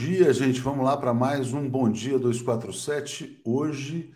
[0.00, 0.62] Dia, gente.
[0.62, 3.38] Vamos lá para mais um Bom Dia 247.
[3.44, 4.14] Hoje,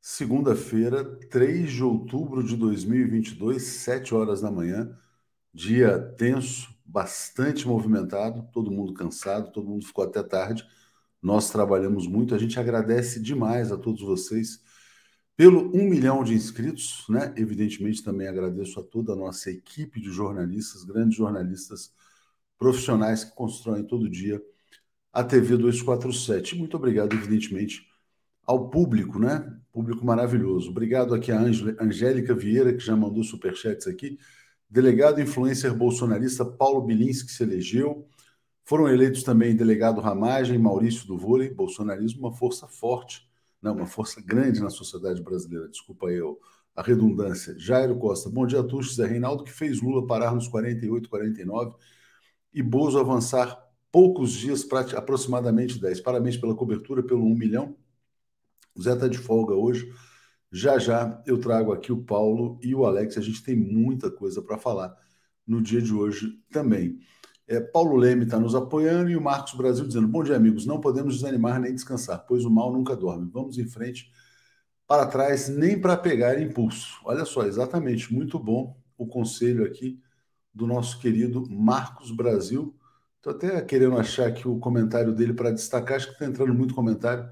[0.00, 4.92] segunda-feira, 3 de outubro de 2022, 7 horas da manhã.
[5.54, 10.66] Dia tenso, bastante movimentado, todo mundo cansado, todo mundo ficou até tarde.
[11.22, 12.34] Nós trabalhamos muito.
[12.34, 14.60] A gente agradece demais a todos vocês
[15.36, 17.32] pelo um milhão de inscritos, né?
[17.36, 21.92] Evidentemente, também agradeço a toda a nossa equipe de jornalistas, grandes jornalistas
[22.58, 24.42] profissionais que constroem todo dia
[25.12, 26.56] a TV 247.
[26.56, 27.86] Muito obrigado, evidentemente,
[28.46, 29.56] ao público, né?
[29.72, 30.70] Público maravilhoso.
[30.70, 34.18] Obrigado aqui a Angélica Vieira, que já mandou superchats aqui.
[34.68, 38.06] Delegado influencer bolsonarista Paulo Bilins, que se elegeu.
[38.64, 43.28] Foram eleitos também delegado Ramagem, Maurício do Vôlei, bolsonarismo, uma força forte,
[43.60, 45.68] não, uma força grande na sociedade brasileira.
[45.68, 46.38] Desculpa eu
[46.74, 47.54] a redundância.
[47.58, 48.94] Jairo Costa, bom dia todos.
[48.94, 51.74] Zé Reinaldo, que fez Lula parar nos 48, 49
[52.54, 54.66] e Bozo avançar poucos dias,
[54.96, 56.00] aproximadamente 10.
[56.00, 57.76] Parabéns pela cobertura, pelo 1 milhão.
[58.74, 59.92] O Zé está de folga hoje.
[60.52, 63.16] Já já eu trago aqui o Paulo e o Alex.
[63.16, 64.96] A gente tem muita coisa para falar
[65.46, 66.98] no dia de hoje também.
[67.46, 70.66] É, Paulo Leme está nos apoiando e o Marcos Brasil dizendo: Bom dia, amigos.
[70.66, 73.28] Não podemos desanimar nem descansar, pois o mal nunca dorme.
[73.32, 74.10] Vamos em frente,
[74.86, 77.00] para trás, nem para pegar impulso.
[77.04, 78.12] Olha só, exatamente.
[78.12, 80.00] Muito bom o conselho aqui
[80.54, 82.74] do nosso querido Marcos Brasil
[83.20, 86.74] Estou até querendo achar aqui o comentário dele para destacar, acho que está entrando muito
[86.74, 87.28] comentário,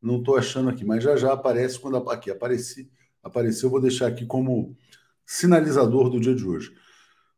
[0.00, 2.88] não estou achando aqui, mas já já aparece quando aqui apareci,
[3.20, 4.76] apareceu, vou deixar aqui como
[5.26, 6.72] sinalizador do dia de hoje.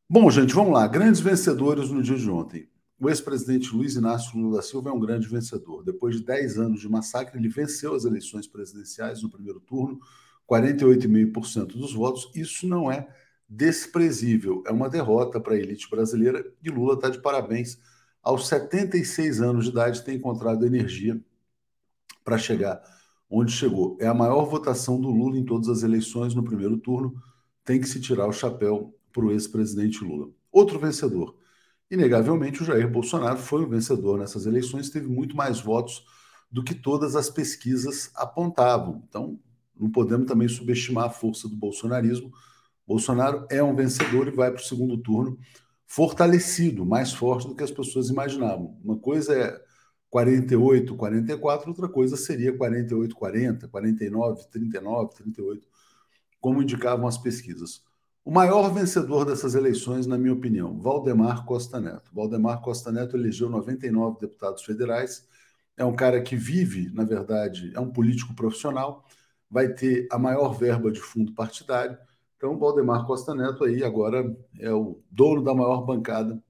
[0.06, 0.86] Bom, gente, vamos lá.
[0.86, 2.68] Grandes vencedores no dia de ontem.
[3.00, 5.82] O ex-presidente Luiz Inácio Lula da Silva é um grande vencedor.
[5.82, 9.98] Depois de 10 anos de massacre, ele venceu as eleições presidenciais no primeiro turno,
[10.46, 12.30] 48,5% dos votos.
[12.34, 13.08] Isso não é
[13.48, 17.78] desprezível, é uma derrota para a elite brasileira e Lula está de parabéns
[18.24, 21.20] aos 76 anos de idade, tem encontrado energia
[22.24, 22.82] para chegar
[23.30, 23.98] onde chegou.
[24.00, 27.14] É a maior votação do Lula em todas as eleições no primeiro turno.
[27.64, 30.30] Tem que se tirar o chapéu para o ex-presidente Lula.
[30.50, 31.36] Outro vencedor.
[31.90, 36.04] Inegavelmente, o Jair Bolsonaro foi o vencedor nessas eleições, teve muito mais votos
[36.50, 39.02] do que todas as pesquisas apontavam.
[39.06, 39.38] Então,
[39.78, 42.32] não podemos também subestimar a força do bolsonarismo.
[42.86, 45.38] Bolsonaro é um vencedor e vai para o segundo turno
[45.86, 48.78] fortalecido, mais forte do que as pessoas imaginavam.
[48.82, 49.60] Uma coisa é
[50.10, 55.68] 48, 44, outra coisa seria 48, 40, 49, 39, 38,
[56.40, 57.82] como indicavam as pesquisas.
[58.24, 62.10] O maior vencedor dessas eleições, na minha opinião, Valdemar Costa Neto.
[62.14, 65.28] Valdemar Costa Neto elegeu 99 deputados federais,
[65.76, 69.04] é um cara que vive, na verdade, é um político profissional,
[69.50, 71.98] vai ter a maior verba de fundo partidário
[72.36, 74.24] então, Valdemar Costa Neto aí agora
[74.58, 76.42] é o dono da maior bancada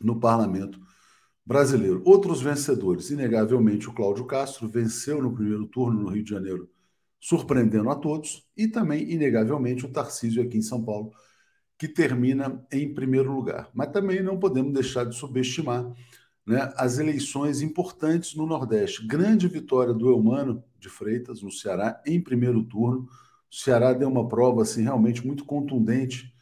[0.00, 0.80] no parlamento
[1.44, 2.02] brasileiro.
[2.04, 6.70] Outros vencedores, inegavelmente o Cláudio Castro venceu no primeiro turno no Rio de Janeiro,
[7.20, 11.12] surpreendendo a todos, e também, inegavelmente, o Tarcísio aqui em São Paulo,
[11.78, 13.68] que termina em primeiro lugar.
[13.74, 15.84] Mas também não podemos deixar de subestimar
[16.46, 19.06] né, as eleições importantes no Nordeste.
[19.06, 23.08] Grande vitória do Eumano de Freitas, no Ceará, em primeiro turno
[23.54, 26.34] o Ceará deu uma prova assim realmente muito contundente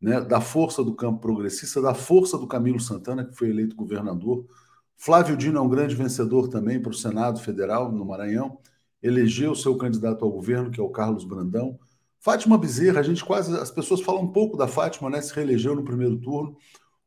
[0.00, 4.44] né, da força do campo progressista, da força do Camilo Santana, que foi eleito governador.
[4.96, 8.58] Flávio Dino é um grande vencedor também para o Senado Federal no Maranhão,
[9.00, 11.78] elegeu seu candidato ao governo, que é o Carlos Brandão.
[12.18, 13.56] Fátima Bezerra, a gente quase.
[13.56, 15.22] As pessoas falam um pouco da Fátima, né?
[15.22, 16.56] Se reelegeu no primeiro turno.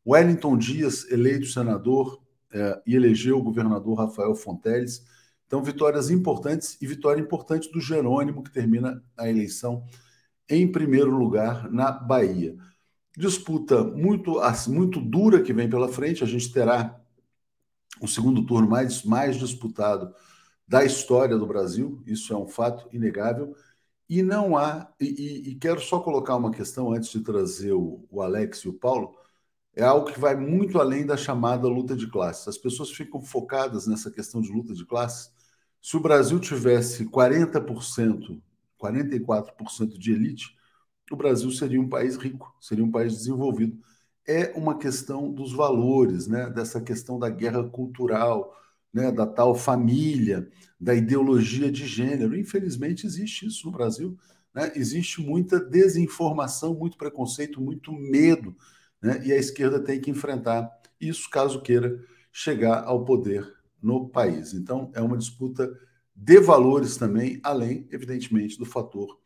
[0.07, 2.21] Wellington Dias, eleito senador
[2.53, 5.03] é, e elegeu o governador Rafael Fonteles.
[5.49, 9.83] Então, vitórias importantes e vitória importante do Jerônimo, que termina a eleição
[10.47, 12.55] em primeiro lugar na Bahia.
[13.17, 17.01] Disputa muito, muito dura que vem pela frente, a gente terá
[17.99, 20.13] o segundo turno mais, mais disputado
[20.67, 23.55] da história do Brasil, isso é um fato inegável.
[24.07, 28.21] E não há, e, e quero só colocar uma questão antes de trazer o, o
[28.21, 29.15] Alex e o Paulo,
[29.75, 32.47] é algo que vai muito além da chamada luta de classes.
[32.47, 35.38] As pessoas ficam focadas nessa questão de luta de classes,
[35.81, 38.41] se o Brasil tivesse 40%,
[38.77, 40.55] 44% de elite,
[41.11, 43.77] o Brasil seria um país rico, seria um país desenvolvido.
[44.27, 46.49] É uma questão dos valores, né?
[46.49, 48.55] dessa questão da guerra cultural,
[48.93, 49.11] né?
[49.11, 50.47] da tal família,
[50.79, 52.37] da ideologia de gênero.
[52.37, 54.17] Infelizmente, existe isso no Brasil.
[54.53, 54.71] Né?
[54.75, 58.55] Existe muita desinformação, muito preconceito, muito medo.
[59.01, 59.25] Né?
[59.25, 60.69] E a esquerda tem que enfrentar
[61.01, 61.99] isso caso queira
[62.31, 64.53] chegar ao poder no país.
[64.53, 65.69] Então, é uma disputa
[66.15, 69.19] de valores também, além, evidentemente, do fator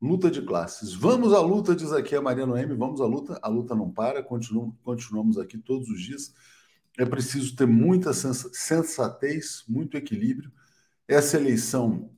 [0.00, 0.92] luta de classes.
[0.92, 3.38] Vamos à luta, diz aqui a Maria Noemi, vamos à luta.
[3.42, 6.34] A luta não para, continuamos, continuamos aqui todos os dias.
[6.98, 10.50] é preciso ter muita sensatez, muito equilíbrio.
[11.08, 12.10] Essa eleição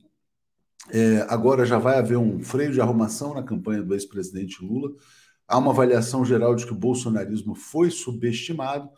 [0.89, 4.91] é, agora já vai haver um freio de arrumação na campanha do ex-presidente Lula.
[5.47, 8.89] Há uma avaliação geral de que o bolsonarismo foi subestimado.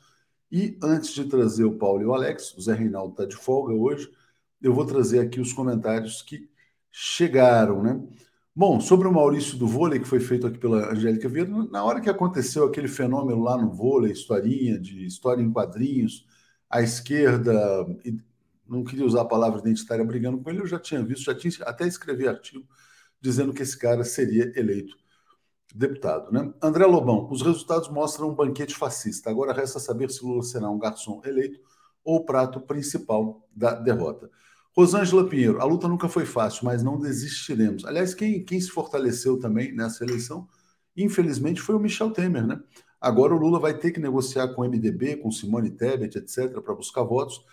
[0.51, 3.73] E antes de trazer o Paulo e o Alex, o Zé Reinaldo está de folga
[3.73, 4.11] hoje,
[4.61, 6.49] eu vou trazer aqui os comentários que
[6.91, 8.01] chegaram, né?
[8.53, 12.01] Bom, sobre o Maurício do vôlei, que foi feito aqui pela Angélica Vieira, na hora
[12.01, 16.27] que aconteceu aquele fenômeno lá no vôlei, historinha, de história em quadrinhos,
[16.69, 17.53] a esquerda,
[18.67, 21.53] não queria usar a palavra identitária brigando com ele, eu já tinha visto, já tinha
[21.65, 22.67] até escrevi artigo
[23.21, 25.00] dizendo que esse cara seria eleito
[25.77, 26.31] deputado.
[26.31, 26.53] Né?
[26.61, 29.29] André Lobão, os resultados mostram um banquete fascista.
[29.29, 31.59] Agora resta saber se Lula será um garçom eleito
[32.03, 34.29] ou o prato principal da derrota.
[34.75, 37.85] Rosângela Pinheiro, a luta nunca foi fácil, mas não desistiremos.
[37.85, 40.47] Aliás, quem, quem se fortaleceu também nessa eleição,
[40.95, 42.59] infelizmente, foi o Michel Temer, né?
[42.99, 46.75] Agora o Lula vai ter que negociar com o MDB, com Simone Tebet, etc., para
[46.75, 47.43] buscar votos.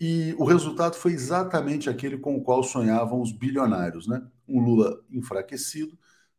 [0.00, 4.26] E o resultado foi exatamente aquele com o qual sonhavam os bilionários, né?
[4.48, 5.96] Um Lula enfraquecido,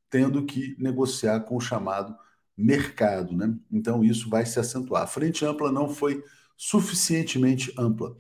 [0.09, 2.15] tendo que negociar com o chamado
[2.57, 3.53] mercado, né?
[3.71, 5.03] Então isso vai se acentuar.
[5.03, 6.23] A frente ampla não foi
[6.57, 8.15] suficientemente ampla.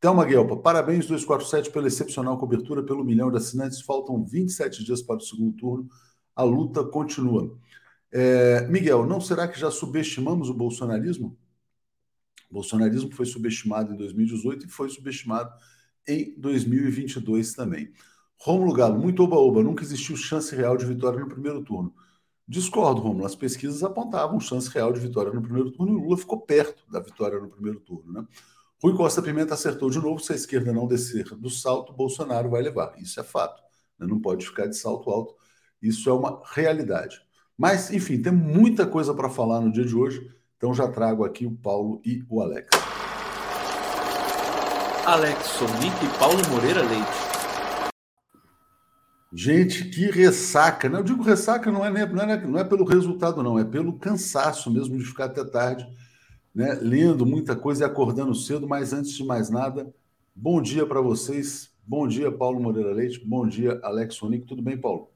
[0.00, 3.80] Thelma Guelpa, parabéns 247 pela excepcional cobertura, pelo milhão de assinantes.
[3.80, 5.88] Faltam 27 dias para o segundo turno.
[6.36, 7.58] A luta continua.
[8.12, 11.36] É, Miguel, não será que já subestimamos o bolsonarismo?
[12.50, 15.50] O bolsonarismo foi subestimado em 2018 e foi subestimado
[16.06, 17.90] em 2022 também.
[18.44, 21.94] Rômulo Galo, muito oba-oba, nunca existiu chance real de vitória no primeiro turno.
[22.46, 26.18] Discordo, Rômulo, as pesquisas apontavam chance real de vitória no primeiro turno e o Lula
[26.18, 28.26] ficou perto da vitória no primeiro turno, né?
[28.82, 30.20] Rui Costa Pimenta acertou de novo.
[30.20, 32.92] Se a esquerda não descer do salto, Bolsonaro vai levar.
[32.98, 33.62] Isso é fato.
[33.98, 34.06] Né?
[34.06, 35.34] Não pode ficar de salto alto.
[35.80, 37.22] Isso é uma realidade.
[37.56, 40.30] Mas, enfim, tem muita coisa para falar no dia de hoje.
[40.58, 42.68] Então já trago aqui o Paulo e o Alex.
[45.06, 47.33] Alex Sonic e Paulo Moreira Leite.
[49.36, 50.88] Gente, que ressaca.
[50.88, 50.98] Né?
[50.98, 53.58] Eu digo ressaca não é, não é, não é pelo resultado, não.
[53.58, 55.86] É pelo cansaço mesmo de ficar até tarde
[56.54, 59.92] né, lendo muita coisa e acordando cedo, mas antes de mais nada,
[60.34, 61.74] bom dia para vocês.
[61.86, 63.26] Bom dia, Paulo Moreira Leite.
[63.26, 64.46] Bom dia, Alex Sonic.
[64.46, 65.10] Tudo bem, Paulo?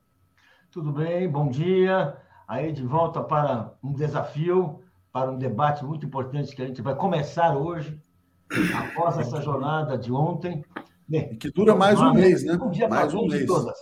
[0.70, 2.16] Tudo bem, bom dia.
[2.46, 4.80] Aí de volta para um desafio,
[5.12, 7.98] para um debate muito importante que a gente vai começar hoje,
[8.74, 10.64] após essa jornada de ontem.
[11.06, 12.58] Bem, que dura mais um mês, né?
[12.90, 13.46] Mais um mês.
[13.46, 13.78] Todas.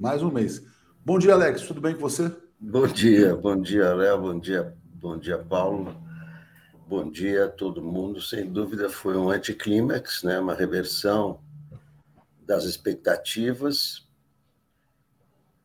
[0.00, 0.64] Mais um mês.
[1.04, 1.60] Bom dia, Alex.
[1.60, 2.34] Tudo bem com você?
[2.58, 4.18] Bom dia, bom dia, Léo.
[4.18, 5.94] Bom dia, bom dia, Paulo.
[6.88, 8.18] Bom dia a todo mundo.
[8.18, 10.40] Sem dúvida foi um anticlímax, né?
[10.40, 11.42] uma reversão
[12.46, 14.08] das expectativas.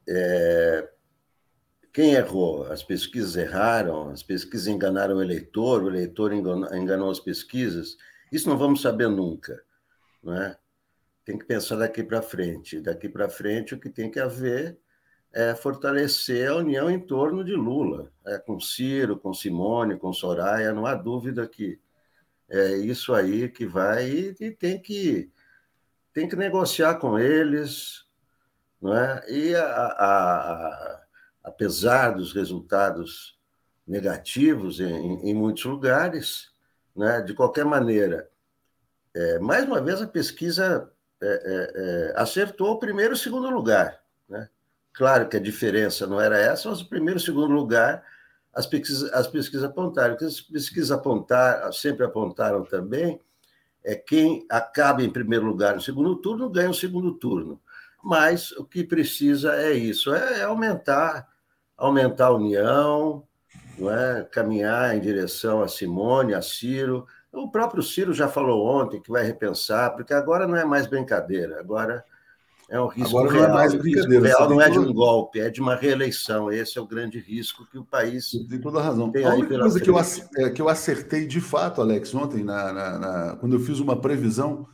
[0.06, 0.86] É...
[1.94, 2.70] Quem errou?
[2.70, 7.96] As pesquisas erraram, as pesquisas enganaram o eleitor, o eleitor enganou, enganou as pesquisas.
[8.30, 9.64] Isso não vamos saber nunca.
[10.22, 10.58] Não é?
[11.26, 12.80] Tem que pensar daqui para frente.
[12.80, 14.78] Daqui para frente, o que tem que haver
[15.36, 20.72] é, fortalecer a união em torno de Lula, é, com Ciro, com Simone, com Soraya,
[20.72, 21.78] não há dúvida que
[22.48, 25.30] é isso aí que vai e, e tem que
[26.14, 28.06] tem que negociar com eles,
[28.82, 29.30] não é?
[29.30, 31.04] E a, a, a,
[31.44, 33.38] apesar dos resultados
[33.86, 36.54] negativos em, em muitos lugares,
[36.96, 37.22] né?
[37.22, 38.32] De qualquer maneira,
[39.14, 40.90] é, mais uma vez a pesquisa
[41.22, 44.50] é, é, é acertou o primeiro e o segundo lugar, né?
[44.94, 48.04] Claro que a diferença não era essa, mas o primeiro e o segundo lugar,
[48.54, 50.16] as pesquisas, as pesquisas apontaram.
[50.16, 53.20] O que as pesquisas apontaram, sempre apontaram também,
[53.84, 57.62] é quem acaba em primeiro lugar no segundo turno ganha o segundo turno.
[58.04, 61.28] Mas o que precisa é isso, é, é aumentar,
[61.76, 63.28] aumentar a união,
[63.80, 64.24] é?
[64.32, 67.06] caminhar em direção a Simone, a Ciro.
[67.36, 71.60] O próprio Ciro já falou ontem que vai repensar, porque agora não é mais brincadeira,
[71.60, 72.04] agora
[72.70, 73.44] é um risco Agora real.
[73.44, 74.24] Não é mais brincadeira.
[74.24, 76.52] O real não é de um golpe, é de uma reeleição.
[76.52, 79.12] Esse é o grande risco que o país tem toda a razão.
[79.12, 82.74] Tem a única coisa que eu, é, que eu acertei de fato, Alex, ontem, na,
[82.74, 84.68] na, na, quando eu fiz uma previsão,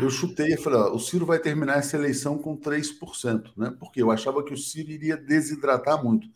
[0.00, 3.74] eu chutei e falei: ó, o Ciro vai terminar essa eleição com 3%, né?
[3.78, 6.26] Porque eu achava que o Ciro iria desidratar muito.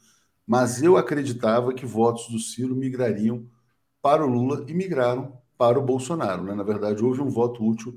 [0.46, 3.46] Mas eu acreditava que votos do Ciro migrariam
[4.02, 6.44] para o Lula e migraram para o Bolsonaro.
[6.44, 6.54] Né?
[6.54, 7.94] Na verdade, houve um voto útil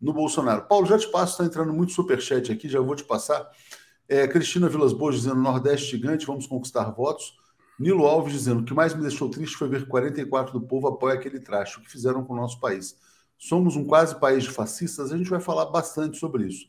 [0.00, 0.62] no Bolsonaro.
[0.62, 3.48] Paulo, já te passo, está entrando muito superchat aqui, já vou te passar.
[4.08, 7.36] É, Cristina Vilas Boas dizendo Nordeste gigante, vamos conquistar votos.
[7.78, 11.14] Nilo Alves dizendo o que mais me deixou triste foi ver 44 do povo apoia
[11.14, 12.96] aquele traste, o que fizeram com o nosso país.
[13.38, 16.66] Somos um quase país de fascistas, a gente vai falar bastante sobre isso.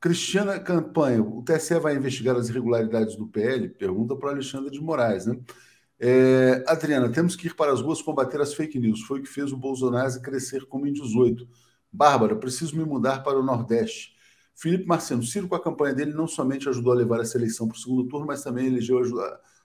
[0.00, 3.68] Cristiana Campanha, o TSE vai investigar as irregularidades do PL?
[3.68, 5.38] Pergunta para Alexandre de Moraes, né?
[6.04, 9.02] É, Adriana, temos que ir para as ruas combater as fake news.
[9.02, 11.46] Foi o que fez o Bolsonaro crescer como em 18.
[11.92, 14.12] Bárbara, preciso me mudar para o Nordeste.
[14.52, 17.76] Felipe Marciano, Ciro, com a campanha dele, não somente ajudou a levar essa eleição para
[17.76, 19.00] o segundo turno, mas também elegeu,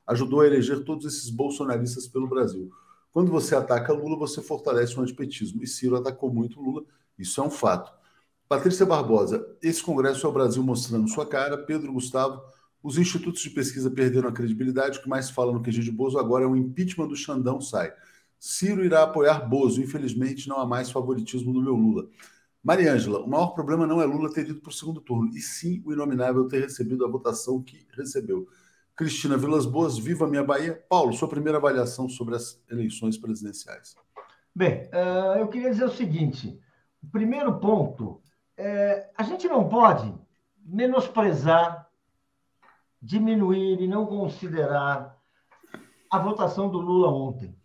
[0.05, 2.69] ajudou a eleger todos esses bolsonaristas pelo Brasil.
[3.11, 5.63] Quando você ataca Lula, você fortalece o antipetismo.
[5.63, 6.83] E Ciro atacou muito Lula,
[7.17, 7.91] isso é um fato.
[8.47, 11.57] Patrícia Barbosa, esse congresso é o Brasil mostrando sua cara.
[11.57, 12.43] Pedro Gustavo,
[12.83, 14.99] os institutos de pesquisa perderam a credibilidade.
[14.99, 17.93] O que mais fala no QG de Bozo agora é o impeachment do Xandão sai.
[18.39, 19.81] Ciro irá apoiar Bozo.
[19.81, 22.07] Infelizmente, não há mais favoritismo no meu Lula.
[22.63, 25.81] Mariângela, o maior problema não é Lula ter ido para o segundo turno, e sim
[25.85, 28.47] o inominável ter recebido a votação que recebeu.
[28.95, 30.83] Cristina Vilas Boas, viva minha Bahia.
[30.89, 33.95] Paulo, sua primeira avaliação sobre as eleições presidenciais.
[34.53, 36.59] Bem, uh, eu queria dizer o seguinte:
[37.01, 38.21] o primeiro ponto
[38.57, 40.11] é, a gente não pode
[40.65, 41.86] menosprezar,
[43.07, 45.17] diminuir e não considerar
[46.11, 47.57] a votação do Lula ontem.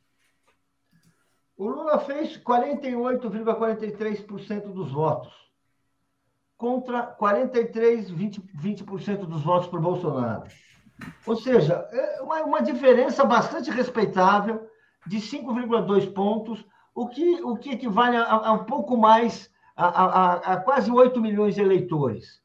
[1.57, 5.35] O Lula fez 48,43% dos votos,
[6.57, 8.85] contra 43,20% 20, 20
[9.27, 10.45] dos votos para o Bolsonaro.
[11.27, 14.71] Ou seja, é uma, uma diferença bastante respeitável
[15.09, 20.35] de 5,2 pontos, o que, o que equivale a, a um pouco mais a, a,
[20.53, 22.41] a quase 8 milhões de eleitores.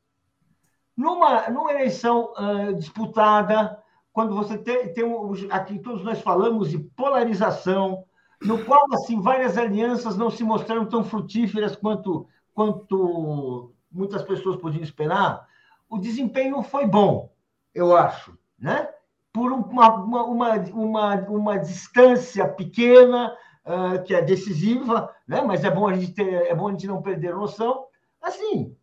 [0.97, 3.77] Numa, numa eleição uh, disputada,
[4.11, 8.03] quando você tem, tem um, aqui todos nós falamos de polarização,
[8.41, 12.27] no qual assim várias alianças não se mostraram tão frutíferas quanto
[12.57, 15.47] quanto muitas pessoas podiam esperar,
[15.87, 17.31] o desempenho foi bom,
[17.73, 18.89] eu acho, né?
[19.31, 23.31] Por uma, uma, uma, uma, uma distância pequena,
[23.63, 25.41] uh, que é decisiva, né?
[25.41, 27.85] mas é bom a gente ter, é bom a gente não perder noção.
[28.21, 28.75] Assim,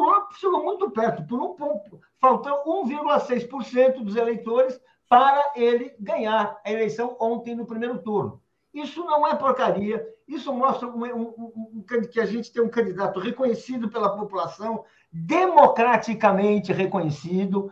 [0.00, 6.70] Lula chegou muito perto, por um ponto, faltou 1,6% dos eleitores para ele ganhar a
[6.70, 8.40] eleição ontem no primeiro turno.
[8.72, 13.18] Isso não é porcaria, isso mostra um, um, um, que a gente tem um candidato
[13.18, 17.70] reconhecido pela população, democraticamente reconhecido,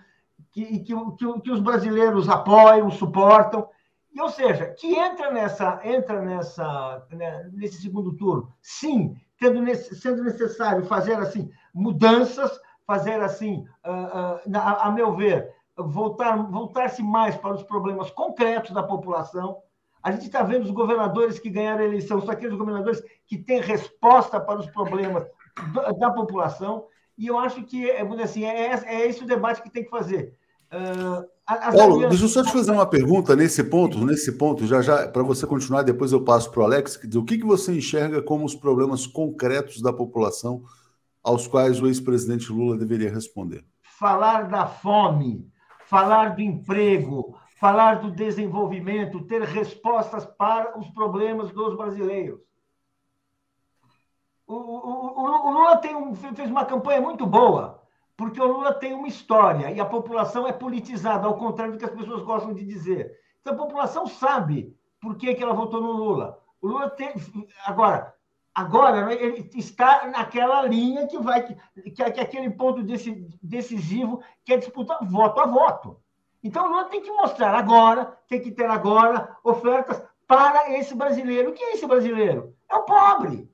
[0.51, 3.69] que, que, que, que os brasileiros apoiam, suportam,
[4.13, 10.25] e, ou seja, que entra nessa, entra nessa, né, nesse segundo turno, sim, tendo, sendo
[10.25, 12.51] necessário fazer assim mudanças,
[12.85, 18.83] fazer assim, uh, uh, a, meu ver, voltar voltar-se mais para os problemas concretos da
[18.83, 19.59] população.
[20.03, 23.61] A gente está vendo os governadores que ganharam a eleição, são aqueles governadores que têm
[23.61, 25.25] resposta para os problemas
[25.99, 26.85] da, população.
[27.17, 30.35] E eu acho que é, assim, é, é esse o debate que tem que fazer.
[30.73, 32.09] Uh, Paulo, alianças...
[32.11, 35.47] deixa eu só te fazer uma pergunta nesse ponto, nesse ponto, já já, para você
[35.47, 37.01] continuar, depois eu passo para o Alex.
[37.15, 40.63] O que, que você enxerga como os problemas concretos da população
[41.29, 43.63] aos quais o ex-presidente Lula deveria responder?
[43.83, 45.47] Falar da fome,
[45.85, 52.41] falar do emprego, falar do desenvolvimento, ter respostas para os problemas dos brasileiros.
[54.47, 57.83] O, o, o, Lula um, fez uma campanha muito boa
[58.17, 61.85] porque o Lula tem uma história e a população é politizada, ao contrário do que
[61.85, 63.13] as pessoas gostam de dizer.
[63.41, 66.41] Então a população sabe por que, que ela votou no Lula.
[66.61, 67.13] O Lula tem.
[67.67, 68.15] Agora,
[68.59, 71.57] agora né, ele está naquela linha que vai, que,
[71.93, 72.83] que é aquele ponto
[73.41, 76.01] decisivo que é disputar voto a voto.
[76.43, 81.51] Então o Lula tem que mostrar agora, tem que ter agora ofertas para esse brasileiro.
[81.51, 82.53] O que é esse brasileiro?
[82.69, 83.49] É o pobre.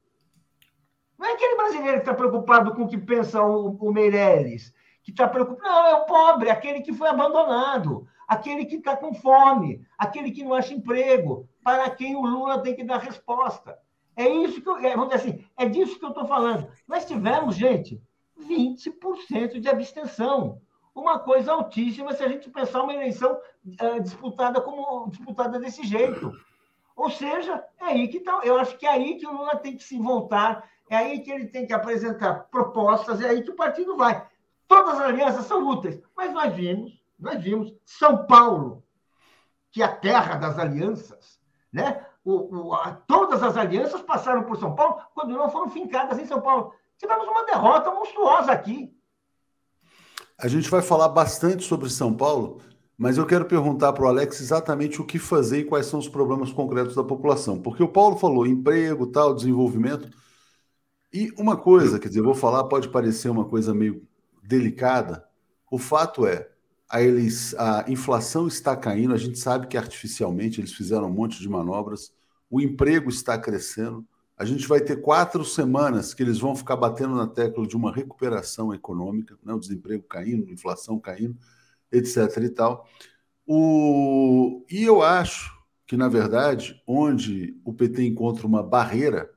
[1.18, 5.10] Não é aquele brasileiro que está preocupado com o que pensa o, o Meirelles, que
[5.10, 5.68] está preocupado.
[5.68, 10.42] Não, é o pobre, aquele que foi abandonado, aquele que está com fome, aquele que
[10.42, 13.83] não acha emprego, para quem o Lula tem que dar resposta.
[14.16, 16.68] É isso que eu, é, vamos dizer assim, é disso que eu estou falando.
[16.86, 18.00] Nós tivemos, gente,
[18.40, 20.60] 20% de abstenção.
[20.94, 26.32] Uma coisa altíssima se a gente pensar uma eleição uh, disputada como disputada desse jeito.
[26.94, 29.76] Ou seja, é aí que tá, eu acho que é aí que o Lula tem
[29.76, 33.56] que se voltar é aí que ele tem que apresentar propostas, é aí que o
[33.56, 34.26] partido vai.
[34.68, 38.82] Todas as alianças são úteis, mas nós vimos, nós vimos São Paulo,
[39.70, 41.40] que é a terra das alianças,
[41.72, 42.04] né?
[42.24, 46.26] O, o, a, todas as alianças passaram por São Paulo quando não foram fincadas em
[46.26, 46.72] São Paulo.
[46.96, 48.92] Tivemos uma derrota monstruosa aqui.
[50.38, 52.60] A gente vai falar bastante sobre São Paulo,
[52.96, 56.08] mas eu quero perguntar para o Alex exatamente o que fazer e quais são os
[56.08, 57.60] problemas concretos da população.
[57.60, 60.08] Porque o Paulo falou emprego, tal, desenvolvimento.
[61.12, 64.02] E uma coisa, quer dizer, eu vou falar, pode parecer uma coisa meio
[64.42, 65.24] delicada.
[65.70, 66.48] O fato é,
[66.88, 71.40] a, eles, a inflação está caindo, a gente sabe que artificialmente eles fizeram um monte
[71.40, 72.12] de manobras,
[72.54, 74.06] o emprego está crescendo.
[74.36, 77.92] A gente vai ter quatro semanas que eles vão ficar batendo na tecla de uma
[77.92, 79.52] recuperação econômica, né?
[79.52, 81.36] o desemprego caindo, inflação caindo,
[81.90, 82.16] etc.
[82.44, 82.88] e tal.
[83.44, 84.64] O...
[84.70, 85.52] E eu acho
[85.84, 89.32] que, na verdade, onde o PT encontra uma barreira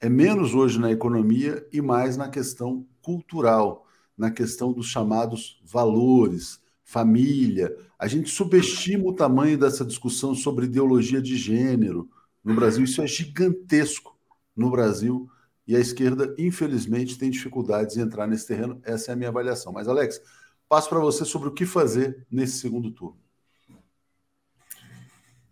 [0.00, 3.84] é menos hoje na economia e mais na questão cultural,
[4.16, 7.76] na questão dos chamados valores, família.
[7.98, 12.08] A gente subestima o tamanho dessa discussão sobre ideologia de gênero
[12.44, 12.84] no Brasil.
[12.84, 14.16] Isso é gigantesco
[14.54, 15.28] no Brasil
[15.66, 18.80] e a esquerda, infelizmente, tem dificuldades em entrar nesse terreno.
[18.84, 19.72] Essa é a minha avaliação.
[19.72, 20.20] Mas, Alex,
[20.68, 23.18] passo para você sobre o que fazer nesse segundo turno.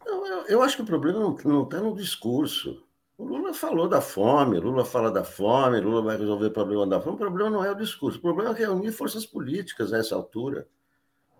[0.05, 2.85] Eu, eu acho que o problema não está no discurso.
[3.17, 7.01] O Lula falou da fome, Lula fala da fome, Lula vai resolver o problema da
[7.01, 7.15] fome.
[7.15, 10.67] O problema não é o discurso, o problema é reunir forças políticas a essa altura.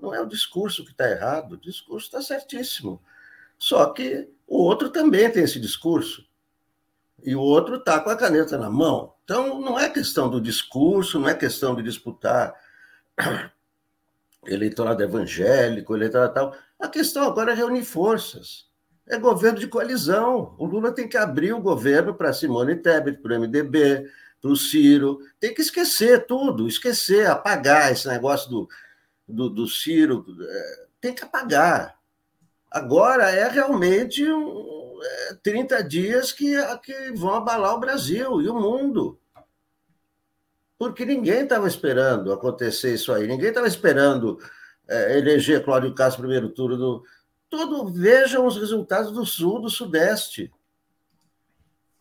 [0.01, 3.03] Não é o discurso que está errado, o discurso está certíssimo.
[3.63, 6.27] Só que o outro também tem esse discurso.
[7.23, 9.15] E o outro está com a caneta na mão.
[9.23, 12.53] Então, não é questão do discurso, não é questão de disputar
[14.45, 16.57] eleitorado evangélico, eleitorado tal.
[16.77, 18.67] A questão agora é reunir forças.
[19.07, 20.57] É governo de coalizão.
[20.59, 24.57] O Lula tem que abrir o governo para Simone Tebet, para o MDB, para o
[24.57, 25.21] Ciro.
[25.39, 28.69] Tem que esquecer tudo, esquecer, apagar esse negócio do,
[29.29, 30.27] do, do Ciro.
[30.41, 32.02] É, tem que apagar.
[32.73, 38.55] Agora é realmente um, é, 30 dias que, que vão abalar o Brasil e o
[38.55, 39.21] mundo.
[40.79, 44.39] Porque ninguém estava esperando acontecer isso aí, ninguém estava esperando
[44.89, 46.79] é, eleger Cláudio Castro primeiro turno.
[46.79, 47.05] Do,
[47.51, 50.51] tudo, vejam os resultados do Sul, do Sudeste.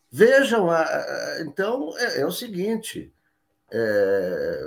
[0.09, 3.13] Vejam, a, a, então é, é, o seguinte,
[3.71, 4.61] é,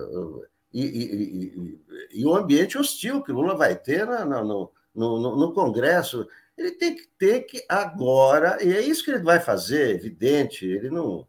[0.70, 1.80] e, e,
[2.14, 6.26] e, e, o ambiente hostil que Lula vai ter na, na, no, no, no, Congresso,
[6.56, 10.88] ele tem que ter que agora, e é isso que ele vai fazer, evidente, ele
[10.88, 11.26] não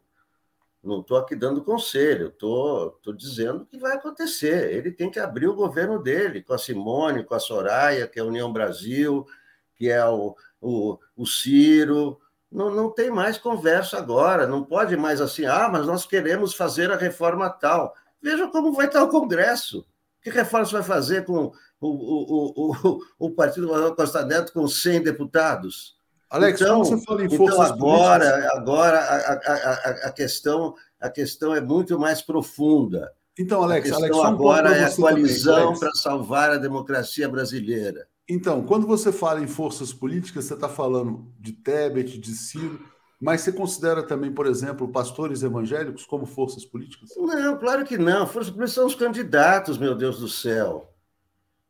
[0.86, 4.72] não estou aqui dando conselho, estou dizendo que vai acontecer.
[4.72, 8.22] Ele tem que abrir o governo dele, com a Simone, com a Soraya, que é
[8.22, 9.26] a União Brasil,
[9.74, 12.20] que é o, o, o Ciro.
[12.50, 16.90] Não, não tem mais conversa agora, não pode mais assim, ah, mas nós queremos fazer
[16.92, 17.92] a reforma tal.
[18.22, 19.84] Veja como vai estar o Congresso.
[20.22, 25.02] Que reforma você vai fazer com o, o, o, o Partido Costa Neto com 100
[25.02, 25.96] deputados?
[26.28, 28.56] Alex, então, você fala em então agora, políticas...
[28.56, 33.12] agora a, a, a, questão, a questão é muito mais profunda.
[33.38, 38.08] Então, Alex, a Alex, um agora é a coalizão para salvar a democracia brasileira.
[38.28, 42.80] Então, quando você fala em forças políticas, você está falando de Tebet, de Ciro,
[43.20, 47.10] mas você considera também, por exemplo, pastores evangélicos como forças políticas?
[47.16, 48.26] Não, claro que não.
[48.26, 50.92] Forças políticas são os candidatos, meu Deus do céu.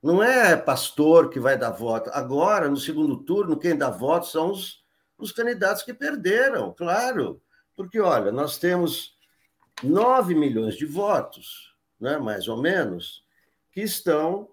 [0.03, 2.11] Não é pastor que vai dar voto.
[2.13, 4.85] Agora, no segundo turno, quem dá voto são os,
[5.19, 7.43] os candidatos que perderam, claro.
[7.75, 9.17] Porque, olha, nós temos
[9.83, 13.25] 9 milhões de votos, né, mais ou menos,
[13.73, 14.49] que estão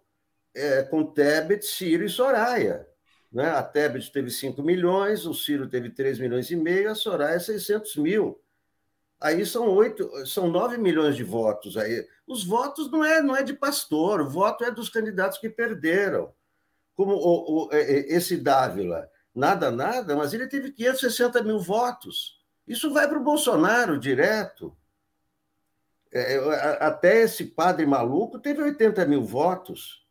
[0.53, 2.87] é, com Tebet, Ciro e Soraya.
[3.31, 3.49] Né?
[3.49, 7.95] A Tebet teve 5 milhões, o Ciro teve 3 milhões e meio, a Soraya 600
[7.95, 8.42] mil.
[9.23, 11.77] Aí são oito, são 9 milhões de votos.
[11.77, 15.49] Aí os votos não é não é de pastor, o voto é dos candidatos que
[15.49, 16.33] perderam.
[16.93, 22.43] Como o, o, esse Dávila, nada, nada, mas ele teve 560 mil votos.
[22.67, 24.75] Isso vai para o Bolsonaro direto.
[26.11, 26.37] É,
[26.81, 30.05] até esse padre maluco teve 80 mil votos.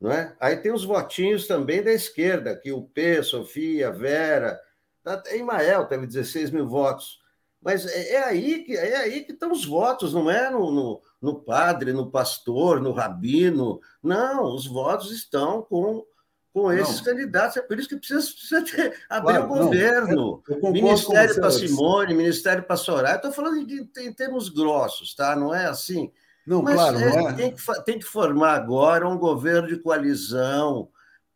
[0.00, 0.36] Não é?
[0.38, 4.60] Aí tem os votinhos também da esquerda, que o P, Sofia, Vera,
[5.04, 7.25] até Imael teve 16 mil votos.
[7.62, 11.00] Mas é, é, aí que é aí que estão os votos, não é no, no,
[11.20, 13.80] no, padre, no pastor, no rabino.
[14.02, 16.04] Não, os votos estão com,
[16.52, 17.04] com esses não.
[17.04, 17.56] candidatos.
[17.56, 20.42] É por isso que precisa, precisa ter, abrir claro, o governo.
[20.48, 23.16] Não, ministério para Simone, Ministério para Soraya.
[23.16, 25.34] Estou falando em, em termos grossos, tá?
[25.34, 26.12] Não é assim.
[26.46, 27.32] Não, Mas claro, é, não é.
[27.32, 30.88] Tem, que, tem que formar agora um governo de coalizão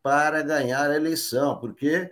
[0.03, 2.11] para ganhar a eleição, porque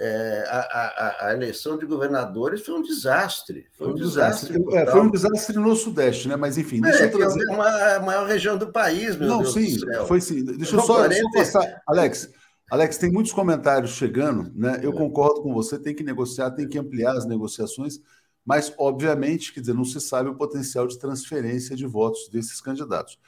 [0.00, 3.66] é, a, a, a, eleição de governadores foi um desastre.
[3.72, 4.52] Foi um, um desastre.
[4.52, 6.36] desastre é, foi um desastre no Sudeste, né?
[6.36, 7.42] Mas enfim, deixa é, eu trazer.
[7.48, 10.44] É uma, a maior região do país, meu Não, Deus sim, foi sim.
[10.44, 11.22] Deixa eu só, 40...
[11.22, 11.82] só passar.
[11.86, 12.30] Alex,
[12.70, 14.80] Alex, tem muitos comentários chegando, né?
[14.82, 14.96] Eu é.
[14.96, 18.00] concordo com você, tem que negociar, tem que ampliar as negociações
[18.46, 23.18] mas, obviamente, quer dizer, não se sabe o potencial de transferência de votos desses candidatos.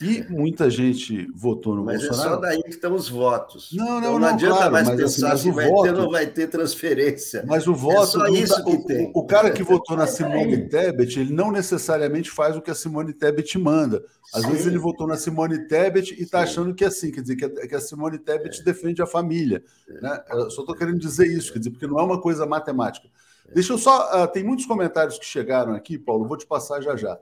[0.00, 2.40] E muita gente votou no mas Bolsonaro.
[2.40, 3.70] Mas é só daí que estão os votos.
[3.72, 6.02] Não, não, então, não, não adianta claro, mais pensar assim, se vai voto, ter ou
[6.02, 7.44] não vai ter transferência.
[7.46, 8.02] Mas o é voto.
[8.02, 9.12] É só isso que o, tem.
[9.14, 13.12] O, cara que votou na Simone Tebet, ele não necessariamente faz o que a Simone
[13.12, 14.04] Tebet manda.
[14.32, 14.50] Às Sim.
[14.50, 17.44] vezes ele votou na Simone Tebet e está achando que é assim, quer dizer, que
[17.44, 18.64] a, que a Simone Tebet é.
[18.64, 19.62] defende a família.
[19.88, 20.00] É.
[20.00, 20.24] Né?
[20.30, 23.08] Eu só estou querendo dizer isso, quer dizer, porque não é uma coisa matemática.
[23.52, 24.24] Deixa eu só.
[24.24, 27.18] Uh, tem muitos comentários que chegaram aqui, Paulo, vou te passar já já.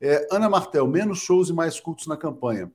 [0.00, 2.72] É, Ana Martel, menos shows e mais cultos na campanha.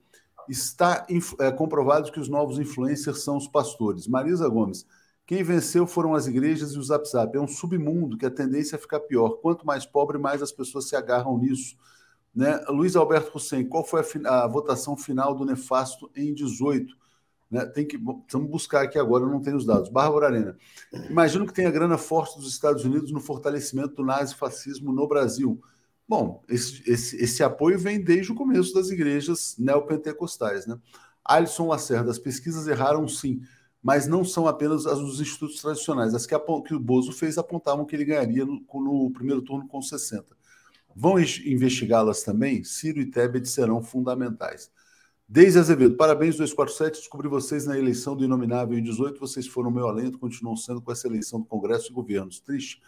[0.47, 1.07] Está
[1.39, 4.07] é, comprovado que os novos influencers são os pastores.
[4.07, 4.85] Marisa Gomes,
[5.25, 7.35] Quem venceu foram as igrejas e o Zap Zap.
[7.35, 9.37] É um submundo que a tendência é ficar pior.
[9.41, 11.75] Quanto mais pobre, mais as pessoas se agarram nisso.
[12.35, 12.63] Né?
[12.67, 16.95] Luiz Alberto Hussein, qual foi a, a votação final do Nefasto em 18?
[17.49, 17.65] Né?
[17.65, 19.89] Tem que, vamos buscar aqui agora, eu não tenho os dados.
[19.89, 20.57] Bárbara Arena.
[21.09, 25.59] Imagino que tenha grana forte dos Estados Unidos no fortalecimento do nazifascismo no Brasil.
[26.07, 30.67] Bom, esse, esse, esse apoio vem desde o começo das igrejas neopentecostais.
[30.67, 30.77] Né?
[31.23, 33.41] Alisson Lacerda, as pesquisas erraram sim
[33.85, 36.15] mas não são apenas as dos institutos tradicionais.
[36.15, 39.79] As que, que o Bozo fez apontavam que ele ganharia no, no primeiro turno com
[39.79, 40.35] 60.
[40.95, 42.63] Vão investigá-las também?
[42.63, 44.71] Ciro e Tebet serão fundamentais.
[45.29, 49.87] Deise Azevedo, parabéns 247, descobri vocês na eleição do Inominável em 18, vocês foram meu
[49.87, 52.39] alento, continuam sendo com essa eleição do Congresso e governos.
[52.39, 52.81] Triste.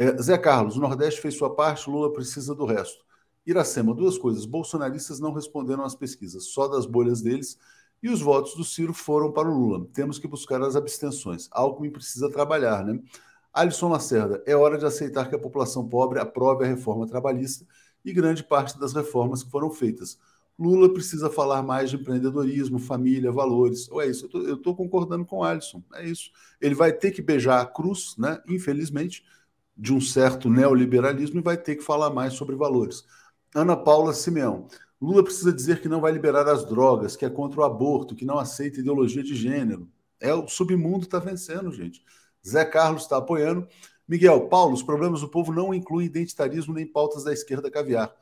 [0.00, 3.04] É, Zé Carlos, o Nordeste fez sua parte, Lula precisa do resto.
[3.44, 4.46] Iracema, duas coisas.
[4.46, 7.58] Bolsonaristas não responderam às pesquisas, só das bolhas deles
[8.02, 9.86] e os votos do Ciro foram para o Lula.
[9.92, 11.50] Temos que buscar as abstenções.
[11.52, 12.98] Alckmin precisa trabalhar, né?
[13.52, 17.66] Alisson Lacerda, é hora de aceitar que a população pobre aprove a reforma trabalhista
[18.02, 20.18] e grande parte das reformas que foram feitas.
[20.58, 23.86] Lula precisa falar mais de empreendedorismo, família, valores.
[23.90, 24.30] Ou é isso?
[24.32, 25.82] Eu estou concordando com o Alisson.
[25.94, 26.30] É isso.
[26.58, 28.40] Ele vai ter que beijar a cruz, né?
[28.48, 29.24] Infelizmente,
[29.80, 33.02] de um certo neoliberalismo e vai ter que falar mais sobre valores.
[33.54, 34.68] Ana Paula Simeão.
[35.00, 38.26] Lula precisa dizer que não vai liberar as drogas, que é contra o aborto, que
[38.26, 39.88] não aceita ideologia de gênero.
[40.20, 42.04] É o submundo está vencendo, gente.
[42.46, 43.66] Zé Carlos está apoiando.
[44.06, 48.14] Miguel, Paulo, os problemas do povo não incluem identitarismo nem pautas da esquerda caviar.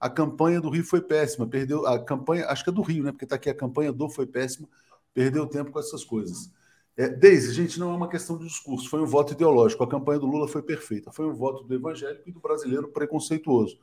[0.00, 3.12] A campanha do Rio foi péssima, perdeu a campanha, acho que é do Rio, né?
[3.12, 4.68] Porque está aqui a campanha do foi péssima,
[5.14, 6.50] perdeu tempo com essas coisas.
[6.96, 9.82] É, Deise, gente, não é uma questão de discurso, foi um voto ideológico.
[9.82, 13.78] A campanha do Lula foi perfeita, foi um voto do evangélico e do brasileiro preconceituoso.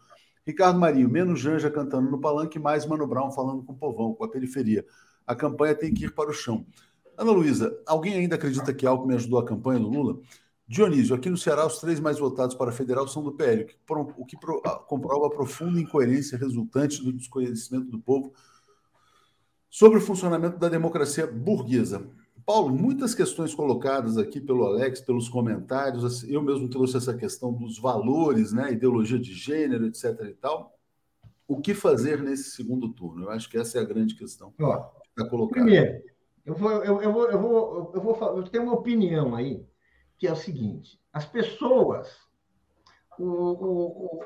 [0.46, 4.24] Ricardo Marinho, menos Janja cantando no palanque, mais Mano Brown falando com o povão, com
[4.24, 4.86] a periferia.
[5.28, 6.66] A campanha tem que ir para o chão.
[7.18, 10.20] Ana Luísa, alguém ainda acredita que Alckmin ajudou a campanha do Lula?
[10.68, 14.38] Dionísio, aqui no Ceará, os três mais votados para federal são do PL, o que
[14.88, 18.34] comprova a profunda incoerência resultante do desconhecimento do povo
[19.70, 22.10] sobre o funcionamento da democracia burguesa.
[22.46, 26.04] Paulo, muitas questões colocadas aqui pelo Alex, pelos comentários.
[26.04, 30.06] Assim, eu mesmo trouxe essa questão dos valores, né, ideologia de gênero, etc.
[30.24, 30.78] e tal.
[31.48, 33.26] O que fazer nesse segundo turno?
[33.26, 35.66] Eu acho que essa é a grande questão Ó, que está colocada.
[35.66, 36.02] Primeiro,
[36.46, 39.66] eu vou, eu, eu, vou, eu, vou, eu, vou, eu tenho uma opinião aí,
[40.18, 42.08] que é o seguinte: as pessoas.
[43.20, 44.26] O, o, o,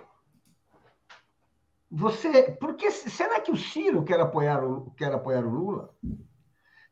[1.90, 5.90] você, porque será que o Ciro quer apoiar o, quer apoiar o Lula?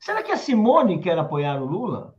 [0.04, 2.14] Será que a Simone quer apoiar o Lula?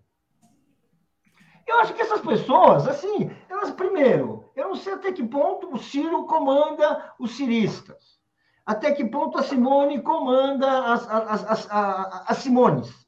[1.66, 5.78] Eu acho que essas pessoas, assim, elas, primeiro, eu não sei até que ponto o
[5.78, 8.18] Ciro comanda os ciristas.
[8.64, 13.06] Até que ponto a Simone comanda as, as, as, as, as Simones.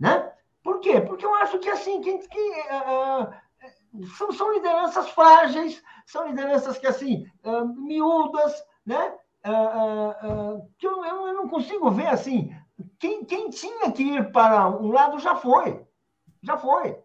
[0.00, 0.32] Né?
[0.64, 1.00] Por quê?
[1.00, 6.88] Porque eu acho que, assim, que, que uh, são, são lideranças frágeis, são lideranças que,
[6.88, 8.52] assim, uh, miúdas,
[8.84, 9.14] né?
[9.46, 12.52] Uh, que eu, eu não consigo ver, assim,
[12.98, 15.84] quem, quem tinha que ir para um lado já foi.
[16.42, 16.96] Já foi.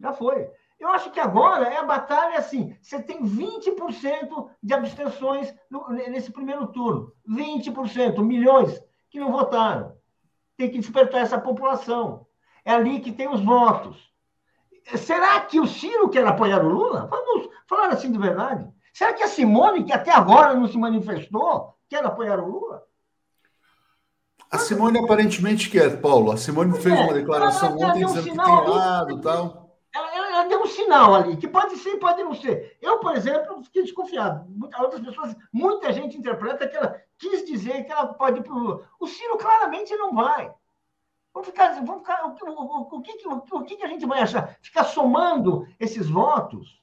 [0.00, 0.50] Já foi.
[0.78, 6.30] Eu acho que agora é a batalha assim: você tem 20% de abstenções no, nesse
[6.30, 7.12] primeiro turno.
[7.28, 9.96] 20%, milhões que não votaram.
[10.56, 12.26] Tem que despertar essa população.
[12.64, 14.12] É ali que tem os votos.
[14.96, 17.06] Será que o Ciro quer apoiar o Lula?
[17.06, 18.68] Vamos falar assim de verdade.
[18.92, 22.85] Será que a Simone, que até agora não se manifestou, quer apoiar o Lula?
[24.56, 26.32] A Simone aparentemente quer, Paulo.
[26.32, 29.70] A Simone fez uma declaração ela, ela ontem dizendo um que tem lado e tal.
[29.94, 32.78] Ela, ela, deu um sinal ali, que pode ser e pode não ser.
[32.80, 34.46] Eu, por exemplo, fiquei desconfiado.
[34.80, 38.58] Outras pessoas, muita gente interpreta que ela quis dizer que ela pode ir para o
[38.58, 38.88] Lula.
[38.98, 40.50] O Ciro claramente não vai.
[41.34, 44.20] Vamos ficar, vamos ficar o, o, o, o, que, o, o que a gente vai
[44.20, 44.56] achar?
[44.62, 46.80] Ficar somando esses votos?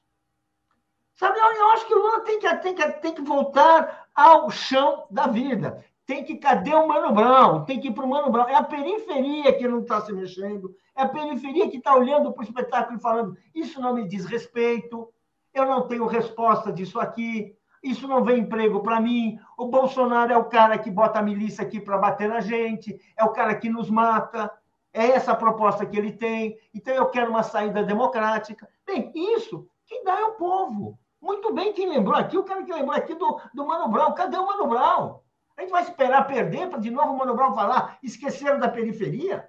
[1.16, 4.48] Sabe, eu, eu acho que o Lula tem que, tem, que, tem que voltar ao
[4.48, 7.64] chão da vida tem que cadê o Mano Brown?
[7.64, 8.48] Tem que ir para o Mano Brown.
[8.48, 12.42] É a periferia que não está se mexendo, é a periferia que está olhando para
[12.42, 15.08] o espetáculo e falando: isso não me diz respeito,
[15.52, 19.38] eu não tenho resposta disso aqui, isso não vem emprego para mim.
[19.56, 23.24] O Bolsonaro é o cara que bota a milícia aqui para bater na gente, é
[23.24, 24.50] o cara que nos mata.
[24.92, 26.56] É essa a proposta que ele tem.
[26.72, 28.68] Então eu quero uma saída democrática.
[28.86, 30.98] Bem, isso quem dá é o povo.
[31.20, 34.12] Muito bem quem lembrou aqui, o cara que lembrou aqui do, do Mano Brown.
[34.12, 35.20] Cadê o Mano Brown?
[35.56, 39.48] A gente vai esperar perder para de novo o Mano Brown falar, esqueceram da periferia?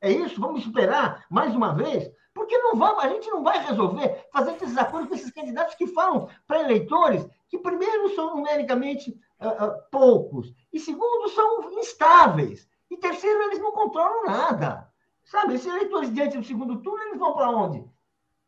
[0.00, 0.40] É isso?
[0.40, 2.10] Vamos esperar mais uma vez?
[2.32, 5.86] Porque não vamos, a gente não vai resolver fazer esses acordos com esses candidatos que
[5.88, 12.96] falam para eleitores que, primeiro, são numericamente uh, uh, poucos, e segundo, são instáveis, e
[12.96, 14.88] terceiro, eles não controlam nada.
[15.24, 17.78] Sabe, esses eleitores diante do segundo turno, eles vão para onde?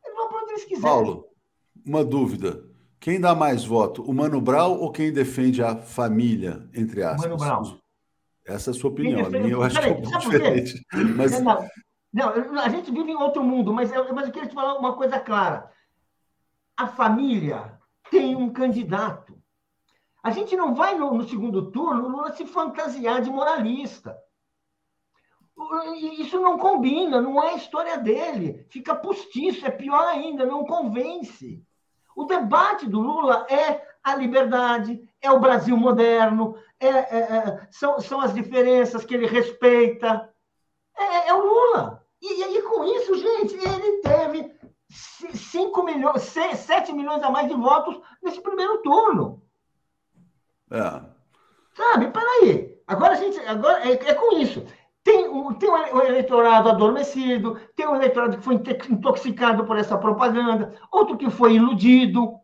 [0.05, 0.83] Eles vão para onde eles quiserem.
[0.83, 1.29] Paulo,
[1.85, 2.72] uma dúvida.
[3.03, 7.23] Quem dá mais voto, o Mano Brown ou quem defende a família, entre aspas?
[7.23, 7.77] Mano Brown.
[8.47, 9.27] Essa é a sua opinião.
[9.27, 10.87] A minha eu acho Peraí, que é um pouco diferente.
[11.17, 11.43] Mas...
[11.43, 11.67] Não,
[12.12, 15.19] não, a gente vive em outro mundo, mas, mas eu queria te falar uma coisa
[15.19, 15.69] clara.
[16.77, 17.77] A família
[18.09, 19.37] tem um candidato.
[20.23, 24.17] A gente não vai no, no segundo turno Lula se fantasiar de moralista.
[26.21, 28.65] Isso não combina, não é a história dele.
[28.71, 31.67] Fica postiço, é pior ainda, não convence.
[32.16, 38.01] O debate do Lula é a liberdade, é o Brasil moderno, é, é, é, são,
[38.01, 40.29] são as diferenças que ele respeita.
[40.96, 42.05] É, é o Lula.
[42.20, 44.55] E, e, com isso, gente, ele teve
[44.88, 49.42] 5 milhões, 6, 7 milhões a mais de votos nesse primeiro turno.
[50.70, 51.03] É.
[51.75, 52.11] Sabe?
[52.11, 52.81] Peraí.
[52.87, 53.38] Agora a gente.
[53.40, 54.64] Agora é, é com isso.
[55.05, 60.75] Tem, um, tem um eleitorado adormecido, tem um eleitorado que foi intoxicado por essa propaganda,
[60.93, 62.35] outro que foi iludido,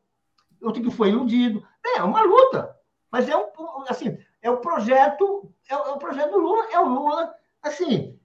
[0.60, 1.62] outro que foi iludido.
[1.96, 2.74] É uma luta.
[3.10, 3.46] Mas é um,
[3.88, 8.18] assim, é o projeto, é o, é o projeto do Lula, é o Lula, assim,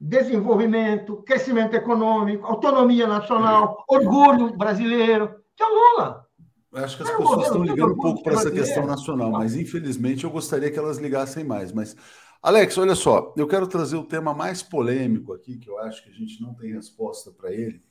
[0.00, 6.26] desenvolvimento, crescimento econômico, autonomia nacional, orgulho brasileiro, que é o Lula.
[6.72, 10.30] Acho que as pessoas estão ligando um pouco para essa questão nacional, mas infelizmente eu
[10.30, 11.72] gostaria que elas ligassem mais.
[11.72, 11.96] Mas,
[12.42, 16.10] Alex, olha só, eu quero trazer o tema mais polêmico aqui, que eu acho que
[16.10, 17.82] a gente não tem resposta para ele,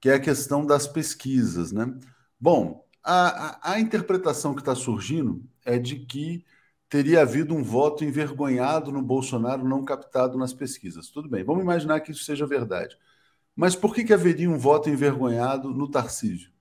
[0.00, 1.86] que é a questão das pesquisas, né?
[2.40, 6.44] Bom, a, a, a interpretação que está surgindo é de que
[6.88, 11.10] teria havido um voto envergonhado no Bolsonaro não captado nas pesquisas.
[11.10, 12.98] Tudo bem, vamos imaginar que isso seja verdade.
[13.56, 16.52] Mas por que, que haveria um voto envergonhado no Tarcísio?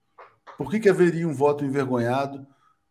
[0.58, 2.48] Por que, que haveria um voto envergonhado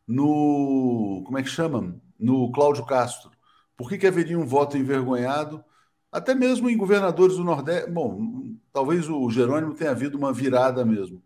[0.09, 1.25] no.
[1.27, 2.01] Como é que chama?
[2.21, 3.32] No Cláudio Castro?
[3.83, 5.65] Por que, que haveria um voto envergonhado
[6.13, 7.91] até mesmo em governadores do Nordeste?
[7.91, 11.21] Bom, talvez o Jerônimo tenha havido uma virada mesmo.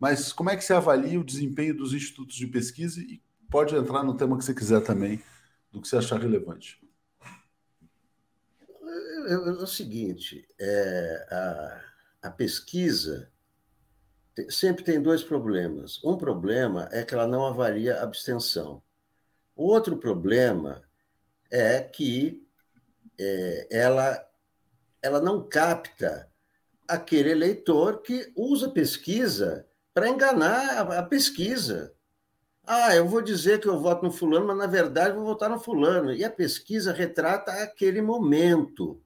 [0.00, 2.98] Mas como é que você avalia o desempenho dos institutos de pesquisa?
[2.98, 5.22] E pode entrar no tema que você quiser também,
[5.70, 6.82] do que você achar relevante.
[9.26, 11.26] É, é, é o seguinte, é,
[12.22, 13.30] a, a pesquisa
[14.48, 16.02] sempre tem dois problemas.
[16.02, 18.82] Um problema é que ela não avalia abstenção.
[19.54, 20.87] O outro problema
[21.50, 22.46] é que
[23.18, 24.26] é, ela,
[25.02, 26.30] ela não capta
[26.86, 31.94] aquele eleitor que usa pesquisa para enganar a, a, pesquisa.
[32.64, 35.58] Ah, eu vou dizer que eu voto no fulano, mas na verdade vou votar no
[35.58, 36.12] fulano.
[36.12, 39.02] E a pesquisa retrata aquele momento.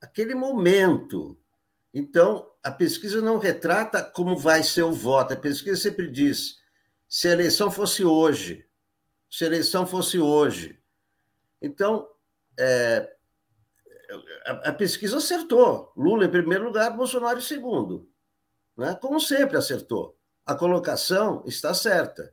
[0.00, 1.38] Aquele momento.
[1.94, 5.34] Então, a pesquisa não retrata como vai ser o voto.
[5.34, 6.58] A pesquisa sempre diz:
[7.08, 8.66] se a eleição fosse hoje,
[9.30, 10.81] se a eleição fosse hoje.
[11.62, 12.08] Então,
[12.58, 13.08] é,
[14.46, 15.92] a, a, pesquisa acertou.
[15.96, 18.08] Lula em primeiro lugar, Bolsonaro em segundo.
[18.76, 18.94] Né?
[19.00, 20.16] Como sempre acertou.
[20.44, 22.30] A colocação está certa.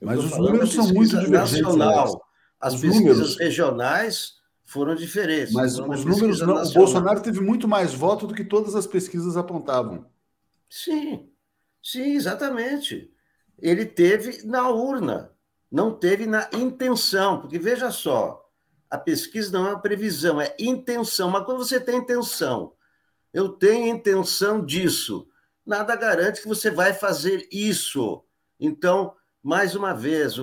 [0.00, 1.62] Mas os números são muito divergentes.
[1.62, 2.20] Nacional,
[2.60, 3.38] as pesquisas números.
[3.38, 5.52] regionais foram diferentes.
[5.52, 9.36] Mas os números não, o Bolsonaro teve muito mais voto do que todas as pesquisas
[9.36, 10.06] apontavam.
[10.68, 11.30] Sim,
[11.82, 13.12] sim, exatamente.
[13.58, 15.30] Ele teve na urna,
[15.70, 18.41] não teve na intenção, porque veja só,
[18.92, 21.30] a pesquisa não é uma previsão, é intenção.
[21.30, 22.74] Mas quando você tem intenção,
[23.32, 25.26] eu tenho intenção disso,
[25.64, 28.22] nada garante que você vai fazer isso.
[28.60, 30.34] Então, mais uma vez,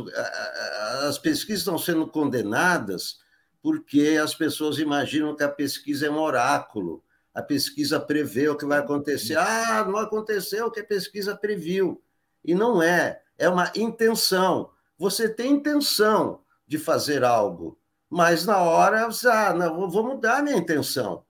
[1.06, 3.20] as pesquisas estão sendo condenadas
[3.62, 7.04] porque as pessoas imaginam que a pesquisa é um oráculo.
[7.36, 9.38] A pesquisa prevê o que vai acontecer.
[9.38, 12.02] Ah, não aconteceu o que a pesquisa previu.
[12.44, 13.22] E não é.
[13.38, 14.72] É uma intenção.
[14.98, 17.80] Você tem intenção de fazer algo,
[18.10, 21.24] mas na hora você, ah, não, vou mudar minha intenção.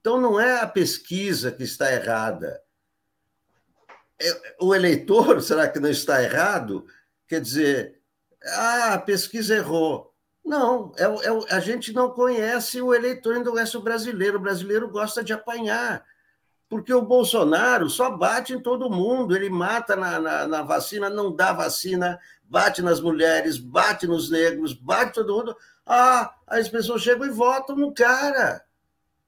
[0.00, 2.60] Então não é a pesquisa que está errada.
[4.20, 6.86] É, o eleitor, será que não está errado?
[7.28, 8.00] Quer dizer,
[8.44, 10.12] ah, a pesquisa errou.
[10.44, 14.38] Não, é, é, a gente não conhece o eleitor, conhece o brasileiro.
[14.38, 16.04] O brasileiro gosta de apanhar,
[16.68, 21.34] porque o Bolsonaro só bate em todo mundo, ele mata na, na, na vacina, não
[21.34, 22.18] dá vacina,
[22.48, 25.56] bate nas mulheres, bate nos negros, bate todo mundo.
[25.84, 28.62] Ah, as pessoas chegam e votam no cara.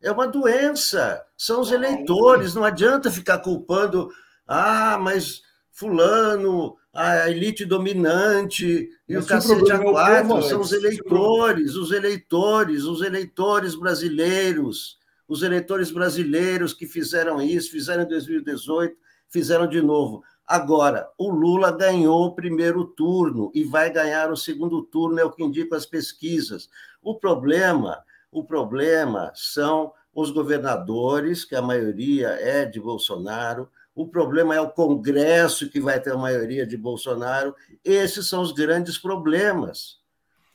[0.00, 1.22] É uma doença.
[1.36, 2.54] São os eleitores.
[2.54, 4.10] Não adianta ficar culpando.
[4.46, 11.92] Ah, mas fulano a elite dominante e o cacete a quatro são os eleitores, os
[11.92, 14.98] eleitores, os eleitores brasileiros,
[15.28, 18.96] os eleitores brasileiros que fizeram isso, fizeram em 2018,
[19.28, 20.24] fizeram de novo.
[20.48, 25.30] Agora, o Lula ganhou o primeiro turno e vai ganhar o segundo turno, é o
[25.30, 26.70] que indicam as pesquisas.
[27.02, 34.54] O problema, o problema são os governadores, que a maioria é de Bolsonaro, o problema
[34.54, 37.54] é o Congresso, que vai ter a maioria de Bolsonaro.
[37.84, 39.98] Esses são os grandes problemas.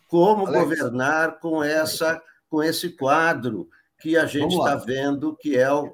[0.08, 2.20] Como Alex, governar com, essa,
[2.50, 3.70] com esse quadro
[4.04, 5.90] que a gente está vendo que é o.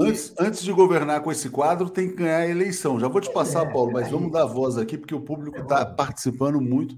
[0.00, 3.00] Antes, antes de governar com esse quadro, tem que ganhar a eleição.
[3.00, 5.84] Já vou te passar, é, Paulo, mas vamos dar voz aqui, porque o público está
[5.84, 6.96] participando muito.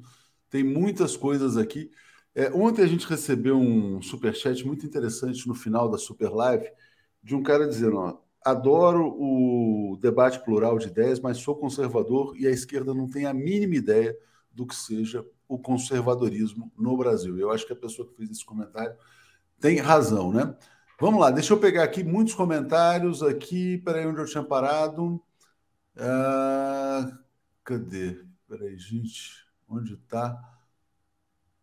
[0.51, 1.91] Tem muitas coisas aqui.
[2.35, 6.71] É, ontem a gente recebeu um superchat muito interessante no final da Super Live
[7.23, 12.47] de um cara dizendo: ó, adoro o debate plural de ideias, mas sou conservador e
[12.47, 14.15] a esquerda não tem a mínima ideia
[14.51, 17.39] do que seja o conservadorismo no Brasil.
[17.39, 18.95] Eu acho que a pessoa que fez esse comentário
[19.63, 20.55] tem razão, né?
[21.01, 23.79] Vamos lá, deixa eu pegar aqui muitos comentários aqui.
[23.79, 25.23] Peraí, onde eu tinha parado?
[25.97, 27.19] Ah,
[27.65, 28.25] cadê?
[28.49, 30.37] Peraí, gente, onde está?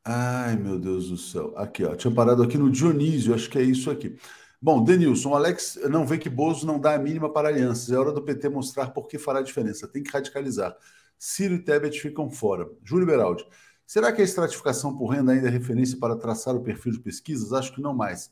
[0.03, 1.53] Ai, meu Deus do céu.
[1.57, 1.95] Aqui, ó.
[1.95, 4.17] Tinha parado aqui no Dionísio, acho que é isso aqui.
[4.61, 7.91] Bom, Denilson, Alex não vê que Bozo não dá a mínima para alianças.
[7.91, 9.87] É hora do PT mostrar por que fará diferença.
[9.87, 10.75] Tem que radicalizar.
[11.17, 12.67] Ciro e Tebet ficam fora.
[12.83, 13.45] Júlio Beraldi.
[13.89, 17.51] Será que a estratificação por renda ainda é referência para traçar o perfil de pesquisas?
[17.51, 18.31] Acho que não mais.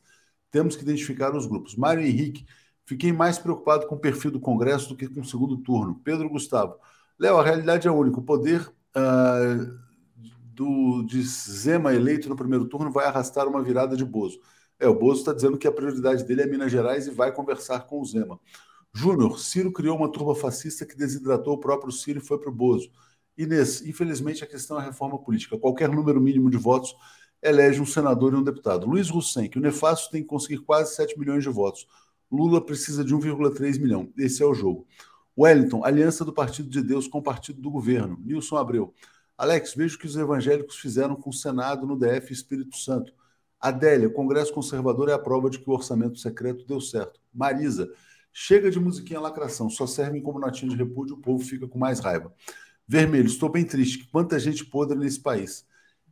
[0.52, 1.76] Temos que identificar os grupos.
[1.76, 2.46] Mário Henrique.
[2.86, 6.00] Fiquei mais preocupado com o perfil do Congresso do que com o segundo turno.
[6.04, 6.76] Pedro Gustavo.
[7.18, 8.20] Léo, a realidade é única.
[8.20, 9.80] O poder uh,
[10.54, 14.40] do, de Zema eleito no primeiro turno vai arrastar uma virada de Bozo.
[14.78, 17.88] É, o Bozo está dizendo que a prioridade dele é Minas Gerais e vai conversar
[17.88, 18.40] com o Zema.
[18.94, 22.54] Júnior, Ciro criou uma turba fascista que desidratou o próprio Ciro e foi para o
[22.54, 22.92] Bozo.
[23.38, 25.58] Inês, infelizmente a questão é a reforma política.
[25.58, 26.96] Qualquer número mínimo de votos
[27.42, 28.88] elege um senador e um deputado.
[28.88, 31.88] Luiz Russen, que o Nefasto tem que conseguir quase 7 milhões de votos.
[32.32, 34.12] Lula precisa de 1,3 milhão.
[34.18, 34.88] Esse é o jogo.
[35.38, 38.20] Wellington, aliança do Partido de Deus com o Partido do Governo.
[38.24, 38.94] Nilson Abreu.
[39.38, 43.14] Alex, vejo que os evangélicos fizeram com o Senado no DF Espírito Santo.
[43.60, 47.20] Adélia, Congresso Conservador é a prova de que o orçamento secreto deu certo.
[47.32, 47.88] Marisa,
[48.34, 52.00] chega de musiquinha lacração, só servem como notinha de repúdio, o povo fica com mais
[52.00, 52.34] raiva.
[52.88, 54.08] Vermelho, estou bem triste.
[54.10, 55.66] Quanta gente podre nesse país.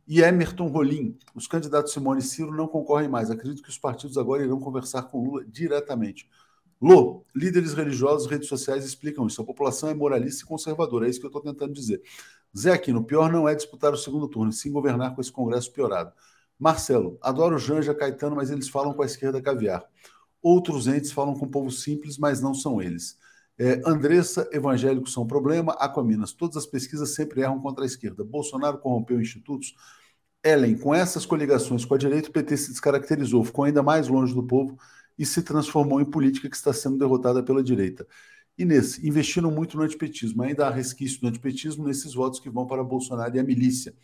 [0.06, 3.30] E Emerton Rolim, os candidatos Simone e Ciro não concorrem mais.
[3.30, 6.28] Acredito que os partidos agora irão conversar com Lula diretamente.
[6.80, 9.40] Lô, líderes religiosos, redes sociais explicam isso.
[9.40, 12.02] A população é moralista e conservadora, é isso que eu estou tentando dizer.
[12.56, 16.12] Zé Aquino, pior não é disputar o segundo turno, sim governar com esse Congresso piorado.
[16.58, 19.82] Marcelo, adoro Janja Caetano, mas eles falam com a esquerda caviar.
[20.42, 23.18] Outros entes falam com o povo simples, mas não são eles.
[23.58, 25.72] É, Andressa, evangélicos são problema.
[25.74, 28.24] Aquaminas, todas as pesquisas sempre erram contra a esquerda.
[28.24, 29.74] Bolsonaro corrompeu institutos.
[30.44, 34.34] Ellen, com essas coligações com a direita, o PT se descaracterizou, ficou ainda mais longe
[34.34, 34.78] do povo
[35.18, 38.06] e se transformou em política que está sendo derrotada pela direita.
[38.58, 40.42] Inês, investiram muito no antipetismo.
[40.42, 43.94] Ainda há resquício do antipetismo nesses votos que vão para Bolsonaro e a milícia.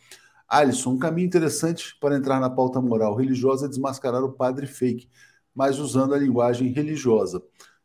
[0.47, 5.09] Alisson, um caminho interessante para entrar na pauta moral religiosa é desmascarar o padre fake,
[5.55, 7.41] mas usando a linguagem religiosa.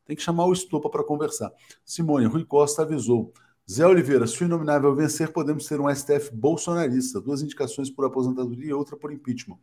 [0.08, 1.52] Tem que chamar o Estopa para conversar.
[1.84, 3.30] Simone, Rui Costa avisou.
[3.70, 7.20] Zé Oliveira, se o inominável vencer, podemos ter um STF bolsonarista.
[7.20, 9.58] Duas indicações por aposentadoria e outra por impeachment.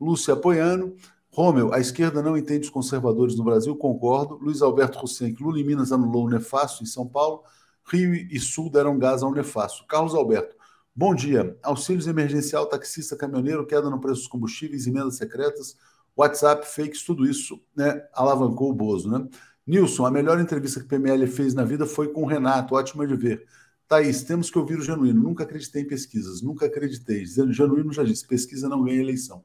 [0.00, 0.96] Lúcia apoiando.
[1.30, 4.36] Romeu, a esquerda não entende os conservadores no Brasil, concordo.
[4.42, 7.42] Luiz Alberto Hussein, Lula em Minas anulou o nefasto em São Paulo.
[7.86, 9.86] Rio e Sul deram gás ao nefasto.
[9.86, 10.56] Carlos Alberto,
[10.96, 11.58] Bom dia.
[11.60, 15.76] Auxílios emergencial, taxista, caminhoneiro, queda no preço dos combustíveis, emendas secretas,
[16.16, 19.10] WhatsApp, fakes, tudo isso né, alavancou o Bozo.
[19.10, 19.28] Né?
[19.66, 23.06] Nilson, a melhor entrevista que o PML fez na vida foi com o Renato, ótimo
[23.06, 23.46] de ver.
[23.88, 25.22] Thaís, temos que ouvir o genuíno.
[25.22, 27.24] Nunca acreditei em pesquisas, nunca acreditei.
[27.26, 29.42] Genuíno já disse, pesquisa não ganha eleição.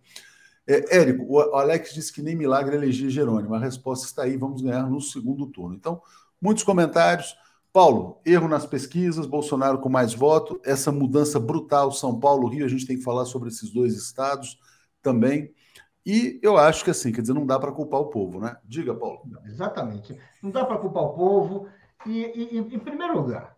[0.68, 3.56] É, Érico, o Alex disse que nem milagre eleger Jerônimo.
[3.56, 5.76] A resposta está aí, vamos ganhar no segundo turno.
[5.76, 6.02] Então,
[6.42, 7.36] muitos comentários.
[7.72, 12.68] Paulo, erro nas pesquisas, Bolsonaro com mais voto, essa mudança brutal São Paulo, Rio, a
[12.68, 14.60] gente tem que falar sobre esses dois estados
[15.04, 15.54] também.
[16.12, 18.58] E eu acho que assim, quer dizer, não dá para culpar o povo, né?
[18.66, 19.22] Diga, Paulo.
[19.46, 20.20] exatamente.
[20.42, 21.70] Não dá para culpar o povo.
[22.04, 23.56] E, e, e, em primeiro lugar,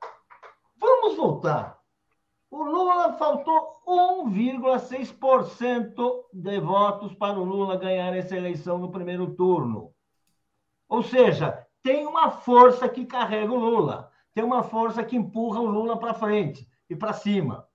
[0.75, 1.79] vamos voltar.
[2.49, 9.93] O Lula faltou 1,6% de votos para o Lula ganhar essa eleição no primeiro turno.
[10.89, 15.67] Ou seja, tem uma força que carrega o Lula, tem uma força que empurra o
[15.67, 17.65] Lula para frente e para cima.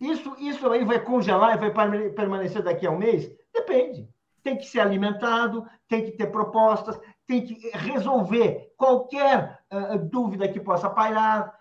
[0.00, 1.70] Isso, isso aí vai congelar e vai
[2.14, 3.30] permanecer daqui a um mês?
[3.68, 4.08] Depende.
[4.42, 10.60] Tem que ser alimentado, tem que ter propostas, tem que resolver qualquer uh, dúvida que
[10.60, 11.52] possa pairar.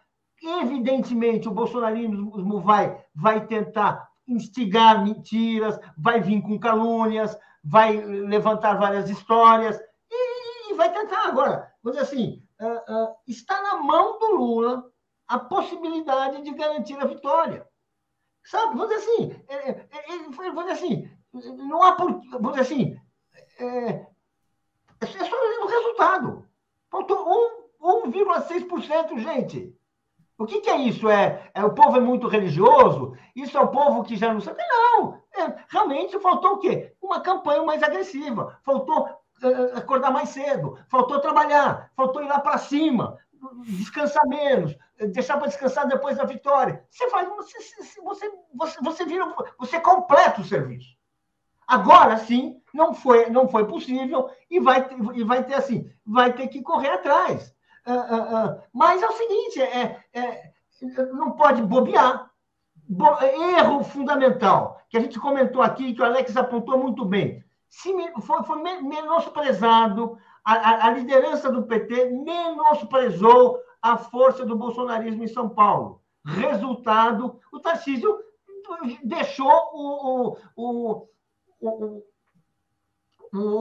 [0.42, 9.10] Evidentemente, o bolsonarismo vai, vai tentar instigar mentiras, vai vir com calúnias, vai levantar várias
[9.10, 9.80] histórias
[10.78, 11.74] vai tentar agora.
[11.84, 14.92] Vamos dizer assim, uh, uh, está na mão do Lula
[15.28, 17.68] a possibilidade de garantir a vitória.
[18.46, 18.78] Sabe?
[18.78, 19.86] Vamos dizer assim, é,
[20.30, 22.98] vamos dizer assim, não há por, dizer assim,
[23.60, 24.06] é,
[25.02, 26.48] É só o resultado.
[26.90, 27.26] Faltou
[27.82, 29.78] 1,6%, gente.
[30.38, 31.10] O que, que, é isso?
[31.10, 33.18] É, é o povo é muito religioso?
[33.36, 34.62] Isso é o povo que já não sabe?
[34.68, 35.20] Não!
[35.36, 36.94] É, realmente faltou o quê?
[37.02, 38.60] Uma campanha mais agressiva.
[38.64, 40.78] Faltou uh, acordar mais cedo.
[40.90, 41.92] Faltou trabalhar.
[41.96, 43.18] Faltou ir lá para cima.
[43.66, 44.76] Descansar menos.
[45.12, 46.86] Deixar para descansar depois da vitória.
[46.90, 47.28] Você faz.
[47.30, 47.58] Você,
[48.02, 49.36] você, você, você vira.
[49.58, 50.97] Você completa o serviço.
[51.68, 56.48] Agora sim, não foi, não foi possível e vai, e vai ter assim, vai ter
[56.48, 57.54] que correr atrás.
[57.86, 58.62] Uh, uh, uh.
[58.74, 60.52] Mas é o seguinte, é, é,
[61.14, 62.32] não pode bobear.
[62.90, 67.44] Bo erro fundamental, que a gente comentou aqui, que o Alex apontou muito bem.
[67.68, 75.24] Se foi, foi menosprezado, a, a, a liderança do PT menosprezou a força do bolsonarismo
[75.24, 76.02] em São Paulo.
[76.26, 78.18] Resultado, o Tarcísio
[79.04, 81.08] deixou o, o, o,
[81.62, 82.04] o,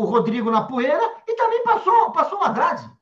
[0.04, 2.84] Rodrigo na poeira e também passou, passou o Haddad.
[2.86, 2.96] O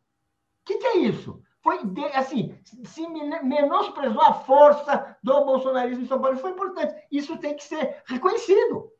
[0.64, 1.42] que, que é isso?
[1.62, 1.78] Foi
[2.12, 6.36] assim, se menosprezou a força do bolsonarismo em São Paulo.
[6.36, 6.94] Foi importante.
[7.10, 8.92] Isso tem que ser reconhecido.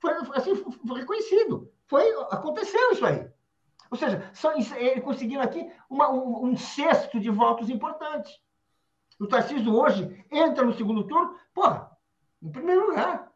[0.00, 1.72] Foi, assim, foi reconhecido.
[1.86, 3.28] Foi, aconteceu isso aí.
[3.90, 8.40] Ou seja, só, ele conseguiu aqui uma, um, um cesto de votos importantes.
[9.20, 11.96] O Tarcísio hoje entra no segundo turno, porra,
[12.42, 13.32] em primeiro lugar.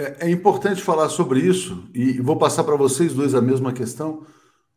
[0.00, 4.24] É, é importante falar sobre isso, e vou passar para vocês dois a mesma questão.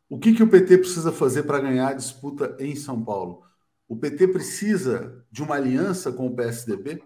[0.09, 3.41] O que, que o PT precisa fazer para ganhar a disputa em São Paulo?
[3.87, 7.01] O PT precisa de uma aliança com o PSDB?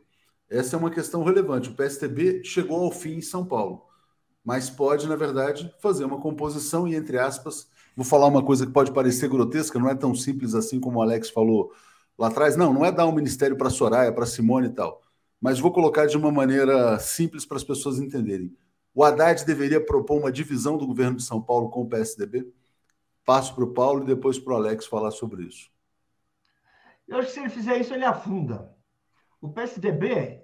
[0.50, 1.70] Essa é uma questão relevante.
[1.70, 3.84] O PSDB chegou ao fim em São Paulo,
[4.44, 8.72] mas pode, na verdade, fazer uma composição e, entre aspas, vou falar uma coisa que
[8.72, 11.72] pode parecer grotesca, não é tão simples assim como o Alex falou
[12.18, 12.56] lá atrás.
[12.56, 15.07] Não, não é dar um ministério para Soraya, para Simone e tal
[15.40, 18.56] mas vou colocar de uma maneira simples para as pessoas entenderem.
[18.94, 22.52] O Haddad deveria propor uma divisão do governo de São Paulo com o PSDB?
[23.24, 25.70] Passo para o Paulo e depois para o Alex falar sobre isso.
[27.08, 28.76] Eu acho que se ele fizer isso, ele afunda.
[29.40, 30.42] O PSDB,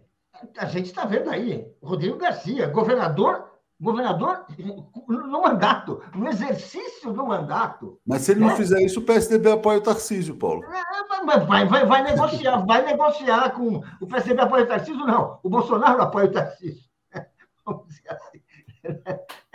[0.57, 3.52] a gente está vendo aí, Rodrigo Garcia, governador
[3.84, 4.45] governador
[5.07, 7.99] no mandato, no exercício do mandato.
[8.05, 8.55] Mas se ele não né?
[8.55, 10.63] fizer isso, o PSDB apoia o Tarcísio, Paulo.
[10.63, 15.39] É, vai, vai, vai negociar, vai negociar com o PSDB apoia o Tarcísio, não.
[15.43, 16.84] O Bolsonaro apoia o Tarcísio.
[17.65, 18.41] Vamos dizer assim.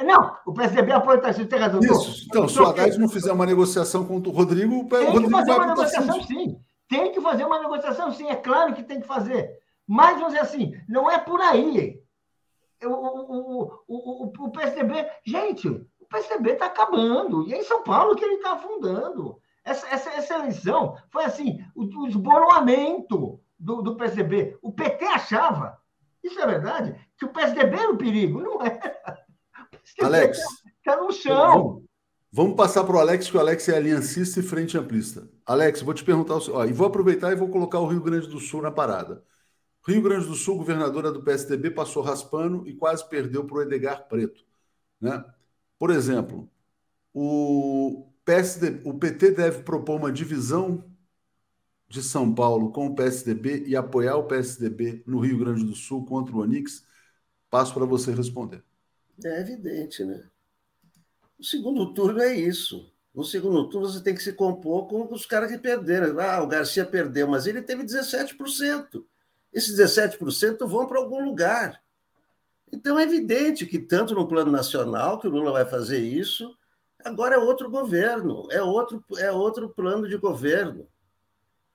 [0.05, 1.81] Não, o PSDB apoia o Tarcísio, tem razão.
[1.81, 5.27] Isso, então, se o Haddad não fizer uma negociação com o Rodrigo, o tem Rodrigo
[5.27, 6.61] que fazer uma negociação, sim.
[6.89, 8.29] Tem que fazer uma negociação, sim.
[8.29, 9.51] É claro que tem que fazer.
[9.87, 12.01] Mas, vamos dizer assim, não é por aí
[12.87, 15.09] o, o, o, o, PSDB.
[15.25, 17.47] Gente, o PSDB está acabando.
[17.49, 19.39] E é em São Paulo que ele está afundando.
[19.65, 24.57] Essa, essa, essa, eleição foi assim: o, o esboroamento do, do PSDB.
[24.63, 25.79] O PT achava,
[26.23, 28.41] isso é verdade, que o PSDB era o perigo.
[28.41, 28.79] Não é.
[30.03, 30.39] Alex.
[30.39, 31.83] Está tá no chão.
[32.31, 35.29] Vamos, passar para o Alex, que o Alex é aliancista e frente amplista.
[35.47, 38.39] Alex, vou te perguntar, ó, e vou aproveitar e vou colocar o Rio Grande do
[38.39, 39.25] Sul na parada.
[39.93, 44.07] Rio Grande do Sul, governadora do PSDB, passou raspando e quase perdeu para o Edgar
[44.07, 44.45] Preto.
[45.01, 45.25] Né?
[45.79, 46.51] Por exemplo,
[47.15, 48.07] o,
[48.85, 50.85] o PT deve propor uma divisão
[51.89, 56.05] de São Paulo com o PSDB e apoiar o PSDB no Rio Grande do Sul
[56.05, 56.85] contra o Onix?
[57.49, 58.63] Passo para você responder.
[59.25, 60.29] É evidente, né?
[61.39, 62.93] O segundo turno é isso.
[63.15, 66.21] No segundo turno você tem que se compor com os caras que perderam.
[66.21, 69.03] Ah, o Garcia perdeu, mas ele teve 17%.
[69.53, 71.83] Esses 17% vão para algum lugar.
[72.73, 76.55] Então é evidente que, tanto no plano nacional, que o Lula vai fazer isso,
[77.05, 80.87] agora é outro governo, é outro, é outro plano de governo.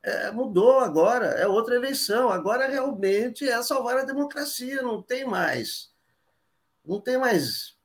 [0.04, 2.30] É, mudou agora, é outra eleição.
[2.30, 5.92] Agora realmente é salvar a democracia, não tem mais.
[6.86, 7.78] Não tem mais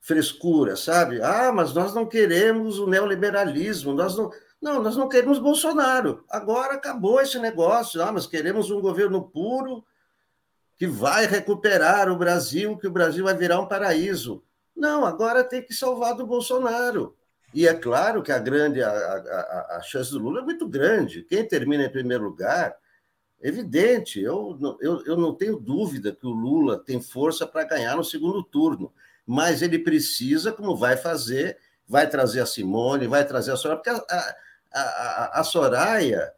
[0.00, 1.22] frescura, sabe?
[1.22, 4.30] Ah, mas nós não queremos o neoliberalismo, nós não.
[4.60, 6.24] Não, nós não queremos Bolsonaro.
[6.28, 8.02] Agora acabou esse negócio.
[8.02, 9.84] Ah, nós queremos um governo puro
[10.76, 14.42] que vai recuperar o Brasil, que o Brasil vai virar um paraíso.
[14.74, 17.16] Não, agora tem que salvar do Bolsonaro.
[17.54, 21.22] E é claro que a grande a, a, a chance do Lula é muito grande.
[21.22, 22.76] Quem termina em primeiro lugar,
[23.40, 28.04] evidente, eu, eu, eu não tenho dúvida que o Lula tem força para ganhar no
[28.04, 28.92] segundo turno,
[29.24, 31.56] mas ele precisa, como vai fazer,
[31.88, 34.36] vai trazer a Simone, vai trazer a Soraya, porque a, a,
[34.76, 36.32] a, Soraya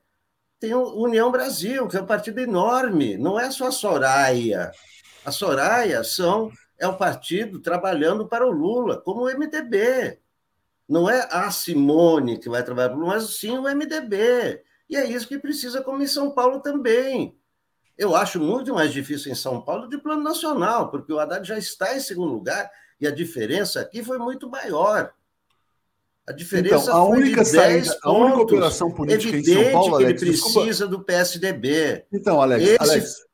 [0.61, 4.73] tem o União Brasil, que é um partido enorme, não é só a Soraya.
[5.25, 10.19] A Soraya são, é um partido trabalhando para o Lula, como o MDB.
[10.89, 14.63] Não é a Simone que vai trabalhar para o Lula, mas sim o MDB.
[14.89, 17.39] E é isso que precisa, como em São Paulo também.
[17.97, 21.59] Eu acho muito mais difícil em São Paulo de plano nacional, porque o Haddad já
[21.59, 22.71] está em segundo lugar
[23.01, 25.13] e a diferença aqui foi muito maior.
[26.29, 30.23] A diferença então, a única saída, a única operação política em São Paulo, que Alex,
[30.23, 30.87] ele precisa desculpa.
[30.89, 32.05] do PSDB.
[32.13, 32.83] Então, Alex, Esse...
[32.83, 33.29] Alex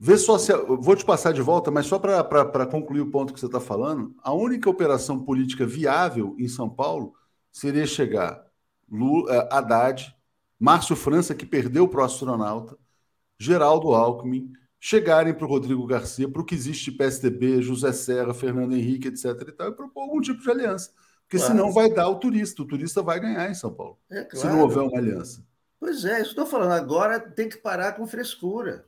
[0.00, 3.38] vê só se vou te passar de volta, mas só para concluir o ponto que
[3.38, 7.14] você está falando, a única operação política viável em São Paulo
[7.52, 8.42] seria chegar
[8.90, 10.12] Lula, eh, Haddad,
[10.58, 12.76] Márcio França, que perdeu para o astronauta,
[13.38, 18.74] Geraldo Alckmin, chegarem para o Rodrigo Garcia, para o que existe PSDB, José Serra, Fernando
[18.74, 19.26] Henrique, etc.
[19.46, 20.90] e tal, e propor algum tipo de aliança.
[21.30, 21.52] Porque claro.
[21.52, 24.36] senão vai dar o turista, o turista vai ganhar em São Paulo, é, claro.
[24.36, 25.44] se não houver uma aliança.
[25.78, 26.72] Pois é, isso estou falando.
[26.72, 28.84] Agora tem que parar com frescura.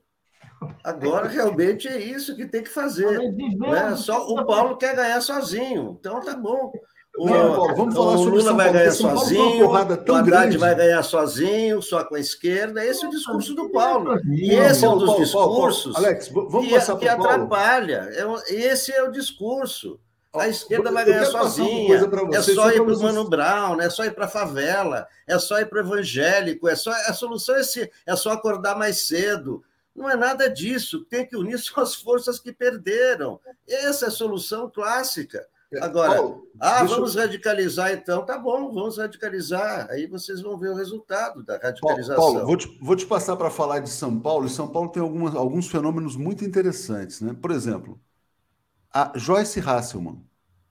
[0.83, 3.17] Agora realmente é isso que tem que fazer.
[3.33, 3.95] Né?
[3.95, 6.73] Só o Paulo quer ganhar sozinho, então tá bom.
[7.17, 10.57] O, não, vamos falar o Lula vai ganhar sozinho, o Haddad grande.
[10.59, 12.85] vai ganhar sozinho, só com a esquerda.
[12.85, 14.19] Esse é o discurso do Paulo.
[14.27, 18.11] E esse é um dos discursos Alex, vamos que, passar que atrapalha.
[18.49, 20.01] Esse é o discurso.
[20.35, 21.97] A esquerda vai ganhar sozinha.
[22.33, 25.61] É só ir para o Mano Brown, é só ir para a favela, é só
[25.61, 29.63] ir para o evangélico, é só a solução é, se, é só acordar mais cedo.
[29.95, 31.05] Não é nada disso.
[31.05, 33.39] Tem que unir só as forças que perderam.
[33.69, 35.47] Essa é a solução clássica.
[35.81, 37.23] Agora, Paulo, ah, vamos eu...
[37.23, 39.89] radicalizar então, tá bom, vamos radicalizar.
[39.91, 42.17] Aí vocês vão ver o resultado da radicalização.
[42.17, 45.03] Paulo, vou te, vou te passar para falar de São Paulo, e São Paulo tem
[45.03, 47.23] algumas, alguns fenômenos muito interessantes.
[47.23, 47.35] Né?
[47.41, 47.99] Por exemplo,
[48.93, 50.23] a Joyce Hasselman,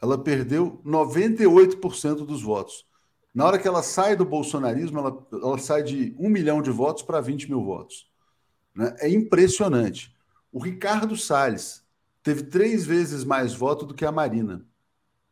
[0.02, 2.86] ela perdeu 98% dos votos.
[3.34, 7.04] Na hora que ela sai do bolsonarismo, ela, ela sai de 1 milhão de votos
[7.04, 8.10] para 20 mil votos.
[8.76, 8.96] Né?
[9.00, 10.14] É impressionante.
[10.52, 11.84] O Ricardo Salles
[12.22, 14.66] teve três vezes mais voto do que a Marina.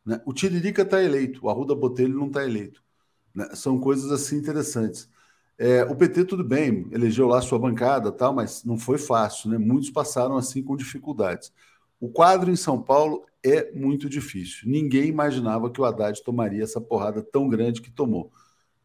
[0.05, 0.21] Né?
[0.25, 2.81] O Tiririca está eleito, o Arruda Botelho não está eleito.
[3.35, 3.49] Né?
[3.53, 5.09] São coisas assim interessantes.
[5.57, 9.57] É, o PT, tudo bem, elegeu lá sua bancada, tal, mas não foi fácil, né?
[9.57, 11.51] Muitos passaram assim com dificuldades.
[11.99, 14.69] O quadro em São Paulo é muito difícil.
[14.69, 18.31] Ninguém imaginava que o Haddad tomaria essa porrada tão grande que tomou.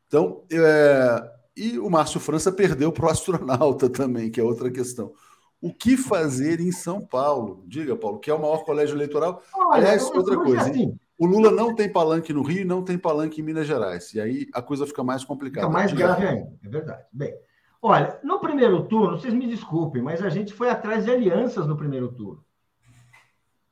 [0.07, 1.31] Então, é...
[1.57, 5.13] e o Márcio França perdeu para o astronauta também, que é outra questão.
[5.61, 7.65] O que fazer em São Paulo?
[7.67, 9.43] Diga, Paulo, que é o maior colégio eleitoral.
[9.55, 10.71] Olha, Aliás, outra coisa.
[10.71, 14.13] Assim, o Lula não tem palanque no Rio e não tem palanque em Minas Gerais.
[14.13, 15.67] E aí a coisa fica mais complicada.
[15.67, 17.05] Fica mais grave ainda, é verdade.
[17.13, 17.35] Bem,
[17.81, 21.77] olha, no primeiro turno, vocês me desculpem, mas a gente foi atrás de alianças no
[21.77, 22.45] primeiro turno.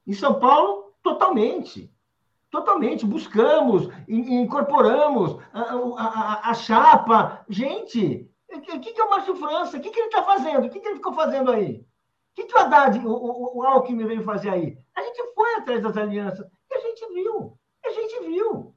[0.06, 1.90] Em São Paulo, totalmente.
[2.50, 3.06] Totalmente.
[3.06, 5.60] Buscamos, incorporamos a,
[5.98, 7.44] a, a chapa.
[7.48, 9.76] Gente, o que, que é o Márcio França?
[9.76, 10.66] O que, que ele está fazendo?
[10.66, 11.76] O que, que ele ficou fazendo aí?
[11.80, 14.78] O que, que o Haddad, o, o, o Alckmin veio fazer aí?
[14.94, 17.58] A gente foi atrás das alianças a gente viu.
[17.84, 18.74] A gente viu.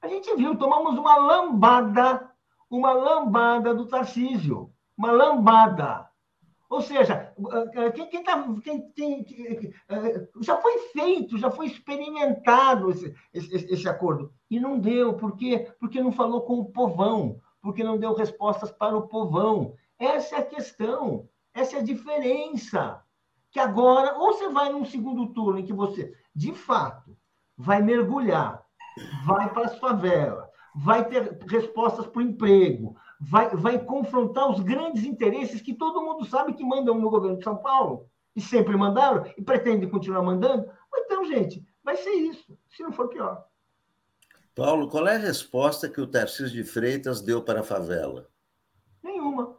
[0.00, 0.56] A gente viu.
[0.56, 2.30] Tomamos uma lambada,
[2.70, 4.72] uma lambada do Tarcísio.
[4.96, 6.08] Uma lambada.
[6.72, 7.34] Ou seja,
[7.94, 9.26] quem, quem, tá, quem, quem,
[10.40, 14.32] já foi feito, já foi experimentado esse, esse, esse, acordo.
[14.50, 15.12] E não deu.
[15.12, 15.70] Por quê?
[15.78, 19.74] Porque não falou com o povão, porque não deu respostas para o povão.
[19.98, 23.02] Essa é a questão, essa é a diferença.
[23.50, 27.14] Que agora, ou você vai num segundo turno em que você de fato,
[27.54, 28.64] vai mergulhar,
[29.26, 35.04] vai para as favelas, vai ter respostas para o emprego, vai, vai confrontar os grandes
[35.04, 39.24] interesses que todo mundo sabe que mandam no governo de São Paulo, e sempre mandaram,
[39.36, 40.68] e pretendem continuar mandando.
[40.94, 43.44] Então, gente, vai ser isso, se não for pior.
[44.54, 48.28] Paulo, qual é a resposta que o Tarcísio de Freitas deu para a favela?
[49.02, 49.56] Nenhuma.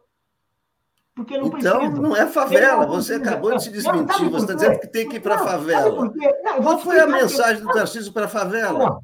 [1.14, 2.02] Porque não então, precisa.
[2.02, 2.86] não é favela.
[2.86, 4.28] Você acabou de se desmentir.
[4.30, 6.10] Você está dizendo que tem que ir para a favela.
[6.42, 8.78] Não, Qual foi a mensagem do Tarcísio para a favela?
[8.78, 9.00] Não.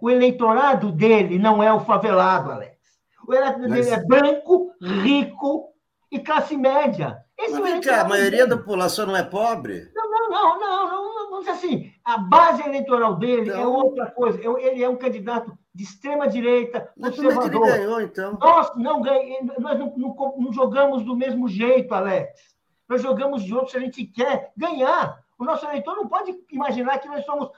[0.00, 2.77] O eleitorado dele não é o favelado, Alex.
[3.28, 3.86] O eleitorado Mas...
[3.86, 5.74] dele é branco, rico
[6.10, 7.22] e classe média.
[7.38, 8.48] Esse Mas vem cá, a maioria dele.
[8.48, 9.92] da população não é pobre?
[9.94, 11.92] Não, não, não, não, não, não, não assim.
[12.02, 14.40] A base eleitoral dele é outra coisa.
[14.40, 17.52] Ele é um candidato de extrema-direita, conservador.
[17.52, 18.38] Como é que ele ganhou, então?
[18.40, 22.40] Nós não, ganhamos, nós não, não, não, jogamos do mesmo jeito, Alex.
[22.88, 25.22] Nós jogamos de outro se a gente quer ganhar.
[25.38, 27.50] O nosso eleitor não pode imaginar que nós somos,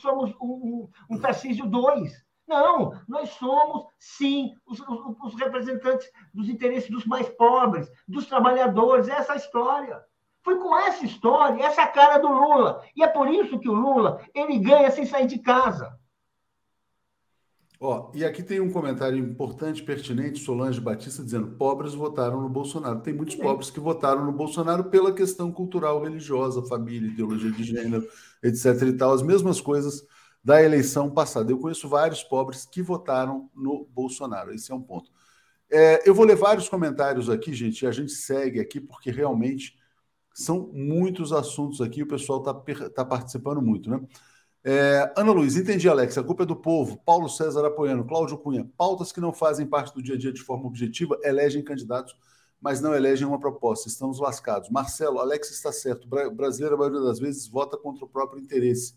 [0.00, 2.27] somos um, um, um Tarcísio 2.
[2.48, 9.06] Não, nós somos, sim, os, os, os, representantes dos interesses dos mais pobres, dos trabalhadores,
[9.06, 10.02] essa é história.
[10.42, 12.82] Foi com essa história, essa é cara do Lula.
[12.96, 15.94] E é por isso que o Lula, ele ganha sem sair de casa.
[17.78, 23.00] Ó, e aqui tem um comentário importante, pertinente, Solange Batista dizendo: pobres votaram no Bolsonaro.
[23.00, 28.08] Tem muitos pobres que votaram no Bolsonaro pela questão cultural, religiosa, família, ideologia de gênero,
[28.42, 28.82] etc.
[28.82, 30.04] e tal, as mesmas coisas
[30.42, 31.52] da eleição passada.
[31.52, 34.52] Eu conheço vários pobres que votaram no Bolsonaro.
[34.52, 35.10] Esse é um ponto.
[35.70, 39.76] É, eu vou ler vários comentários aqui, gente, e a gente segue aqui, porque realmente
[40.32, 44.00] são muitos assuntos aqui, o pessoal está tá participando muito, né?
[44.64, 46.18] É, Ana Luiz, entendi, Alex.
[46.18, 46.98] A culpa é do povo.
[47.04, 48.04] Paulo César apoiando.
[48.04, 48.68] Cláudio Cunha.
[48.76, 52.14] Pautas que não fazem parte do dia a dia de forma objetiva elegem candidatos,
[52.60, 53.88] mas não elegem uma proposta.
[53.88, 54.68] Estamos lascados.
[54.68, 56.08] Marcelo, Alex está certo.
[56.08, 58.94] Brasileiro, a maioria das vezes, vota contra o próprio interesse.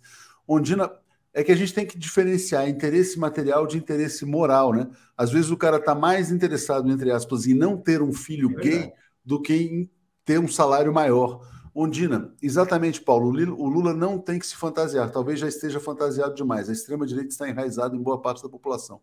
[0.48, 0.92] Ondina,
[1.34, 4.90] é que a gente tem que diferenciar interesse material de interesse moral, né?
[5.16, 8.62] Às vezes o cara está mais interessado, entre aspas, em não ter um filho é
[8.62, 9.90] gay do que em
[10.26, 11.42] ter um salário maior.
[11.74, 13.30] Ondina, exatamente, Paulo.
[13.30, 15.10] O Lula não tem que se fantasiar.
[15.10, 16.68] Talvez já esteja fantasiado demais.
[16.70, 19.00] A extrema-direita está enraizada em boa parte da população.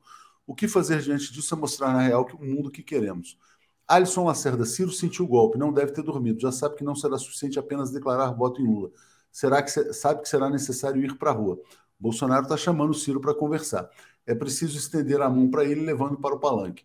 [0.47, 3.39] O que fazer diante disso é mostrar na real que o mundo que queremos.
[3.87, 6.41] Alisson Lacerda, Ciro sentiu o golpe, não deve ter dormido.
[6.41, 8.91] Já sabe que não será suficiente apenas declarar voto em Lula.
[9.33, 11.59] Será que sabe que será necessário ir para a rua?
[11.99, 13.88] Bolsonaro está chamando o Ciro para conversar.
[14.26, 16.84] É preciso estender a mão para ele, levando para o palanque.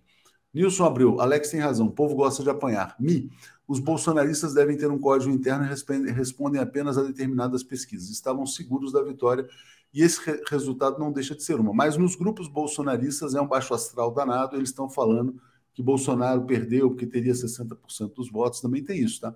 [0.54, 2.96] Nilson Abreu, Alex tem razão, o povo gosta de apanhar.
[3.00, 3.32] Mi,
[3.68, 8.10] os bolsonaristas devem ter um código interno e respondem apenas a determinadas pesquisas.
[8.10, 9.48] Estavam seguros da vitória
[9.94, 11.74] e esse re resultado não deixa de ser uma.
[11.74, 15.40] Mas nos grupos bolsonaristas é um baixo astral danado, eles estão falando
[15.74, 19.36] que Bolsonaro perdeu porque teria 60% dos votos, também tem isso, tá?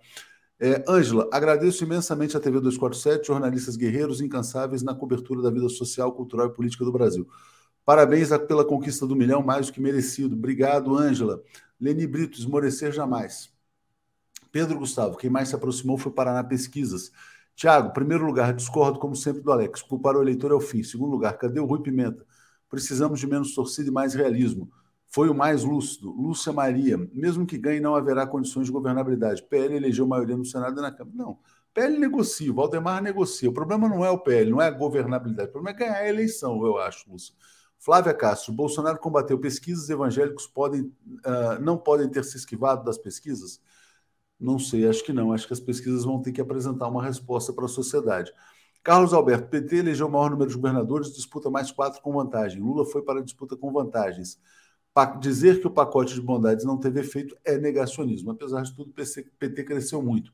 [0.59, 6.11] É, Ângela, agradeço imensamente a TV 247, jornalistas guerreiros incansáveis na cobertura da vida social,
[6.11, 7.27] cultural e política do Brasil.
[7.85, 10.35] Parabéns pela conquista do milhão, mais do que merecido.
[10.35, 11.43] Obrigado, Ângela.
[11.79, 13.53] Leni Brito, esmorecer jamais.
[14.51, 17.11] Pedro Gustavo, quem mais se aproximou foi Paraná Pesquisas.
[17.55, 19.81] Tiago, primeiro lugar, discordo como sempre do Alex.
[19.83, 20.83] Culpar o eleitor é o fim.
[20.83, 22.25] Segundo lugar, cadê o Rui Pimenta?
[22.69, 24.69] Precisamos de menos torcida e mais realismo.
[25.07, 26.11] Foi o mais lúcido.
[26.11, 29.43] Lúcia Maria, mesmo que ganhe, não haverá condições de governabilidade.
[29.43, 31.17] PL elegeu maioria no Senado e na Câmara.
[31.17, 31.39] Não.
[31.73, 33.49] PL negocia, o Valdemar negocia.
[33.49, 35.49] O problema não é o PL, não é a governabilidade.
[35.49, 37.33] O problema é ganhar a eleição, eu acho, Lúcia.
[37.79, 43.61] Flávia Castro, Bolsonaro combateu pesquisas evangélicos podem, uh, não podem ter se esquivado das pesquisas?
[44.39, 45.31] Não sei, acho que não.
[45.31, 48.31] Acho que as pesquisas vão ter que apresentar uma resposta para a sociedade.
[48.83, 52.61] Carlos Alberto, PT elegeu o maior número de governadores, disputa mais quatro com vantagem.
[52.61, 54.39] Lula foi para a disputa com vantagens.
[55.19, 58.31] Dizer que o pacote de bondades não teve efeito é negacionismo.
[58.31, 60.31] Apesar de tudo, o PT cresceu muito.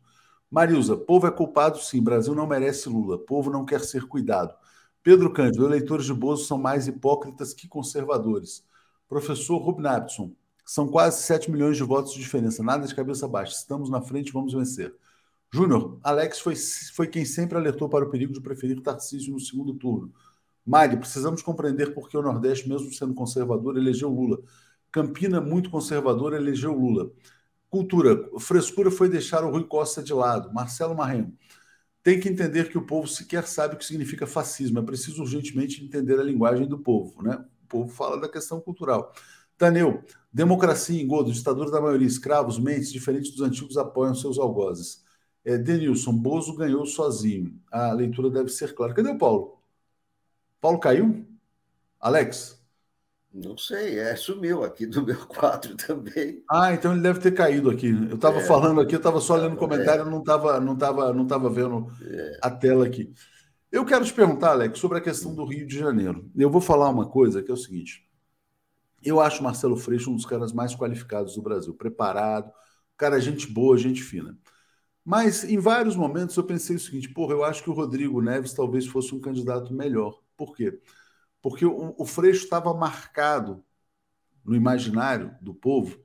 [0.49, 4.53] Marilza, povo é culpado sim, Brasil não merece Lula, povo não quer ser cuidado.
[5.01, 8.63] Pedro Cândido, eleitores de Bozo são mais hipócritas que conservadores.
[9.09, 10.31] Professor Rubnapson,
[10.65, 13.53] são quase 7 milhões de votos de diferença, nada de cabeça baixa.
[13.53, 14.95] Estamos na frente, vamos vencer.
[15.51, 16.55] Júnior, Alex foi,
[16.95, 20.13] foi quem sempre alertou para o perigo de preferir Tarcísio no segundo turno.
[20.65, 24.39] Mari, precisamos compreender por que o Nordeste, mesmo sendo conservador, elegeu Lula.
[24.91, 27.11] Campina, muito conservador, elegeu Lula.
[27.69, 30.53] Cultura, frescura foi deixar o Rui Costa de lado.
[30.53, 31.35] Marcelo Marremo,
[32.03, 34.79] tem que entender que o povo sequer sabe o que significa fascismo.
[34.79, 37.21] É preciso urgentemente entender a linguagem do povo.
[37.23, 37.43] Né?
[37.63, 39.13] O povo fala da questão cultural.
[39.57, 45.03] Taneu, democracia engodo, ditadura da maioria, escravos, mentes diferentes dos antigos apoiam seus algozes.
[45.45, 47.59] É, Denilson, Bozo ganhou sozinho.
[47.71, 48.93] A leitura deve ser clara.
[48.93, 49.62] Cadê o Paulo?
[50.63, 51.27] Paulo caiu?
[51.99, 52.57] Alex?
[53.33, 56.41] Não sei, é, sumiu aqui do meu quadro também.
[56.49, 57.89] Ah, então ele deve ter caído aqui.
[57.89, 60.09] Eu estava é, falando aqui, eu estava só lendo o comentário, é.
[60.09, 62.39] não estava não tava, não tava vendo é.
[62.41, 63.13] a tela aqui.
[63.69, 66.31] Eu quero te perguntar, Alex, sobre a questão do Rio de Janeiro.
[66.33, 68.07] Eu vou falar uma coisa que é o seguinte.
[69.03, 72.49] Eu acho o Marcelo Freixo um dos caras mais qualificados do Brasil, preparado,
[72.95, 74.37] cara, gente boa, gente fina.
[75.03, 78.53] Mas em vários momentos eu pensei o seguinte: porra, eu acho que o Rodrigo Neves
[78.53, 80.23] talvez fosse um candidato melhor.
[80.43, 80.77] Por quê?
[81.41, 83.63] Porque o, o Freixo estava marcado
[84.43, 85.97] no imaginário do povo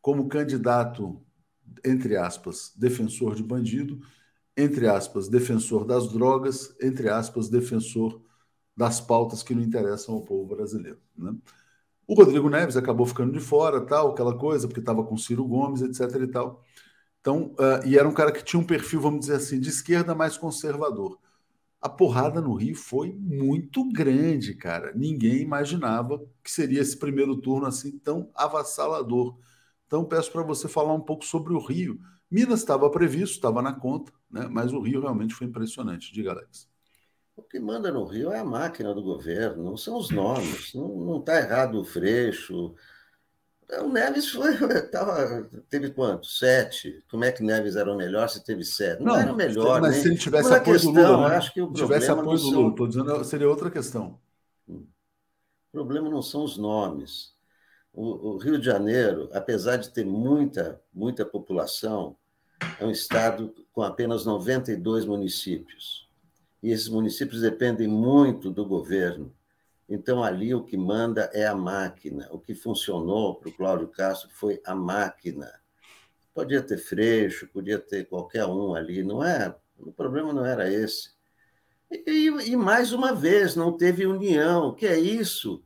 [0.00, 1.22] como candidato,
[1.84, 4.00] entre aspas, defensor de bandido,
[4.56, 8.22] entre aspas, defensor das drogas, entre aspas, defensor
[8.74, 10.98] das pautas que não interessam ao povo brasileiro.
[11.16, 11.34] Né?
[12.06, 15.82] O Rodrigo Neves acabou ficando de fora, tal, aquela coisa, porque estava com Ciro Gomes,
[15.82, 16.22] etc.
[16.22, 16.64] e tal.
[17.20, 20.14] Então, uh, e era um cara que tinha um perfil, vamos dizer assim, de esquerda
[20.14, 21.18] mais conservador.
[21.82, 24.92] A porrada no Rio foi muito grande, cara.
[24.94, 29.36] Ninguém imaginava que seria esse primeiro turno assim tão avassalador.
[29.88, 31.98] Então, peço para você falar um pouco sobre o Rio.
[32.30, 34.46] Minas estava previsto, estava na conta, né?
[34.48, 36.14] mas o Rio realmente foi impressionante.
[36.14, 36.70] Diga, Alex.
[37.34, 40.72] O que manda no Rio é a máquina do governo, não são os nomes.
[40.74, 42.74] Não está errado o Freixo.
[43.80, 44.56] O Neves foi,
[44.90, 46.26] tava, teve quanto?
[46.26, 47.02] Sete.
[47.10, 49.02] Como é que Neves era o melhor se teve sete?
[49.02, 49.80] Não, não era o melhor.
[49.80, 50.02] Mas nem...
[50.02, 51.36] se ele tivesse apoio questão, do Lula, né?
[51.36, 54.18] acho que o tivesse apoio do Lula, estou dizendo, seria outra questão.
[54.68, 54.84] O
[55.72, 57.32] problema não são os nomes.
[57.92, 62.16] O, o, Rio de Janeiro, apesar de ter muita, muita população,
[62.78, 66.02] é um estado com apenas 92 municípios
[66.62, 69.34] e esses municípios dependem muito do governo.
[69.94, 72.26] Então, ali o que manda é a máquina.
[72.30, 75.52] O que funcionou para o Cláudio Castro foi a máquina.
[76.32, 79.54] Podia ter Freixo, podia ter qualquer um ali, não é?
[79.78, 81.10] O problema não era esse.
[81.90, 84.68] E, e, mais uma vez, não teve união.
[84.68, 85.62] O que é isso?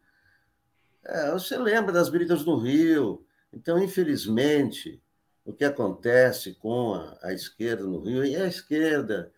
[1.05, 3.25] É, você lembra das brigas no Rio.
[3.53, 5.01] Então, infelizmente,
[5.45, 9.33] o que acontece com a, a esquerda no Rio, e a esquerda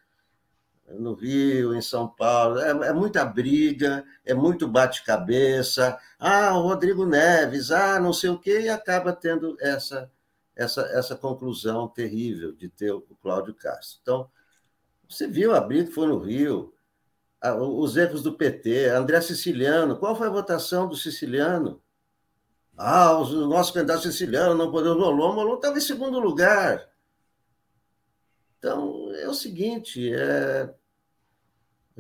[0.90, 5.98] no Rio, em São Paulo, é, é muita briga, é muito bate-cabeça.
[6.18, 10.10] Ah, o Rodrigo Neves, ah, não sei o quê, e acaba tendo essa,
[10.56, 13.98] essa, essa conclusão terrível de ter o Cláudio Castro.
[14.02, 14.30] Então,
[15.08, 16.74] você viu a briga que foi no Rio,
[17.42, 21.80] os erros do PT, André Siciliano, qual foi a votação do Siciliano?
[22.78, 24.96] Ah, o nosso candidato siciliano não podemos.
[24.96, 26.88] Molon, Molon estava em segundo lugar.
[28.56, 30.72] Então, é o seguinte: é...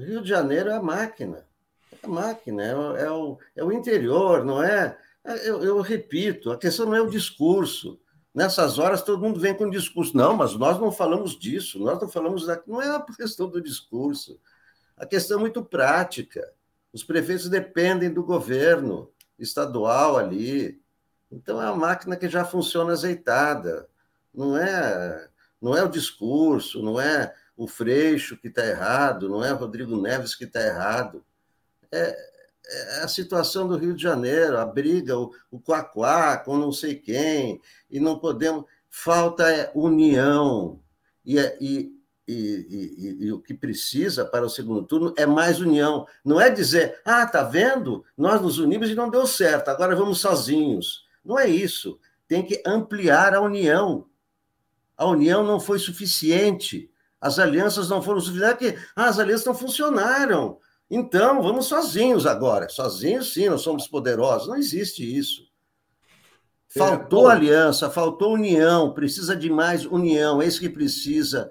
[0.02, 1.44] Rio de Janeiro é a máquina.
[1.92, 4.96] É a máquina, é o, é o, é o interior, não é?
[5.24, 7.98] é eu, eu, repito, a questão não é o discurso.
[8.34, 10.16] Nessas horas todo mundo vem com discurso.
[10.16, 12.62] Não, mas nós não falamos disso, nós não falamos da...
[12.66, 14.38] Não é a questão do discurso.
[14.96, 16.52] A questão é muito prática.
[16.92, 20.80] Os prefeitos dependem do governo estadual ali.
[21.30, 23.88] Então é uma máquina que já funciona azeitada.
[24.32, 25.28] Não é,
[25.60, 30.36] não é o discurso, não é o Freixo que está errado, não é Rodrigo Neves
[30.36, 31.24] que está errado.
[31.90, 32.16] É,
[32.64, 36.94] é, a situação do Rio de Janeiro, a briga, o, o quaquá com não sei
[36.94, 38.64] quem, e não podemos.
[38.88, 40.80] Falta é união.
[41.26, 41.92] É, e,
[42.28, 42.36] e,
[43.18, 46.06] e, e, o que precisa para o segundo turno é mais união.
[46.24, 48.04] Não é dizer, ah, tá vendo?
[48.16, 51.04] Nós nos unimos e não deu certo, agora vamos sozinhos.
[51.24, 51.98] Não é isso.
[52.28, 54.06] Tem que ampliar a união.
[54.96, 56.88] A união não foi suficiente.
[57.20, 60.58] As alianças não foram suficientes, porque ah, as alianças não funcionaram.
[60.90, 62.68] Então, vamos sozinhos agora.
[62.68, 64.48] Sozinhos, sim, nós somos poderosos.
[64.48, 65.46] Não existe isso.
[66.68, 71.50] Faltou é, aliança, faltou união, precisa de mais união, é isso que precisa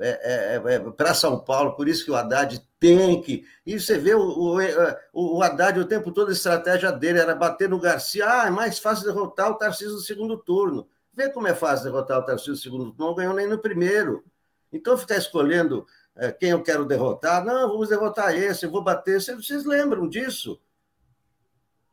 [0.00, 3.44] é, é, é, é para São Paulo, por isso que o Haddad tem que.
[3.66, 7.68] E você vê o, o, o Haddad o tempo todo, a estratégia dele era bater
[7.68, 8.24] no Garcia.
[8.26, 10.88] Ah, é mais fácil derrotar o Tarcísio no segundo turno.
[11.12, 14.24] Vê como é fácil derrotar o Tarcísio no segundo turno, não ganhou nem no primeiro.
[14.72, 19.20] Então, ficar escolhendo é, quem eu quero derrotar, não, vamos derrotar esse, eu vou bater.
[19.20, 20.60] Vocês, vocês lembram disso?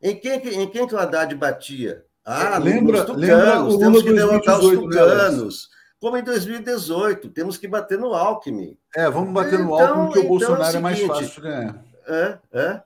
[0.02, 2.04] Em quem, em quem que o Haddad batia?
[2.24, 5.70] Ah, lembra, tucanos, lembra temos que derrotar os né, tucanos.
[5.70, 8.76] Né, como em 2018, temos que bater no Alckmin.
[8.94, 11.06] É, vamos bater no então, Alckmin, que o então Bolsonaro é, o seguinte, é, mais
[11.06, 11.84] fácil ganhar.
[12.06, 12.82] É, é.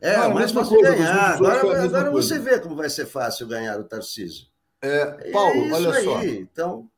[0.00, 1.34] É, não, mais fácil de ganhar.
[1.34, 4.46] Agora, agora você vê como vai ser fácil ganhar o Tarcísio.
[4.82, 6.04] É, Paulo, é olha aí.
[6.04, 6.24] só.
[6.24, 6.90] Então.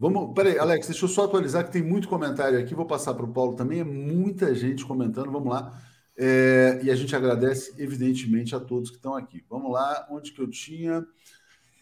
[0.00, 2.74] Vamos, peraí, Alex, deixa eu só atualizar que tem muito comentário aqui.
[2.74, 3.80] Vou passar para o Paulo também.
[3.80, 5.30] É muita gente comentando.
[5.30, 5.78] Vamos lá.
[6.16, 9.44] É, e a gente agradece, evidentemente, a todos que estão aqui.
[9.50, 11.06] Vamos lá, onde que eu tinha.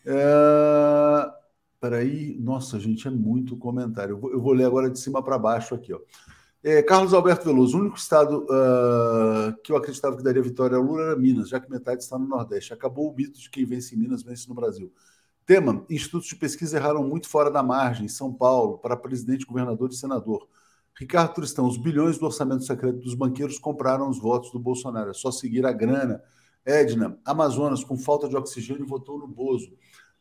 [0.04, 1.30] É...
[1.80, 4.14] Peraí, nossa, gente, é muito comentário.
[4.14, 5.92] Eu vou, eu vou ler agora de cima para baixo aqui.
[5.94, 6.00] Ó.
[6.60, 10.82] É, Carlos Alberto Veloso, o único estado uh, que eu acreditava que daria vitória ao
[10.82, 12.72] Lula era Minas, já que metade está no Nordeste.
[12.72, 14.92] Acabou o mito de quem vence em Minas, vence no Brasil.
[15.48, 19.94] Tema: institutos de pesquisa erraram muito fora da margem, São Paulo, para presidente, governador e
[19.94, 20.46] senador.
[20.94, 25.08] Ricardo Tristão, os bilhões do orçamento secreto dos banqueiros compraram os votos do Bolsonaro.
[25.08, 26.22] É só seguir a grana.
[26.66, 29.72] Edna, Amazonas, com falta de oxigênio, votou no Bozo.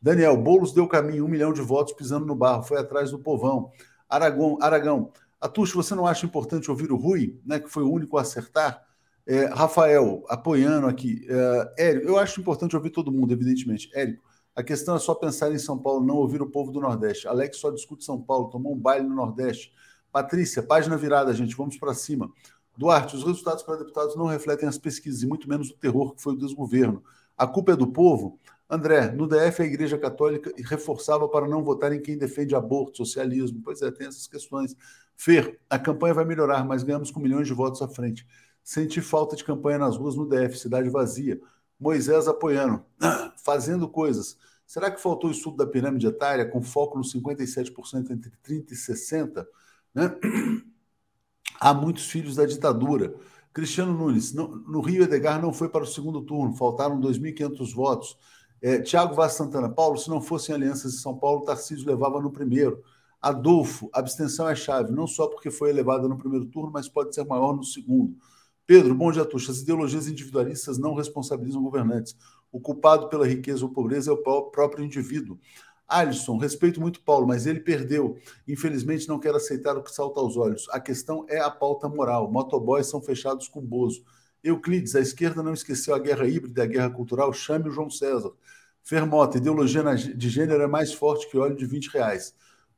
[0.01, 3.69] Daniel, Boulos deu caminho, um milhão de votos pisando no barro, foi atrás do povão.
[4.07, 5.11] Aragão, Aragão,
[5.41, 8.81] Atucho, você não acha importante ouvir o Rui, né, que foi o único a acertar?
[9.25, 11.27] É, Rafael, apoiando aqui.
[11.27, 13.89] É, Érico, eu acho importante ouvir todo mundo, evidentemente.
[13.93, 14.23] Érico,
[14.57, 17.27] a questão é só pensar em São Paulo, não ouvir o povo do Nordeste.
[17.27, 19.71] Alex só discute São Paulo, tomou um baile no Nordeste.
[20.11, 22.31] Patrícia, página virada, gente, vamos para cima.
[22.75, 26.23] Duarte, os resultados para deputados não refletem as pesquisas, e muito menos o terror que
[26.23, 27.03] foi o desgoverno.
[27.37, 28.39] A culpa é do povo?
[28.67, 33.61] André, no DF a Igreja Católica reforçava para não votar em quem defende aborto, socialismo.
[33.63, 34.75] Pois é, tem essas questões.
[35.15, 38.25] Fer, a campanha vai melhorar, mas ganhamos com milhões de votos à frente.
[38.63, 41.39] Senti falta de campanha nas ruas no DF, cidade vazia.
[41.79, 42.83] Moisés apoiando,
[43.43, 44.37] fazendo coisas.
[44.65, 48.75] Será que faltou o estudo da pirâmide etária com foco nos 57% entre 30 e
[48.75, 49.47] 60?
[49.93, 50.15] Né?
[51.59, 53.15] Há muitos filhos da ditadura.
[53.53, 58.17] Cristiano Nunes, no, no Rio Edgar não foi para o segundo turno, faltaram 2.500 votos.
[58.61, 62.31] É, Tiago Vaz Santana, Paulo, se não fossem alianças de São Paulo, Tarcísio levava no
[62.31, 62.83] primeiro.
[63.21, 67.25] Adolfo, abstenção é chave, não só porque foi elevada no primeiro turno, mas pode ser
[67.25, 68.15] maior no segundo.
[68.67, 69.53] Pedro, bom dia, Tuxa.
[69.53, 72.17] As ideologias individualistas não responsabilizam governantes.
[72.51, 74.17] O culpado pela riqueza ou pobreza é o
[74.51, 75.39] próprio indivíduo.
[75.87, 78.17] Alisson, respeito muito Paulo, mas ele perdeu.
[78.45, 80.67] Infelizmente, não quero aceitar o que salta aos olhos.
[80.69, 82.29] A questão é a pauta moral.
[82.29, 84.03] Motoboys são fechados com Bozo.
[84.43, 88.31] Euclides, a esquerda não esqueceu a guerra híbrida, a guerra cultural, chame o João César.
[88.83, 92.35] Fermota, ideologia de gênero é mais forte que óleo de 20 reais.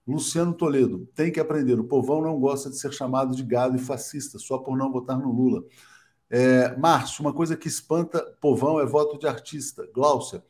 [0.08, 1.80] Luciano Toledo, tem que aprender.
[1.80, 5.18] O povão não gosta de ser chamado de gado e fascista, só por não votar
[5.18, 5.64] no Lula.
[6.30, 9.88] É, Márcio, uma coisa que espanta povão é voto de artista.
[9.94, 10.44] Gláucia,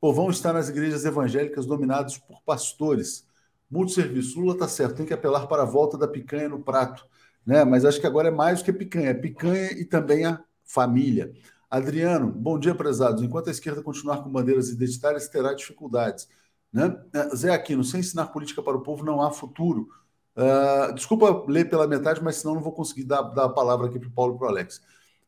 [0.00, 3.26] povão está nas igrejas evangélicas dominadas por pastores.
[3.70, 4.38] Multisserviço.
[4.40, 7.06] Lula está certo, tem que apelar para a volta da picanha no prato.
[7.44, 7.64] Né?
[7.64, 11.32] Mas acho que agora é mais do que picanha, é picanha e também a família.
[11.70, 13.22] Adriano, bom dia, prezados.
[13.22, 16.28] Enquanto a esquerda continuar com bandeiras identitárias, terá dificuldades.
[16.72, 16.96] Né?
[17.12, 19.88] É, Zé Aquino, sem ensinar política para o povo não há futuro.
[20.34, 23.98] Uh, desculpa ler pela metade, mas senão não vou conseguir dar, dar a palavra aqui
[23.98, 24.80] para o Paulo e para o Alex.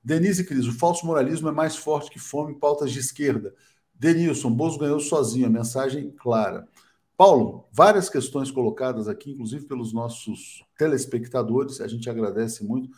[0.02, 3.54] Denise Cris, o falso moralismo é mais forte que fome e pautas de esquerda.
[3.94, 6.66] Denilson, Bozo ganhou sozinho, a mensagem clara.
[7.16, 12.90] Paulo, várias questões colocadas aqui, inclusive pelos nossos telespectadores, a gente agradece muito.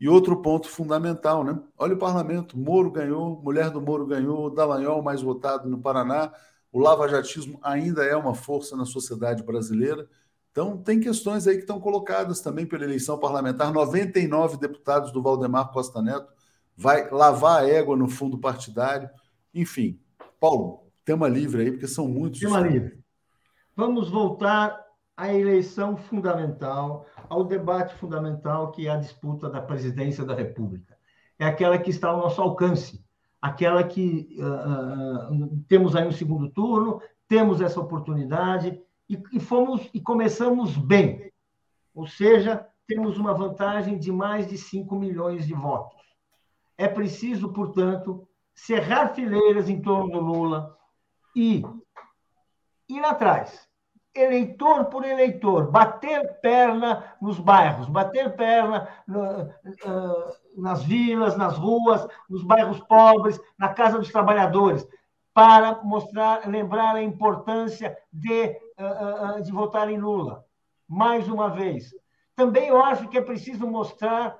[0.00, 1.58] E outro ponto fundamental, né?
[1.78, 6.32] Olha o parlamento, Moro ganhou, mulher do Moro ganhou, Dallagnol mais votado no Paraná,
[6.72, 10.08] o lavajatismo ainda é uma força na sociedade brasileira.
[10.50, 13.70] Então, tem questões aí que estão colocadas também pela eleição parlamentar.
[13.72, 16.32] 99 deputados do Valdemar Costa Neto
[16.74, 19.08] vai lavar a égua no fundo partidário.
[19.54, 20.00] Enfim,
[20.40, 22.40] Paulo, tema livre aí, porque são muitos.
[22.40, 22.98] Tema livre.
[23.76, 24.82] Vamos voltar
[25.16, 30.96] à eleição fundamental, ao debate fundamental que é a disputa da presidência da República.
[31.38, 33.04] É aquela que está ao nosso alcance,
[33.42, 39.90] aquela que uh, uh, temos aí um segundo turno, temos essa oportunidade e, e fomos
[39.92, 41.32] e começamos bem.
[41.92, 46.00] Ou seja, temos uma vantagem de mais de 5 milhões de votos.
[46.78, 50.78] É preciso, portanto, cerrar fileiras em torno do Lula
[51.34, 51.64] e
[52.88, 53.68] ir atrás,
[54.14, 58.88] eleitor por eleitor, bater perna nos bairros, bater perna
[60.56, 64.86] nas vilas, nas ruas, nos bairros pobres, na casa dos trabalhadores,
[65.34, 68.48] para mostrar, lembrar a importância de,
[69.42, 70.44] de votar em Lula.
[70.86, 71.90] Mais uma vez.
[72.36, 74.36] Também eu acho que é preciso mostrar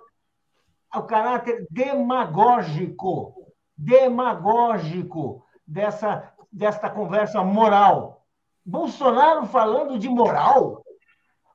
[0.95, 3.35] o caráter demagógico,
[3.77, 8.27] demagógico dessa, desta conversa moral.
[8.65, 10.85] Bolsonaro falando de moral,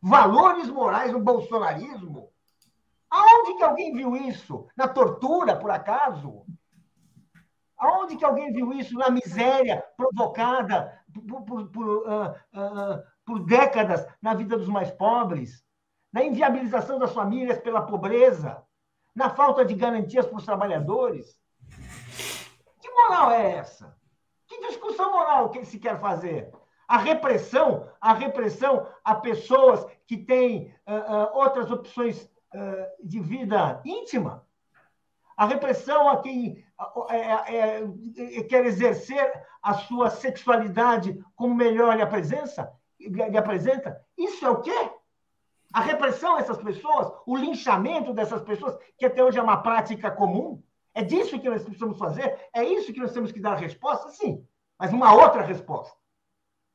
[0.01, 2.16] valores morais no bolsonarismo.
[3.09, 4.67] Aonde que alguém viu isso?
[4.75, 6.45] Na tortura, por acaso?
[7.77, 8.95] Aonde que alguém viu isso?
[8.95, 15.63] Na miséria provocada por, por, por, uh, uh, por décadas na vida dos mais pobres?
[16.11, 18.65] Na inviabilização das famílias pela pobreza?
[19.17, 21.41] na falta de garantias para os trabalhadores.
[22.79, 23.97] Que moral é essa?
[24.45, 26.53] Que discussão moral que se quer fazer?
[26.87, 32.29] A repressão, a repressão a pessoas que têm uh, outras opções
[33.03, 34.45] de vida íntima.
[35.35, 36.65] A repressão a quem
[37.09, 37.77] é,
[38.37, 39.31] é, quer exercer
[39.61, 44.01] a sua sexualidade como melhor lhe apresenta, lhe apresenta.
[44.17, 44.91] Isso é o quê?
[45.73, 50.63] A repressão dessas pessoas, o linchamento dessas pessoas, que até hoje é uma prática comum,
[50.93, 52.39] é disso que nós precisamos fazer?
[52.53, 54.09] É isso que nós temos que dar a resposta?
[54.09, 54.43] Sim,
[54.79, 55.95] mas uma outra resposta.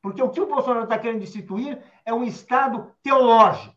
[0.01, 3.75] Porque o que o Bolsonaro está querendo instituir é um Estado teológico.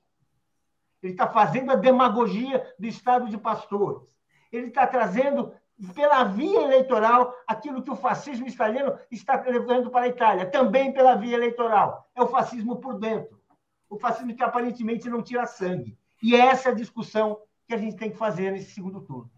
[1.06, 4.16] Ele está fazendo a demagogia do Estado de pastores.
[4.52, 5.52] Ele está trazendo,
[5.94, 11.14] pela via eleitoral, aquilo que o fascismo italiano está levando para a Itália, também pela
[11.14, 12.08] via eleitoral.
[12.14, 13.36] É o fascismo por dentro
[13.88, 15.96] o fascismo que aparentemente não tira sangue.
[16.22, 19.30] E é essa a discussão que a gente tem que fazer nesse segundo turno.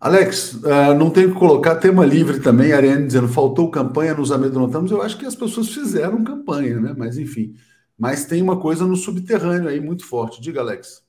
[0.00, 4.90] Alex, uh, não tem que colocar tema livre também, Ariane dizendo faltou campanha, nos amedrontamos.
[4.90, 6.94] Eu acho que as pessoas fizeram campanha, né?
[6.96, 7.54] Mas enfim.
[8.02, 10.40] Mas tem uma coisa no subterrâneo aí muito forte.
[10.40, 11.06] Diga, Alex.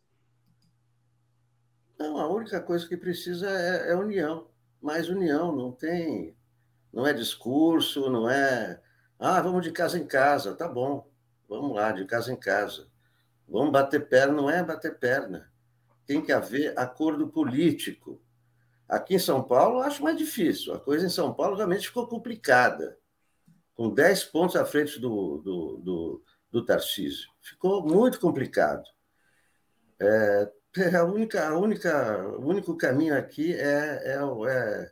[1.97, 4.45] Não, a única coisa que precisa é, é união.
[4.79, 6.37] Mais união, não tem.
[6.93, 8.79] Não é discurso, não é.
[9.17, 11.09] Ah, vamos de casa em casa, tá bom.
[11.49, 12.87] Vamos lá, de casa em casa.
[13.47, 15.51] Vamos bater perna, não é bater perna.
[16.05, 18.21] Tem que haver acordo político.
[18.87, 20.75] Aqui em São Paulo, acho mais difícil.
[20.75, 22.99] A coisa em São Paulo realmente ficou complicada.
[23.73, 26.23] Com 10 pontos à frente do, do, do,
[26.53, 27.27] do Tarcísio.
[27.41, 28.83] Ficou muito complicado.
[29.99, 34.91] É, é, a única, a única, o único caminho aqui é, é, é,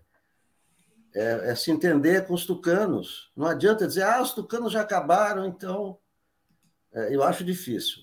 [1.13, 3.31] é, é se entender com os tucanos.
[3.37, 5.99] Não adianta dizer, ah, os tucanos já acabaram, então
[6.91, 8.01] é, eu acho difícil.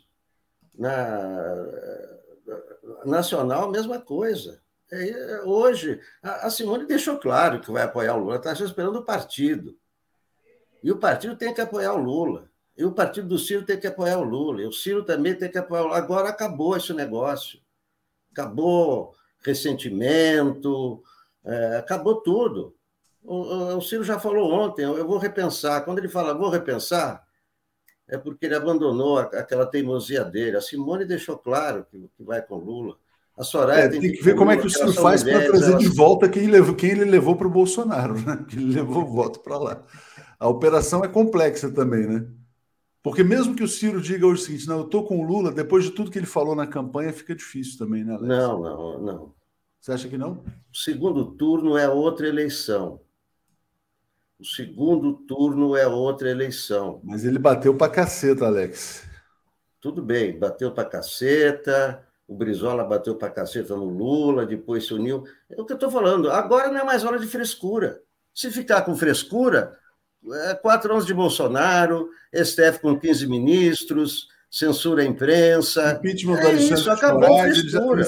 [0.72, 0.96] Na
[3.04, 4.62] nacional, mesma coisa.
[4.90, 9.76] É, hoje, a Simone deixou claro que vai apoiar o Lula, está esperando o partido.
[10.82, 12.47] E o partido tem que apoiar o Lula.
[12.78, 14.62] E o partido do Ciro tem que apoiar o Lula.
[14.62, 15.98] E o Ciro também tem que apoiar o Lula.
[15.98, 17.58] Agora acabou esse negócio.
[18.30, 21.02] Acabou ressentimento,
[21.44, 22.74] é, acabou tudo.
[23.22, 25.84] O, o, Ciro já falou ontem, eu vou repensar.
[25.84, 27.24] Quando ele fala, vou repensar,
[28.06, 30.56] é porque ele abandonou aquela teimosia dele.
[30.56, 32.96] A Simone deixou claro que, que vai com Lula.
[33.36, 35.72] A Soraya é, tem, tem, que ver como é que o Ciro faz para trazer
[35.72, 35.82] elas...
[35.82, 38.44] de volta quem, levou, quem ele levou para o Bolsonaro, né?
[38.48, 39.82] Que ele levou o voto para lá.
[40.38, 42.26] A operação é complexa também, né?
[43.02, 45.52] Porque mesmo que o Ciro diga hoje o seguinte, não, eu estou com o Lula,
[45.52, 48.28] depois de tudo que ele falou na campanha, fica difícil também, né, Alex?
[48.28, 49.34] Não, não, não.
[49.80, 50.44] Você acha que não?
[50.72, 53.00] O segundo turno é outra eleição.
[54.38, 57.00] O segundo turno é outra eleição.
[57.04, 59.08] Mas ele bateu para caceta, Alex.
[59.80, 65.24] Tudo bem, bateu para caceta, o Brizola bateu para caceta no Lula, depois se uniu.
[65.48, 66.30] É o que eu estou falando.
[66.30, 68.02] Agora não é mais hora de frescura.
[68.34, 69.77] Se ficar com frescura,
[70.62, 75.92] quatro anos de Bolsonaro, STF com 15 ministros, censura a imprensa.
[75.92, 78.02] Impeachment é isso, acabou a frescura.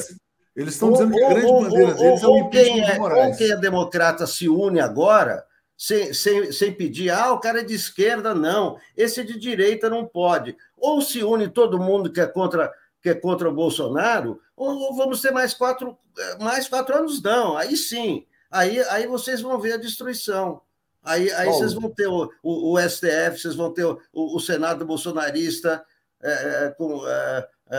[0.56, 3.26] Eles, estão dizendo que a grande ou, bandeira deles ou, é o impeachment quem é,
[3.26, 5.44] Ou quem é democrata se une agora
[5.80, 9.88] sem, sem, sem pedir, ah, o cara é de esquerda, não, esse é de direita
[9.88, 10.54] não pode.
[10.76, 12.70] Ou se une todo mundo que é contra,
[13.02, 15.96] que é contra o Bolsonaro, ou, ou vamos ter mais quatro,
[16.38, 17.56] mais quatro anos, não.
[17.56, 20.60] Aí sim, aí, aí vocês vão ver a destruição.
[21.02, 24.84] Aí, aí vocês vão ter o, o, o, STF, vocês vão ter o, o Senado
[24.84, 25.84] bolsonarista
[26.22, 26.32] é,
[26.66, 27.76] é, com, é, é,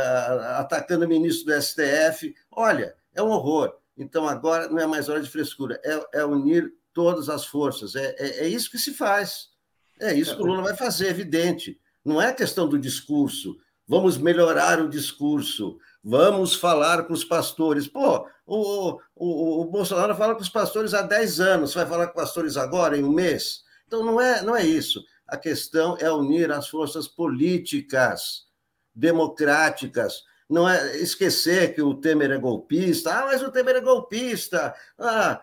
[0.58, 2.34] atacando o ministro do STF.
[2.52, 3.76] Olha, é um horror.
[3.98, 7.96] Então agora não é mais hora de frescura, é, é unir todas as forças.
[7.96, 9.50] É, é, é isso que se faz.
[10.00, 11.80] É isso que o Lula vai fazer, evidente.
[12.04, 13.56] Não é questão do discurso.
[13.88, 15.78] Vamos melhorar o discurso.
[16.04, 17.88] Vamos falar com os pastores.
[17.88, 21.74] Pô, o, o, o Bolsonaro fala com os pastores há 10 anos.
[21.74, 23.64] Vai falar com pastores agora, em um mês?
[23.86, 25.04] Então, não é, não é isso.
[25.28, 28.48] A questão é unir as forças políticas,
[28.96, 30.24] democráticas.
[30.50, 33.14] Não é esquecer que o Temer é golpista.
[33.14, 34.74] Ah, mas o Temer é golpista.
[34.98, 35.42] Ah,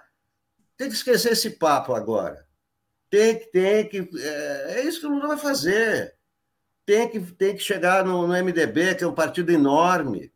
[0.76, 2.46] tem que esquecer esse papo agora.
[3.08, 4.10] Tem que, tem que.
[4.18, 6.14] É, é isso que o Lula vai fazer.
[6.84, 10.32] Tem que, tem que chegar no, no MDB, que é um partido enorme.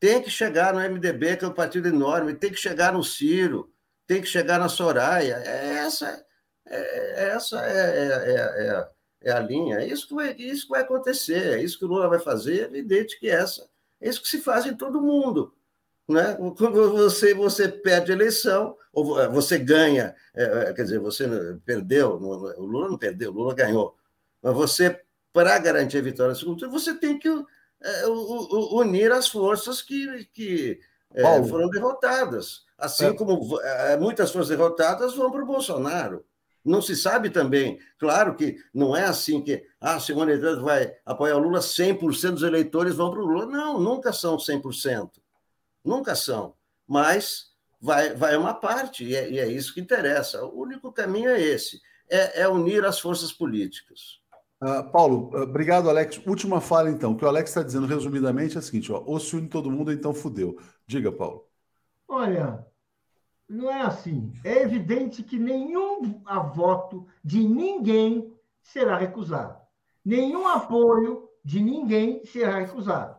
[0.00, 2.34] Tem que chegar no MDB, que é um partido enorme.
[2.34, 3.70] Tem que chegar no Ciro.
[4.06, 5.36] Tem que chegar na Soraya.
[5.44, 6.24] É essa,
[6.66, 8.88] é, essa é, é, é,
[9.28, 9.76] é, a linha.
[9.76, 11.58] É isso que, vai, isso que vai acontecer.
[11.58, 12.62] É isso que o Lula vai fazer.
[12.62, 13.68] É evidente que essa.
[14.00, 15.54] É isso que se faz em todo mundo.
[16.08, 16.34] Né?
[16.56, 21.28] Quando você, você perde a eleição, ou você ganha, é, quer dizer, você
[21.64, 23.94] perdeu, o Lula não perdeu, o Lula ganhou,
[24.42, 25.00] mas você,
[25.32, 27.28] para garantir a vitória no segundo turno, você tem que
[27.82, 30.80] é, unir as forças que, que
[31.14, 32.64] é, foram derrotadas.
[32.76, 33.12] Assim é.
[33.12, 33.58] como
[33.98, 36.24] muitas forças derrotadas vão para o Bolsonaro.
[36.64, 41.36] Não se sabe também, claro que não é assim que ah, Simone Tebet vai apoiar
[41.36, 43.46] o Lula, 100% dos eleitores vão para o Lula.
[43.46, 45.10] Não, nunca são 100%.
[45.82, 46.54] Nunca são.
[46.86, 47.50] Mas
[47.80, 50.44] vai, vai uma parte, e é, e é isso que interessa.
[50.44, 54.19] O único caminho é esse: é, é unir as forças políticas.
[54.62, 56.20] Uh, Paulo, uh, obrigado, Alex.
[56.26, 57.12] Última fala, então.
[57.12, 59.70] O que o Alex está dizendo resumidamente é o seguinte: ó, ou se une todo
[59.70, 60.58] mundo, então fudeu.
[60.86, 61.46] Diga, Paulo.
[62.06, 62.66] Olha,
[63.48, 64.32] não é assim.
[64.44, 66.22] É evidente que nenhum
[66.54, 68.32] voto de ninguém
[68.62, 69.58] será recusado.
[70.04, 73.18] Nenhum apoio de ninguém será recusado.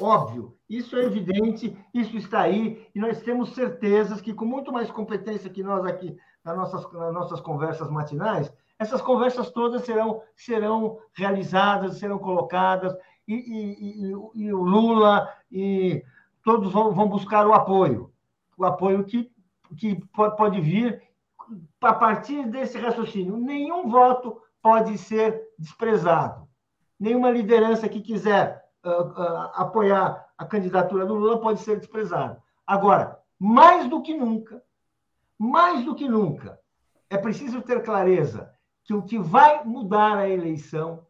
[0.00, 4.90] Óbvio, isso é evidente, isso está aí, e nós temos certezas que, com muito mais
[4.90, 10.98] competência que nós aqui nas nossas, nas nossas conversas matinais, essas conversas todas serão, serão
[11.14, 12.94] realizadas, serão colocadas,
[13.26, 16.04] e, e, e, e o Lula e
[16.44, 18.12] todos vão, vão, buscar o apoio,
[18.56, 19.32] o apoio que,
[19.76, 21.02] que pode vir
[21.80, 23.36] a partir desse raciocínio.
[23.36, 26.46] Nenhum voto pode ser desprezado.
[26.98, 32.42] Nenhuma liderança que quiser uh, uh, apoiar a candidatura do Lula pode ser desprezada.
[32.66, 34.62] Agora, mais do que nunca,
[35.38, 36.58] mais do que nunca,
[37.10, 38.55] é preciso ter clareza
[38.86, 41.04] que o que vai mudar a eleição,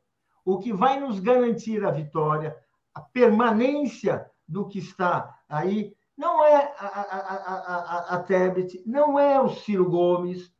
[0.44, 2.56] o que vai nos garantir a vitória,
[2.94, 9.38] a permanência do que está aí, não é a, a, a, a, Tebet, não é
[9.38, 10.50] o Ciro Gomes,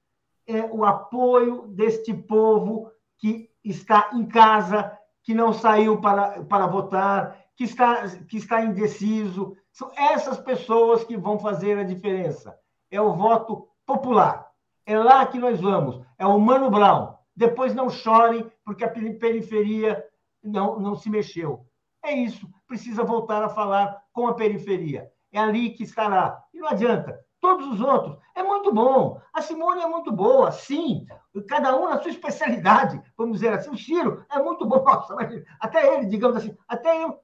[0.47, 7.43] é o apoio deste povo que está em casa, que não saiu para, para votar,
[7.57, 9.57] que está, que está indeciso.
[9.73, 12.57] São essas pessoas que vão fazer a diferença.
[12.91, 14.46] É o voto popular.
[14.87, 16.01] É lá que nós vamos.
[16.19, 17.15] É o Mano Brown.
[17.35, 20.03] Depois não chorem, porque a periferia
[20.43, 21.67] não, não se mexeu.
[22.03, 22.49] É isso.
[22.67, 25.11] Precisa voltar a falar com a periferia.
[25.33, 26.43] É ali que estará.
[26.55, 27.21] E não adianta.
[27.41, 28.17] Todos os outros.
[28.35, 29.21] É muito bom.
[29.35, 31.05] A Simone é muito boa, sim.
[31.49, 33.71] Cada um na sua especialidade, vamos dizer assim.
[33.71, 34.83] O Ciro é muito bom.
[34.87, 35.17] Nossa,
[35.61, 37.21] até ele, digamos assim, até eu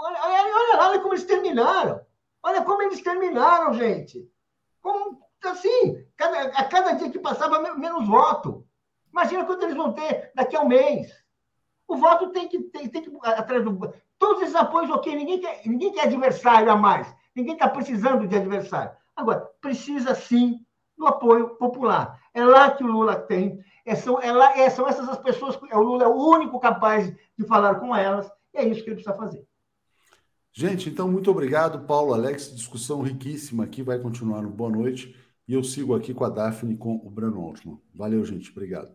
[0.00, 2.00] olha, olha, olha como eles terminaram.
[2.42, 4.28] Olha como eles terminaram, gente.
[4.80, 8.66] Como, assim, cada, a cada dia que passava, menos voto.
[9.12, 11.12] Imagina quanto eles vão ter daqui a um mês.
[11.88, 13.92] O voto tem que, tem, tem que atrás do.
[14.18, 17.12] Todos esses apoios, ok, ninguém quer, ninguém quer adversário a mais.
[17.34, 18.92] Ninguém está precisando de adversário.
[19.16, 20.64] Agora, precisa sim
[20.96, 22.20] do apoio popular.
[22.32, 23.58] É lá que o Lula tem.
[23.84, 25.58] É, são, é lá, é, são essas as pessoas.
[25.70, 28.30] É, o Lula é o único capaz de falar com elas.
[28.54, 29.44] E é isso que ele precisa fazer.
[30.52, 32.54] Gente, então, muito obrigado, Paulo, Alex.
[32.54, 33.82] Discussão riquíssima aqui.
[33.82, 35.16] Vai continuar no Boa Noite.
[35.50, 37.76] E eu sigo aqui com a Daphne com o Breno Altman.
[37.92, 38.52] Valeu, gente.
[38.52, 38.94] Obrigado.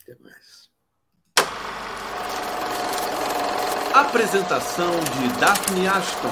[0.00, 0.70] Até mais.
[3.94, 6.30] Apresentação de Daphne Ashton.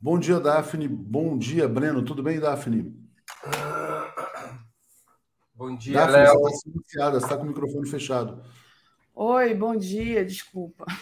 [0.00, 0.86] Bom dia, Daphne.
[0.86, 2.04] Bom dia, Breno.
[2.04, 2.96] Tudo bem, Daphne?
[5.52, 6.32] Bom dia, Léo.
[6.34, 8.40] Você está silenciada, está com o microfone fechado.
[9.16, 10.86] Oi, bom dia, desculpa.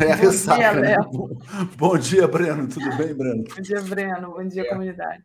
[0.00, 0.96] É a ressaca, dia, né?
[1.76, 2.68] Bom dia, Breno.
[2.68, 3.44] Tudo bem, Breno?
[3.44, 4.30] Bom dia, Breno.
[4.32, 4.68] Bom dia, é.
[4.68, 5.24] comunidade.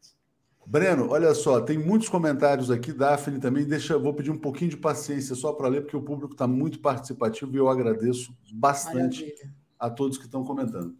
[0.65, 3.65] Breno, olha só, tem muitos comentários aqui, Daphne também.
[3.65, 6.80] Deixa, vou pedir um pouquinho de paciência só para ler, porque o público está muito
[6.80, 9.53] participativo e eu agradeço bastante Maravilha.
[9.80, 10.95] a todos que estão comentando.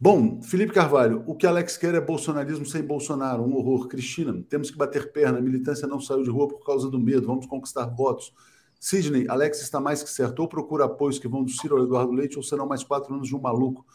[0.00, 3.88] Bom, Felipe Carvalho, o que Alex quer é bolsonarismo sem Bolsonaro, um horror.
[3.88, 7.26] Cristina, temos que bater perna, a militância não saiu de rua por causa do medo,
[7.26, 8.32] vamos conquistar votos.
[8.80, 12.12] Sidney, Alex está mais que certo, ou procura apoios que vão do Ciro ao Eduardo
[12.12, 13.86] Leite, ou serão mais quatro anos de um maluco.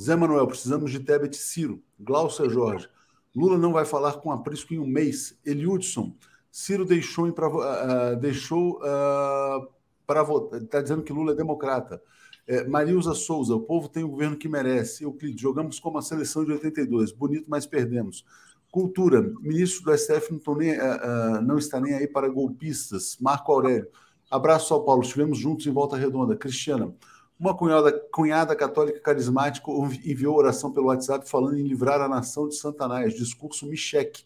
[0.00, 1.82] Zé Manuel, precisamos de Tebet Ciro.
[1.98, 2.88] Glaucia Jorge,
[3.36, 5.38] Lula não vai falar com aprisco em um mês.
[5.44, 6.16] Eliudson,
[6.50, 9.68] Ciro deixou, uh, deixou uh,
[10.06, 12.00] para votar, está dizendo que Lula é democrata.
[12.48, 15.04] É, Marilza Souza, o povo tem o governo que merece.
[15.04, 18.24] Euclides, jogamos como a seleção de 82, bonito, mas perdemos.
[18.70, 23.18] Cultura, ministro do STF não, nem, uh, não está nem aí para golpistas.
[23.20, 23.88] Marco Aurélio,
[24.30, 26.36] abraço São Paulo, estivemos juntos em Volta Redonda.
[26.36, 26.94] Cristiana,
[27.38, 29.70] uma cunhada, cunhada católica carismática
[30.04, 33.14] enviou oração pelo WhatsApp falando em livrar a nação de Santanás.
[33.14, 34.24] Discurso Micheque.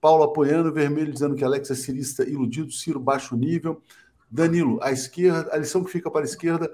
[0.00, 3.80] Paulo apoiando, Vermelho dizendo que Alex é cirista iludido, Ciro baixo nível.
[4.30, 6.70] Danilo, a esquerda, a lição que fica para a esquerda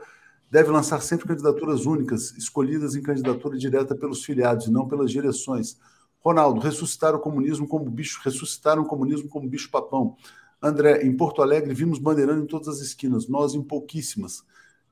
[0.51, 5.79] deve lançar sempre candidaturas únicas, escolhidas em candidatura direta pelos filiados e não pelas direções.
[6.21, 10.17] Ronaldo, ressuscitar o comunismo como bicho, ressuscitar o comunismo como bicho papão.
[10.61, 14.43] André, em Porto Alegre vimos bandeirando em todas as esquinas, nós em pouquíssimas.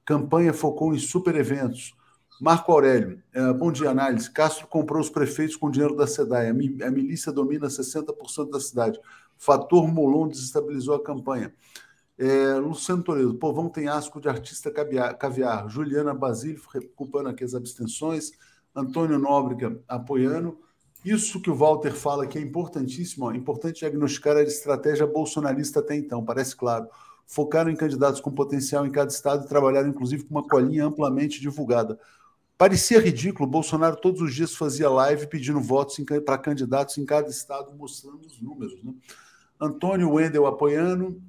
[0.06, 1.92] Campanha focou em super eventos.
[2.40, 4.30] Marco Aurélio, uh, bom dia, análise.
[4.30, 6.48] Castro comprou os prefeitos com dinheiro da SEDAI.
[6.48, 9.00] A, mi a milícia domina 60% da cidade.
[9.36, 11.52] Fator Molon desestabilizou a campanha.
[12.16, 15.68] É, Luciano Toledo, povão tem asco de artista caviar.
[15.68, 16.62] Juliana Basílio,
[16.94, 18.30] culpando aqui as abstenções.
[18.76, 20.56] Antônio Nóbrega apoiando.
[21.04, 25.96] Isso que o Walter fala que é importantíssimo, ó, importante diagnosticar a estratégia bolsonarista até
[25.96, 26.88] então, parece claro.
[27.26, 31.40] Focaram em candidatos com potencial em cada estado e trabalharam, inclusive, com uma colinha amplamente
[31.40, 31.98] divulgada.
[32.56, 37.74] Parecia ridículo, Bolsonaro todos os dias fazia live pedindo votos para candidatos em cada estado,
[37.76, 38.82] mostrando os números.
[38.82, 38.94] Né?
[39.60, 41.20] Antônio Wendel apoiando,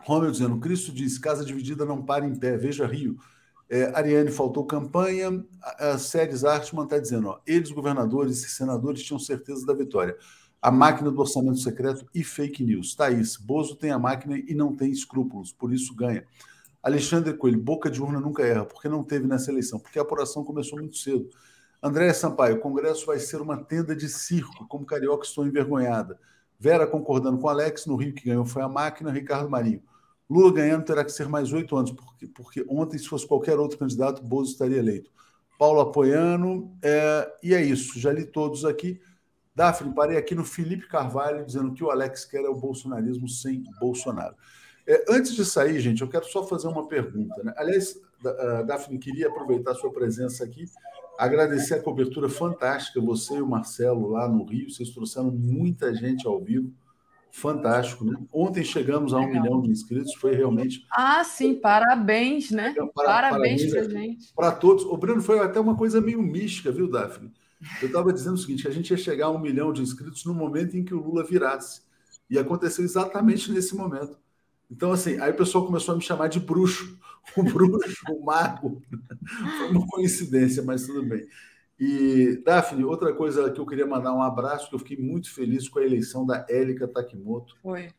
[0.00, 3.16] Romeu dizendo: Cristo diz, casa dividida não para em pé, veja Rio.
[3.70, 5.44] É, Ariane faltou campanha.
[5.62, 10.16] A, a Séries Artman está dizendo: ó, eles, governadores e senadores, tinham certeza da vitória.
[10.64, 12.94] A máquina do orçamento secreto e fake news.
[12.94, 16.24] Thaís, Bozo tem a máquina e não tem escrúpulos, por isso ganha.
[16.82, 20.42] Alexandre Coelho, boca de urna nunca erra, porque não teve nessa eleição, porque a apuração
[20.42, 21.28] começou muito cedo.
[21.82, 26.18] André Sampaio, o Congresso vai ser uma tenda de circo, como carioca estou envergonhada.
[26.58, 29.82] Vera concordando com Alex, no Rio que ganhou foi a máquina, Ricardo Marinho.
[30.30, 33.76] Lula ganhando terá que ser mais oito anos, porque, porque ontem, se fosse qualquer outro
[33.76, 35.10] candidato, Bozo estaria eleito.
[35.58, 38.98] Paulo apoiando, é, e é isso, já li todos aqui.
[39.54, 43.62] Daphne, parei aqui no Felipe Carvalho, dizendo que o Alex quer é o bolsonarismo sem
[43.80, 44.34] Bolsonaro.
[44.86, 47.42] É, antes de sair, gente, eu quero só fazer uma pergunta.
[47.42, 47.54] Né?
[47.56, 47.98] Aliás,
[48.66, 50.64] Daphne, queria aproveitar a sua presença aqui,
[51.18, 56.26] agradecer a cobertura fantástica, você e o Marcelo lá no Rio, vocês trouxeram muita gente
[56.26, 56.72] ao vivo
[57.30, 58.16] fantástico, né?
[58.32, 59.42] Ontem chegamos a um Legal.
[59.42, 60.86] milhão de inscritos, foi realmente.
[60.88, 62.72] Ah, sim, parabéns, né?
[62.94, 64.32] Para, parabéns para gente.
[64.34, 64.84] Para todos.
[64.84, 67.32] O Breno foi até uma coisa meio mística, viu, Daphne?
[67.80, 70.24] Eu estava dizendo o seguinte: que a gente ia chegar a um milhão de inscritos
[70.24, 71.82] no momento em que o Lula virasse.
[72.28, 74.18] E aconteceu exatamente nesse momento.
[74.70, 76.98] Então, assim, aí o pessoal começou a me chamar de bruxo,
[77.36, 78.82] o bruxo, o mago.
[79.58, 81.26] Foi uma coincidência, mas tudo bem.
[81.78, 85.68] E, Daphne, outra coisa que eu queria mandar um abraço, que eu fiquei muito feliz
[85.68, 87.56] com a eleição da Élica Takimoto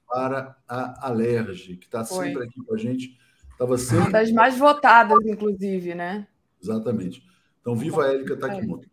[0.08, 3.18] para a Alerj, que está sempre aqui com a gente.
[3.58, 4.06] Tava sempre...
[4.06, 6.28] Uma das mais votadas, inclusive, né?
[6.62, 7.24] Exatamente.
[7.62, 8.90] Então, viva a Élica Takimoto.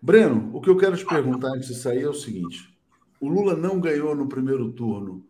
[0.00, 2.76] Breno, o que eu quero te perguntar antes de sair é o seguinte:
[3.20, 5.26] o Lula não ganhou no primeiro turno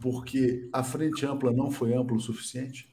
[0.00, 2.92] porque a frente ampla não foi ampla o suficiente?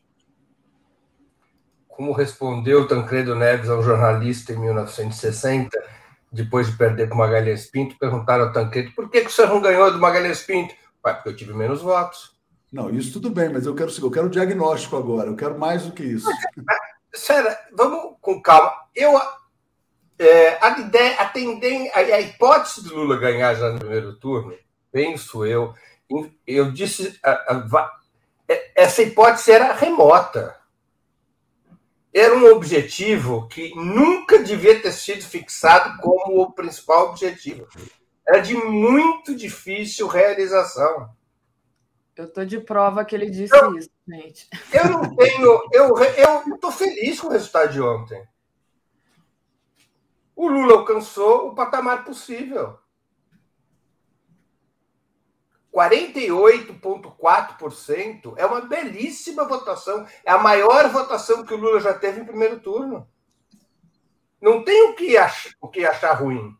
[2.00, 5.70] como respondeu Tancredo Neves a um jornalista em 1960,
[6.32, 9.60] depois de perder com Magalhães Pinto, perguntaram ao Tancredo por que, que o senhor não
[9.60, 10.74] ganhou do Magalhães Pinto?
[11.04, 12.40] Pai, porque eu tive menos votos.
[12.72, 15.91] Não, isso tudo bem, mas eu quero eu quero diagnóstico agora, eu quero mais do
[15.91, 16.30] que isso.
[17.14, 18.72] Sério, vamos com calma.
[18.96, 19.20] Eu,
[20.20, 24.54] é, a, ideia, a, tendência, a, a, hipótese do Lula ganhar já no primeiro turno,
[24.91, 25.74] penso eu,
[26.46, 27.90] eu disse, a,
[28.48, 30.58] é, essa hipótese era remota.
[32.14, 37.68] Era um objetivo que nunca devia ter sido fixado como o principal objetivo.
[38.28, 41.10] Era de muito difícil realização.
[42.16, 44.50] Eu estou de prova que ele disse eu, isso, gente.
[44.74, 45.62] Eu não tenho.
[45.72, 45.96] Eu
[46.54, 48.22] estou feliz com o resultado de ontem.
[50.40, 52.80] O Lula alcançou o patamar possível.
[55.76, 60.07] 48,4% é uma belíssima votação.
[60.24, 63.06] É a maior votação que o Lula já teve em primeiro turno.
[64.41, 66.56] Não tem o que achar, o que achar ruim.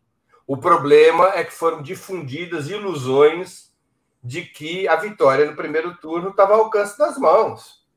[0.45, 3.73] O problema é que foram difundidas ilusões
[4.22, 7.88] de que a vitória no primeiro turno estava ao alcance das mãos.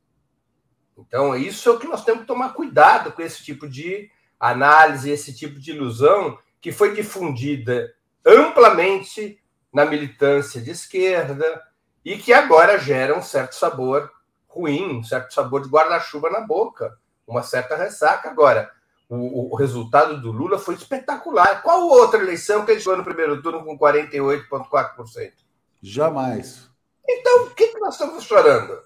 [0.97, 4.09] Então, isso é o que nós temos que tomar cuidado com esse tipo de
[4.51, 7.95] análise, esse tipo de ilusão que foi difundida
[8.27, 9.39] amplamente
[9.73, 11.63] na militância de esquerda
[12.05, 14.11] e que agora gera um certo sabor
[14.49, 18.31] ruim, um certo sabor de guarda-chuva na boca, uma certa ressaca.
[18.31, 18.71] Agora,
[19.09, 21.63] o, o, resultado do Lula foi espetacular.
[21.63, 25.33] Qual outra eleição que ele chegou no primeiro turno com 48,4%?
[25.81, 26.69] Jamais.
[27.09, 28.83] Então, o que, que nós estamos chorando?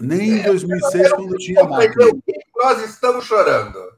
[0.00, 2.06] Nem em 2006, quando tinha máquina.
[2.06, 3.96] O que nós estamos chorando?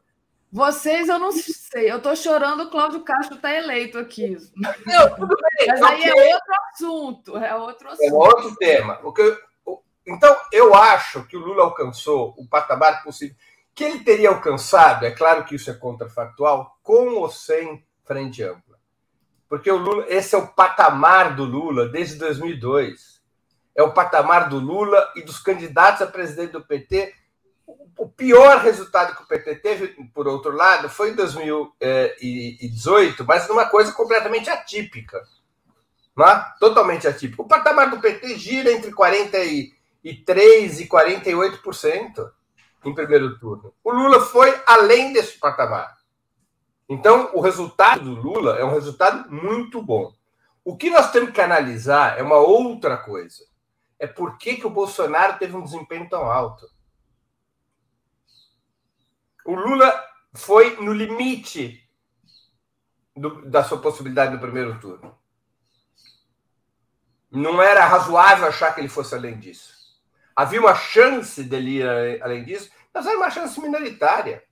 [0.51, 1.91] Vocês, eu não sei.
[1.91, 4.37] Eu estou chorando, o Cláudio Castro está eleito aqui.
[4.57, 5.69] Não, tudo bem.
[5.69, 6.31] Mas aí é okay.
[6.31, 7.37] é outro assunto.
[7.37, 8.05] É outro assunto.
[8.05, 9.01] É outro tema.
[10.07, 13.37] Então, eu acho que o Lula alcançou o patamar possível.
[13.75, 18.77] Que ele teria alcançado, é claro que isso é contrafactual, com ou sem frente ampla.
[19.49, 23.18] Porque o Lula, esse é o patamar do Lula desde 2002.
[23.79, 27.15] É o patamar do Lula e dos candidatos a presidente do PT.
[27.97, 33.67] O pior resultado que o PT teve, por outro lado, foi em 2018, mas numa
[33.67, 35.23] coisa completamente atípica.
[36.19, 36.45] É?
[36.59, 37.41] Totalmente atípica.
[37.41, 39.73] O patamar do PT gira entre 43%
[40.05, 40.25] e
[40.89, 42.33] 48%
[42.85, 43.73] em primeiro turno.
[43.85, 45.99] O Lula foi além desse patamar.
[46.89, 50.13] Então, o resultado do Lula é um resultado muito bom.
[50.65, 53.47] O que nós temos que analisar é uma outra coisa.
[53.99, 56.67] É por que, que o Bolsonaro teve um desempenho tão alto.
[59.45, 59.93] O Lula
[60.35, 61.89] foi no limite
[63.17, 65.17] do, da sua possibilidade no primeiro turno.
[67.31, 69.77] Não era razoável achar que ele fosse além disso.
[70.35, 74.43] Havia uma chance dele ir além disso, mas era uma chance minoritária.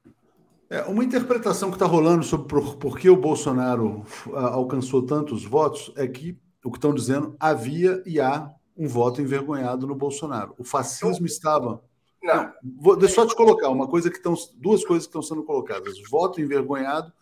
[0.69, 4.05] É, uma interpretação que está rolando sobre por, por, que o Bolsonaro
[4.35, 9.23] ah, alcançou tantos votos é que o que estão dizendo havia e há um voto
[9.23, 10.55] envergonhado no Bolsonaro.
[10.59, 11.83] O fascismo estava.
[12.23, 12.53] Não.
[12.63, 14.35] Vou, deixa eu só te colocar uma coisa que estão.
[14.57, 17.13] Duas coisas que estão sendo colocadas: voto envergonhado,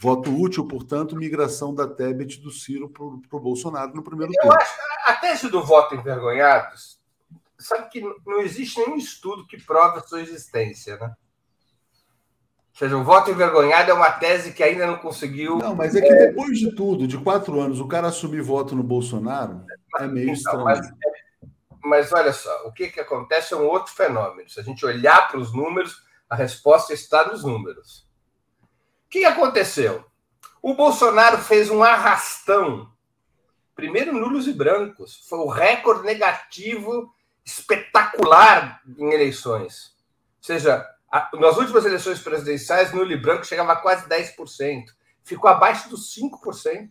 [0.00, 4.58] voto útil, portanto, migração da Tebet do Ciro para o Bolsonaro no primeiro eu turno.
[4.60, 4.74] Acho,
[5.06, 6.74] a tese do voto envergonhado,
[7.58, 11.14] sabe que não existe nenhum estudo que prove a sua existência, né?
[12.80, 15.58] Seja, o voto envergonhado é uma tese que ainda não conseguiu.
[15.58, 18.82] Não, mas é que depois de tudo, de quatro anos, o cara assumir voto no
[18.82, 19.66] Bolsonaro
[19.98, 20.64] é meio então, estranho.
[20.64, 20.92] Mas,
[21.82, 24.48] mas, olha só, o que, que acontece é um outro fenômeno.
[24.48, 28.08] Se a gente olhar para os números, a resposta está nos números.
[29.06, 30.02] O que aconteceu?
[30.62, 32.90] O Bolsonaro fez um arrastão.
[33.74, 35.26] Primeiro, nulos e brancos.
[35.28, 37.12] Foi o recorde negativo
[37.44, 39.94] espetacular em eleições.
[40.38, 40.86] Ou seja,
[41.34, 44.84] nas últimas eleições presidenciais, nulo e branco chegava a quase 10%.
[45.24, 46.90] Ficou abaixo dos 5%.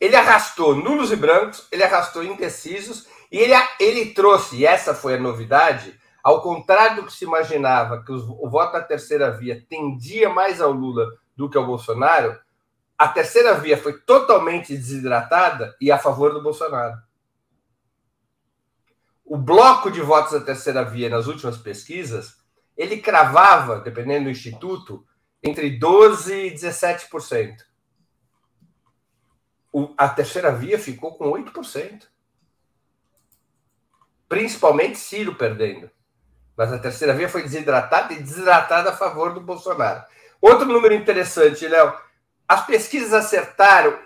[0.00, 5.14] Ele arrastou nulos e brancos, ele arrastou indecisos, e ele, ele trouxe, e essa foi
[5.14, 10.28] a novidade, ao contrário do que se imaginava, que o voto da terceira via tendia
[10.28, 12.38] mais ao Lula do que ao Bolsonaro,
[12.98, 17.05] a terceira via foi totalmente desidratada e a favor do Bolsonaro
[19.26, 22.36] o bloco de votos da terceira via nas últimas pesquisas,
[22.76, 25.04] ele cravava, dependendo do instituto,
[25.42, 27.56] entre 12% e 17%.
[29.72, 32.04] O, a terceira via ficou com 8%.
[34.28, 35.90] Principalmente Ciro perdendo.
[36.56, 40.04] Mas a terceira via foi desidratada e desidratada a favor do Bolsonaro.
[40.40, 41.94] Outro número interessante, Léo.
[42.46, 43.98] As pesquisas acertaram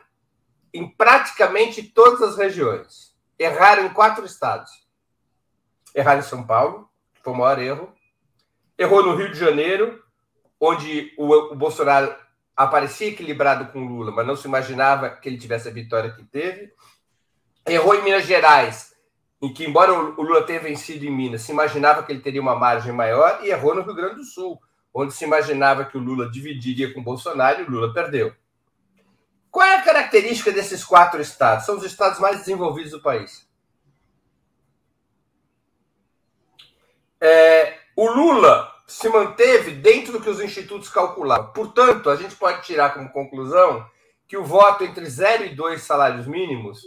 [0.73, 3.15] em praticamente todas as regiões.
[3.39, 4.90] Erraram em quatro estados
[5.95, 6.89] errar em São Paulo,
[7.23, 7.93] foi o maior erro.
[8.79, 10.03] Errou no Rio de Janeiro,
[10.59, 12.15] onde o, o Bolsonaro
[12.57, 16.73] aparecia equilibrado com Lula, mas não se imaginava que ele tivesse a vitória que teve.
[17.67, 18.95] Errou em Minas Gerais,
[19.41, 22.55] em que, embora o Lula tenha vencido em Minas, se imaginava que ele teria uma
[22.57, 24.61] margem maior, e errou no Rio Grande do Sul,
[24.93, 28.35] onde se imaginava que o Lula dividiria com o Bolsonaro e o Lula perdeu.
[29.51, 31.67] Qual é a característica desses quatro estados?
[31.67, 33.49] São os estados mais desenvolvidos do país.
[37.21, 41.53] É, o Lula se manteve dentro do que os institutos calculavam.
[41.53, 43.87] Portanto, a gente pode tirar como conclusão
[44.27, 46.83] que o voto entre 0 e 2 salários mínimos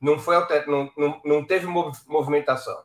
[0.00, 0.36] não, foi
[0.66, 2.82] não, não, não teve movimentação.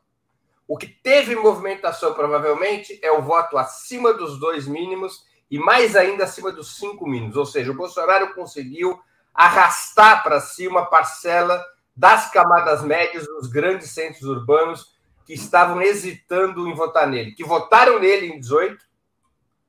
[0.68, 6.24] O que teve movimentação, provavelmente, é o voto acima dos dois mínimos e mais ainda
[6.24, 7.36] acima dos cinco mínimos.
[7.36, 9.00] Ou seja, o Bolsonaro conseguiu
[9.32, 11.64] arrastar para si uma parcela
[11.96, 14.97] das camadas médias dos grandes centros urbanos
[15.28, 18.82] que estavam hesitando em votar nele, que votaram nele em 18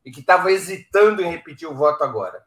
[0.05, 2.45] e que estavam hesitando em repetir o voto agora.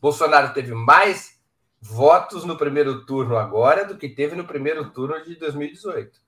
[0.00, 1.38] Bolsonaro teve mais
[1.78, 6.18] votos no primeiro turno agora do que teve no primeiro turno de 2018,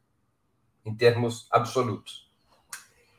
[0.85, 2.31] em termos absolutos.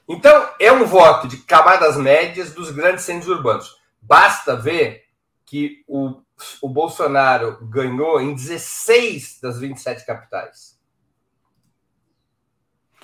[0.07, 3.81] Então, é um voto de camadas médias dos grandes centros urbanos.
[3.99, 5.05] Basta ver
[5.43, 6.21] que o,
[6.61, 10.76] o Bolsonaro ganhou em 16 das 27 capitais.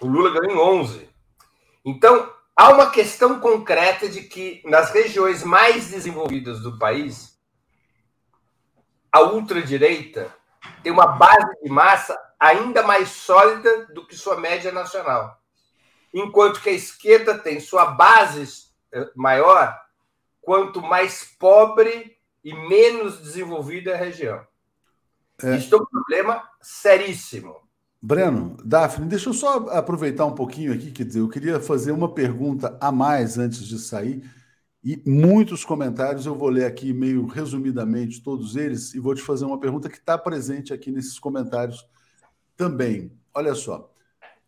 [0.03, 1.09] O Lula ganhou em 11.
[1.85, 7.39] Então, há uma questão concreta de que nas regiões mais desenvolvidas do país,
[9.09, 10.35] a ultradireita
[10.83, 15.41] tem uma base de massa ainda mais sólida do que sua média nacional.
[16.13, 19.73] Enquanto que a esquerda tem sua base eh, maior
[20.41, 24.45] quanto mais pobre e menos desenvolvida a região.
[25.41, 25.55] É.
[25.55, 27.62] Isso é um problema seríssimo.
[28.05, 32.13] Breno, Daphne, deixa eu só aproveitar um pouquinho aqui, quer dizer, eu queria fazer uma
[32.13, 34.29] pergunta a mais antes de sair,
[34.83, 39.45] e muitos comentários eu vou ler aqui meio resumidamente todos eles, e vou te fazer
[39.45, 41.87] uma pergunta que está presente aqui nesses comentários
[42.57, 43.17] também.
[43.33, 43.89] Olha só.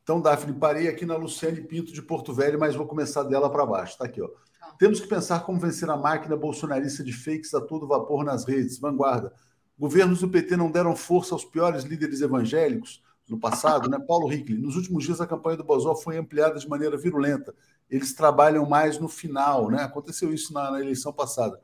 [0.04, 3.66] Então, Daphne, parei aqui na Luciane Pinto de Porto Velho, mas vou começar dela para
[3.66, 3.94] baixo.
[3.94, 4.28] Está aqui, ó.
[4.28, 4.76] Tá.
[4.78, 8.78] Temos que pensar como vencer a máquina bolsonarista de fakes a todo vapor nas redes.
[8.80, 9.32] Vanguarda.
[9.80, 13.98] Governos do PT não deram força aos piores líderes evangélicos no passado, né?
[14.00, 17.54] Paulo Hickley, nos últimos dias a campanha do Bozó foi ampliada de maneira virulenta.
[17.90, 19.84] Eles trabalham mais no final, né?
[19.84, 21.60] Aconteceu isso na, na eleição passada.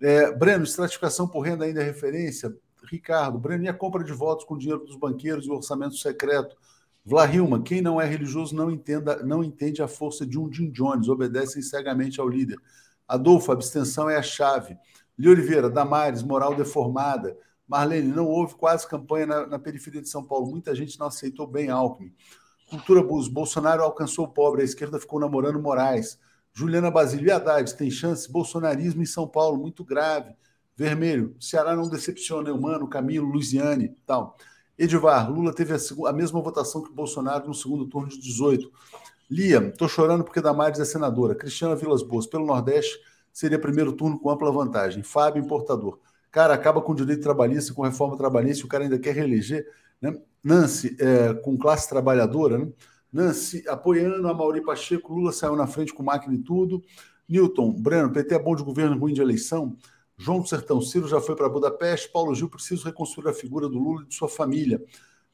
[0.00, 2.54] É, Breno, estratificação por renda ainda é referência?
[2.90, 6.56] Ricardo, Breno, e a compra de votos com dinheiro dos banqueiros e o orçamento secreto?
[7.04, 11.08] Vlarilma, quem não é religioso não, entenda, não entende a força de um Jim Jones,
[11.08, 12.58] obedecem cegamente ao líder.
[13.06, 14.76] Adolfo, abstenção é a chave.
[15.16, 17.36] Li Oliveira, Damares, moral deformada.
[17.68, 20.50] Marlene, não houve quase campanha na, na, periferia de São Paulo.
[20.50, 22.14] Muita gente não aceitou bem Alckmin.
[22.70, 26.18] Cultura Bus, Bolsonaro alcançou o pobre, a esquerda ficou namorando Moraes.
[26.52, 28.30] Juliana Basílio, Haddad, tem chance?
[28.30, 30.34] Bolsonarismo em São Paulo, muito grave.
[30.74, 34.36] Vermelho, Ceará não decepciona, Humano, Camilo, Luiziane tal.
[34.78, 38.70] Edivar, Lula teve a, a, mesma votação que Bolsonaro no segundo turno de 18.
[39.28, 41.34] Lia, tô chorando porque Damares é senadora.
[41.34, 42.98] Cristiana Vilas Boas, pelo Nordeste,
[43.32, 45.02] seria primeiro turno com ampla vantagem.
[45.02, 45.98] Fábio, importador.
[46.30, 49.66] Cara, acaba com o direito trabalhista, com reforma trabalhista, o cara ainda quer reeleger.
[50.00, 50.16] Né?
[50.42, 52.72] Nancy, é, com classe trabalhadora, né?
[53.12, 56.82] Nancy apoiando a Mauri Pacheco, Lula saiu na frente com máquina e tudo.
[57.28, 59.76] Newton, Breno, PT é bom de governo, ruim de eleição.
[60.16, 62.10] João do Sertão, Ciro já foi para Budapeste.
[62.10, 64.82] Paulo Gil, preciso reconstruir a figura do Lula e de sua família.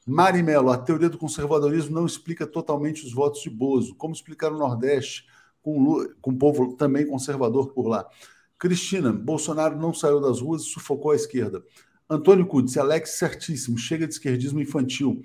[0.05, 3.95] Mari Mello, a teoria do conservadorismo não explica totalmente os votos de Bozo.
[3.95, 5.25] Como explicar o Nordeste
[5.61, 8.07] com, Lula, com o povo também conservador por lá?
[8.57, 11.63] Cristina, Bolsonaro não saiu das ruas e sufocou a esquerda.
[12.09, 15.21] Antônio Cudes, Alex, certíssimo, chega de esquerdismo infantil.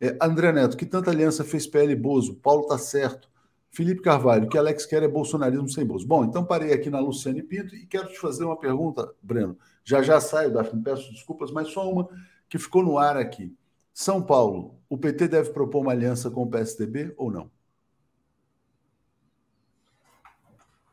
[0.00, 2.34] É, André Neto, que tanta aliança fez PL Bozo?
[2.36, 3.30] Paulo tá certo.
[3.70, 6.06] Felipe Carvalho, que Alex quer é bolsonarismo sem Bozo.
[6.06, 9.56] Bom, então parei aqui na Luciane Pinto e quero te fazer uma pergunta, Breno.
[9.84, 12.08] Já já saio, Daphne, peço desculpas, mas só uma
[12.48, 13.54] que ficou no ar aqui.
[13.94, 17.50] São Paulo, o PT deve propor uma aliança com o PSDB ou não?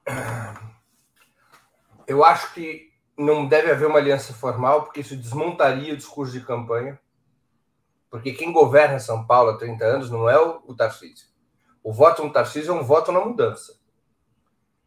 [2.10, 6.44] Eu acho que não deve haver uma aliança formal, porque isso desmontaria o discurso de
[6.44, 7.00] campanha.
[8.10, 11.28] Porque quem governa São Paulo há 30 anos não é o, o Tarcísio.
[11.84, 13.80] O voto no Tarcísio é um voto na mudança.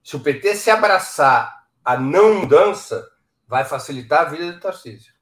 [0.02, 3.08] Se o PT se abraçar a não mudança,
[3.46, 5.14] vai facilitar a vida do Tarcísio.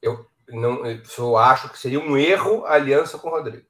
[0.00, 3.68] Eu, não, eu acho que seria um erro a aliança com o Rodrigo.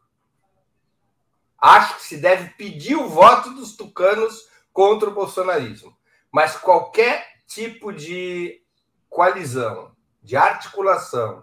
[1.58, 5.98] Acho que se deve pedir o voto dos tucanos contra o bolsonarismo.
[6.30, 8.62] Mas qualquer tipo de
[9.08, 11.42] coalizão, de articulação,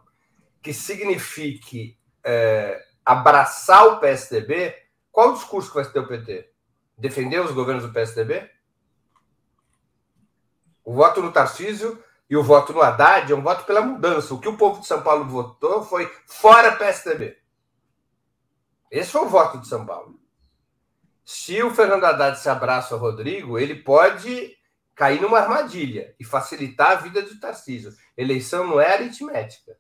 [0.61, 4.76] que signifique é, abraçar o PSDB,
[5.11, 6.51] qual o discurso que vai ter o PT?
[6.97, 8.49] Defender os governos do PSDB?
[10.84, 14.34] O voto no Tarcísio e o voto no Haddad é um voto pela mudança.
[14.34, 17.38] O que o povo de São Paulo votou foi fora PSDB.
[18.89, 20.19] Esse foi o voto de São Paulo.
[21.23, 24.56] Se o Fernando Haddad se abraça ao Rodrigo, ele pode
[24.98, 27.94] cair numa armadilha e facilitar a vida do Tarcísio.
[28.18, 29.78] Eleição não é aritmética.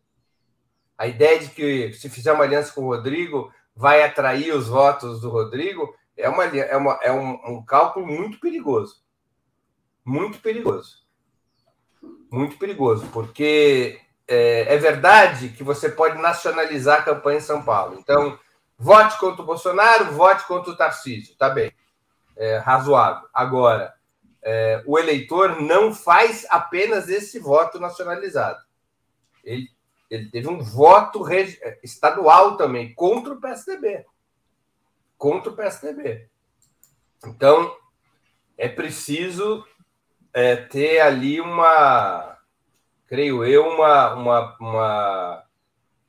[0.95, 5.19] A ideia de que se fizer uma aliança com o Rodrigo vai atrair os votos
[5.19, 9.03] do Rodrigo é, uma, é, uma, é um, um cálculo muito perigoso.
[10.05, 11.05] Muito perigoso.
[12.31, 17.97] Muito perigoso, porque é, é, verdade que você pode nacionalizar a campanha em São Paulo.
[17.99, 18.37] Então,
[18.77, 21.35] vote contra o Bolsonaro, vote contra o Tarcísio.
[21.37, 21.71] Tá bem.
[22.35, 23.27] É, razoável.
[23.33, 23.96] Agora,
[24.49, 28.63] é, o eleitor não faz apenas esse voto nacionalizado.
[29.43, 29.67] Ele,
[30.09, 31.21] ele teve um voto
[31.83, 34.05] estadual também contra o PSDB.
[35.17, 36.29] Contra o PSDB.
[37.25, 37.75] Então,
[38.57, 39.67] é preciso
[40.33, 42.37] é, ter ali uma,
[43.05, 45.43] creio eu, uma, uma, uma,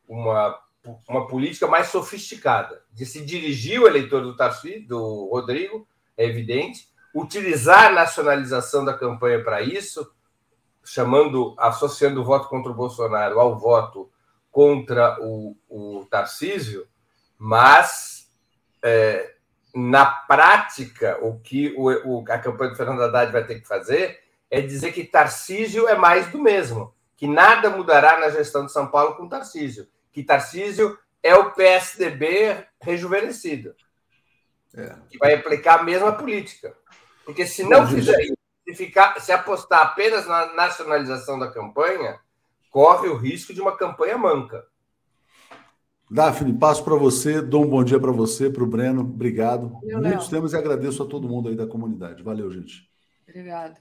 [0.06, 0.62] uma,
[1.09, 6.89] uma política mais sofisticada de se dirigir o eleitor do Tarcísio, do Rodrigo, é evidente,
[7.20, 10.11] utilizar a nacionalização da campanha para isso,
[10.85, 14.11] chamando, associando o voto contra o Bolsonaro ao voto
[14.51, 16.86] contra o, o Tarcísio,
[17.39, 18.31] mas
[18.82, 19.35] é,
[19.74, 24.20] na prática, o que o, o, a campanha do Fernando Haddad vai ter que fazer
[24.51, 28.89] é dizer que Tarcísio é mais do mesmo, que nada mudará na gestão de São
[28.89, 33.74] Paulo com Tarcísio, que Tarcísio é o PSDB rejuvenescido,
[34.74, 34.95] é.
[35.11, 36.74] que vai aplicar a mesma política.
[37.29, 42.19] Porque se não fizer isso, se, ficar, se apostar apenas na nacionalização da campanha,
[42.71, 44.65] corre o risco de uma campanha manca.
[46.11, 49.03] Daphne, passo para você, dou um bom dia para você, para o Breno.
[49.03, 49.79] Obrigado.
[49.83, 50.31] Eu, Muitos Léo.
[50.31, 52.23] temas e agradeço a todo mundo aí da comunidade.
[52.23, 52.91] Valeu, gente.
[53.29, 53.77] Obrigada.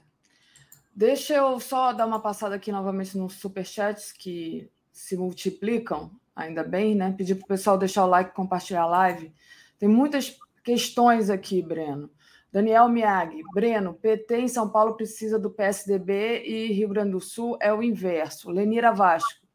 [0.94, 6.94] Deixa eu só dar uma passada aqui novamente nos superchats que se multiplicam, ainda bem,
[6.94, 7.14] né?
[7.16, 9.32] Pedir para o pessoal deixar o like, compartilhar a live.
[9.78, 12.10] Tem muitas questões aqui, Breno.
[12.50, 17.58] Daniel Miag, Breno, PT em São Paulo precisa do PSDB e Rio Grande do Sul
[17.60, 18.50] é o inverso.
[18.50, 19.46] Lenira Vasco,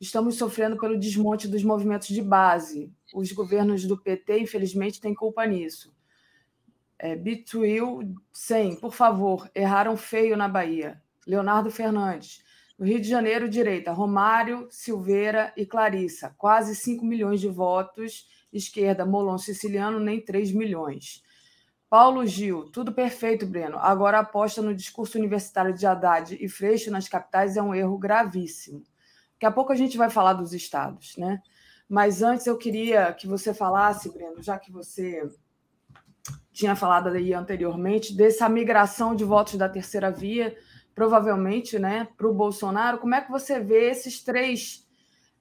[0.00, 2.92] estamos sofrendo pelo desmonte dos movimentos de base.
[3.14, 5.94] Os governos do PT, infelizmente, têm culpa nisso.
[6.98, 11.00] É, Bitwil 100, por favor, erraram feio na Bahia.
[11.24, 12.42] Leonardo Fernandes,
[12.76, 18.28] no Rio de Janeiro, direita, Romário, Silveira e Clarissa, quase 5 milhões de votos.
[18.52, 21.23] Esquerda, Molon Siciliano, nem 3 milhões.
[21.94, 23.78] Paulo Gil, tudo perfeito, Breno.
[23.78, 27.96] Agora a aposta no discurso universitário de Haddad e Freixo nas capitais é um erro
[27.96, 28.82] gravíssimo.
[29.34, 31.40] Daqui a pouco a gente vai falar dos estados, né?
[31.88, 35.22] Mas antes eu queria que você falasse, Breno, já que você
[36.50, 40.52] tinha falado aí anteriormente, dessa migração de votos da terceira via,
[40.96, 42.98] provavelmente, né, para o Bolsonaro.
[42.98, 44.84] Como é que você vê esses três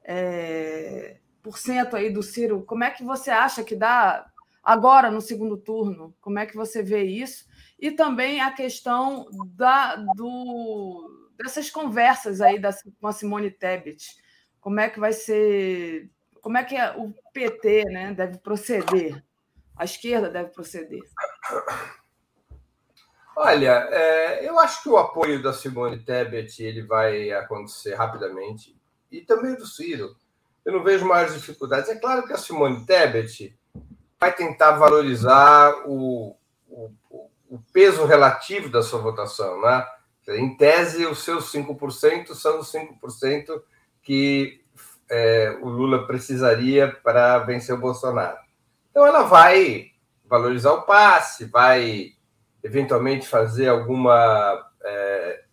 [0.03, 2.61] é, por cento aí do Ciro?
[2.61, 4.31] Como é que você acha que dá
[4.64, 6.15] agora no segundo turno.
[6.22, 7.45] Como é que você vê isso?
[7.77, 12.69] E também a questão da, do, dessas conversas aí da,
[12.99, 14.15] com a Simone Tebet.
[14.61, 16.10] Como é que vai ser.
[16.41, 19.23] Como é que o PT né, deve proceder?
[19.76, 21.02] A esquerda deve proceder?
[23.35, 28.77] Olha, é, eu acho que o apoio da Simone Tebet ele vai acontecer rapidamente
[29.11, 30.15] e também do Ciro.
[30.64, 31.90] Eu não vejo maiores dificuldades.
[31.90, 33.57] É claro que a Simone Tebet
[34.24, 36.34] vai tentar valorizar o,
[36.70, 36.90] o,
[37.50, 39.62] o peso relativo da sua votação.
[39.62, 39.86] Né?
[40.30, 43.62] Em tese, os seus 5% são os 5%
[44.02, 44.62] que
[45.12, 48.38] é, o Lula precisaria para vencer o Bolsonaro.
[48.90, 49.88] Então, ela vai
[50.24, 52.14] valorizar o passe, vai
[52.64, 55.44] eventualmente fazer alguma é,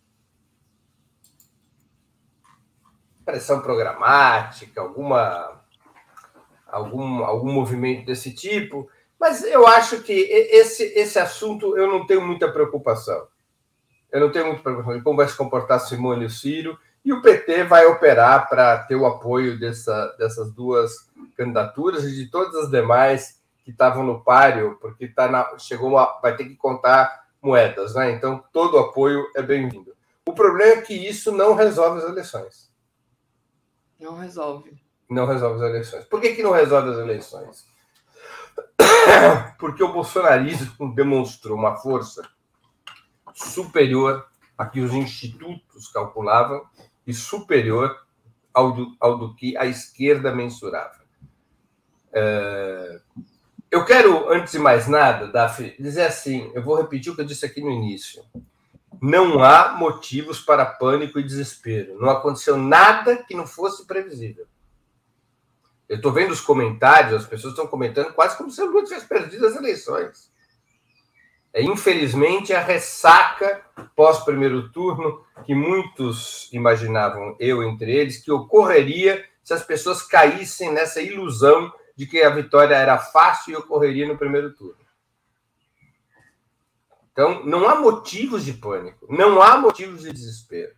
[3.25, 5.60] pressão programática, alguma
[6.71, 8.89] algum, algum movimento desse tipo,
[9.19, 13.27] mas eu acho que esse, esse assunto eu não tenho muita preocupação.
[14.11, 17.13] Eu não tenho muita preocupação de como vai se comportar Simone e o Ciro, e
[17.13, 22.55] o PT vai operar para ter o apoio dessa, dessas duas candidaturas e de todas
[22.55, 27.25] as demais que estavam no páreo, porque tá na, chegou uma, vai ter que contar
[27.41, 28.11] moedas, né?
[28.11, 29.95] Então todo apoio é bem-vindo.
[30.27, 32.71] O problema é que isso não resolve as eleições.
[33.99, 34.81] Não resolve
[35.11, 36.05] não resolve as eleições.
[36.05, 37.65] Por que, que não resolve as eleições?
[39.59, 42.27] Porque o bolsonarismo demonstrou uma força
[43.33, 44.25] superior
[44.57, 46.63] a que os institutos calculavam
[47.05, 47.97] e superior
[48.53, 51.01] ao do, ao do que a esquerda mensurava.
[52.13, 53.01] É...
[53.69, 57.25] Eu quero, antes de mais nada, Daphne, dizer assim: eu vou repetir o que eu
[57.25, 58.23] disse aqui no início.
[59.01, 61.97] não há motivos para pânico e desespero.
[61.99, 64.45] Não aconteceu nada que não fosse previsível.
[65.91, 69.05] Eu estou vendo os comentários, as pessoas estão comentando quase como se o Lula tivesse
[69.05, 70.31] perdido as eleições.
[71.53, 73.61] É, infelizmente, a ressaca
[73.93, 81.01] pós-primeiro turno, que muitos imaginavam, eu entre eles, que ocorreria se as pessoas caíssem nessa
[81.01, 84.79] ilusão de que a vitória era fácil e ocorreria no primeiro turno.
[87.11, 90.73] Então, não há motivos de pânico, não há motivos de desespero.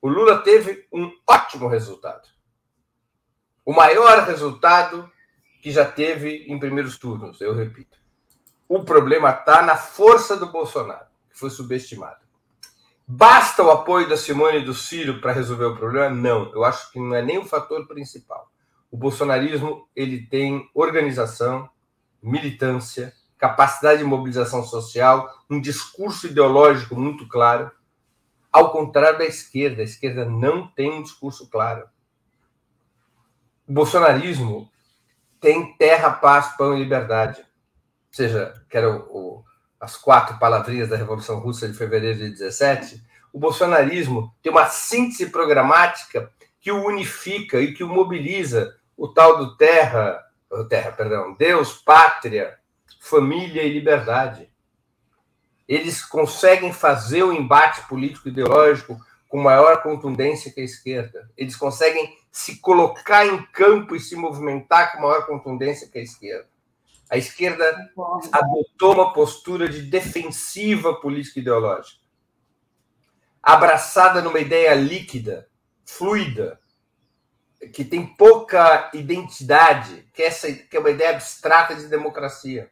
[0.00, 2.33] O Lula teve um ótimo resultado.
[3.64, 5.10] O maior resultado
[5.62, 7.96] que já teve em primeiros turnos, eu repito.
[8.68, 12.24] O problema está na força do Bolsonaro, que foi subestimado.
[13.06, 16.08] Basta o apoio da Simone e do Ciro para resolver o problema?
[16.08, 18.50] Não, eu acho que não é nem o fator principal.
[18.90, 21.68] O bolsonarismo ele tem organização,
[22.22, 27.70] militância, capacidade de mobilização social, um discurso ideológico muito claro,
[28.52, 29.82] ao contrário da esquerda.
[29.82, 31.86] A esquerda não tem um discurso claro.
[33.66, 34.70] O bolsonarismo
[35.40, 37.40] tem terra, paz, pão e liberdade.
[37.40, 37.46] Ou
[38.12, 39.44] seja, que eram
[39.80, 45.30] as quatro palavrinhas da Revolução Russa de fevereiro de 17, o bolsonarismo tem uma síntese
[45.30, 46.30] programática
[46.60, 50.24] que o unifica e que o mobiliza o tal do terra,
[50.68, 52.58] terra, perdão, Deus, pátria,
[53.00, 54.48] família e liberdade.
[55.66, 58.98] Eles conseguem fazer o embate político ideológico
[59.34, 61.28] com maior contundência que a esquerda.
[61.36, 66.48] Eles conseguem se colocar em campo e se movimentar com maior contundência que a esquerda.
[67.10, 67.92] A esquerda
[68.30, 71.98] adotou uma postura de defensiva política ideológica,
[73.42, 75.48] abraçada numa ideia líquida,
[75.84, 76.60] fluida,
[77.72, 82.70] que tem pouca identidade, que, é essa, que é uma ideia abstrata de democracia.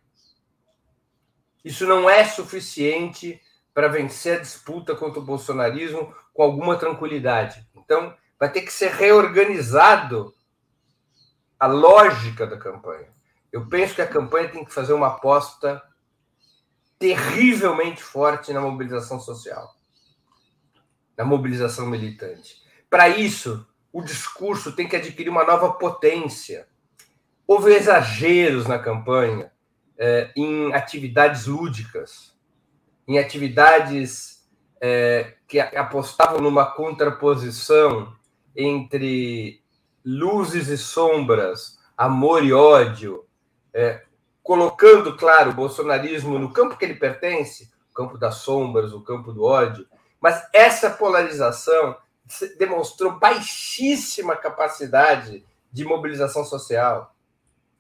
[1.64, 3.42] Isso não é suficiente
[3.74, 7.66] para vencer a disputa contra o bolsonarismo com alguma tranquilidade.
[7.74, 10.34] Então, vai ter que ser reorganizado
[11.58, 13.08] a lógica da campanha.
[13.52, 15.82] Eu penso que a campanha tem que fazer uma aposta
[16.98, 19.74] terrivelmente forte na mobilização social,
[21.16, 22.62] na mobilização militante.
[22.88, 26.66] Para isso, o discurso tem que adquirir uma nova potência.
[27.46, 29.52] Houve exageros na campanha
[29.98, 32.34] é, em atividades lúdicas,
[33.06, 34.48] em atividades
[34.80, 38.16] é, que apostavam numa contraposição
[38.56, 39.62] entre
[40.02, 43.26] luzes e sombras, amor e ódio,
[43.74, 44.02] é,
[44.42, 49.30] colocando, claro, o bolsonarismo no campo que ele pertence, o campo das sombras, o campo
[49.30, 49.86] do ódio,
[50.18, 51.98] mas essa polarização
[52.58, 57.14] demonstrou baixíssima capacidade de mobilização social.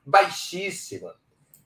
[0.04, 1.14] Baixíssima.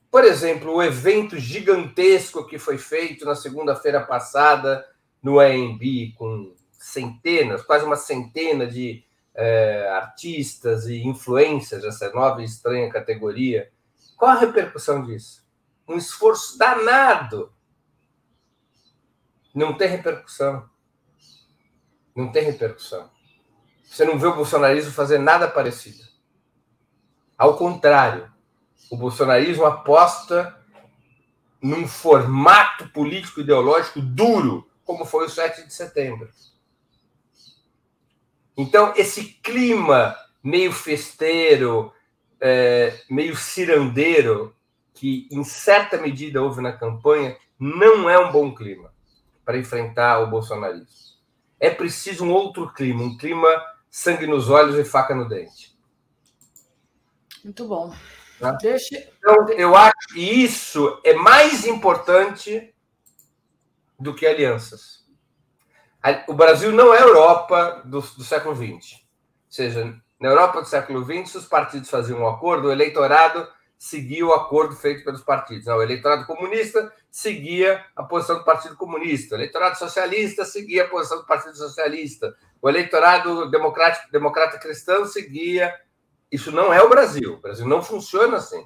[0.09, 4.85] Por exemplo, o evento gigantesco que foi feito na segunda-feira passada
[5.27, 9.03] no AMB, com centenas, quase uma centena de
[9.35, 13.69] é, artistas e influências dessa nova e estranha categoria.
[14.15, 15.45] Qual a repercussão disso?
[15.85, 17.51] Um esforço danado.
[19.53, 20.69] Não tem repercussão.
[22.15, 23.11] Não tem repercussão.
[23.83, 26.05] Você não vê o bolsonarismo fazer nada parecido.
[27.37, 28.31] Ao contrário,
[28.89, 30.57] o bolsonarismo aposta
[31.61, 36.29] num formato político ideológico duro, como foi o 7 de setembro.
[38.55, 41.93] Então, esse clima meio festeiro,
[42.39, 44.55] é, meio cirandeiro,
[44.93, 48.91] que em certa medida houve na campanha, não é um bom clima
[49.45, 51.17] para enfrentar o bolsonarismo.
[51.59, 53.49] É preciso um outro clima, um clima
[53.89, 55.77] sangue nos olhos e faca no dente.
[57.43, 57.93] Muito bom.
[58.39, 58.51] Tá?
[58.53, 58.95] Deixa...
[59.17, 62.73] Então, eu acho que isso é mais importante
[63.99, 65.05] do que alianças.
[66.27, 68.93] O Brasil não é a Europa do, do século XX.
[68.93, 69.01] Ou
[69.49, 73.47] seja, na Europa do século XX, os partidos faziam um acordo, o eleitorado
[73.77, 75.65] seguia o acordo feito pelos partidos.
[75.65, 80.87] Não, o eleitorado comunista seguia a posição do Partido Comunista, o eleitorado socialista seguia a
[80.87, 85.73] posição do Partido Socialista, o eleitorado democrático, democrata cristão seguia
[86.31, 87.35] isso não é o Brasil.
[87.35, 88.65] O Brasil não funciona assim.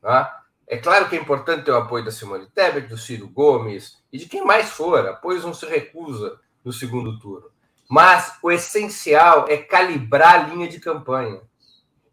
[0.00, 0.41] Tá?
[0.66, 4.18] É claro que é importante ter o apoio da Simone Tebet, do Ciro Gomes e
[4.18, 5.06] de quem mais for.
[5.06, 7.50] Apoios não se recusa no segundo turno.
[7.88, 11.42] Mas o essencial é calibrar a linha de campanha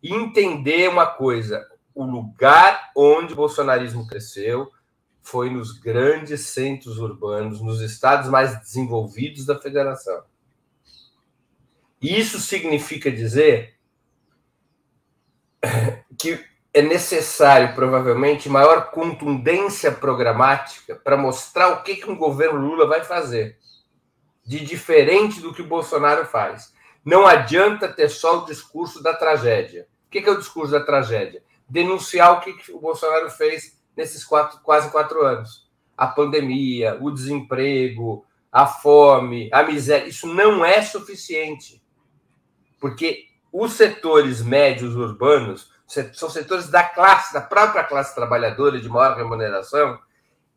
[0.04, 1.66] e entender uma coisa:
[1.96, 4.70] o lugar onde o bolsonarismo cresceu
[5.22, 10.24] foi nos grandes centros urbanos, nos estados mais desenvolvidos da federação.
[12.02, 13.78] Isso significa dizer
[16.18, 22.88] que é necessário, provavelmente, maior contundência programática para mostrar o que, que um governo Lula
[22.88, 23.58] vai fazer,
[24.46, 26.74] de diferente do que o Bolsonaro faz.
[27.04, 29.88] Não adianta ter só o discurso da tragédia.
[30.08, 31.44] O que, que é o discurso da tragédia?
[31.68, 35.68] Denunciar o que, que o Bolsonaro fez nesses quatro, quase quatro anos.
[35.98, 40.08] A pandemia, o desemprego, a fome, a miséria.
[40.08, 41.82] Isso não é suficiente.
[42.80, 45.72] Porque os setores médios urbanos
[46.14, 50.00] são setores da classe, da própria classe trabalhadora de maior remuneração,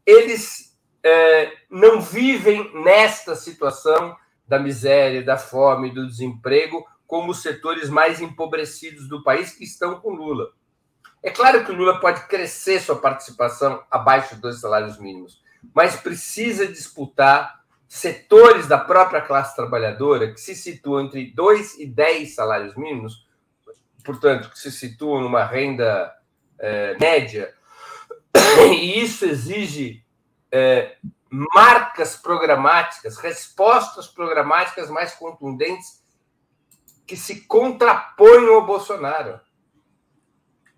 [0.04, 4.14] eles é, não vivem nesta situação
[4.46, 10.00] da miséria, da fome, do desemprego, como os setores mais empobrecidos do país que estão
[10.00, 10.50] com Lula.
[11.22, 15.40] É claro que o Lula pode crescer sua participação abaixo dos salários mínimos,
[15.74, 22.34] mas precisa disputar setores da própria classe trabalhadora que se situam entre 2 e 10
[22.34, 23.26] salários mínimos,
[24.04, 26.12] portanto, que se situam numa renda
[26.58, 27.54] é, média,
[28.70, 30.04] e isso exige
[30.50, 30.96] é,
[31.30, 36.02] marcas programáticas, respostas programáticas mais contundentes
[37.06, 39.40] que se contraponham ao Bolsonaro.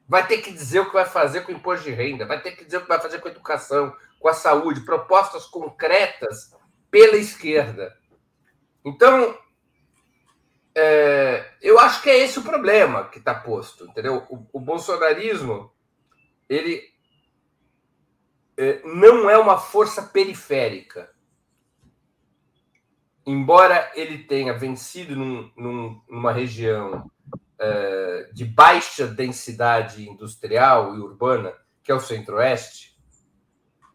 [0.06, 2.52] Vai ter que dizer o que vai fazer com o imposto de renda, vai ter
[2.52, 6.54] que dizer o que vai fazer com a educação, com a saúde, propostas concretas
[6.90, 7.96] pela esquerda.
[8.84, 9.36] Então,
[10.76, 14.26] é, eu acho que é esse o problema que está posto, entendeu?
[14.28, 15.72] O, o bolsonarismo,
[16.48, 16.82] ele
[18.56, 21.10] é, não é uma força periférica.
[23.26, 27.10] Embora ele tenha vencido num, num, numa região
[27.58, 32.94] é, de baixa densidade industrial e urbana, que é o Centro-Oeste,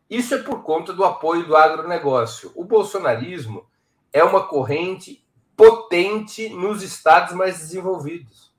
[0.09, 2.51] isso é por conta do apoio do agronegócio.
[2.55, 3.69] O bolsonarismo
[4.11, 5.23] é uma corrente
[5.59, 8.49] potente nos estados mais desenvolvidos.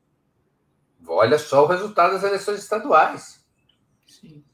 [1.08, 3.42] Olha só o resultado das eleições estaduais.
[4.06, 4.44] Sim.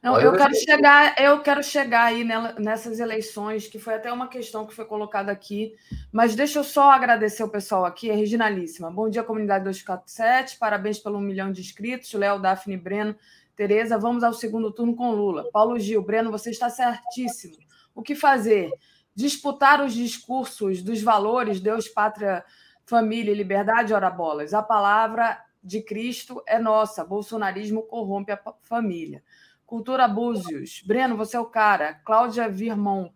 [0.00, 2.24] Não, eu quero chegar, eu quero chegar aí
[2.60, 5.74] nessas eleições, que foi até uma questão que foi colocada aqui,
[6.12, 8.88] mas deixa eu só agradecer o pessoal aqui, é Reginalíssima.
[8.88, 13.16] Bom dia, comunidade 247, parabéns pelo um milhão de inscritos, Léo, Daphne Breno,
[13.56, 15.50] Tereza, vamos ao segundo turno com Lula.
[15.52, 17.56] Paulo Gil, Breno, você está certíssimo.
[17.92, 18.70] O que fazer?
[19.14, 22.44] Disputar os discursos dos valores Deus, pátria,
[22.84, 24.54] família e liberdade, ora bolas.
[24.54, 27.04] A palavra de Cristo é nossa.
[27.04, 29.22] Bolsonarismo corrompe a família.
[29.66, 30.82] Cultura Búzios.
[30.84, 31.94] Breno, você é o cara.
[32.04, 33.10] Cláudia Virmon.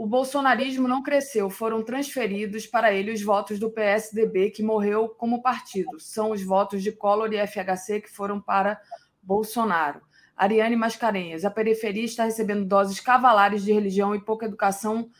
[0.00, 5.42] O bolsonarismo não cresceu, foram transferidos para ele os votos do PSDB, que morreu como
[5.42, 6.00] partido.
[6.00, 8.80] São os votos de Collor e FHC que foram para
[9.22, 10.00] Bolsonaro.
[10.40, 15.10] Ariane Mascarenhas, a periferia está recebendo doses cavalares de religião e pouca educação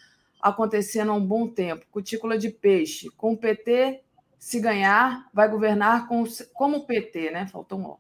[0.41, 1.85] acontecendo há um bom tempo.
[1.91, 3.11] Cutícula de peixe.
[3.19, 4.01] Com o PT,
[4.39, 6.25] se ganhar, vai governar com.
[6.55, 7.47] Como o PT, né?
[7.49, 7.97] Faltou um.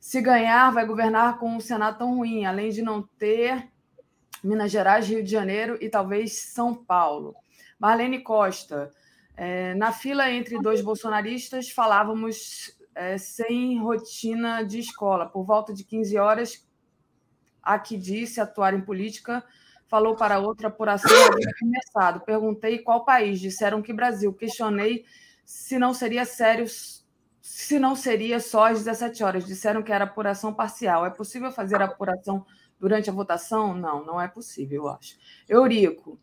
[0.00, 3.68] Se ganhar, vai governar com um Senado tão ruim, além de não ter
[4.42, 7.36] Minas Gerais, Rio de Janeiro e talvez São Paulo.
[7.78, 8.90] Marlene Costa.
[9.36, 15.26] É, na fila entre dois bolsonaristas, falávamos é, sem rotina de escola.
[15.26, 16.66] Por volta de 15 horas,
[17.62, 19.44] a que disse atuar em política
[19.86, 21.10] falou para outra apuração
[21.60, 22.20] começado.
[22.20, 24.32] Perguntei qual país, disseram que Brasil.
[24.32, 25.04] Questionei
[25.44, 26.66] se não seria sério,
[27.40, 29.46] se não seria só às 17 horas.
[29.46, 31.04] Disseram que era apuração parcial.
[31.04, 32.46] É possível fazer apuração
[32.80, 33.74] durante a votação?
[33.74, 35.16] Não, não é possível, eu acho.
[35.48, 36.18] Eurico,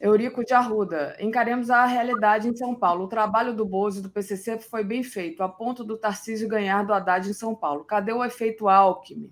[0.00, 3.04] Eurico de Arruda, encaremos a realidade em São Paulo.
[3.04, 6.84] O trabalho do Bozo e do PCC foi bem feito, a ponto do Tarcísio ganhar
[6.84, 7.84] do Haddad em São Paulo.
[7.84, 9.30] Cadê o efeito Alckmin?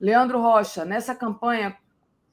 [0.00, 1.76] Leandro Rocha, nessa campanha,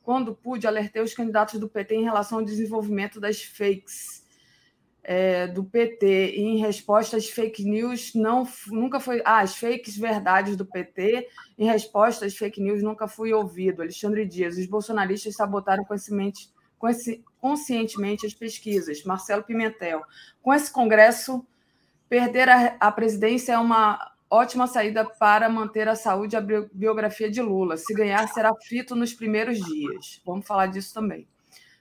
[0.01, 4.25] quando pude, alertei os candidatos do PT em relação ao desenvolvimento das fakes
[5.03, 6.35] é, do PT.
[6.35, 9.21] E em resposta às fake news, não, nunca foi.
[9.23, 11.27] Ah, as fakes verdades do PT.
[11.57, 13.83] Em resposta às fake news, nunca fui ouvido.
[13.83, 16.53] Alexandre Dias, os bolsonaristas sabotaram conhecimento
[17.45, 19.03] conscientemente as pesquisas.
[19.03, 20.01] Marcelo Pimentel.
[20.41, 21.45] Com esse Congresso,
[22.09, 27.29] perder a, a presidência é uma ótima saída para manter a saúde e a biografia
[27.29, 27.77] de Lula.
[27.77, 30.19] Se ganhar, será fito nos primeiros dias.
[30.25, 31.27] Vamos falar disso também.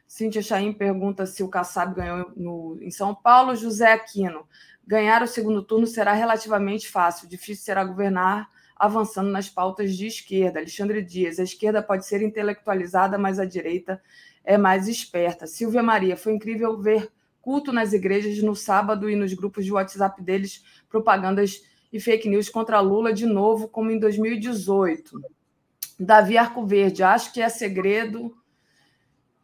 [0.06, 3.56] Cíntia Chaim pergunta se o Kassab ganhou no, em São Paulo.
[3.56, 4.46] José Aquino.
[4.86, 7.26] Ganhar o segundo turno será relativamente fácil.
[7.26, 10.58] Difícil será governar avançando nas pautas de esquerda.
[10.58, 11.38] Alexandre Dias.
[11.38, 13.98] A esquerda pode ser intelectualizada, mas a direita
[14.44, 15.46] é mais esperta.
[15.46, 17.10] Silvia Maria, foi incrível ver
[17.40, 21.62] culto nas igrejas no sábado e nos grupos de WhatsApp deles, propagandas
[21.92, 25.20] e fake news contra Lula de novo, como em 2018.
[25.98, 28.36] Davi Arcoverde, acho que é segredo.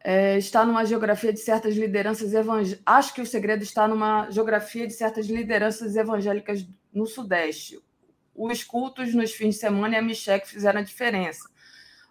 [0.03, 2.81] É, está numa geografia de certas lideranças evangélicas.
[2.85, 7.79] Acho que o segredo está numa geografia de certas lideranças evangélicas no Sudeste.
[8.33, 11.47] os cultos nos fins de semana e a Michelle fizeram a diferença.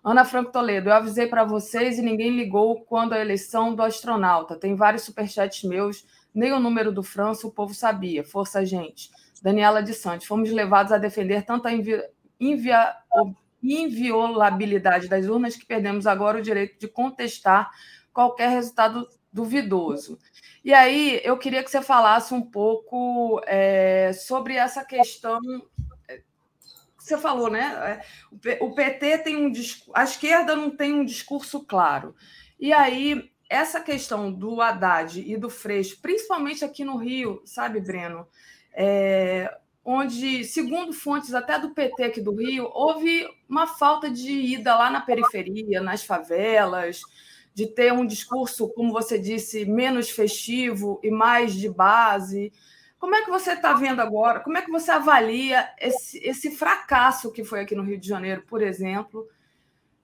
[0.03, 4.57] Ana Franco Toledo, eu avisei para vocês e ninguém ligou quando a eleição do astronauta.
[4.57, 8.25] Tem vários superchats meus, nem o número do França o povo sabia.
[8.25, 9.11] Força, gente.
[9.43, 12.03] Daniela de Santos, fomos levados a defender tanto a invi
[12.39, 12.95] invia
[13.63, 17.71] inviolabilidade das urnas que perdemos agora o direito de contestar
[18.13, 20.19] qualquer resultado duvidoso.
[20.65, 25.39] E aí, eu queria que você falasse um pouco é, sobre essa questão.
[27.11, 28.05] Você falou, né?
[28.45, 29.91] É, o PT tem um discurso.
[29.95, 32.15] A esquerda não tem um discurso claro.
[32.59, 38.28] E aí, essa questão do Haddad e do Freixo, principalmente aqui no Rio, sabe, Breno?
[38.73, 39.53] É,
[39.85, 44.89] onde, segundo fontes até do PT aqui do Rio, houve uma falta de ida lá
[44.89, 47.01] na periferia, nas favelas,
[47.53, 52.53] de ter um discurso, como você disse, menos festivo e mais de base.
[53.01, 54.41] Como é que você está vendo agora?
[54.41, 58.43] Como é que você avalia esse, esse fracasso que foi aqui no Rio de Janeiro,
[58.47, 59.27] por exemplo?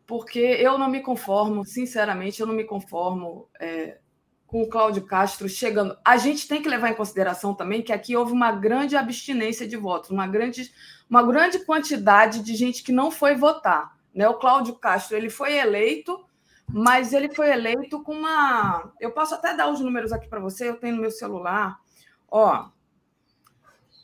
[0.06, 3.98] Porque eu não me conformo, sinceramente, eu não me conformo é,
[4.46, 5.94] com o Cláudio Castro chegando.
[6.02, 9.76] A gente tem que levar em consideração também que aqui houve uma grande abstinência de
[9.76, 10.72] votos, uma grande,
[11.10, 13.94] uma grande quantidade de gente que não foi votar.
[14.14, 14.26] Né?
[14.26, 16.24] O Cláudio Castro ele foi eleito,
[16.66, 18.90] mas ele foi eleito com uma.
[18.98, 21.78] Eu posso até dar os números aqui para você, eu tenho no meu celular.
[22.26, 22.70] Ó,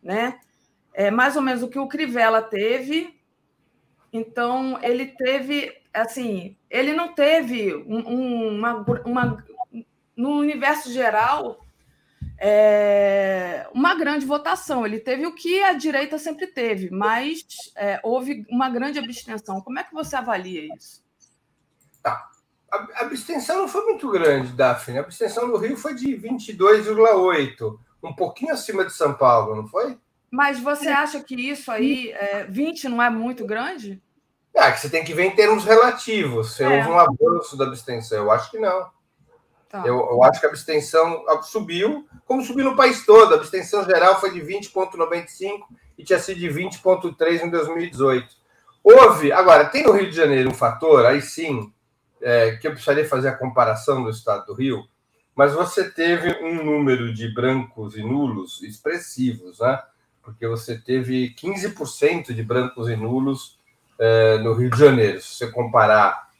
[0.02, 0.38] Né?
[0.92, 3.18] É mais ou menos o que o Crivella teve.
[4.12, 9.44] Então, ele teve, assim, ele não teve um, uma, uma.
[10.16, 11.64] No universo geral,
[12.38, 14.84] é, uma grande votação.
[14.84, 17.44] Ele teve o que a direita sempre teve, mas
[17.76, 19.60] é, houve uma grande abstenção.
[19.60, 21.02] Como é que você avalia isso?
[22.02, 22.28] Tá.
[22.70, 24.98] A abstenção não foi muito grande, Daphne.
[24.98, 29.98] A abstenção no Rio foi de 22,8, um pouquinho acima de São Paulo, não foi?
[30.30, 34.02] Mas você acha que isso aí, é, 20 não é muito grande?
[34.54, 36.54] É, que você tem que ver em termos relativos.
[36.54, 36.68] Se é.
[36.68, 38.90] houve um avanço da abstenção, eu acho que não.
[39.68, 39.82] Tá.
[39.86, 43.32] Eu, eu, acho que a abstenção subiu, como subiu no país todo.
[43.32, 45.60] A abstenção geral foi de 20,95
[45.96, 48.42] e tinha sido de 20,3 em 2018.
[48.84, 51.72] Houve, agora, tem no Rio de Janeiro um fator, aí sim,
[52.20, 54.84] é, que eu precisaria fazer a comparação do estado do Rio,
[55.34, 59.80] mas você teve um número de brancos e nulos expressivos, né?
[60.22, 63.58] Porque você teve 15% de brancos e nulos
[63.98, 65.20] é, no Rio de Janeiro.
[65.20, 66.32] Se você comparar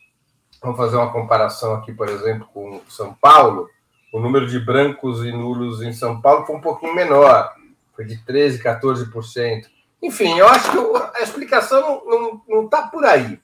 [0.63, 3.69] Vamos fazer uma comparação aqui, por exemplo, com São Paulo.
[4.13, 7.53] O número de brancos e nulos em São Paulo foi um pouquinho menor,
[7.97, 9.67] foi de 13%, 14%.
[10.01, 10.79] Enfim, eu acho que
[11.19, 12.03] a explicação
[12.49, 13.41] não está por aí.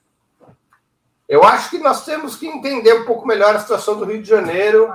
[1.28, 4.28] Eu acho que nós temos que entender um pouco melhor a situação do Rio de
[4.28, 4.88] Janeiro.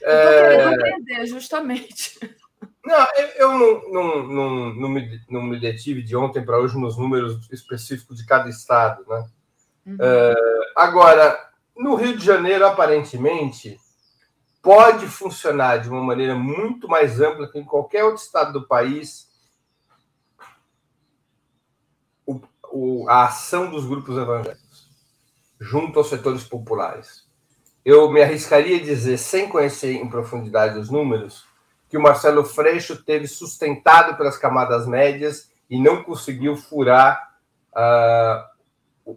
[0.00, 0.90] Eu é...
[0.90, 2.18] entender, justamente.
[2.84, 3.06] Não,
[3.36, 7.48] eu não, não, não, não, me, não me detive de ontem para hoje nos números
[7.50, 9.04] específicos de cada estado.
[9.08, 9.28] Né?
[9.86, 9.96] Uhum.
[10.00, 10.34] É,
[10.74, 13.78] agora, no Rio de Janeiro, aparentemente,
[14.60, 19.30] pode funcionar de uma maneira muito mais ampla que em qualquer outro estado do país
[22.26, 22.40] o,
[22.72, 24.90] o, a ação dos grupos evangélicos
[25.60, 27.24] junto aos setores populares.
[27.84, 31.44] Eu me arriscaria a dizer, sem conhecer em profundidade os números,
[31.92, 37.36] que o Marcelo Freixo teve sustentado pelas camadas médias e não conseguiu furar
[37.70, 39.14] uh,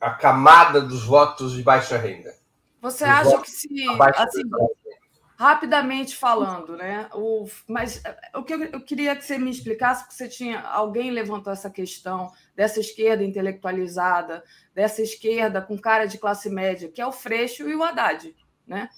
[0.00, 2.32] a camada dos votos de baixa renda.
[2.80, 3.68] Você acha que se
[4.14, 4.42] assim,
[5.36, 7.08] rapidamente falando, né?
[7.12, 8.00] O, mas
[8.32, 11.70] o que eu, eu, queria que você me explicasse, porque você tinha alguém levantou essa
[11.70, 17.68] questão dessa esquerda intelectualizada, dessa esquerda com cara de classe média, que é o Freixo
[17.68, 18.32] e o Haddad,
[18.64, 18.88] né?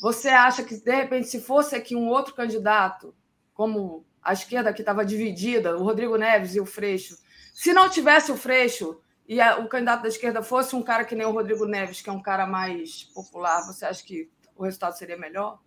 [0.00, 3.14] Você acha que de repente se fosse aqui um outro candidato,
[3.54, 7.18] como a esquerda que estava dividida, o Rodrigo Neves e o Freixo,
[7.52, 11.14] se não tivesse o Freixo, e a, o candidato da esquerda fosse um cara que
[11.14, 14.96] nem o Rodrigo Neves, que é um cara mais popular, você acha que o resultado
[14.96, 15.60] seria melhor?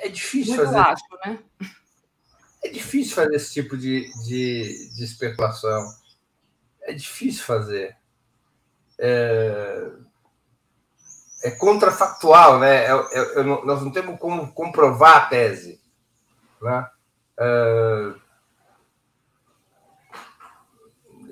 [0.00, 0.78] É difícil Muito fazer.
[0.78, 1.38] Acho, né?
[2.64, 5.84] É difícil fazer esse tipo de, de, de especulação.
[6.82, 7.96] É difícil fazer.
[8.98, 9.92] É,
[11.42, 12.84] é contrafactual, né?
[12.84, 15.80] É, é, é nós não temos como comprovar a tese.
[16.60, 16.86] Né?
[17.38, 18.12] É,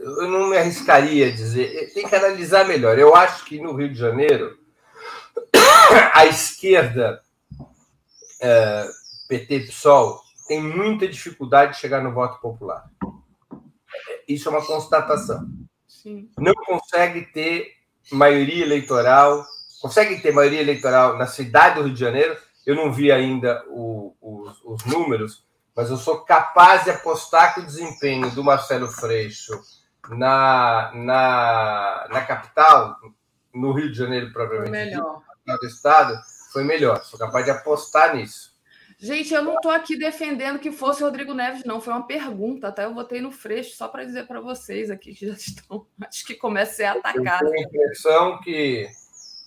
[0.01, 2.99] eu não me arriscaria a dizer, tem que analisar melhor.
[2.99, 4.59] Eu acho que no Rio de Janeiro
[6.15, 7.23] a esquerda,
[9.29, 12.91] PT, PSOL, tem muita dificuldade de chegar no voto popular.
[14.27, 15.47] Isso é uma constatação.
[15.87, 16.31] Sim.
[16.39, 17.75] Não consegue ter
[18.11, 19.45] maioria eleitoral,
[19.81, 22.37] consegue ter maioria eleitoral na cidade do Rio de Janeiro.
[22.67, 25.45] Eu não vi ainda o, o, os números,
[25.75, 29.59] mas eu sou capaz de apostar que o desempenho do Marcelo Freixo
[30.11, 32.97] na, na, na capital,
[33.55, 35.23] no Rio de Janeiro, provavelmente, melhor.
[35.47, 36.19] do estado,
[36.53, 37.03] foi melhor.
[37.05, 38.51] Sou capaz de apostar nisso.
[38.99, 41.81] Gente, eu não estou aqui defendendo que fosse Rodrigo Neves, não.
[41.81, 42.89] Foi uma pergunta, até tá?
[42.89, 45.87] eu votei no Freixo só para dizer para vocês aqui que já estão.
[46.07, 47.47] Acho que começa a ser atacado.
[47.47, 48.87] Eu tenho a impressão que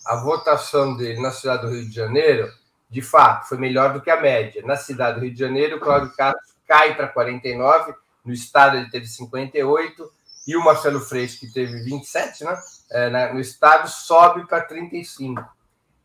[0.05, 2.51] a votação dele na cidade do Rio de Janeiro,
[2.89, 4.61] de fato, foi melhor do que a média.
[4.65, 7.93] Na cidade do Rio de Janeiro, o Cláudio Castro cai para 49,
[8.23, 10.11] no estado ele teve 58,
[10.47, 12.57] e o Marcelo Freixo, que teve 27, né?
[12.91, 15.43] É, no estado, sobe para 35.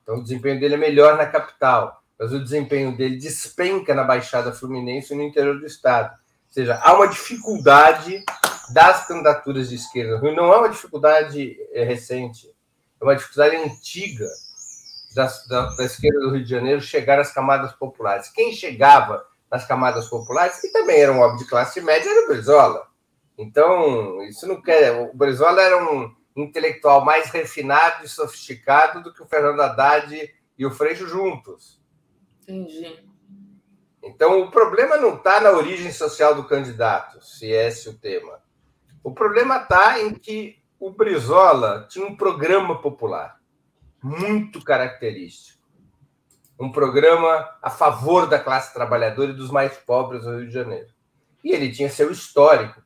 [0.03, 4.53] Então, o desempenho dele é melhor na capital mas o desempenho dele despenca na Baixada
[4.53, 6.11] Fluminense e no interior do estado.
[6.12, 8.25] Ou seja, há uma dificuldade
[8.73, 10.20] das candidaturas de esquerda.
[10.33, 12.53] Não é uma dificuldade eh, recente,
[13.01, 14.29] é uma dificuldade antiga
[15.15, 18.29] da, da, da, esquerda do Rio de Janeiro chegar às camadas populares.
[18.29, 22.29] Quem chegava nas camadas populares, que também era um homem de classe média, era o
[22.29, 22.87] Brizola.
[23.37, 24.93] Então, isso não quer.
[24.93, 30.66] O Brizola era um intelectual mais refinado e sofisticado do que o Fernando Haddad e
[30.66, 31.81] o Freixo juntos.
[32.43, 33.05] Entendi.
[34.03, 38.41] Então, o problema não está na origem social do candidato, se é esse o tema.
[39.03, 43.39] O problema está em que o Brizola tinha um programa popular
[44.03, 45.59] muito característico.
[46.59, 50.89] Um programa a favor da classe trabalhadora e dos mais pobres do Rio de Janeiro.
[51.43, 52.83] E ele tinha seu histórico,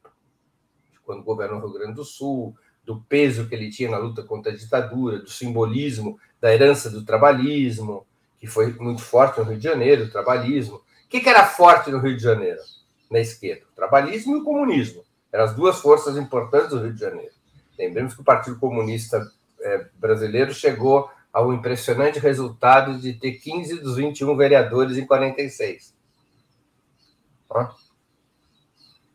[1.05, 2.55] quando governou o Rio Grande do Sul,
[2.85, 7.05] do peso que ele tinha na luta contra a ditadura, do simbolismo da herança do
[7.05, 8.07] trabalhismo,
[8.41, 10.77] que foi muito forte no Rio de Janeiro, o trabalhismo.
[10.77, 12.61] O que, era forte no Rio de Janeiro,
[13.11, 13.65] na esquerda?
[13.71, 15.05] O trabalhismo e o comunismo.
[15.31, 17.33] Eram as duas forças importantes do Rio de Janeiro.
[17.79, 19.31] Lembremos que o Partido Comunista
[19.61, 25.95] é, Brasileiro chegou ao impressionante resultado de ter 15 dos 21 vereadores em 46.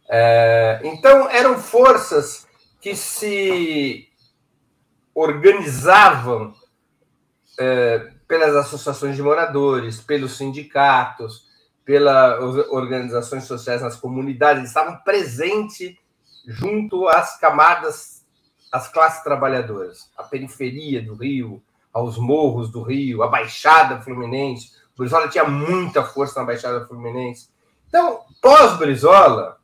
[0.10, 2.48] É, então, eram forças
[2.82, 4.08] que se
[5.14, 6.54] organizavam
[7.60, 11.48] é, pelas associações de moradores, pelos sindicatos,
[11.84, 12.40] pelas
[12.70, 15.96] organizações sociais nas comunidades, estavam presentes
[16.46, 18.16] junto às camadas,
[18.72, 21.61] às classes trabalhadoras, à periferia do Rio,
[21.94, 24.72] aos morros do Rio, à Baixada Fluminense.
[24.94, 27.49] O Brizola tinha muita força na Baixada Fluminense.
[27.88, 29.57] Então, pós-Brizola,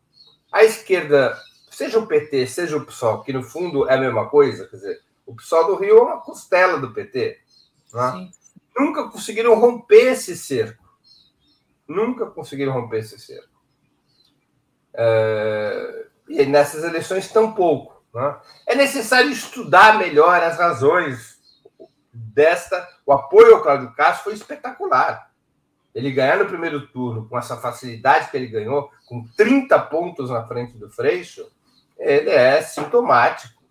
[0.51, 1.37] a esquerda,
[1.69, 5.01] seja o PT, seja o PSOL, que no fundo é a mesma coisa, quer dizer,
[5.25, 7.39] o PSOL do Rio é uma costela do PT.
[7.93, 8.29] Né?
[8.77, 10.83] nunca conseguiram romper esse cerco.
[11.87, 13.53] Nunca conseguiram romper esse cerco.
[14.93, 17.92] É, e nessas eleições, tampouco.
[18.13, 18.37] Né?
[18.67, 21.39] É necessário estudar melhor as razões
[22.13, 22.87] desta.
[23.05, 25.31] O apoio ao Cláudio Castro foi espetacular.
[25.93, 30.45] Ele ganhar no primeiro turno com essa facilidade que ele ganhou, com 30 pontos na
[30.47, 31.51] frente do Freixo,
[31.97, 33.61] ele é sintomático.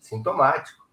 [0.00, 0.86] Sintomático.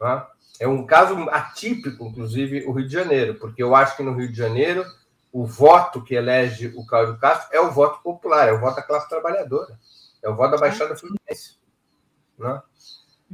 [0.00, 0.26] Né?
[0.60, 4.28] É um caso atípico, inclusive, o Rio de Janeiro, porque eu acho que no Rio
[4.28, 4.84] de Janeiro
[5.32, 8.82] o voto que elege o Cláudio Castro é o voto popular, é o voto da
[8.82, 9.78] classe trabalhadora,
[10.22, 11.57] é o voto da Baixada Fluminense.
[12.38, 12.62] Né?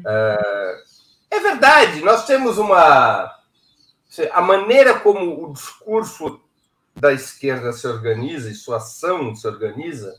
[0.07, 0.85] É,
[1.31, 3.33] é verdade, nós temos uma.
[4.33, 6.41] A maneira como o discurso
[6.95, 10.17] da esquerda se organiza e sua ação se organiza,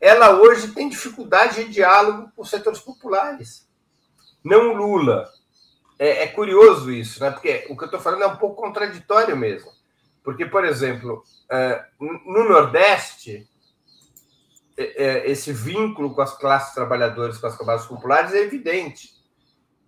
[0.00, 3.68] ela hoje tem dificuldade de diálogo com os setores populares.
[4.42, 5.30] Não Lula,
[5.98, 7.30] é, é, curioso isso, né?
[7.30, 9.70] Porque o que eu estou falando é um pouco contraditório mesmo.
[10.22, 13.48] Porque, por exemplo, é, no Nordeste,
[14.78, 19.10] esse vínculo com as classes trabalhadoras, com as classes populares é evidente.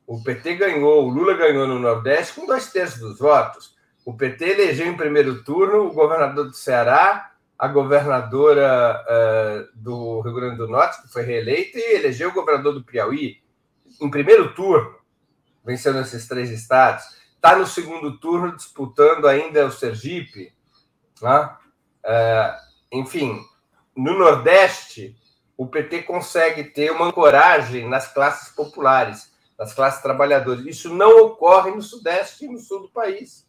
[0.06, 3.76] O PT ganhou, o Lula ganhou no Nordeste com dois terços dos votos.
[4.04, 10.34] O PT elegeu em primeiro turno o governador do Ceará, a governadora uh, do Rio
[10.34, 13.36] Grande do Norte, que foi reeleita, e elegeu o governador do Piauí
[14.00, 15.00] em primeiro turno
[15.64, 17.04] vencendo esses três estados.
[17.34, 20.52] Está no segundo turno disputando ainda o Sergipe.
[21.22, 21.56] Né?
[22.04, 22.56] É,
[22.92, 23.40] enfim,
[23.96, 25.16] no Nordeste,
[25.56, 30.64] o PT consegue ter uma ancoragem nas classes populares, nas classes trabalhadoras.
[30.64, 33.46] Isso não ocorre no Sudeste e no Sul do país.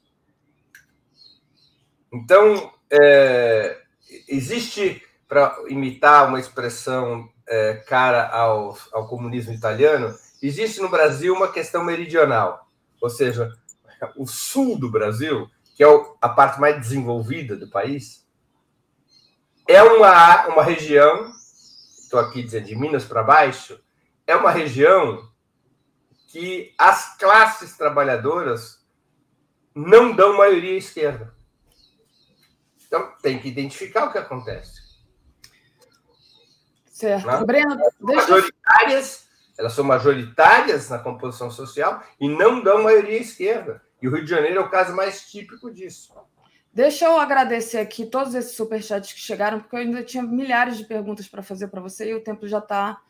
[2.13, 3.80] Então, é,
[4.27, 11.51] existe, para imitar uma expressão é, cara ao, ao comunismo italiano, Existe no Brasil uma
[11.51, 12.68] questão meridional,
[12.99, 13.53] ou seja,
[14.18, 15.88] o sul do Brasil, que é
[16.19, 18.20] a parte mais desenvolvida do país,
[19.68, 21.32] é uma, uma região,
[22.00, 23.80] estou aqui dizendo de Minas para baixo,
[24.26, 25.30] é uma região
[26.28, 28.80] que as classes trabalhadoras
[29.76, 31.34] não dão maioria à esquerda.
[32.86, 34.82] Então, tem que identificar o que acontece.
[36.86, 37.26] Certo.
[37.26, 37.44] Né?
[37.46, 38.32] Breno, deixa...
[38.32, 39.28] Majoritárias,
[39.58, 43.82] elas são majoritárias na composição social e não dão maioria à esquerda.
[44.02, 46.14] E o Rio de Janeiro é o caso mais típico disso.
[46.73, 50.85] Deixa eu agradecer aqui todos esses superchats que chegaram, porque eu ainda tinha milhares de
[50.85, 53.02] perguntas para fazer para você e o tempo já está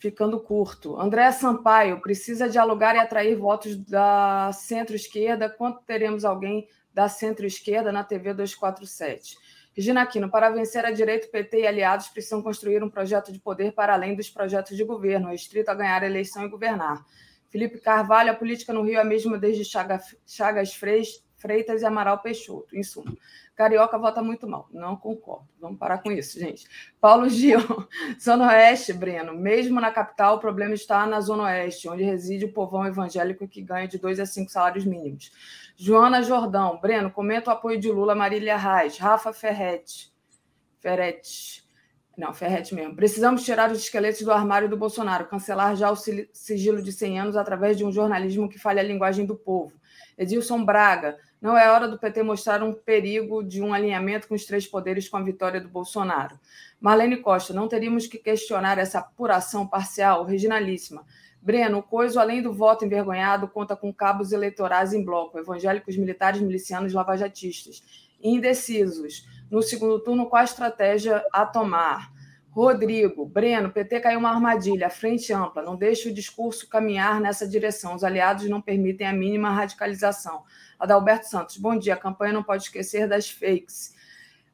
[0.00, 1.00] ficando curto.
[1.00, 5.48] André Sampaio, precisa dialogar e atrair votos da centro-esquerda.
[5.48, 9.36] Quanto teremos alguém da centro-esquerda na TV 247?
[9.72, 13.72] Regina Aquino, para vencer a direita, PT e aliados precisam construir um projeto de poder
[13.74, 17.04] para além dos projetos de governo, restrito a ganhar a eleição e governar.
[17.48, 20.74] Felipe Carvalho, a política no Rio é a mesma desde Chagas
[21.38, 23.16] Freitas e Amaral Peixoto, em suma.
[23.54, 24.68] Carioca vota muito mal.
[24.72, 25.48] Não concordo.
[25.60, 26.66] Vamos parar com isso, gente.
[27.00, 27.58] Paulo Gil,
[28.20, 29.34] Zona Oeste, Breno.
[29.34, 33.62] Mesmo na capital, o problema está na Zona Oeste, onde reside o povão evangélico que
[33.62, 35.32] ganha de dois a cinco salários mínimos.
[35.76, 40.12] Joana Jordão, Breno, comenta o apoio de Lula, Marília Reis, Rafa Ferretti.
[40.80, 41.64] Ferretti.
[42.16, 42.96] Não, Ferretti mesmo.
[42.96, 47.36] Precisamos tirar os esqueletos do armário do Bolsonaro, cancelar já o sigilo de 100 anos
[47.36, 49.72] através de um jornalismo que fale a linguagem do povo.
[50.18, 54.44] Edilson Braga, não é hora do PT mostrar um perigo de um alinhamento com os
[54.44, 56.38] três poderes com a vitória do Bolsonaro.
[56.80, 61.04] Marlene Costa, não teríamos que questionar essa apuração parcial, regionalíssima.
[61.40, 66.92] Breno, Coiso, além do voto envergonhado, conta com cabos eleitorais em bloco, evangélicos, militares, milicianos,
[66.92, 67.82] lavajatistas.
[68.20, 69.26] Indecisos.
[69.48, 72.12] No segundo turno, qual a estratégia a tomar?
[72.50, 77.94] Rodrigo, Breno, PT caiu uma armadilha, frente ampla, não deixe o discurso caminhar nessa direção.
[77.94, 80.42] Os aliados não permitem a mínima radicalização.
[80.78, 81.94] Adalberto Santos, bom dia.
[81.94, 83.94] A campanha não pode esquecer das fakes.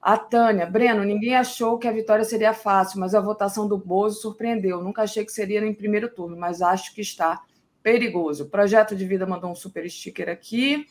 [0.03, 4.21] A Tânia, Breno, ninguém achou que a vitória seria fácil, mas a votação do Bozo
[4.21, 4.83] surpreendeu.
[4.83, 7.43] Nunca achei que seria em primeiro turno, mas acho que está
[7.83, 8.51] perigoso.
[8.51, 10.87] Projeto de Vida mandou um super sticker aqui.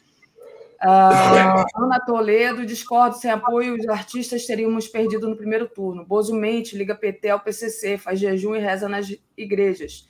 [0.84, 6.06] Uh, Ana Toledo, discordo, sem apoio, os artistas teríamos perdido no primeiro turno.
[6.06, 9.08] Bozo mente, liga PT ao PCC, faz jejum e reza nas
[9.38, 10.06] igrejas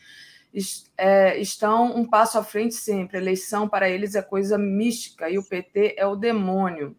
[0.97, 3.17] é, estão um passo à frente sempre.
[3.17, 6.95] Eleição para eles é coisa mística e o PT é o demônio.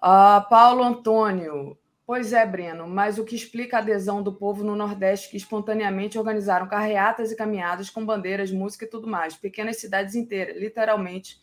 [0.00, 1.76] Ah, Paulo Antônio.
[2.04, 6.18] Pois é, Breno, mas o que explica a adesão do povo no Nordeste que espontaneamente
[6.18, 9.36] organizaram carreatas e caminhadas com bandeiras, música e tudo mais.
[9.36, 11.40] Pequenas cidades inteiras, literalmente,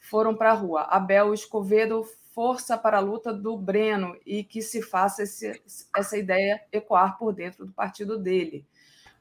[0.00, 0.82] foram para a rua.
[0.90, 2.04] Abel Escovedo,
[2.34, 5.62] força para a luta do Breno e que se faça esse,
[5.94, 8.66] essa ideia ecoar por dentro do partido dele.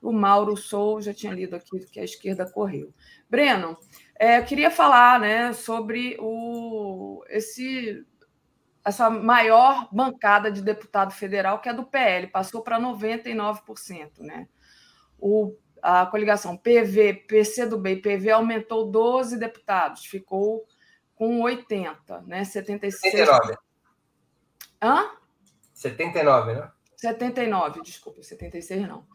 [0.01, 2.93] O Mauro Sou, já tinha lido aqui que a esquerda correu.
[3.29, 3.77] Breno,
[4.17, 8.05] é, eu queria falar né, sobre o, esse,
[8.85, 14.19] essa maior bancada de deputado federal, que é do PL, passou para 99%.
[14.19, 14.47] Né?
[15.19, 20.65] O, a coligação PV, PCdoB e PV aumentou 12 deputados, ficou
[21.15, 22.43] com 80, né?
[22.43, 23.11] 76.
[23.11, 23.57] 79.
[24.81, 25.11] Hã?
[25.73, 26.71] 79, né?
[26.95, 29.05] 79, desculpa, 76 não.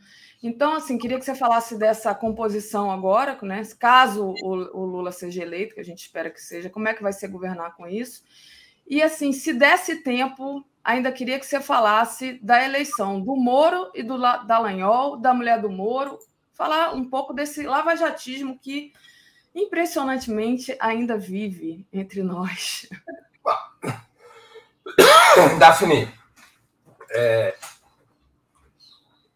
[0.43, 3.63] Então, assim, queria que você falasse dessa composição agora, né?
[3.79, 7.03] Caso o, o, Lula seja eleito, que a gente espera que seja, como é que
[7.03, 8.23] vai ser governar com isso?
[8.87, 14.03] E, assim, se desse tempo, ainda queria que você falasse da eleição do Moro e
[14.03, 16.19] do Dallagnol, da mulher do Moro,
[16.55, 18.95] falar um pouco desse lavajatismo que,
[19.55, 22.89] impressionantemente, ainda vive entre nós.
[25.59, 26.09] Daphne,
[27.11, 27.57] é,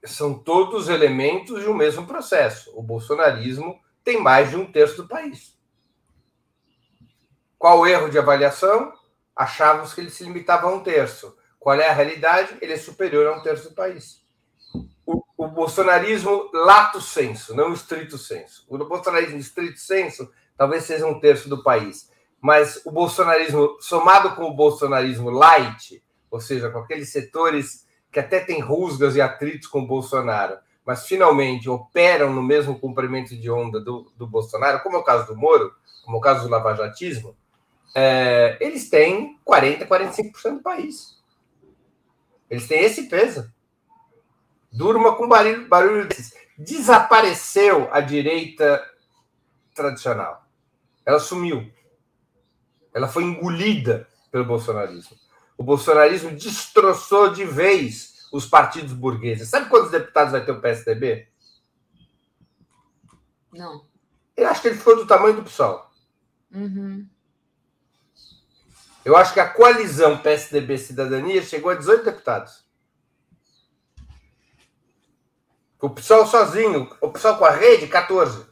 [0.04, 2.72] são todos elementos de um mesmo processo.
[2.74, 5.56] O bolsonarismo tem mais de um terço do país.
[7.58, 8.92] Qual o erro de avaliação?
[9.34, 11.36] Achávamos que ele se limitava a um terço.
[11.58, 12.56] Qual é a realidade?
[12.62, 14.24] Ele é superior a um terço do país.
[15.10, 18.66] O, o bolsonarismo lato senso, não estrito senso.
[18.68, 22.10] O bolsonarismo estrito senso talvez seja um terço do país.
[22.42, 28.38] Mas o bolsonarismo, somado com o bolsonarismo light, ou seja, com aqueles setores que até
[28.38, 33.80] tem rusgas e atritos com o Bolsonaro, mas finalmente operam no mesmo comprimento de onda
[33.80, 35.72] do, do Bolsonaro, como é o caso do Moro,
[36.04, 37.34] como é o caso do lavajatismo,
[37.94, 41.18] é, eles têm 40%, 45% do país.
[42.50, 43.50] Eles têm esse peso.
[44.72, 46.32] Durma com barulho, barulho desses.
[46.58, 48.84] Desapareceu a direita
[49.74, 50.44] tradicional.
[51.06, 51.70] Ela sumiu.
[52.92, 55.16] Ela foi engolida pelo bolsonarismo
[55.58, 59.48] o bolsonarismo destroçou de vez os partidos burgueses.
[59.48, 61.28] Sabe quantos deputados vai ter o PSDB?
[63.52, 63.84] Não.
[64.36, 65.90] Eu acho que ele ficou do tamanho do PSOL.
[66.54, 67.08] Uhum.
[69.04, 72.64] Eu acho que a coalizão PSDB Cidadania chegou a 18 deputados.
[75.80, 78.46] O pessoal sozinho, o pessoal com a rede, 14.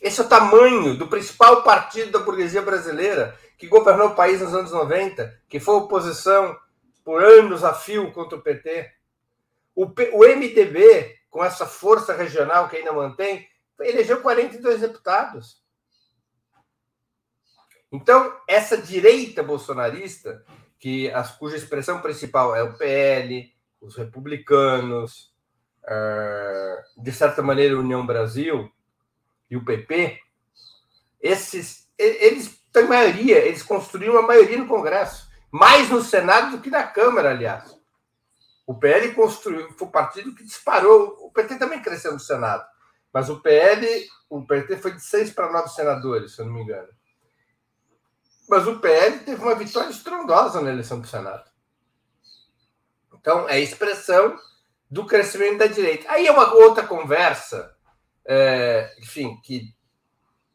[0.00, 4.54] Esse é o tamanho do principal partido da burguesia brasileira que governou o país nos
[4.54, 6.58] anos 90, que foi oposição
[7.04, 8.90] por anos a fio contra o PT.
[9.74, 13.46] O, P, o MDB, com essa força regional que ainda mantém,
[13.78, 15.62] elegeu 42 deputados.
[17.92, 20.42] Então, essa direita bolsonarista,
[20.78, 25.32] que a, cuja expressão principal é o PL, os republicanos,
[25.84, 28.70] uh, de certa maneira, a União Brasil
[29.50, 30.20] e o PP,
[31.20, 36.70] esses, eles têm maioria, eles construíram uma maioria no Congresso, mais no Senado do que
[36.70, 37.78] na Câmara, aliás.
[38.66, 41.16] O PL construiu, foi o partido que disparou.
[41.26, 42.64] O PT também cresceu no Senado,
[43.12, 46.62] mas o PL, o PT foi de seis para nove senadores, se eu não me
[46.62, 46.88] engano.
[48.48, 51.49] Mas o PL teve uma vitória estrondosa na eleição do Senado.
[53.20, 54.38] Então, é expressão
[54.90, 56.10] do crescimento da direita.
[56.10, 57.74] Aí é uma outra conversa,
[58.26, 59.74] é, enfim, que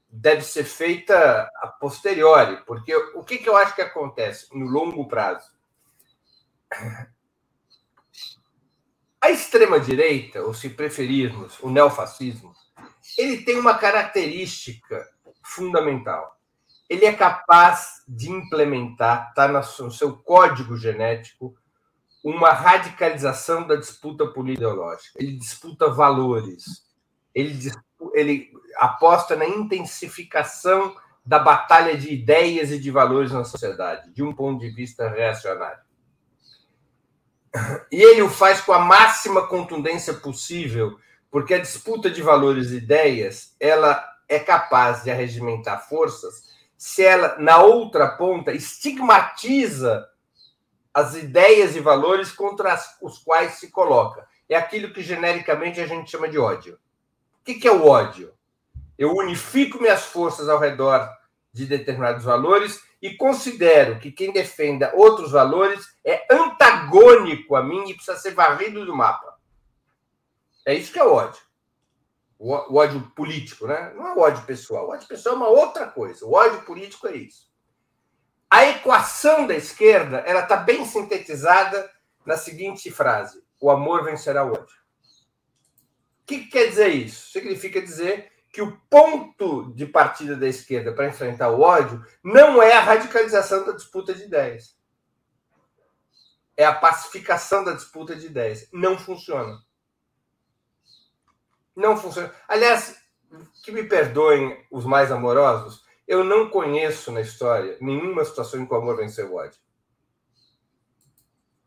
[0.10, 5.08] deve ser feita a posteriori, porque o que, que eu acho que acontece no longo
[5.08, 5.50] prazo?
[9.22, 12.54] A extrema-direita, ou se preferirmos, o neofascismo,
[13.18, 15.08] ele tem uma característica
[15.44, 16.40] fundamental.
[16.90, 21.56] Ele é capaz de implementar, está no seu código genético,
[22.26, 25.20] uma radicalização da disputa político-ideológica.
[25.20, 26.84] Ele disputa valores,
[27.36, 27.72] ele,
[28.16, 34.34] ele aposta na intensificação da batalha de ideias e de valores na sociedade, de um
[34.34, 35.86] ponto de vista reacionário.
[37.92, 40.98] E ele o faz com a máxima contundência possível,
[41.30, 46.44] porque a disputa de valores e ideias, ela é capaz de arregimentar forças
[46.76, 50.08] se ela, na outra ponta, estigmatiza
[50.96, 54.26] as ideias e valores contra as, os quais se coloca.
[54.48, 56.76] É aquilo que genericamente a gente chama de ódio.
[57.42, 58.34] O que, que é o ódio?
[58.98, 61.12] Eu unifico minhas forças ao redor
[61.52, 67.94] de determinados valores e considero que quem defenda outros valores é antagônico a mim e
[67.94, 69.36] precisa ser varrido do mapa.
[70.66, 71.42] É isso que é o ódio.
[72.40, 73.94] O ódio político, né?
[73.96, 74.88] Não é o ódio pessoal.
[74.88, 76.26] O ódio pessoal é uma outra coisa.
[76.26, 77.54] O ódio político é isso.
[78.56, 81.92] A equação da esquerda ela está bem sintetizada
[82.26, 84.78] na seguinte frase: o amor vencerá o ódio.
[86.22, 87.34] O que, que quer dizer isso?
[87.34, 92.72] Significa dizer que o ponto de partida da esquerda para enfrentar o ódio não é
[92.72, 94.80] a radicalização da disputa de ideias.
[96.56, 98.70] É a pacificação da disputa de ideias.
[98.72, 99.60] Não funciona.
[101.76, 102.34] Não funciona.
[102.48, 102.98] Aliás,
[103.66, 108.74] que me perdoem os mais amorosos, eu não conheço na história nenhuma situação em que
[108.74, 109.60] o amor venceu o ódio.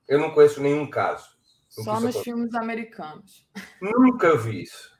[0.07, 1.29] Eu não conheço nenhum caso.
[1.69, 3.47] Só nos filmes americanos.
[3.81, 4.97] Nunca vi isso.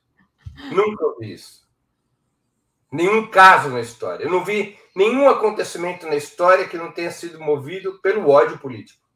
[0.71, 1.67] Nunca vi isso.
[2.91, 4.25] Nenhum caso na história.
[4.25, 9.07] Eu não vi nenhum acontecimento na história que não tenha sido movido pelo ódio político.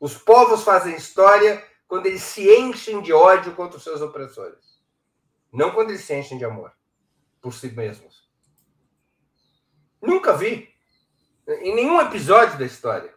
[0.00, 4.80] Os povos fazem história quando eles se enchem de ódio contra os seus opressores.
[5.52, 6.72] Não quando eles se enchem de amor
[7.40, 8.19] por si mesmos.
[10.30, 10.68] Nunca vi.
[11.48, 13.12] Em nenhum episódio da história.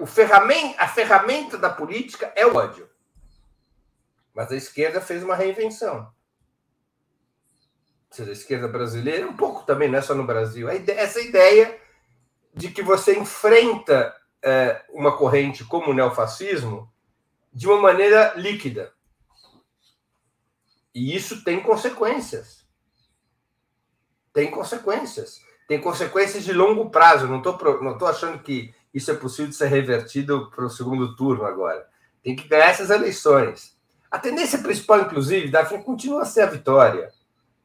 [0.00, 2.88] O ferramenta, a ferramenta da política é o ódio.
[4.32, 6.12] Mas a esquerda fez uma reinvenção.
[8.18, 10.68] A esquerda brasileira, um pouco também, não é só no Brasil.
[10.68, 11.80] Essa ideia
[12.52, 16.92] de que você enfrenta é, uma corrente como o neofascismo
[17.52, 18.92] de uma maneira líquida.
[20.94, 22.64] E isso tem consequências
[24.34, 25.40] tem consequências.
[25.66, 27.26] Tem consequências de longo prazo.
[27.26, 31.16] Não estou não tô achando que isso é possível de ser revertido para o segundo
[31.16, 31.86] turno agora.
[32.22, 33.76] Tem que ganhar essas eleições.
[34.10, 37.10] A tendência principal, inclusive, da FIA continua a ser a vitória,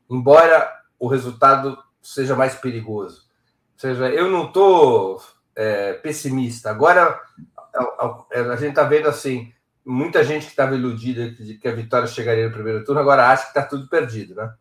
[0.09, 0.67] embora
[0.97, 3.27] o resultado seja mais perigoso.
[3.73, 5.21] Ou seja, eu não estou
[5.55, 6.71] é, pessimista.
[6.71, 7.21] Agora,
[7.73, 9.53] a, gente está vendo assim,
[9.85, 13.43] muita gente que estava iludida de que a vitória chegaria no primeiro turno, agora acha
[13.43, 14.51] que está tudo perdido, né?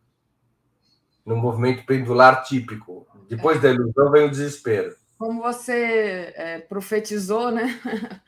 [1.29, 3.07] no movimento pendular típico.
[3.29, 4.97] Depois da ilusão vem o desespero.
[5.19, 7.79] Como você é, profetizou, né?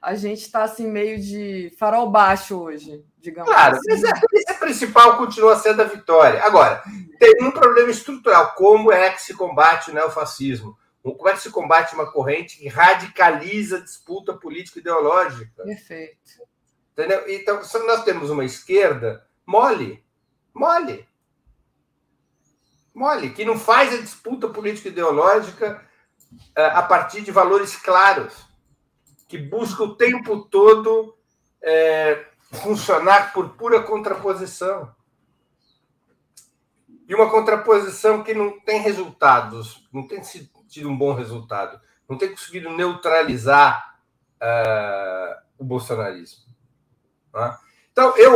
[0.00, 3.88] A gente está assim meio de farol baixo hoje, digamos claro, assim.
[3.88, 6.44] Mas a principal continua sendo a vitória.
[6.44, 6.80] Agora,
[7.18, 8.54] tem um problema estrutural.
[8.54, 10.78] Como é que se combate o neofascismo?
[11.02, 15.64] Como é que se combate uma corrente que radicaliza a disputa política ideológica?
[15.64, 16.18] Perfeito.
[16.92, 17.24] Entendeu?
[17.28, 20.04] Então, nós temos uma esquerda mole,
[20.54, 21.06] mole
[22.96, 25.84] mole, que não faz a disputa política ideológica
[26.56, 28.34] é, a partir de valores claros,
[29.28, 31.14] que busca o tempo todo
[31.62, 34.94] é, funcionar por pura contraposição.
[37.06, 40.20] E uma contraposição que não tem resultados, não tem
[40.68, 41.78] tido um bom resultado,
[42.08, 44.00] não tem conseguido neutralizar
[44.42, 46.44] uh, o bolsonarismo.
[47.30, 47.60] Tá?
[47.92, 48.34] Então, eu,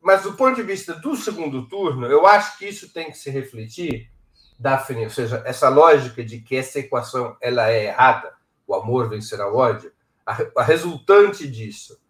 [0.00, 3.30] mas do ponto de vista do segundo turno, eu acho que isso tem que se
[3.30, 4.10] refletir,
[4.58, 8.34] Daphne, ou seja, essa lógica de que essa equação ela é errada,
[8.66, 9.92] o amor vencerá o ódio,
[10.24, 12.00] a, resultante disso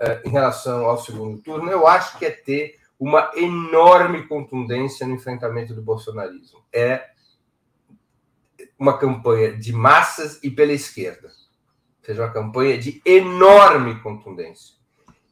[0.00, 5.14] uh, em relação ao segundo turno, eu acho que é ter uma enorme contundência no
[5.14, 6.62] enfrentamento do bolsonarismo.
[6.72, 7.10] É
[8.78, 11.28] uma campanha de massas e pela esquerda.
[11.28, 14.81] Ou seja, uma campanha de enorme contundência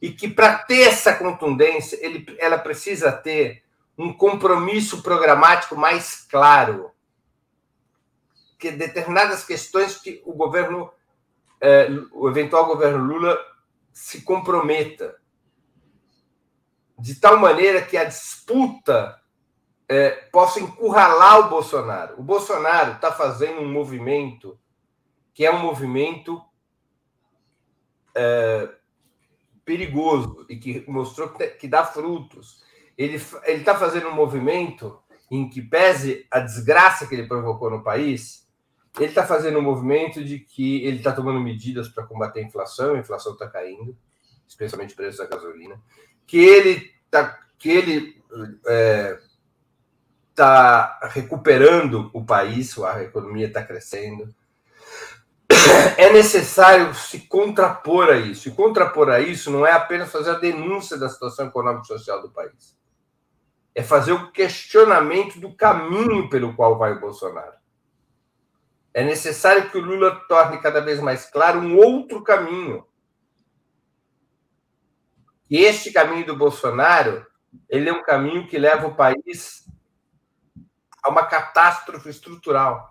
[0.01, 3.63] e que para ter essa contundência, ele, ela precisa ter
[3.97, 6.91] um compromisso programático mais claro.
[8.57, 10.91] Que determinadas questões que o governo,
[11.59, 13.37] é, o eventual governo Lula
[13.93, 15.19] se comprometa.
[16.97, 19.19] De tal maneira que a disputa
[19.87, 22.19] é, possa encurralar o Bolsonaro.
[22.19, 24.57] O Bolsonaro está fazendo um movimento
[25.33, 26.43] que é um movimento
[28.15, 28.69] é,
[29.71, 32.61] perigoso e que mostrou que, dá frutos.
[32.97, 33.15] Ele
[33.47, 34.99] está fazendo um movimento
[35.29, 38.45] em que, pese a desgraça que ele provocou no país,
[38.97, 42.95] ele está fazendo um movimento de que ele está tomando medidas para combater a inflação,
[42.95, 43.97] a inflação está caindo,
[44.45, 45.81] especialmente o preço da gasolina,
[46.27, 48.21] que ele está que ele
[48.67, 49.19] é,
[50.35, 54.35] tá recuperando o país, a economia está crescendo,
[55.97, 58.47] é necessário se contrapor a isso.
[58.47, 62.21] E contrapor a isso não é apenas fazer a denúncia da situação econômica e social
[62.21, 62.77] do país.
[63.73, 67.53] É fazer o questionamento do caminho pelo qual vai o Bolsonaro.
[68.93, 72.85] É necessário que o Lula torne cada vez mais claro um outro caminho.
[75.49, 77.25] E este caminho do Bolsonaro,
[77.69, 79.65] ele é um caminho que leva o país
[81.03, 82.90] a uma catástrofe estrutural.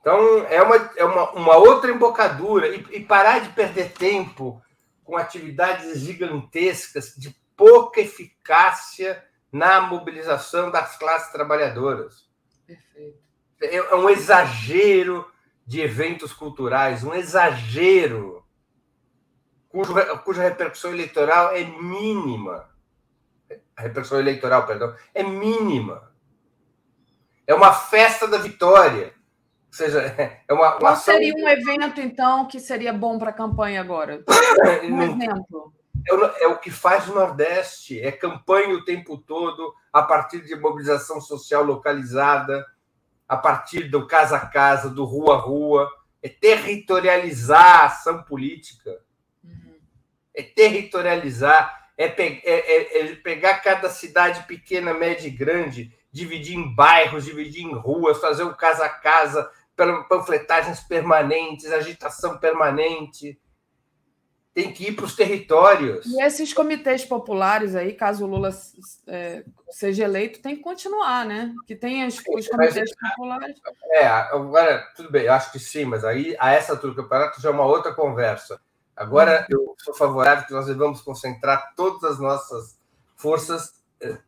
[0.00, 2.68] Então, é uma, é uma, uma outra embocadura.
[2.68, 4.62] E, e parar de perder tempo
[5.04, 12.28] com atividades gigantescas de pouca eficácia na mobilização das classes trabalhadoras.
[12.66, 13.18] Perfeito.
[13.60, 15.26] É, é um exagero
[15.66, 18.44] de eventos culturais, um exagero
[19.68, 19.94] cujo,
[20.24, 22.68] cuja repercussão eleitoral é mínima.
[23.76, 26.12] A repercussão eleitoral, perdão, é mínima.
[27.46, 29.14] É uma festa da vitória
[29.70, 30.00] seja,
[30.48, 31.14] é uma, uma Qual ação...
[31.14, 34.22] seria um evento, então, que seria bom para a campanha agora?
[34.84, 35.72] Um exemplo.
[36.06, 40.56] É, é o que faz o Nordeste, é campanha o tempo todo, a partir de
[40.56, 42.64] mobilização social localizada,
[43.28, 45.90] a partir do casa a casa, do rua a rua,
[46.22, 48.98] é territorializar a ação política,
[49.44, 49.74] uhum.
[50.34, 56.56] é territorializar, é, pe é, é, é pegar cada cidade pequena, média e grande, dividir
[56.56, 59.50] em bairros, dividir em ruas, fazer o casa a casa,
[60.08, 63.40] panfletagens permanentes, agitação permanente.
[64.52, 66.04] Tem que ir para os territórios.
[66.06, 68.50] E esses comitês populares aí, caso o Lula
[69.06, 71.54] é, seja eleito, tem que continuar, né?
[71.64, 73.56] Que tem os, os comitês mas, populares.
[73.92, 77.50] É, agora, tudo bem, acho que sim, mas aí, a essa altura do campeonato, já
[77.50, 78.60] é uma outra conversa.
[78.96, 79.58] Agora, uhum.
[79.60, 82.76] eu sou favorável que nós devamos concentrar todas as nossas
[83.14, 84.18] forças eh,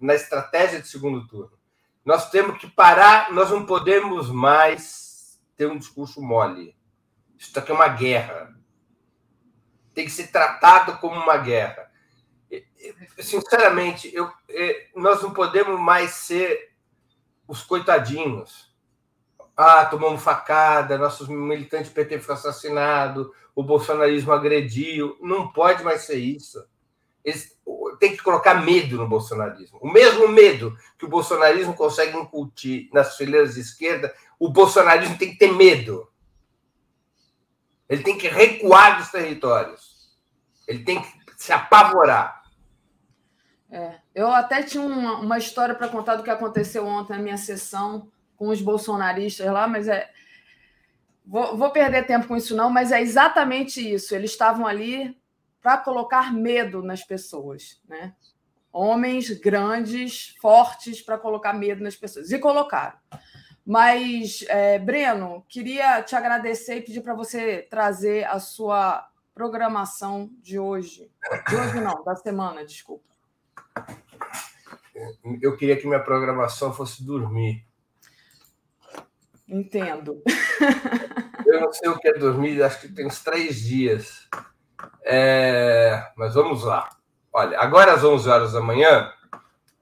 [0.00, 1.59] na estratégia de segundo turno.
[2.04, 6.74] Nós temos que parar, nós não podemos mais ter um discurso mole.
[7.38, 8.54] Isso aqui é uma guerra.
[9.94, 11.90] Tem que ser tratado como uma guerra.
[13.18, 14.30] Sinceramente, eu,
[14.94, 16.72] nós não podemos mais ser
[17.46, 18.74] os coitadinhos.
[19.56, 25.18] Ah, tomamos facada, nossos militantes PT foi assassinado, o bolsonarismo agrediu.
[25.20, 26.64] Não pode mais ser isso.
[28.00, 29.78] Tem que colocar medo no bolsonarismo.
[29.80, 35.30] O mesmo medo que o bolsonarismo consegue incutir nas fileiras de esquerda, o bolsonarismo tem
[35.30, 36.10] que ter medo.
[37.86, 40.10] Ele tem que recuar dos territórios.
[40.66, 42.42] Ele tem que se apavorar.
[43.70, 47.36] É, eu até tinha uma, uma história para contar do que aconteceu ontem na minha
[47.36, 50.10] sessão com os bolsonaristas lá, mas é.
[51.26, 54.14] Vou, vou perder tempo com isso, não, mas é exatamente isso.
[54.14, 55.19] Eles estavam ali
[55.60, 58.14] para colocar medo nas pessoas, né?
[58.72, 62.30] Homens grandes, fortes, para colocar medo nas pessoas.
[62.30, 62.96] E colocaram.
[63.66, 70.58] Mas, é, Breno, queria te agradecer e pedir para você trazer a sua programação de
[70.58, 71.10] hoje.
[71.48, 73.04] De hoje não, da semana, desculpa.
[75.42, 77.66] eu queria que minha programação fosse dormir.
[79.48, 80.22] Entendo.
[81.44, 84.28] Eu não sei o que é dormir, acho que tem uns três dias.
[85.04, 86.88] É, mas vamos lá.
[87.32, 89.10] Olha, agora às 11 horas da manhã,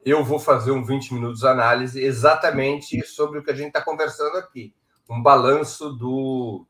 [0.04, 4.36] eu vou fazer um 20 minutos análise exatamente sobre o que a gente está conversando
[4.36, 4.74] aqui.
[5.08, 6.66] Um balanço do,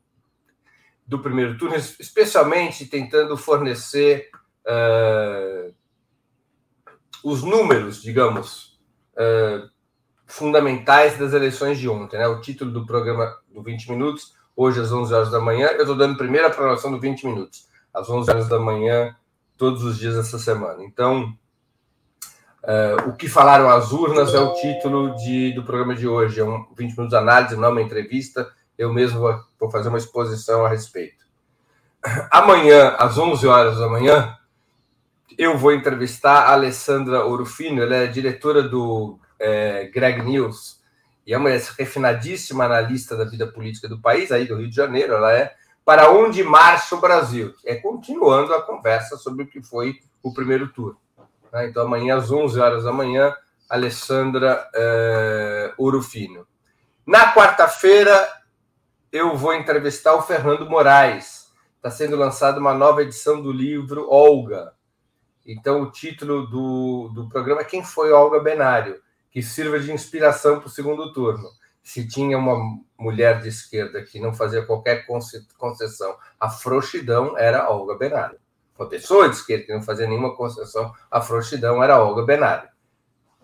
[1.05, 4.29] do primeiro turno, especialmente tentando fornecer
[4.65, 5.73] uh,
[7.23, 8.79] os números, digamos,
[9.13, 9.69] uh,
[10.25, 12.17] fundamentais das eleições de ontem.
[12.17, 12.27] Né?
[12.27, 15.95] O título do programa do 20 minutos, hoje às 11 horas da manhã, eu estou
[15.95, 19.15] dando a programação do 20 minutos, às 11 horas da manhã,
[19.57, 20.83] todos os dias dessa semana.
[20.83, 21.35] Então,
[22.63, 26.39] uh, o que falaram as urnas é o título de, do programa de hoje.
[26.39, 28.49] É um 20 minutos de análise, não uma entrevista.
[28.77, 31.25] Eu mesmo vou, vou fazer uma exposição a respeito.
[32.31, 34.37] Amanhã, às 11 horas da manhã,
[35.37, 40.79] eu vou entrevistar a Alessandra Orufino, ela é diretora do é, Greg News,
[41.25, 45.13] e é uma refinadíssima analista da vida política do país, aí do Rio de Janeiro,
[45.13, 45.53] ela é
[45.89, 47.55] para onde marcha o Brasil?
[47.65, 50.99] É continuando a conversa sobre o que foi o primeiro turno.
[51.51, 51.67] Né?
[51.67, 53.35] Então, amanhã, às 11 horas da manhã,
[53.67, 56.45] Alessandra uh, Urufino.
[57.07, 58.13] Na quarta-feira,
[59.11, 61.51] eu vou entrevistar o Fernando Moraes.
[61.77, 64.73] Está sendo lançada uma nova edição do livro Olga.
[65.43, 69.01] Então, o título do, do programa é Quem foi Olga Benário?
[69.31, 71.49] Que sirva de inspiração para o segundo turno
[71.83, 72.57] se tinha uma
[72.97, 75.05] mulher de esquerda que não fazia qualquer
[75.57, 78.39] concessão à frouxidão, era Olga Benário.
[78.77, 82.69] Uma pessoa de esquerda que não fazia nenhuma concessão à frouxidão era Olga Benário.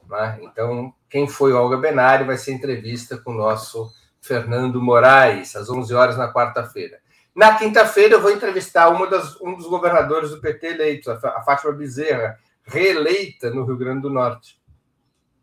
[0.10, 0.40] Né?
[0.42, 3.92] Então, quem foi Olga Benário vai ser entrevista com o nosso
[4.22, 7.00] Fernando Moraes, às 11 horas na quarta-feira.
[7.36, 11.74] Na quinta-feira, eu vou entrevistar uma das, um dos governadores do PT eleitos, a Fátima
[11.74, 14.60] Bezerra, reeleita no Rio Grande do Norte,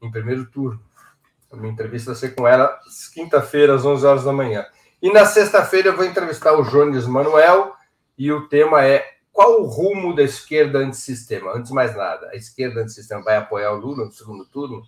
[0.01, 0.83] em primeiro turno.
[1.53, 2.81] A minha entrevista vai ser com ela
[3.13, 4.65] quinta-feira, às 11 horas da manhã.
[5.03, 7.75] E na sexta-feira eu vou entrevistar o Jones Manuel
[8.17, 11.53] e o tema é qual o rumo da esquerda antissistema?
[11.53, 14.83] Antes de mais nada, a esquerda antissistema vai apoiar o Lula no segundo turno?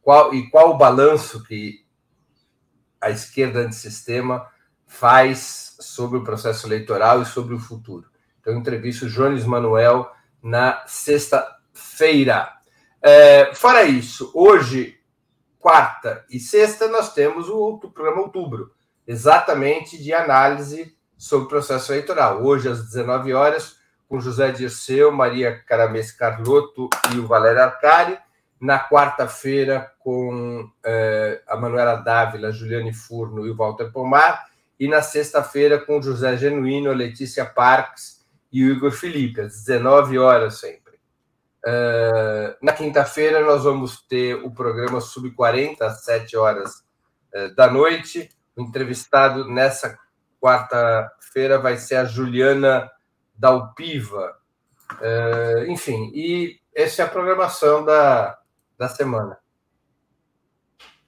[0.00, 1.84] Qual, e qual o balanço que
[3.00, 4.46] a esquerda antissistema
[4.86, 8.08] faz sobre o processo eleitoral e sobre o futuro?
[8.40, 10.10] Então, eu entrevisto o Jones Manuel
[10.42, 12.48] na sexta-feira.
[13.02, 14.99] É, fora isso, hoje
[15.60, 18.72] quarta e sexta, nós temos o programa Outubro,
[19.06, 22.42] exatamente de análise sobre o processo eleitoral.
[22.42, 23.76] Hoje, às 19 horas,
[24.08, 28.18] com José Dirceu, Maria Caramês Carlotto e o Valério Arcari.
[28.60, 34.46] Na quarta-feira, com eh, a Manuela Dávila, Juliane Furno e o Walter Pomar.
[34.78, 38.20] E na sexta-feira, com José Genuíno, Letícia Parques
[38.52, 40.79] e o Igor Felipe, às 19 horas sempre.
[41.66, 46.84] Uh, na quinta-feira, nós vamos ter o programa Sub-40, às 7 horas
[47.34, 48.30] uh, da noite.
[48.56, 49.98] O entrevistado nessa
[50.40, 52.90] quarta-feira vai ser a Juliana
[53.34, 54.36] Dalpiva.
[54.92, 58.38] Uh, enfim, e essa é a programação da,
[58.78, 59.38] da semana.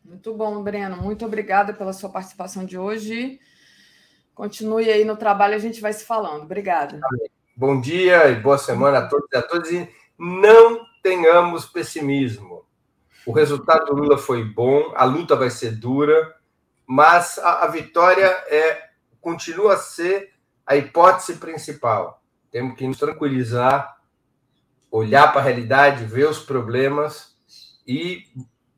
[0.04, 0.96] Muito bom, Breno.
[0.96, 3.40] Muito obrigada pela sua participação de hoje.
[4.34, 6.42] Continue aí no trabalho, a gente vai se falando.
[6.42, 7.00] Obrigada.
[7.56, 9.70] Bom dia e boa semana a todos e a todas.
[10.24, 12.64] Não tenhamos pessimismo.
[13.26, 16.36] O resultado do Lula foi bom, a luta vai ser dura,
[16.86, 18.90] mas a, a vitória é
[19.20, 20.32] continua a ser
[20.64, 22.22] a hipótese principal.
[22.52, 23.96] Temos que nos tranquilizar,
[24.92, 27.36] olhar para a realidade, ver os problemas
[27.84, 28.24] e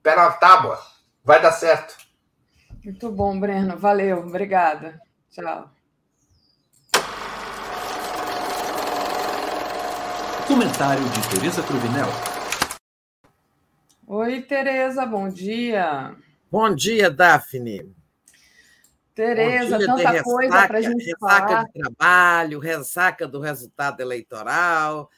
[0.02, 0.80] pé na tábua.
[1.22, 1.94] Vai dar certo.
[2.82, 3.76] Muito bom, Breno.
[3.76, 4.20] Valeu.
[4.20, 4.98] Obrigada.
[5.30, 5.73] Tchau.
[10.46, 12.06] Comentário de Tereza Cruvinel.
[14.06, 16.14] Oi, Tereza, bom dia.
[16.50, 17.94] Bom dia, Daphne.
[19.14, 21.40] Tereza, tanta ressaca, coisa para a gente ressaca falar.
[21.40, 25.10] Ressaca de trabalho, ressaca do resultado eleitoral,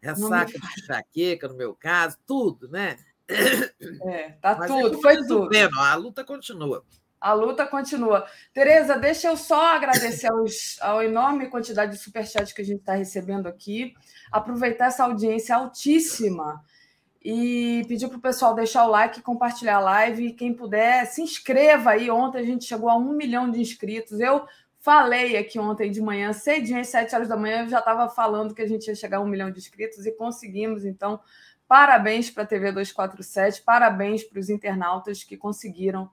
[0.00, 2.96] ressaca de enxaqueca, no meu caso, tudo, né?
[3.28, 5.48] É, tá Mas tudo, foi tudo.
[5.78, 6.84] A luta continua.
[7.22, 8.26] A luta continua.
[8.52, 12.94] Tereza, deixa eu só agradecer aos, a enorme quantidade de superchats que a gente está
[12.94, 13.94] recebendo aqui,
[14.32, 16.64] aproveitar essa audiência altíssima
[17.24, 20.32] e pedir para o pessoal deixar o like, compartilhar a live.
[20.32, 22.10] Quem puder, se inscreva aí.
[22.10, 24.18] Ontem a gente chegou a um milhão de inscritos.
[24.18, 24.44] Eu
[24.80, 28.52] falei aqui ontem de manhã, cedinho, às sete horas da manhã, eu já estava falando
[28.52, 30.84] que a gente ia chegar a um milhão de inscritos e conseguimos.
[30.84, 31.20] Então,
[31.68, 36.10] parabéns para a TV 247, parabéns para os internautas que conseguiram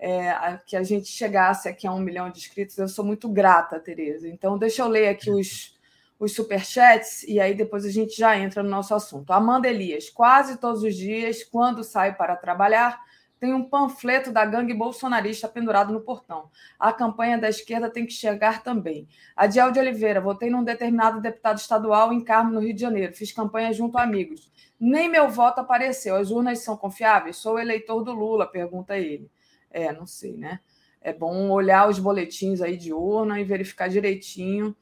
[0.00, 2.78] é, que a gente chegasse aqui a um milhão de inscritos.
[2.78, 4.26] Eu sou muito grata, Tereza.
[4.26, 5.78] Então, deixa eu ler aqui os,
[6.18, 9.30] os superchats e aí depois a gente já entra no nosso assunto.
[9.30, 12.98] Amanda Elias, quase todos os dias, quando saio para trabalhar,
[13.38, 16.50] tem um panfleto da gangue bolsonarista pendurado no portão.
[16.78, 19.08] A campanha da esquerda tem que chegar também.
[19.34, 23.14] Adiel de Oliveira, votei num determinado deputado estadual em Carmo, no Rio de Janeiro.
[23.14, 24.52] Fiz campanha junto a amigos.
[24.78, 26.16] Nem meu voto apareceu.
[26.16, 27.36] As urnas são confiáveis?
[27.36, 29.30] Sou eleitor do Lula, pergunta ele.
[29.70, 30.60] É, não sei, né?
[31.00, 34.76] É bom olhar os boletins aí de urna e verificar direitinho.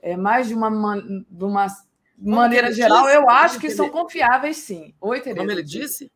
[0.00, 1.66] É, mais de uma, de uma
[2.18, 3.16] maneira geral, disse?
[3.16, 4.94] eu acho que são confiáveis, sim.
[5.00, 5.40] Oi, Tereza.
[5.40, 6.12] Como ele disse?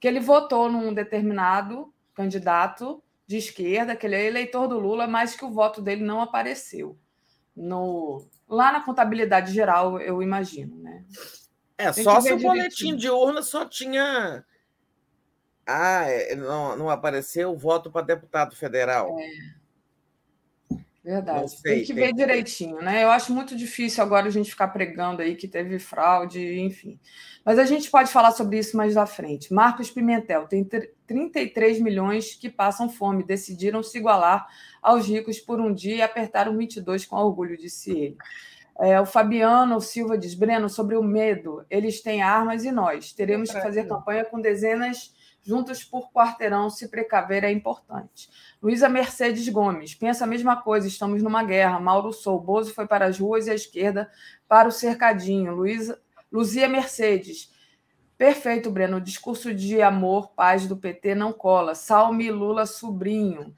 [0.00, 5.36] que ele votou num determinado candidato de esquerda, que ele é eleitor do Lula, mas
[5.36, 6.98] que o voto dele não apareceu.
[7.54, 11.04] No, lá na contabilidade geral, eu imagino, né?
[11.76, 14.42] É, Tem só se o boletim de urna só tinha.
[15.70, 19.16] Ah, é, não, não apareceu o voto para deputado federal.
[19.18, 19.60] É.
[21.02, 21.50] Verdade.
[21.50, 23.02] Sei, tem que ver direitinho, né?
[23.02, 27.00] Eu acho muito difícil agora a gente ficar pregando aí que teve fraude, enfim.
[27.44, 29.52] Mas a gente pode falar sobre isso mais à frente.
[29.52, 30.62] Marcos Pimentel tem
[31.06, 34.46] 33 milhões que passam fome, decidiram se igualar
[34.82, 38.16] aos ricos por um dia e apertaram 22 com orgulho, disse ele.
[38.78, 43.12] É, o Fabiano Silva diz: Breno, sobre o medo, eles têm armas e nós.
[43.12, 48.28] Teremos que fazer campanha com dezenas juntos por quarteirão, se precaver é importante.
[48.62, 51.80] Luísa Mercedes Gomes, pensa a mesma coisa, estamos numa guerra.
[51.80, 54.10] Mauro Sou, Bozo foi para as ruas e a esquerda
[54.48, 55.54] para o cercadinho.
[55.54, 56.00] Luísa,
[56.30, 57.50] Luzia Mercedes,
[58.16, 58.98] perfeito, Breno.
[58.98, 61.74] O discurso de amor, paz do PT não cola.
[61.74, 63.54] Salme Lula sobrinho.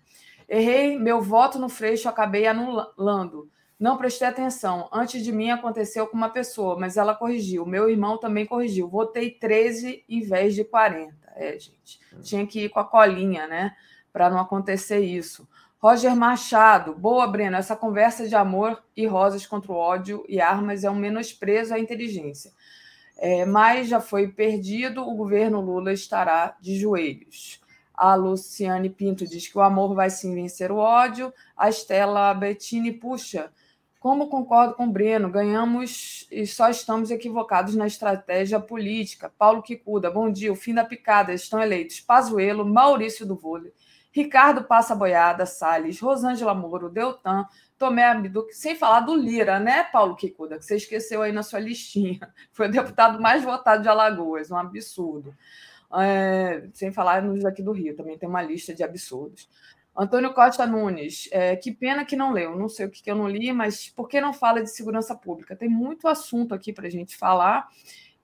[0.48, 3.50] Errei meu voto no Freixo, acabei anulando.
[3.82, 4.88] Não prestei atenção.
[4.92, 7.66] Antes de mim aconteceu com uma pessoa, mas ela corrigiu.
[7.66, 8.86] Meu irmão também corrigiu.
[8.88, 11.21] Votei 13 em vez de 40.
[11.34, 12.00] É, gente.
[12.22, 13.74] Tinha que ir com a colinha, né?
[14.12, 15.48] Para não acontecer isso.
[15.78, 17.56] Roger Machado, boa, Breno.
[17.56, 21.78] Essa conversa de amor e rosas contra o ódio e armas é um menosprezo à
[21.78, 22.52] inteligência.
[23.18, 27.60] É, mas já foi perdido, o governo Lula estará de joelhos.
[27.94, 31.32] A Luciane Pinto diz que o amor vai sim vencer o ódio.
[31.56, 33.50] A Estela Bettini, puxa,
[34.02, 39.32] como concordo com o Breno, ganhamos e só estamos equivocados na estratégia política.
[39.38, 40.52] Paulo Quicuda, bom dia.
[40.52, 41.32] O fim da picada.
[41.32, 43.72] Estão eleitos Pazuello, Maurício do Vôlei,
[44.10, 47.46] Ricardo Passa Boiada, Salles, Rosângela Moro, Deltan,
[47.78, 51.60] Tomé Abduc, sem falar do Lira, né, Paulo Quicuda, que você esqueceu aí na sua
[51.60, 52.28] listinha.
[52.50, 55.32] Foi o deputado mais votado de Alagoas, um absurdo.
[55.94, 59.48] É, sem falar nos aqui do Rio, também tem uma lista de absurdos.
[59.96, 63.16] Antônio Costa Nunes, é, que pena que não leu, não sei o que, que eu
[63.16, 65.54] não li, mas por que não fala de segurança pública?
[65.54, 67.68] Tem muito assunto aqui para a gente falar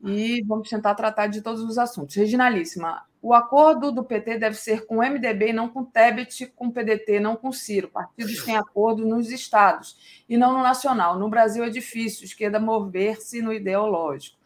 [0.00, 2.14] e vamos tentar tratar de todos os assuntos.
[2.14, 6.68] Reginalíssima, o acordo do PT deve ser com o MDB, não com o Tebet, com
[6.68, 7.88] o PDT, não com o Ciro.
[7.88, 11.18] Partidos têm acordo nos estados e não no nacional.
[11.18, 14.38] No Brasil é difícil, esquerda mover-se no ideológico.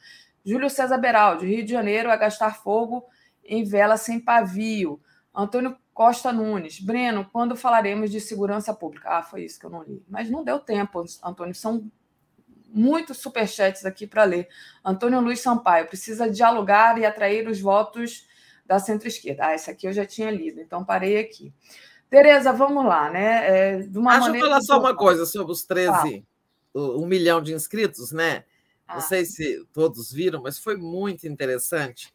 [0.45, 3.05] Júlio César Beraldi, Rio de Janeiro é gastar fogo
[3.45, 5.01] em vela sem pavio.
[5.35, 9.19] Antônio Costa Nunes, Breno, quando falaremos de segurança pública?
[9.19, 10.03] Ah, foi isso que eu não li.
[10.09, 11.55] Mas não deu tempo, Antônio.
[11.55, 11.91] São
[12.69, 14.49] muitos superchats aqui para ler.
[14.83, 18.27] Antônio Luiz Sampaio, precisa dialogar e atrair os votos
[18.65, 19.47] da centro-esquerda.
[19.47, 21.53] Ah, esse aqui eu já tinha lido, então parei aqui.
[22.09, 23.47] Tereza, vamos lá, né?
[23.47, 26.25] É, de uma Deixa eu falar só uma coisa sobre os 13,
[26.75, 26.79] ah.
[26.79, 28.45] um milhão de inscritos, né?
[28.87, 28.95] Ah.
[28.95, 32.13] Não sei se todos viram, mas foi muito interessante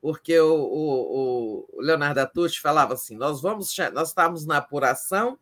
[0.00, 5.38] porque o, o, o Leonardo Atucci falava assim: nós vamos, nós estávamos na apuração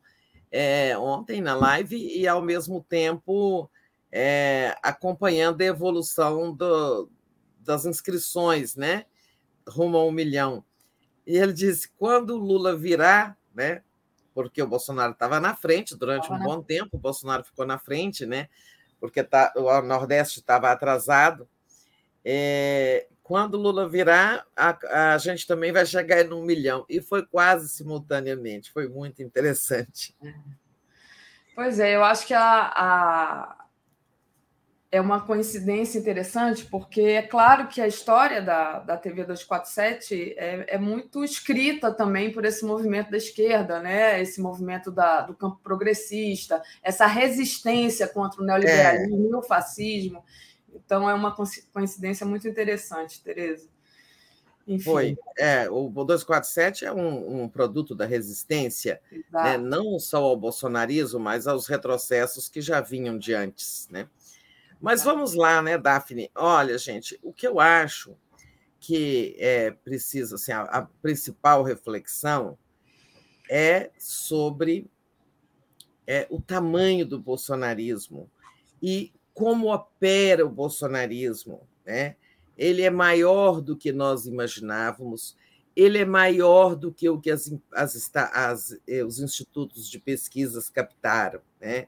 [0.51, 3.71] é, ontem na live e ao mesmo tempo
[4.11, 7.11] é, acompanhando a evolução do,
[7.61, 9.05] das inscrições, né,
[9.69, 10.65] rumo a um milhão.
[11.27, 13.83] E ele disse: quando o Lula virar, né,
[14.35, 18.25] porque o Bolsonaro estava na frente durante um bom tempo, o Bolsonaro ficou na frente,
[18.25, 18.49] né,
[18.99, 21.49] porque tá, o Nordeste estava atrasado.
[22.25, 26.87] É, quando Lula virar, a, a gente também vai chegar em um milhão.
[26.89, 30.17] E foi quase simultaneamente, foi muito interessante.
[31.55, 33.67] Pois é, eu acho que a, a,
[34.91, 40.77] é uma coincidência interessante, porque é claro que a história da, da TV 247 é,
[40.77, 44.23] é muito escrita também por esse movimento da esquerda, né?
[44.23, 49.31] esse movimento da, do campo progressista, essa resistência contra o neoliberalismo é.
[49.33, 50.25] e o fascismo.
[50.85, 51.35] Então é uma
[51.73, 53.69] coincidência muito interessante, Tereza.
[54.67, 54.85] Enfim.
[54.85, 55.19] Foi.
[55.39, 59.01] É, o 247 é um, um produto da resistência,
[59.33, 59.57] né?
[59.57, 63.89] não só ao bolsonarismo, mas aos retrocessos que já vinham de antes.
[63.91, 64.07] Né?
[64.79, 66.31] Mas vamos lá, né, Daphne?
[66.35, 68.15] Olha, gente, o que eu acho
[68.79, 72.59] que é precisa, assim, a, a principal reflexão
[73.51, 74.89] é sobre
[76.07, 78.31] é, o tamanho do bolsonarismo
[78.83, 82.17] e como opera o bolsonarismo, né?
[82.57, 85.37] Ele é maior do que nós imaginávamos,
[85.77, 90.69] ele é maior do que o que as, as, as, eh, os institutos de pesquisas
[90.69, 91.87] captaram, né?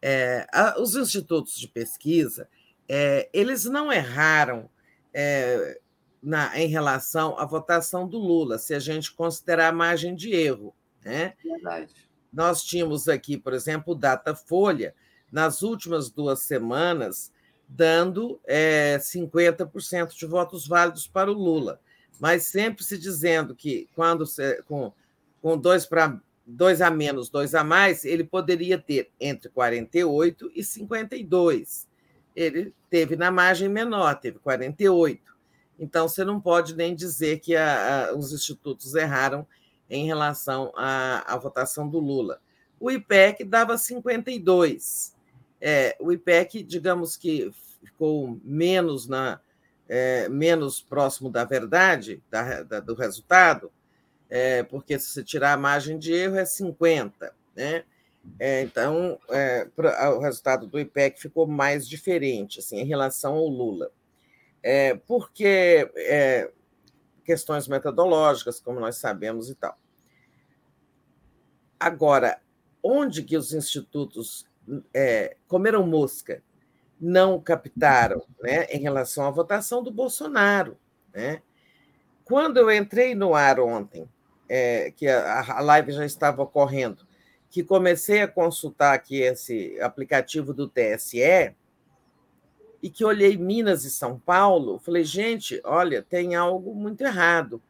[0.00, 2.48] É, a, os institutos de pesquisa
[2.88, 4.70] é, eles não erraram
[5.12, 5.78] é,
[6.22, 10.74] na, em relação à votação do Lula, se a gente considerar a margem de erro.
[11.04, 11.34] Né?
[11.44, 11.92] Verdade.
[12.32, 14.94] Nós tínhamos aqui, por exemplo, o Datafolha,
[15.30, 17.32] nas últimas duas semanas,
[17.68, 21.80] dando é, 50% de votos válidos para o Lula,
[22.18, 24.24] mas sempre se dizendo que quando
[24.66, 24.92] com,
[25.40, 26.20] com dois para
[26.50, 31.88] dois a menos, dois a mais, ele poderia ter entre 48 e 52.
[32.34, 35.30] Ele teve na margem menor, teve 48.
[35.78, 39.46] Então, você não pode nem dizer que a, a, os institutos erraram
[39.88, 42.40] em relação à, à, votação do Lula.
[42.78, 45.16] O IPEC dava 52.
[45.60, 47.52] É, o IPEC, digamos que
[47.84, 49.40] ficou menos, na,
[49.88, 53.70] é, menos próximo da verdade, da, da, do resultado,
[54.28, 57.34] é, porque se você tirar a margem de erro é 50.
[57.54, 57.84] Né?
[58.38, 59.68] É, então, é,
[60.16, 63.90] o resultado do IPEC ficou mais diferente assim, em relação ao Lula.
[64.62, 65.90] É, porque
[67.24, 69.78] questões metodológicas, como nós sabemos e tal.
[71.78, 72.40] Agora,
[72.82, 74.46] onde que os institutos
[74.94, 76.42] é, comeram mosca?
[77.00, 80.76] Não captaram né, em relação à votação do Bolsonaro.
[81.14, 81.42] Né?
[82.24, 84.08] Quando eu entrei no ar ontem,
[84.48, 87.06] é, que a, a live já estava ocorrendo,
[87.48, 91.54] que comecei a consultar aqui esse aplicativo do TSE
[92.82, 97.62] e que olhei Minas e São Paulo, falei, gente, olha, tem algo muito errado.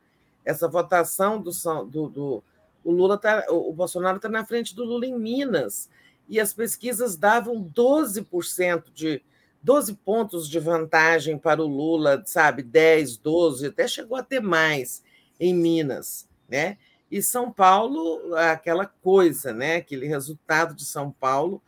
[0.44, 1.50] Essa votação do,
[1.86, 2.44] do, do
[2.82, 5.88] o Lula tá, o Bolsonaro está na frente do Lula em Minas
[6.30, 9.20] e as pesquisas davam 12% de
[9.60, 15.02] 12 pontos de vantagem para o Lula, sabe, 10, 12, até chegou a ter mais
[15.40, 16.78] em Minas, né?
[17.10, 19.76] E São Paulo, aquela coisa, né?
[19.76, 21.60] aquele resultado de São Paulo,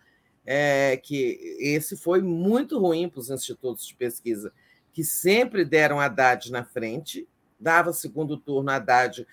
[0.47, 4.53] é, que esse foi muito ruim para os institutos de pesquisa,
[4.93, 9.27] que sempre deram Haddad na frente, dava segundo turno Haddad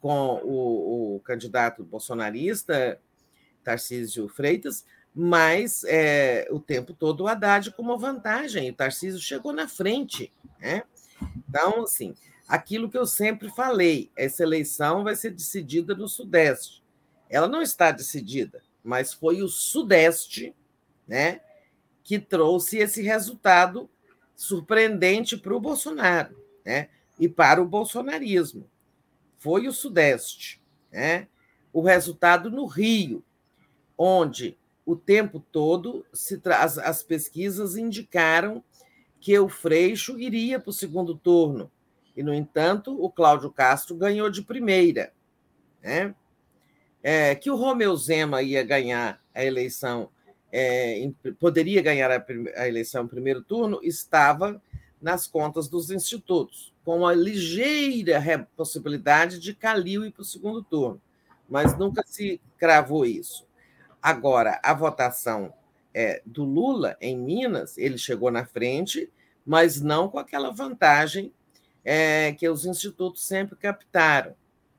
[0.00, 3.00] com o, o candidato bolsonarista,
[3.62, 4.84] Tarcísio Freitas,
[5.14, 10.32] mas é, o tempo todo o Haddad com uma vantagem, o Tarcísio chegou na frente.
[10.58, 10.82] Né?
[11.48, 12.14] Então, assim,
[12.48, 16.82] aquilo que eu sempre falei: essa eleição vai ser decidida no Sudeste.
[17.28, 20.54] Ela não está decidida, mas foi o Sudeste
[21.06, 21.40] né,
[22.02, 23.88] que trouxe esse resultado
[24.34, 28.68] surpreendente para o Bolsonaro né, e para o bolsonarismo.
[29.38, 30.60] Foi o Sudeste.
[30.90, 31.28] Né?
[31.72, 33.24] O resultado no Rio,
[33.96, 36.04] onde o tempo todo
[36.58, 38.62] as, as pesquisas indicaram
[39.20, 41.70] que o Freixo iria para o segundo turno
[42.16, 45.12] e, no entanto, o Cláudio Castro ganhou de primeira.
[45.82, 46.14] Né?
[47.02, 50.10] É, que o Romeu Zema ia ganhar a eleição,
[50.50, 52.24] é, em, poderia ganhar a,
[52.56, 54.62] a, eleição em primeiro turno, estava
[55.00, 61.00] nas contas dos institutos, com a ligeira possibilidade de Calil ir para o segundo turno,
[61.48, 63.44] mas nunca se cravou isso.
[64.02, 65.54] Agora, a votação
[65.94, 69.10] é, do Lula em Minas, ele chegou na frente,
[69.46, 71.32] mas não com aquela vantagem
[71.84, 74.34] é, que os institutos sempre captaram.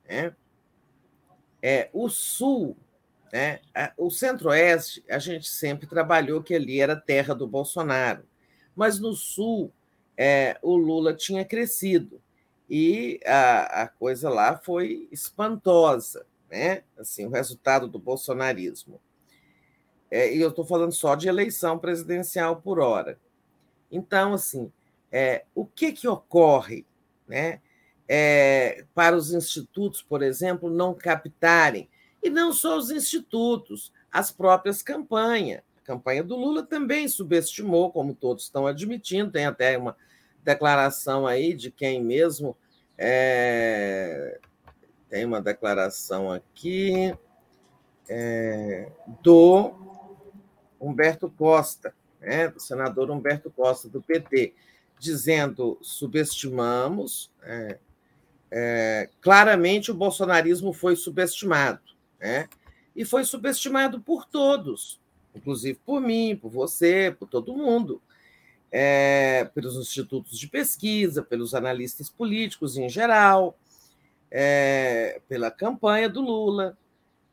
[0.07, 0.35] Né?
[1.61, 2.75] É, o Sul,
[3.31, 3.59] né?
[3.97, 8.25] o Centro-Oeste, a gente sempre trabalhou que ali era terra do Bolsonaro,
[8.75, 9.71] mas no Sul
[10.17, 12.21] é, o Lula tinha crescido
[12.69, 16.83] e a, a coisa lá foi espantosa, né?
[16.97, 18.99] Assim, o resultado do bolsonarismo.
[20.13, 23.17] É, e eu estou falando só de eleição presidencial por hora.
[23.91, 24.71] Então, assim,
[25.11, 26.85] é, o que, que ocorre
[27.27, 27.61] né?
[28.07, 31.89] É, para os institutos, por exemplo, não captarem.
[32.21, 35.61] E não só os institutos, as próprias campanhas.
[35.81, 39.97] A campanha do Lula também subestimou, como todos estão admitindo, tem até uma
[40.43, 42.55] declaração aí de quem mesmo.
[42.99, 44.39] É,
[45.09, 47.17] tem uma declaração aqui
[48.07, 48.91] é,
[49.23, 49.73] do
[50.83, 54.53] Humberto Costa, né, do senador Humberto Costa, do PT,
[54.99, 57.31] dizendo subestimamos.
[57.43, 57.77] É,
[58.51, 61.81] é, claramente o bolsonarismo foi subestimado,
[62.19, 62.47] né?
[62.95, 65.01] e foi subestimado por todos,
[65.33, 67.99] inclusive por mim, por você, por todo mundo,
[68.71, 73.57] é, pelos institutos de pesquisa, pelos analistas políticos em geral,
[74.29, 76.77] é, pela campanha do Lula,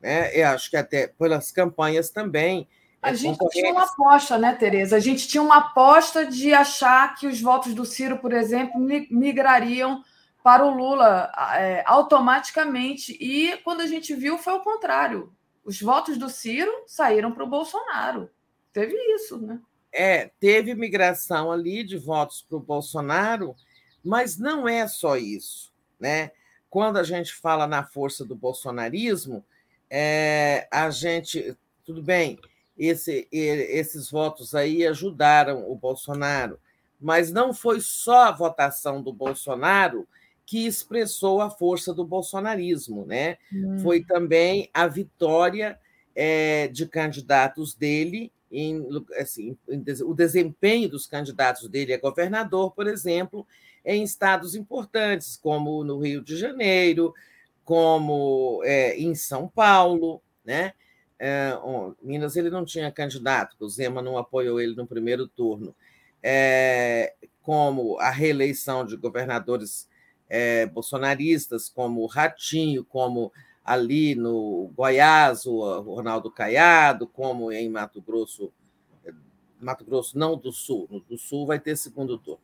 [0.01, 0.35] né?
[0.35, 2.67] eu acho que até pelas campanhas também
[3.03, 4.97] A gente tinha uma aposta, né, Tereza?
[4.97, 8.79] A gente tinha uma aposta de achar que os votos do Ciro, por exemplo,
[9.11, 10.05] migrariam
[10.43, 13.17] para o Lula é, automaticamente.
[13.21, 15.33] E quando a gente viu, foi o contrário.
[15.65, 18.31] Os votos do Ciro saíram para o Bolsonaro.
[18.73, 19.59] Teve isso, né?
[19.93, 23.57] É, teve migração ali de votos para o Bolsonaro,
[24.05, 26.31] mas não é só isso, né?
[26.69, 29.45] Quando a gente fala na força do bolsonarismo,
[29.91, 32.39] é, a gente, tudo bem,
[32.87, 36.59] esse, esses votos aí ajudaram o Bolsonaro,
[37.01, 40.09] mas não foi só a votação do Bolsonaro
[40.47, 43.37] que expressou a força do bolsonarismo, né?
[43.53, 43.79] Hum.
[43.81, 45.79] Foi também a vitória
[46.15, 48.85] é, de candidatos dele em,
[49.17, 53.47] assim, em, o desempenho dos candidatos dele a governador, por exemplo,
[53.85, 57.15] em estados importantes, como no Rio de Janeiro,
[57.65, 60.73] como é, em São Paulo, né?
[61.23, 61.53] É,
[62.03, 65.77] Minas ele não tinha candidato, o Zema não apoiou ele no primeiro turno,
[66.23, 69.87] é, como a reeleição de governadores
[70.31, 73.31] é, bolsonaristas, como o Ratinho, como
[73.63, 78.51] ali no Goiás, o Ronaldo Caiado, como em Mato Grosso,
[79.61, 82.41] Mato Grosso não do Sul, no do Sul vai ter segundo turno,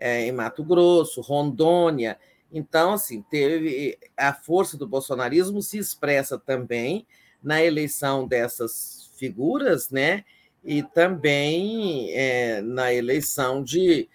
[0.00, 2.18] é, em Mato Grosso, Rondônia.
[2.52, 7.06] Então, assim, teve a força do bolsonarismo se expressa também
[7.46, 10.24] na eleição dessas figuras, né?
[10.64, 14.08] E também é, na eleição de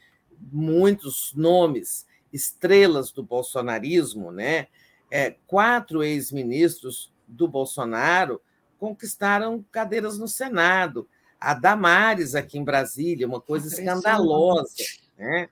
[0.51, 4.67] muitos nomes, estrelas do bolsonarismo, né?
[5.09, 8.41] É, quatro ex-ministros do Bolsonaro
[8.77, 11.07] conquistaram cadeiras no Senado.
[11.39, 14.75] A Damares, aqui em Brasília, uma coisa escandalosa.
[15.17, 15.47] Né?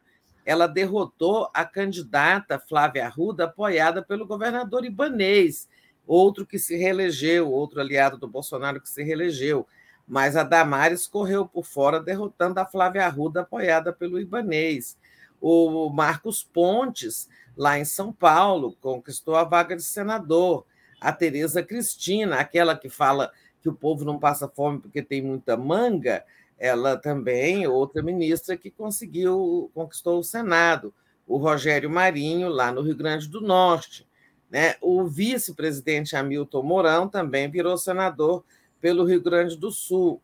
[0.46, 5.70] ela derrotou a candidata Flávia Arruda, apoiada pelo governador Ibanês,
[6.10, 9.68] outro que se reelegeu, outro aliado do Bolsonaro que se reelegeu.
[10.08, 14.98] Mas a Damares correu por fora, derrotando a Flávia Arruda, apoiada pelo Ibanês.
[15.40, 20.66] O Marcos Pontes, lá em São Paulo, conquistou a vaga de senador.
[21.00, 23.32] A Tereza Cristina, aquela que fala
[23.62, 26.26] que o povo não passa fome porque tem muita manga,
[26.58, 30.92] ela também, outra ministra que conseguiu, conquistou o Senado,
[31.28, 34.09] o Rogério Marinho, lá no Rio Grande do Norte.
[34.50, 34.76] Né?
[34.82, 38.44] O vice-presidente Hamilton Mourão também virou senador
[38.82, 40.22] pelo Rio Grande do Sul.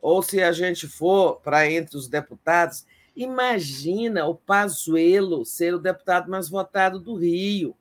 [0.00, 2.84] Ou se a gente for para entre os deputados,
[3.14, 7.76] imagina o Pazuello ser o deputado mais votado do Rio.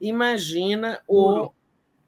[0.00, 1.50] Imagina o,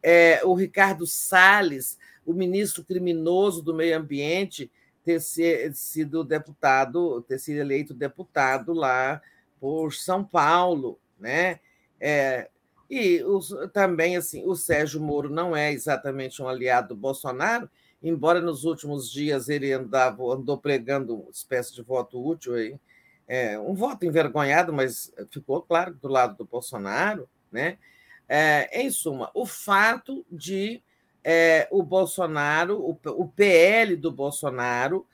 [0.02, 4.70] é, o Ricardo Salles, o ministro criminoso do Meio Ambiente,
[5.04, 5.20] ter
[5.74, 9.20] sido deputado, ter sido eleito deputado lá
[9.60, 11.60] por São Paulo, né?
[12.00, 12.50] É,
[12.88, 17.68] e os, também assim, o Sérgio Moro não é exatamente um aliado do Bolsonaro,
[18.02, 22.78] embora nos últimos dias ele andava, andou pregando uma espécie de voto útil aí,
[23.26, 27.78] é, um voto envergonhado, mas ficou claro do lado do Bolsonaro, né?
[28.28, 30.82] É, em suma, o fato de
[31.22, 35.06] é, o Bolsonaro, o, o PL do Bolsonaro,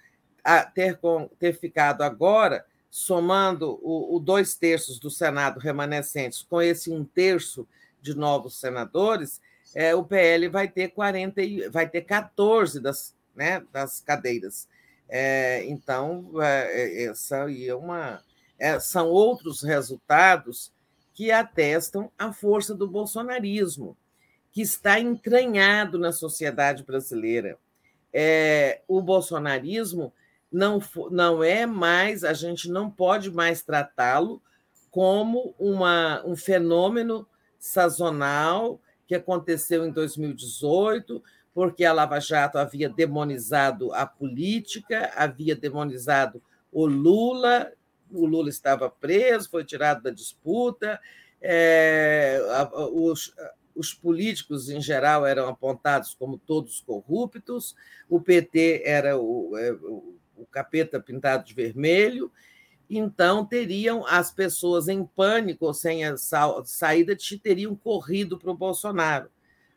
[0.74, 0.98] ter,
[1.38, 7.66] ter ficado agora, somando o, o dois terços do Senado remanescentes com esse um terço
[8.02, 9.40] de novos senadores,
[9.74, 14.68] é, o PL vai ter 40, vai ter 14 das, né, das cadeiras.
[15.08, 18.22] É, então, é, essa é uma,
[18.58, 20.72] é, são outros resultados
[21.14, 23.96] que atestam a força do bolsonarismo
[24.52, 27.58] que está entranhado na sociedade brasileira.
[28.12, 30.12] É, o bolsonarismo
[30.50, 34.42] não, não é mais, a gente não pode mais tratá-lo
[34.90, 37.26] como uma, um fenômeno
[37.58, 41.22] sazonal que aconteceu em 2018,
[41.54, 47.72] porque a Lava Jato havia demonizado a política, havia demonizado o Lula,
[48.10, 51.00] o Lula estava preso, foi tirado da disputa,
[51.40, 52.40] é,
[52.92, 53.34] os,
[53.74, 57.74] os políticos, em geral, eram apontados como todos corruptos,
[58.08, 59.76] o PT era o, é,
[60.40, 62.30] o capeta pintado de vermelho,
[62.88, 69.30] então teriam as pessoas em pânico, sem a saída, teriam corrido para o Bolsonaro.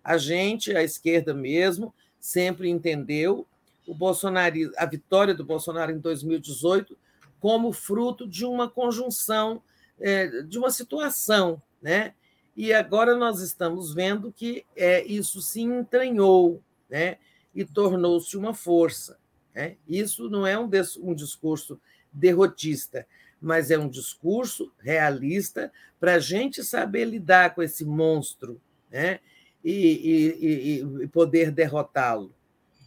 [0.03, 3.47] A gente, a esquerda mesmo, sempre entendeu
[3.85, 6.97] o Bolsonaro, a vitória do Bolsonaro em 2018
[7.39, 9.61] como fruto de uma conjunção,
[9.99, 12.13] é, de uma situação, né?
[12.55, 17.17] E agora nós estamos vendo que é, isso se entranhou né,
[17.53, 19.17] e tornou-se uma força.
[19.53, 19.77] Né?
[19.87, 20.69] Isso não é um,
[21.01, 21.79] um discurso
[22.11, 23.05] derrotista,
[23.41, 28.59] mas é um discurso realista para a gente saber lidar com esse monstro
[28.89, 29.19] né?
[29.63, 32.33] e, e, e poder derrotá-lo.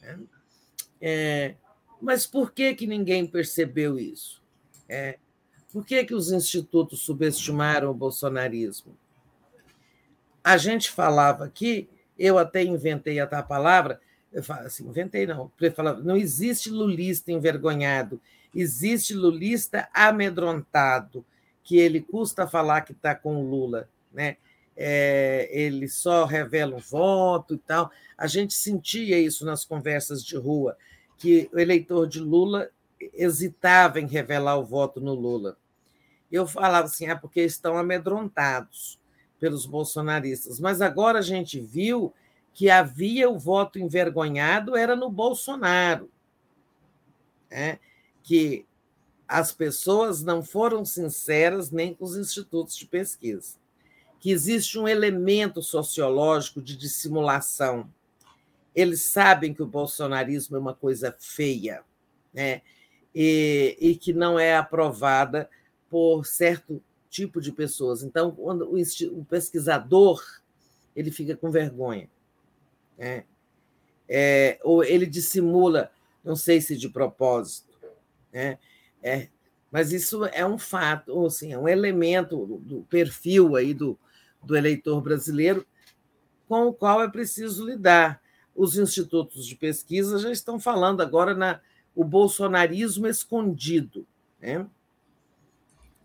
[0.00, 0.18] Né?
[1.00, 1.54] É,
[2.00, 4.42] mas por que, que ninguém percebeu isso?
[4.88, 5.18] É,
[5.72, 8.96] por que, que os institutos subestimaram o bolsonarismo?
[10.42, 11.88] A gente falava aqui,
[12.18, 14.00] eu até inventei a palavra,
[14.36, 18.20] eu falo assim, inventei não, falava, não existe lulista envergonhado,
[18.54, 21.24] existe lulista amedrontado,
[21.64, 24.36] que ele custa falar que está com o Lula, né?
[24.76, 27.90] É, ele só revela um voto e tal.
[28.16, 30.76] A gente sentia isso nas conversas de rua,
[31.16, 32.68] que o eleitor de Lula
[33.14, 35.56] hesitava em revelar o voto no Lula.
[36.30, 39.00] Eu falava assim, ah, porque estão amedrontados
[39.40, 40.60] pelos bolsonaristas.
[40.60, 42.12] Mas agora a gente viu
[42.56, 46.10] que havia o voto envergonhado era no Bolsonaro,
[47.50, 47.78] né?
[48.22, 48.64] que
[49.28, 53.58] as pessoas não foram sinceras nem com os institutos de pesquisa,
[54.18, 57.92] que existe um elemento sociológico de dissimulação.
[58.74, 61.84] Eles sabem que o bolsonarismo é uma coisa feia,
[62.32, 62.62] né?
[63.14, 65.50] e, e que não é aprovada
[65.90, 68.02] por certo tipo de pessoas.
[68.02, 70.24] Então, quando o, pesquisador
[70.96, 72.08] ele fica com vergonha,
[72.96, 73.24] né?
[74.08, 75.90] é, ou ele dissimula,
[76.24, 77.74] não sei se de propósito,
[78.32, 78.58] né?
[79.02, 79.28] É,
[79.70, 83.98] mas isso é um fato, assim, é um elemento do, do perfil aí do,
[84.42, 85.66] do eleitor brasileiro
[86.48, 88.22] com o qual é preciso lidar.
[88.54, 91.60] Os institutos de pesquisa já estão falando agora na
[91.94, 94.06] o bolsonarismo escondido.
[94.40, 94.66] Né?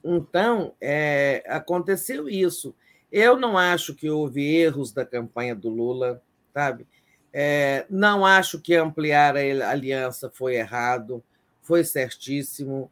[0.04, 2.74] Então, é, aconteceu isso.
[3.12, 6.22] Eu não acho que houve erros da campanha do Lula,
[6.54, 6.88] sabe?
[7.34, 11.24] É, não acho que ampliar a aliança foi errado,
[11.62, 12.92] foi certíssimo.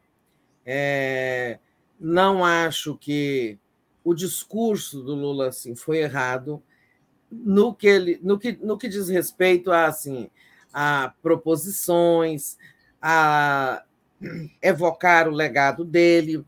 [0.64, 1.58] É,
[1.98, 3.58] não acho que
[4.02, 6.62] o discurso do Lula assim, foi errado
[7.30, 10.30] no que, ele, no que, no que diz respeito a, assim,
[10.72, 12.56] a proposições,
[13.00, 13.84] a
[14.60, 16.44] evocar o legado dele,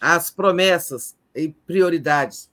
[0.00, 2.50] as promessas e prioridades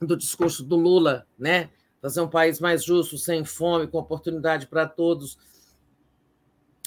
[0.00, 1.70] do discurso do Lula, né?
[2.00, 5.38] Fazer um país mais justo, sem fome, com oportunidade para todos,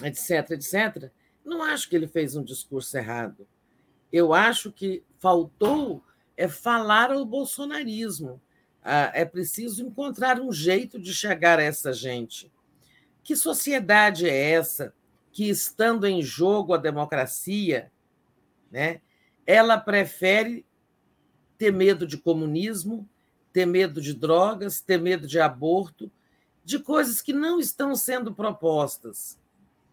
[0.04, 1.12] etc, etc.
[1.46, 3.48] Não acho que ele fez um discurso errado.
[4.12, 6.04] Eu acho que faltou
[6.36, 8.42] é falar ao bolsonarismo.
[8.84, 12.52] Ah, é preciso encontrar um jeito de chegar a essa gente.
[13.24, 14.94] Que sociedade é essa
[15.32, 17.92] que, estando em jogo a democracia,
[18.70, 19.02] né,
[19.46, 20.66] ela prefere
[21.58, 23.08] ter medo de comunismo,
[23.54, 26.12] ter medo de drogas, ter medo de aborto,
[26.66, 29.38] de coisas que não estão sendo propostas?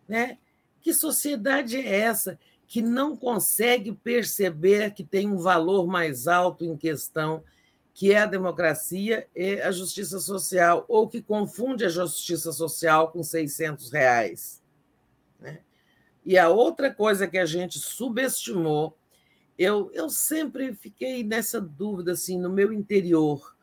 [0.09, 0.39] Né?
[0.81, 6.77] Que sociedade é essa que não consegue perceber que tem um valor mais alto em
[6.77, 7.45] questão
[7.93, 13.23] que é a democracia e a justiça social, ou que confunde a justiça social com
[13.23, 14.63] 600 reais.
[15.39, 15.59] Né?
[16.25, 18.97] E a outra coisa que a gente subestimou,
[19.61, 23.55] eu, eu sempre fiquei nessa dúvida assim, no meu interior,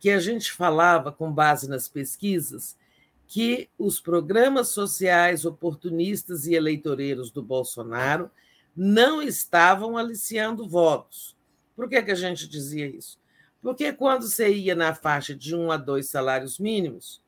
[0.00, 2.76] que a gente falava, com base nas pesquisas,
[3.24, 8.28] que os programas sociais oportunistas e eleitoreiros do Bolsonaro
[8.76, 11.36] não estavam aliciando votos.
[11.76, 13.16] Por que, que a gente dizia isso?
[13.62, 17.22] Porque quando você ia na faixa de um a dois salários mínimos,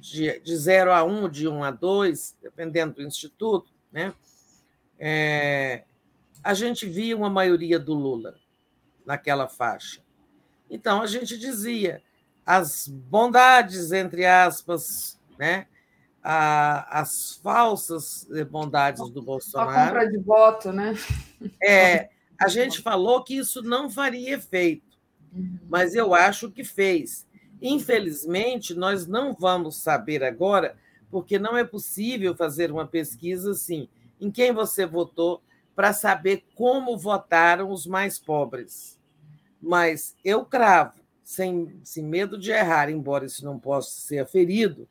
[0.00, 4.12] de, de zero a um, de um a dois, dependendo do instituto, né?
[4.98, 5.84] É,
[6.50, 8.36] a gente via uma maioria do Lula
[9.04, 10.00] naquela faixa.
[10.68, 12.02] Então, a gente dizia
[12.44, 15.66] as bondades, entre aspas, né?
[16.22, 19.70] A, as falsas bondades do Bolsonaro.
[19.70, 20.94] A compra de voto, né?
[21.62, 22.08] É,
[22.40, 24.86] a gente falou que isso não faria efeito
[25.68, 27.26] mas eu acho que fez.
[27.60, 30.76] Infelizmente, nós não vamos saber agora,
[31.10, 33.88] porque não é possível fazer uma pesquisa assim,
[34.20, 35.42] em quem você votou,
[35.76, 38.98] para saber como votaram os mais pobres.
[39.62, 44.88] Mas eu cravo, sem, sem medo de errar, embora isso não possa ser aferido,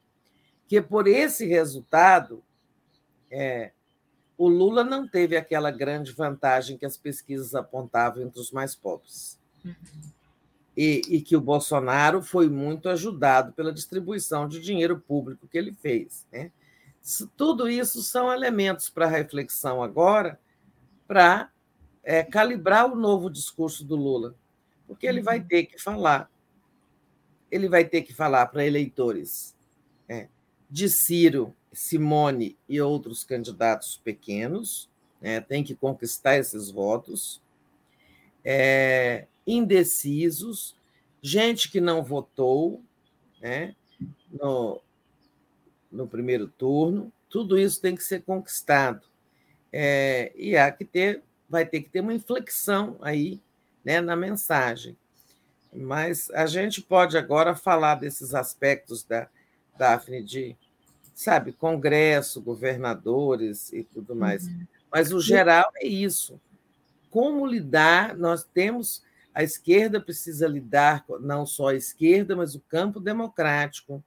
[0.67, 2.41] que por esse resultado,
[3.29, 3.71] é,
[4.37, 9.37] o Lula não teve aquela grande vantagem que as pesquisas apontavam entre os mais pobres.
[9.63, 9.73] Uhum
[10.75, 15.71] e, e, que o Bolsonaro foi muito ajudado pela distribuição de dinheiro público que ele
[15.71, 16.25] fez.
[16.31, 16.51] Né?
[17.37, 20.37] Tudo isso são elementos para reflexão agora,
[21.07, 21.51] para
[22.03, 24.35] é, calibrar o novo discurso do Lula,
[24.87, 25.47] porque ele vai uhum.
[25.47, 26.31] ter que falar,
[27.51, 29.55] ele vai ter que falar para eleitores
[30.07, 30.27] é,
[30.69, 37.41] de Ciro, Simone e outros candidatos pequenos, né, tem que conquistar esses votos.
[38.43, 40.75] É, indecisos,
[41.21, 42.81] gente que não votou,
[43.41, 43.75] né?
[44.31, 44.81] No,
[45.91, 49.05] no primeiro turno, tudo isso tem que ser conquistado.
[49.77, 53.41] É, e há que ter, vai ter que ter uma inflexão aí
[53.83, 54.95] né, na mensagem.
[55.73, 59.27] Mas a gente pode agora falar desses aspectos da
[59.77, 60.55] Daphne de,
[61.13, 64.47] sabe, Congresso, governadores e tudo mais.
[64.47, 64.65] Uhum.
[64.89, 66.39] Mas o geral é isso.
[67.11, 68.15] Como lidar?
[68.15, 74.01] Nós temos a esquerda precisa lidar não só a esquerda, mas o campo democrático,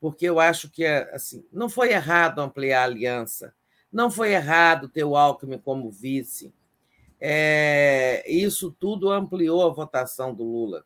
[0.00, 3.52] porque eu acho que assim não foi errado ampliar a aliança,
[3.92, 6.52] não foi errado ter o Alckmin como vice.
[7.20, 10.84] É, isso tudo ampliou a votação do Lula.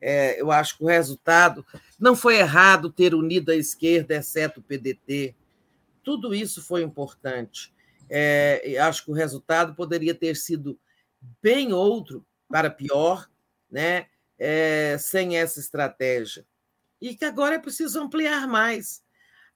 [0.00, 1.64] É, eu acho que o resultado
[1.98, 5.36] não foi errado ter unido a esquerda, exceto o PDT.
[6.02, 7.72] Tudo isso foi importante.
[8.10, 10.78] É, acho que o resultado poderia ter sido
[11.40, 13.30] bem outro para pior,
[13.70, 14.06] né?
[14.36, 16.44] É, sem essa estratégia.
[17.00, 19.01] E que agora é preciso ampliar mais.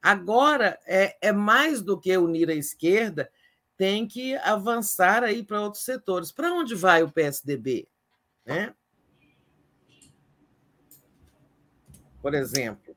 [0.07, 3.29] Agora é, é mais do que unir a esquerda,
[3.77, 6.31] tem que avançar aí para outros setores.
[6.31, 7.89] Para onde vai o PSDB?
[8.45, 8.73] Né?
[12.23, 12.95] Por exemplo.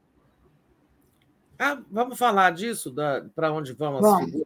[1.58, 2.94] Ah, vamos falar disso,
[3.34, 4.44] para onde as Bom?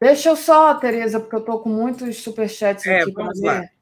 [0.00, 3.72] Deixa eu só, Tereza, porque eu estou com muitos superchats é, aqui para ver.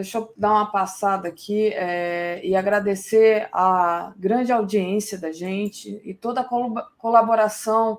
[0.00, 6.14] Deixa eu dar uma passada aqui é, e agradecer a grande audiência da gente e
[6.14, 6.48] toda a
[6.96, 7.98] colaboração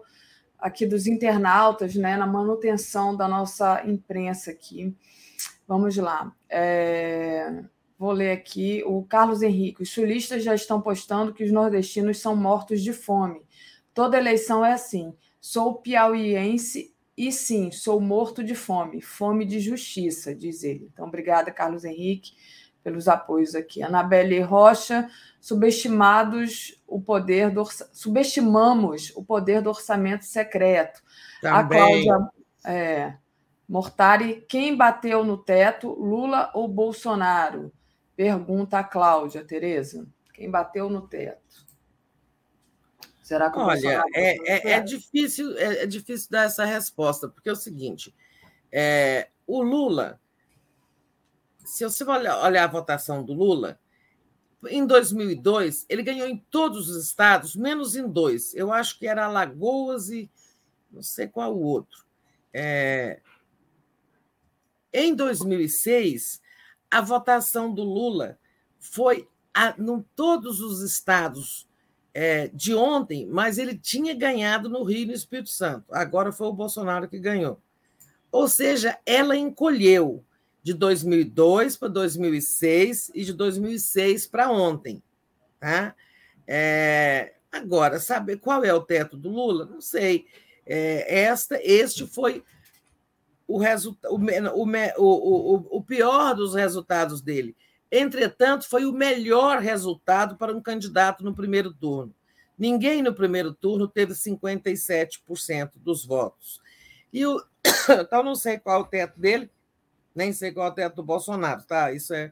[0.57, 4.95] aqui dos internautas né, na manutenção da nossa imprensa aqui.
[5.67, 6.33] Vamos lá.
[6.49, 7.63] É,
[7.99, 9.83] vou ler aqui o Carlos Henrique.
[9.83, 13.43] Os sulistas já estão postando que os nordestinos são mortos de fome.
[13.93, 15.13] Toda eleição é assim.
[15.39, 20.89] Sou piauiense e sim, sou morto de fome, fome de justiça, diz ele.
[20.91, 22.33] Então, obrigada, Carlos Henrique,
[22.83, 23.83] pelos apoios aqui.
[23.83, 25.09] Anabelle Rocha,
[25.39, 31.01] subestimados o poder do subestimamos o poder do orçamento secreto.
[31.41, 31.59] Também.
[31.59, 32.31] A Cláudia
[32.65, 33.13] é,
[33.67, 37.71] Mortari, quem bateu no teto, Lula ou Bolsonaro?
[38.15, 40.07] Pergunta a Cláudia, Tereza.
[40.33, 41.65] Quem bateu no teto?
[43.31, 47.53] Será que Olha, é, é, é, difícil, é, é, difícil dar essa resposta, porque é
[47.53, 48.13] o seguinte:
[48.69, 50.19] é, o Lula,
[51.63, 53.79] se você olhar, olhar a votação do Lula,
[54.67, 58.53] em 2002, ele ganhou em todos os estados, menos em dois.
[58.53, 60.29] Eu acho que era Alagoas e
[60.91, 62.03] não sei qual o outro.
[62.53, 63.21] É...
[64.91, 66.41] Em 2006,
[66.91, 68.37] a votação do Lula
[68.77, 69.25] foi
[69.79, 71.70] em todos os estados
[72.13, 75.85] é, de ontem, mas ele tinha ganhado no Rio e no Espírito Santo.
[75.91, 77.59] Agora foi o Bolsonaro que ganhou.
[78.31, 80.23] Ou seja, ela encolheu
[80.63, 85.01] de 2002 para 2006 e de 2006 para ontem.
[85.59, 85.95] Tá?
[86.47, 89.65] É, agora, saber qual é o teto do Lula?
[89.65, 90.25] Não sei.
[90.65, 92.43] É, esta, este foi
[93.47, 94.21] o, o,
[94.97, 97.55] o, o, o pior dos resultados dele.
[97.91, 102.15] Entretanto, foi o melhor resultado para um candidato no primeiro turno.
[102.57, 106.61] Ninguém no primeiro turno teve 57% dos votos.
[107.11, 107.43] E o,
[107.99, 109.51] então, não sei qual é o teto dele,
[110.15, 111.91] nem sei qual é o teto do Bolsonaro, tá?
[111.91, 112.31] Isso é,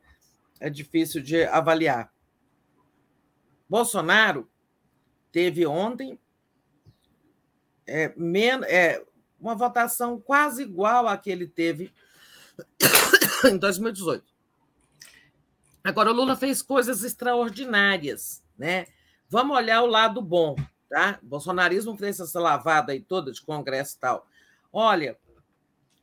[0.60, 2.14] é difícil de avaliar.
[3.68, 4.50] Bolsonaro
[5.32, 6.18] teve ontem
[7.86, 9.04] é, men é,
[9.40, 11.92] uma votação quase igual à que ele teve
[13.46, 14.39] em 2018.
[15.84, 18.88] Agora, o Lula fez coisas extraordinárias, né?
[19.30, 20.56] Vamos olhar o lado bom,
[20.90, 21.20] tá?
[21.24, 24.28] O bolsonarismo fez essa lavada aí toda de Congresso e tal.
[24.74, 25.18] Olha,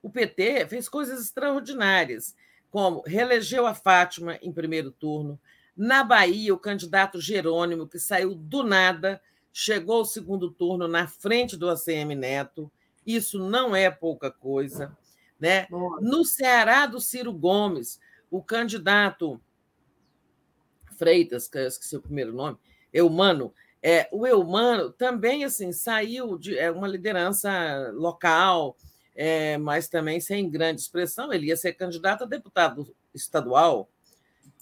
[0.02, 2.34] o PT fez coisas extraordinárias,
[2.70, 5.38] como reelegeu a Fátima em primeiro turno.
[5.76, 9.20] Na Bahia, o candidato Jerônimo, que saiu do nada,
[9.52, 12.70] chegou ao segundo turno na frente do ACM Neto.
[13.06, 14.96] Isso não é pouca coisa.
[15.38, 15.66] Né?
[16.00, 19.40] No Ceará, do Ciro Gomes, o candidato
[20.96, 22.56] Freitas, que eu esqueci o primeiro nome,
[22.92, 23.52] Eumano,
[23.82, 28.76] é, o Eumano também assim saiu de é, uma liderança local,
[29.14, 31.32] é, mas também sem grande expressão.
[31.32, 33.88] Ele ia ser candidato a deputado estadual.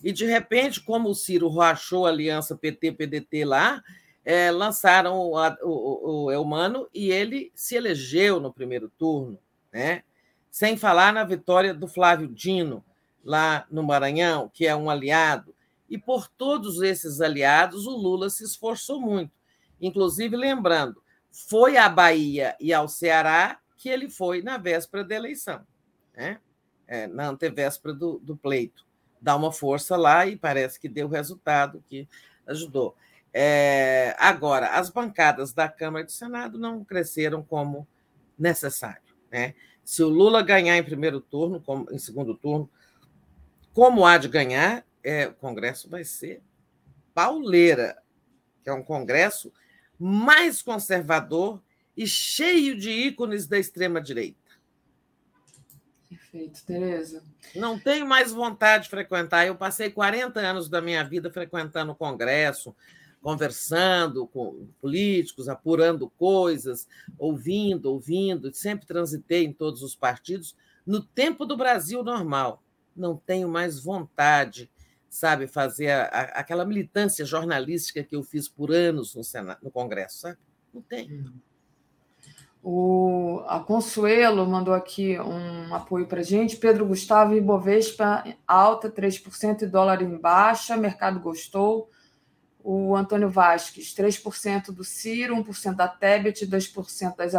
[0.03, 3.83] E, de repente, como o Ciro rachou a aliança PT-PDT lá,
[4.25, 9.39] é, lançaram o, o, o Eumano e ele se elegeu no primeiro turno,
[9.73, 10.03] né?
[10.51, 12.85] sem falar na vitória do Flávio Dino,
[13.25, 15.54] lá no Maranhão, que é um aliado.
[15.95, 19.31] E por todos esses aliados, o Lula se esforçou muito.
[19.81, 21.01] Inclusive, lembrando,
[21.31, 25.65] foi à Bahia e ao Ceará que ele foi na véspera da eleição,
[26.13, 26.41] né?
[26.89, 28.85] É, na antevéspera do, do pleito.
[29.21, 32.09] Dá uma força lá e parece que deu resultado, que
[32.45, 32.97] ajudou.
[33.33, 37.87] É, agora, as bancadas da Câmara e do Senado não cresceram como
[38.37, 39.15] necessário.
[39.31, 39.55] Né?
[39.85, 42.69] Se o Lula ganhar em primeiro turno, como, em segundo turno,
[43.73, 46.43] como há de ganhar, é, o Congresso vai ser
[47.15, 47.97] pauleira,
[48.63, 49.53] que é um Congresso
[49.99, 51.63] mais conservador
[51.97, 54.43] e cheio de ícones da extrema-direita.
[56.09, 57.23] Perfeito, Tereza.
[57.55, 59.47] Não tenho mais vontade de frequentar.
[59.47, 62.75] Eu passei 40 anos da minha vida frequentando o Congresso,
[63.23, 71.47] conversando com políticos, apurando coisas, ouvindo, ouvindo, sempre transitei em todos os partidos no tempo
[71.47, 72.63] do Brasil normal.
[72.95, 74.71] Não tenho mais vontade,
[75.15, 79.71] sabe, fazer a, a, aquela militância jornalística que eu fiz por anos no, Senado, no
[79.71, 80.39] Congresso, sabe?
[80.73, 81.29] Não tenho.
[81.29, 81.39] Hum.
[82.61, 86.57] O, a Consuelo mandou aqui um apoio para gente.
[86.57, 91.91] Pedro Gustavo, Ibovespa alta, 3% e dólar em baixa, mercado gostou.
[92.59, 97.35] O Antônio Vasques, 3% do Ciro, 1% da Tebet, 2% das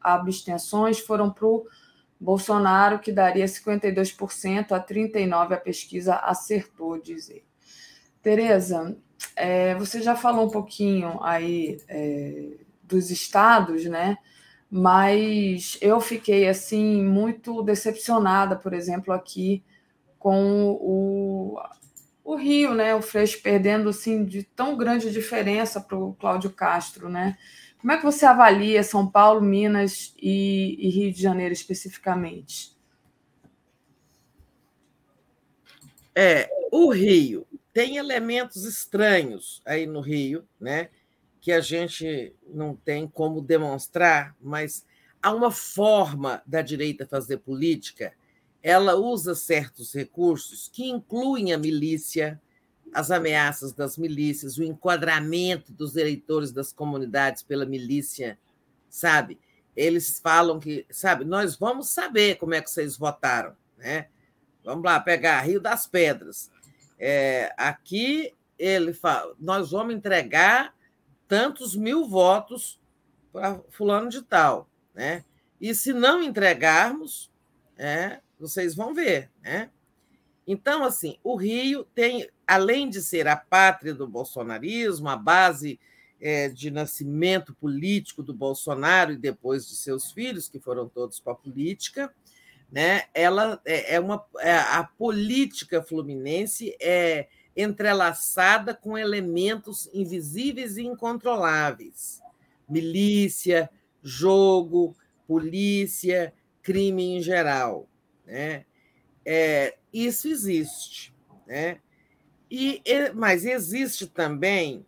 [0.00, 1.66] abstenções foram para o
[2.22, 7.44] Bolsonaro, que daria 52% a 39% a pesquisa acertou, dizer.
[8.22, 8.96] Tereza,
[9.34, 14.16] é, você já falou um pouquinho aí é, dos estados, né?
[14.74, 19.62] mas eu fiquei assim muito decepcionada, por exemplo, aqui
[20.18, 21.60] com o,
[22.24, 22.94] o Rio, né?
[22.94, 27.36] O Freixo perdendo assim de tão grande diferença para o Cláudio Castro, né?
[27.82, 32.76] Como é que você avalia São Paulo, Minas e, e Rio de Janeiro especificamente?
[36.14, 40.90] É, o Rio tem elementos estranhos aí no Rio, né?
[41.40, 44.86] que a gente não tem como demonstrar, mas
[45.20, 48.14] há uma forma da direita fazer política.
[48.62, 52.40] Ela usa certos recursos que incluem a milícia,
[52.92, 58.38] as ameaças das milícias, o enquadramento dos eleitores das comunidades pela milícia,
[58.88, 59.38] sabe?
[59.74, 64.08] Eles falam que, sabe, nós vamos saber como é que vocês votaram, né?
[64.64, 66.50] Vamos lá pegar Rio das Pedras.
[66.98, 70.74] É, aqui ele fala, nós vamos entregar
[71.26, 72.78] tantos mil votos
[73.32, 75.24] para fulano de tal, né?
[75.60, 77.30] E se não entregarmos,
[77.76, 79.70] é, vocês vão ver, né?
[80.46, 85.80] Então, assim, o Rio tem, além de ser a pátria do bolsonarismo, a base
[86.20, 91.32] é, de nascimento político do Bolsonaro e depois de seus filhos, que foram todos para
[91.32, 92.14] a política,
[92.70, 93.04] né?
[93.14, 102.22] Ela é, é uma é, a política fluminense é entrelaçada com elementos invisíveis e incontroláveis.
[102.68, 103.68] Milícia,
[104.02, 106.32] jogo, polícia,
[106.62, 107.86] crime em geral.
[108.26, 108.64] Né?
[109.24, 111.14] É, isso existe.
[111.46, 111.78] Né?
[112.54, 112.82] E,
[113.14, 114.84] mas existe também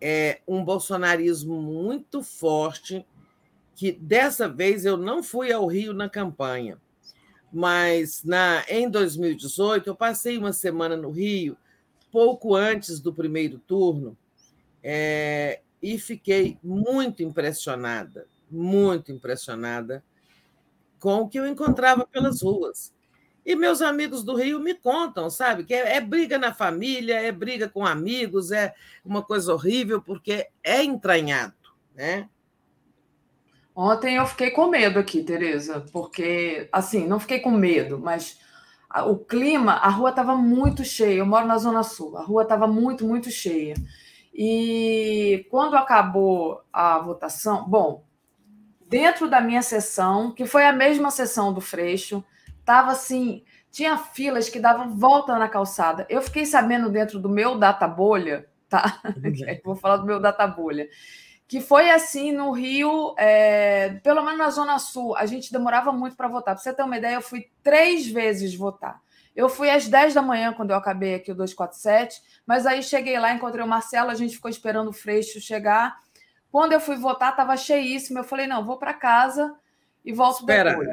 [0.00, 3.06] é, um bolsonarismo muito forte,
[3.76, 6.76] que dessa vez eu não fui ao Rio na campanha,
[7.52, 11.56] mas na, em 2018 eu passei uma semana no Rio
[12.10, 14.18] pouco antes do primeiro turno
[14.82, 20.02] é, e fiquei muito impressionada, muito impressionada
[20.98, 22.92] com o que eu encontrava pelas ruas.
[23.44, 27.30] E meus amigos do Rio me contam, sabe, que é, é briga na família, é
[27.30, 28.74] briga com amigos, é
[29.04, 31.54] uma coisa horrível, porque é entranhado,
[31.94, 32.28] né?
[33.76, 38.38] Ontem eu fiquei com medo aqui, Tereza, porque, assim, não fiquei com medo, mas
[39.02, 41.18] o clima, a rua estava muito cheia.
[41.18, 43.74] Eu moro na Zona Sul, a rua estava muito, muito cheia.
[44.32, 48.04] E quando acabou a votação, bom,
[48.88, 52.24] dentro da minha sessão, que foi a mesma sessão do Freixo,
[52.64, 56.06] estava assim, tinha filas que davam volta na calçada.
[56.08, 59.00] Eu fiquei sabendo dentro do meu data bolha, tá?
[59.62, 60.88] Vou falar do meu data bolha
[61.46, 66.16] que foi assim no Rio, é, pelo menos na Zona Sul, a gente demorava muito
[66.16, 66.54] para votar.
[66.54, 69.00] Para você ter uma ideia, eu fui três vezes votar.
[69.36, 73.18] Eu fui às 10 da manhã, quando eu acabei aqui o 247, mas aí cheguei
[73.18, 75.96] lá, encontrei o Marcelo, a gente ficou esperando o Freixo chegar.
[76.50, 78.20] Quando eu fui votar, estava cheíssimo.
[78.20, 79.54] Eu falei, não, vou para casa
[80.04, 80.70] e volto Espera.
[80.70, 80.88] depois.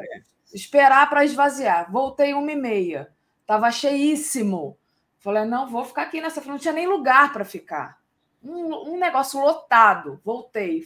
[0.52, 1.90] Esperar para esvaziar.
[1.90, 3.12] Voltei uma e meia.
[3.40, 4.78] Estava cheíssimo.
[5.18, 6.40] Falei, não, vou ficar aqui nessa.
[6.42, 8.02] Não tinha nem lugar para ficar
[8.42, 10.20] um, um negócio lotado.
[10.24, 10.84] Voltei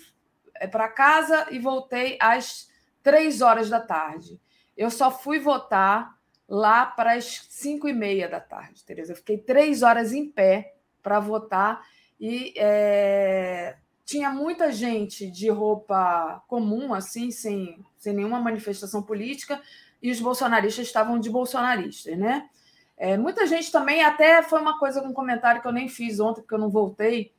[0.55, 2.71] é, para casa e voltei às
[3.03, 4.41] três horas da tarde.
[4.77, 6.17] Eu só fui votar
[6.49, 9.13] lá para as cinco e meia da tarde, Tereza.
[9.13, 11.83] Eu fiquei três horas em pé para votar
[12.21, 19.61] e é, tinha muita gente de roupa comum, assim, sem, sem nenhuma manifestação política,
[20.01, 22.49] e os bolsonaristas estavam de bolsonaristas, né?
[22.97, 26.41] É, muita gente também, até foi uma coisa, um comentário que eu nem fiz ontem,
[26.41, 27.35] porque eu não voltei,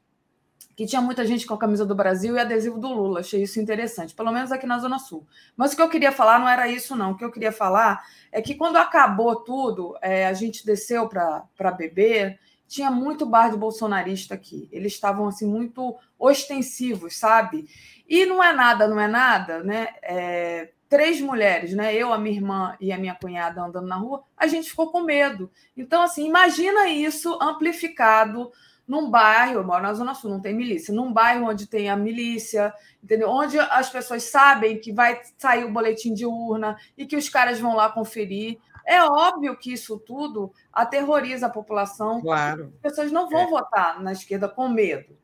[0.75, 3.21] que tinha muita gente com a camisa do Brasil e adesivo do Lula.
[3.21, 5.25] Achei isso interessante, pelo menos aqui na Zona Sul.
[5.55, 7.11] Mas o que eu queria falar não era isso, não.
[7.11, 11.71] O que eu queria falar é que quando acabou tudo, é, a gente desceu para
[11.71, 14.67] beber, tinha muito bar de bolsonarista aqui.
[14.71, 17.67] Eles estavam assim muito ostensivos, sabe?
[18.07, 19.87] E não é nada, não é nada, né?
[20.01, 21.93] É, três mulheres, né?
[21.93, 25.01] Eu, a minha irmã e a minha cunhada andando na rua, a gente ficou com
[25.01, 25.51] medo.
[25.75, 28.51] Então, assim, imagina isso amplificado
[28.87, 31.97] num bairro, eu moro na Zona Sul, não tem milícia, num bairro onde tem a
[31.97, 32.73] milícia,
[33.03, 33.29] entendeu?
[33.29, 37.59] Onde as pessoas sabem que vai sair o boletim de urna e que os caras
[37.59, 38.57] vão lá conferir.
[38.87, 42.21] É óbvio que isso tudo aterroriza a população.
[42.21, 42.73] Claro.
[42.75, 43.49] As pessoas não vão é.
[43.49, 45.17] votar na esquerda com medo.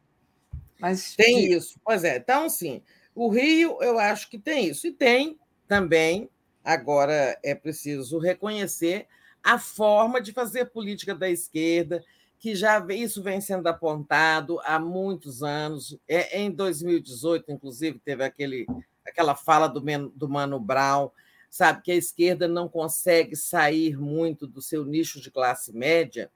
[0.77, 1.79] Mas tem isso.
[1.81, 2.17] Pois é.
[2.17, 2.83] Então, sim,
[3.15, 4.85] o Rio, eu acho que tem isso.
[4.85, 6.29] E tem também,
[6.61, 9.07] agora é preciso reconhecer
[9.41, 12.03] a forma de fazer política da esquerda,
[12.37, 15.97] que já isso vem sendo apontado há muitos anos.
[16.05, 18.65] É, em 2018, inclusive, teve aquele,
[19.07, 21.09] aquela fala do, do Mano Brown,
[21.53, 26.31] sabe, que a esquerda não consegue sair muito do seu nicho de classe média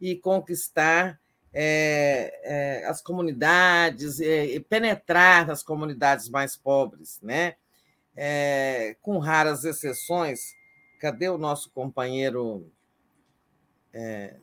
[0.00, 1.20] e conquistar
[1.52, 7.56] é, é, as comunidades, é, penetrar nas comunidades mais pobres, né?
[8.16, 10.54] É, com raras exceções.
[10.98, 12.72] Cadê o nosso companheiro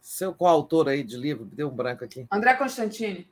[0.01, 2.25] seu coautor aí de livro, deu um branco aqui.
[2.31, 3.29] André Constantini.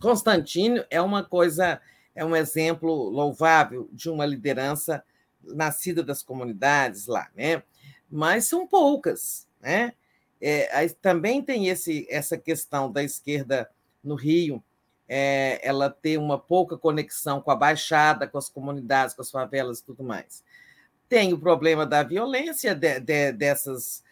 [0.00, 1.80] Constantino é uma coisa,
[2.14, 5.02] é um exemplo louvável de uma liderança
[5.48, 7.62] nascida das comunidades lá, né?
[8.10, 9.92] Mas são poucas, né?
[10.40, 13.70] É, também tem esse, essa questão da esquerda
[14.02, 14.62] no Rio,
[15.08, 19.78] é, ela ter uma pouca conexão com a Baixada, com as comunidades, com as favelas
[19.78, 20.44] e tudo mais.
[21.08, 24.02] Tem o problema da violência de, de, dessas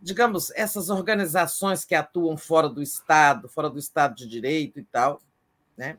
[0.00, 5.20] digamos, essas organizações que atuam fora do Estado, fora do Estado de Direito e tal,
[5.76, 5.98] né?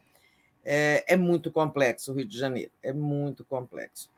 [0.64, 4.11] É, é muito complexo o Rio de Janeiro, é muito complexo.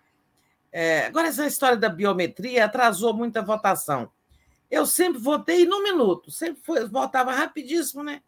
[0.76, 4.12] É, agora, essa história da biometria atrasou muita votação.
[4.72, 8.24] Eu sempre votei no minuto, sempre foi, votava rapidíssimo, né?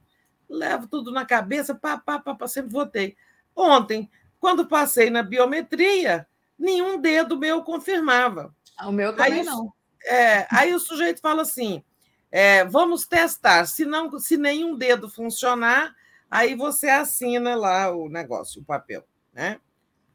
[0.48, 3.18] Levo tudo na cabeça, pá, pá, pá, pá, sempre votei.
[3.56, 8.56] Ontem, quando passei na biometria, nenhum dedo meu confirmava.
[8.84, 9.74] O meu também Aí, não.
[10.06, 11.84] É, aí o sujeito fala assim:
[12.32, 13.66] é, vamos testar.
[13.66, 15.96] Se, não, se nenhum dedo funcionar,
[16.30, 19.60] aí você assina lá o negócio, o papel, né?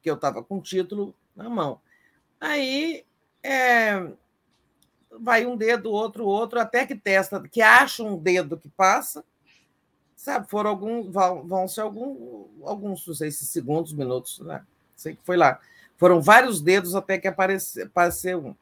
[0.00, 1.80] Que eu estava com o título na mão.
[2.40, 3.04] Aí
[3.42, 4.10] é,
[5.20, 9.24] vai um dedo, outro, outro, até que testa, que acha um dedo que passa,
[10.16, 10.48] sabe?
[10.48, 14.64] Foram alguns, vão, ser algum, alguns, não sei se segundos, minutos, né?
[14.96, 15.60] Sei que foi lá.
[15.96, 18.56] Foram vários dedos até que apareceu, apareceu um.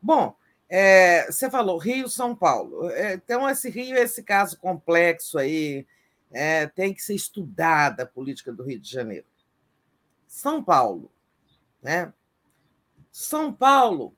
[0.00, 0.34] Bom,
[0.68, 2.88] é, você falou Rio, São Paulo.
[2.90, 5.86] É, então, esse Rio, esse caso complexo aí,
[6.30, 9.26] é, tem que ser estudada a política do Rio de Janeiro.
[10.26, 11.10] São Paulo,
[11.82, 12.10] né?
[13.12, 14.16] São Paulo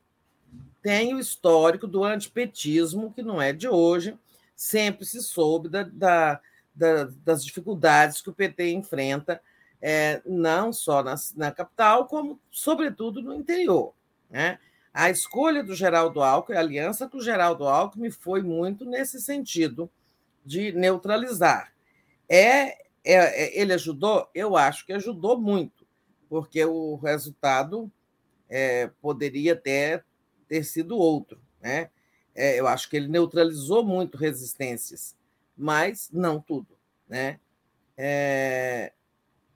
[0.80, 4.16] tem o histórico do antipetismo, que não é de hoje,
[4.54, 6.40] sempre se soube da, da,
[6.74, 9.42] da, das dificuldades que o PT enfrenta,
[9.82, 13.92] é, não só na, na capital, como, sobretudo, no interior.
[14.30, 14.58] Né?
[14.92, 19.90] A escolha do Geraldo Alckmin, a aliança com o Geraldo Alckmin foi muito nesse sentido
[20.44, 21.72] de neutralizar.
[22.28, 24.28] É, é, é, ele ajudou?
[24.32, 25.84] Eu acho que ajudou muito,
[26.28, 27.90] porque o resultado
[28.48, 30.04] é, poderia ter,
[30.48, 31.40] ter sido outro.
[31.60, 31.90] Né?
[32.34, 35.16] É, eu acho que ele neutralizou muito resistências,
[35.56, 36.76] mas não tudo.
[37.08, 37.40] Né?
[37.96, 38.92] É,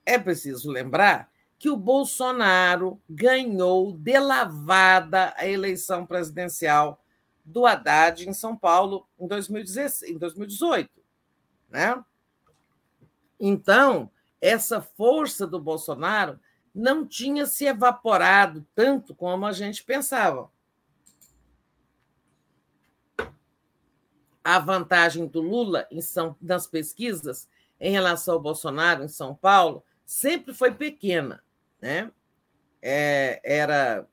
[0.05, 7.03] é preciso lembrar que o Bolsonaro ganhou de lavada a eleição presidencial
[7.43, 10.89] do Haddad em São Paulo em, 2016, em 2018.
[11.69, 12.01] Né?
[13.37, 14.09] Então,
[14.39, 16.39] essa força do Bolsonaro
[16.79, 20.49] não tinha se evaporado tanto como a gente pensava.
[24.43, 27.47] A vantagem do Lula em São, nas pesquisas
[27.79, 31.43] em relação ao Bolsonaro em São Paulo sempre foi pequena
[31.81, 32.11] né?
[32.81, 34.07] É, era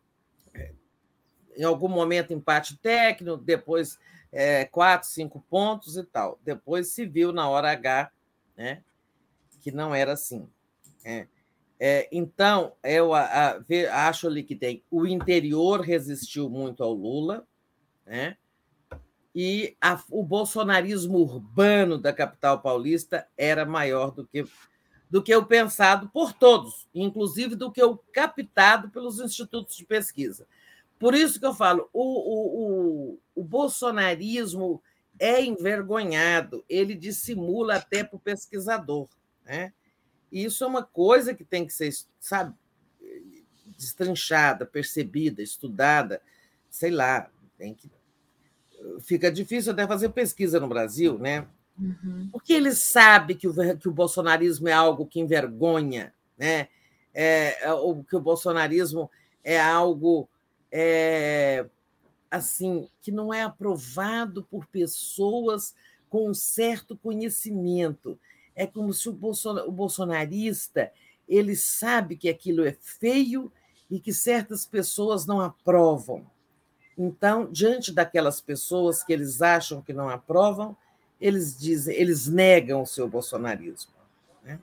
[1.57, 3.99] em algum momento empate técnico, depois
[4.31, 6.39] é, quatro, cinco pontos e tal.
[6.45, 8.11] Depois se viu na hora H,
[8.57, 8.83] né?
[9.61, 10.49] Que não era assim.
[11.05, 11.29] Né?
[11.79, 17.47] É, então, eu a, a, acho ali que tem o interior resistiu muito ao Lula,
[18.05, 18.37] né?
[19.35, 24.47] E a, o bolsonarismo urbano da capital paulista era maior do que
[25.09, 30.49] do que o pensado por todos, inclusive do que o captado pelos institutos de pesquisa.
[30.99, 34.83] Por isso que eu falo, o, o, o, o bolsonarismo
[35.19, 39.09] é envergonhado, ele dissimula até para o pesquisador.
[39.45, 39.73] Né?
[40.37, 41.91] E isso é uma coisa que tem que ser,
[42.21, 42.55] sabe,
[43.79, 46.21] destranchada, percebida, estudada,
[46.69, 47.91] sei lá, tem que
[49.01, 51.47] fica difícil até fazer pesquisa no Brasil, né?
[51.79, 52.29] Uhum.
[52.31, 56.69] Porque ele sabe que o, que o bolsonarismo é algo que envergonha, né?
[57.15, 59.11] É, é o, que o bolsonarismo
[59.43, 60.29] é algo
[60.71, 61.65] é,
[62.31, 65.75] assim que não é aprovado por pessoas
[66.11, 68.21] com um certo conhecimento.
[68.57, 70.91] É como se o, o bolsonarista
[71.29, 73.53] ele sabe que aquilo é feio
[73.91, 76.27] e que certas pessoas não aprovam.
[76.97, 80.77] Então, diante daquelas pessoas que eles acham que não aprovam,
[81.21, 83.93] eles dizem, eles negam o seu bolsonarismo.
[84.43, 84.59] Né?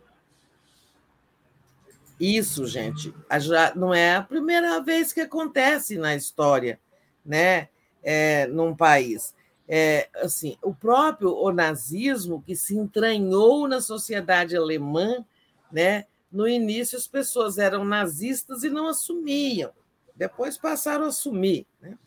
[2.19, 6.79] Isso, gente, já não é a primeira vez que acontece na história,
[7.25, 7.69] né?
[8.05, 9.33] É, num país.
[9.67, 15.25] É, assim, o próprio o nazismo que se entranhou na sociedade alemã,
[15.71, 16.05] né?
[16.31, 19.71] No início as pessoas eram nazistas e não assumiam,
[20.15, 21.65] depois passaram a assumir.
[21.79, 21.97] Né?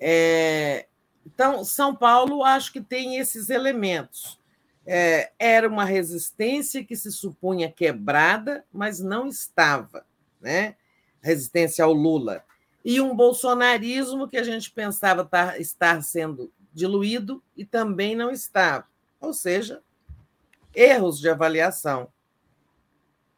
[0.00, 0.86] É,
[1.26, 4.38] então, São Paulo, acho que tem esses elementos.
[4.86, 10.06] É, era uma resistência que se supunha quebrada, mas não estava,
[10.40, 10.76] né?
[11.20, 12.42] Resistência ao Lula.
[12.84, 18.86] E um bolsonarismo que a gente pensava tar, estar sendo diluído e também não estava.
[19.20, 19.82] Ou seja,
[20.74, 22.08] erros de avaliação.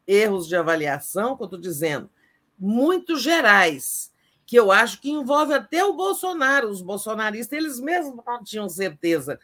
[0.07, 2.09] Erros de avaliação, que eu estou dizendo,
[2.57, 4.11] muito gerais,
[4.45, 6.69] que eu acho que envolve até o Bolsonaro.
[6.69, 9.39] Os bolsonaristas, eles mesmos não tinham certeza.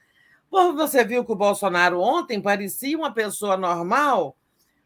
[0.50, 4.38] Pô, você viu que o Bolsonaro ontem parecia uma pessoa normal,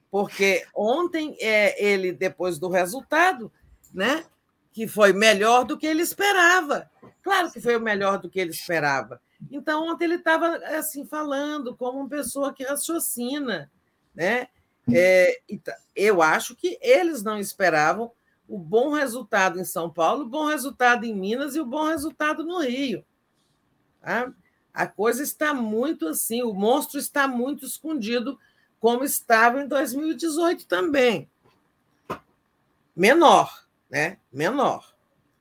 [0.09, 3.51] porque ontem é, ele, depois do resultado,
[3.93, 4.25] né,
[4.71, 6.89] que foi melhor do que ele esperava.
[7.21, 9.21] Claro que foi o melhor do que ele esperava.
[9.49, 13.71] Então, ontem ele estava assim falando como uma pessoa que raciocina,
[14.13, 14.47] né?
[14.91, 15.39] É,
[15.95, 18.11] eu acho que eles não esperavam
[18.47, 22.43] o bom resultado em São Paulo, o bom resultado em Minas e o bom resultado
[22.43, 23.05] no Rio.
[24.01, 24.33] Tá?
[24.73, 28.37] A coisa está muito assim, o monstro está muito escondido,
[28.79, 31.29] como estava em 2018 também.
[32.95, 33.60] Menor,
[33.91, 34.17] né?
[34.33, 34.95] Menor.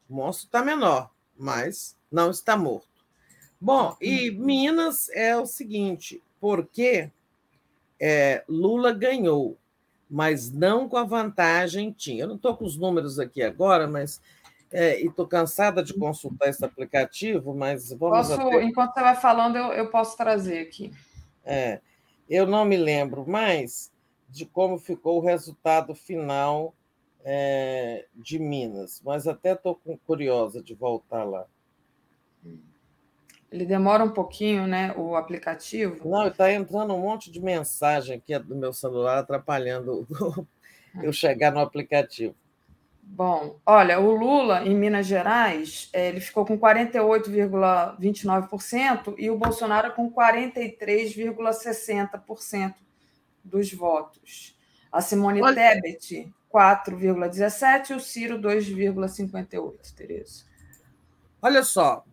[0.08, 2.88] O monstro está menor, mas não está morto.
[3.60, 7.10] Bom, e Minas é o seguinte, porque
[8.00, 9.56] é, Lula ganhou
[10.10, 12.24] mas não com a vantagem tinha.
[12.24, 14.20] Eu não estou com os números aqui agora, mas
[14.72, 18.28] é, e estou cansada de consultar esse aplicativo, mas vamos.
[18.28, 18.64] Posso, até...
[18.64, 20.92] Enquanto você vai falando, eu, eu posso trazer aqui.
[21.44, 21.80] É,
[22.28, 23.92] eu não me lembro mais
[24.28, 26.74] de como ficou o resultado final
[27.24, 31.46] é, de Minas, mas até estou curiosa de voltar lá.
[33.50, 34.94] Ele demora um pouquinho, né?
[34.96, 36.08] O aplicativo.
[36.08, 40.06] Não, está entrando um monte de mensagem aqui do meu celular, atrapalhando
[41.02, 42.36] eu chegar no aplicativo.
[43.02, 49.92] Bom, olha, o Lula, em Minas Gerais, é, ele ficou com 48,29% e o Bolsonaro
[49.94, 52.74] com 43,60%
[53.44, 54.56] dos votos.
[54.92, 55.56] A Simone olha...
[55.56, 60.44] Tebet, 4,17% e o Ciro, 2,58%, Tereza.
[61.40, 62.04] Olha só,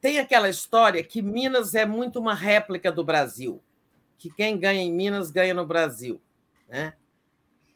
[0.00, 3.62] tem aquela história que Minas é muito uma réplica do Brasil,
[4.18, 6.20] que quem ganha em Minas ganha no Brasil.
[6.68, 6.94] Né?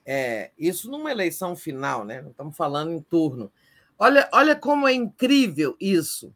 [0.04, 2.20] É, isso numa eleição final, né?
[2.20, 3.50] não estamos falando em turno.
[3.98, 6.34] Olha, olha como é incrível isso.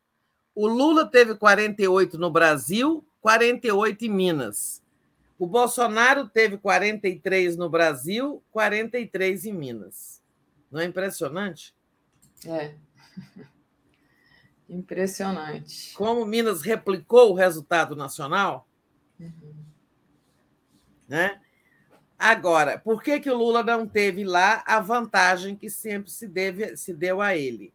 [0.55, 4.80] O Lula teve 48 no Brasil, 48 em Minas.
[5.41, 10.23] O Bolsonaro teve 43 no Brasil, 43 em Minas.
[10.71, 11.75] Não é impressionante?
[12.47, 12.75] É.
[14.69, 15.95] Impressionante.
[15.95, 18.69] Como Minas replicou o resultado nacional?
[19.19, 19.55] Uhum.
[21.09, 21.41] Né?
[22.19, 26.77] Agora, por que, que o Lula não teve lá a vantagem que sempre se, deve,
[26.77, 27.73] se deu a ele?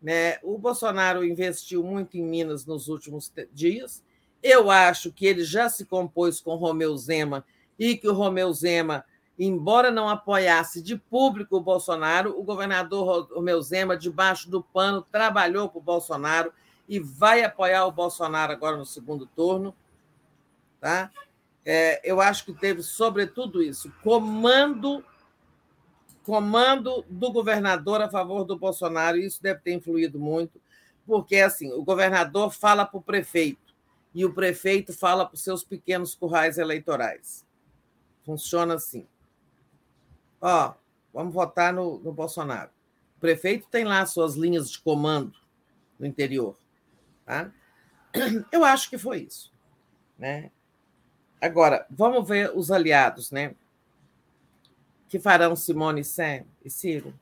[0.00, 0.38] Né?
[0.40, 4.04] O Bolsonaro investiu muito em Minas nos últimos dias.
[4.42, 7.44] Eu acho que ele já se compôs com Romeu Zema
[7.78, 9.04] e que o Romeu Zema
[9.38, 15.68] embora não apoiasse de público o Bolsonaro, o governador Romeu Zema, debaixo do pano, trabalhou
[15.68, 16.52] para o Bolsonaro
[16.88, 19.74] e vai apoiar o Bolsonaro agora no segundo turno.
[20.80, 21.10] Tá?
[21.64, 25.04] É, eu acho que teve, sobretudo, isso, comando
[26.24, 30.60] comando do governador a favor do Bolsonaro, e isso deve ter influído muito,
[31.06, 33.67] porque assim, o governador fala para o prefeito
[34.14, 37.46] e o prefeito fala para os seus pequenos currais eleitorais.
[38.24, 39.06] Funciona assim.
[40.40, 40.74] Ó,
[41.12, 42.70] vamos votar no, no Bolsonaro.
[43.16, 45.36] O prefeito tem lá suas linhas de comando
[45.98, 46.56] no interior.
[47.24, 47.50] Tá?
[48.52, 49.52] Eu acho que foi isso.
[50.18, 50.50] Né?
[51.40, 53.54] Agora, vamos ver os aliados, né?
[55.08, 56.02] Que farão Simone
[56.64, 57.14] e Ciro.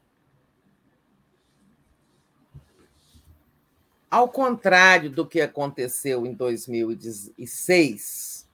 [4.11, 8.49] Ao contrário do que aconteceu em 2006,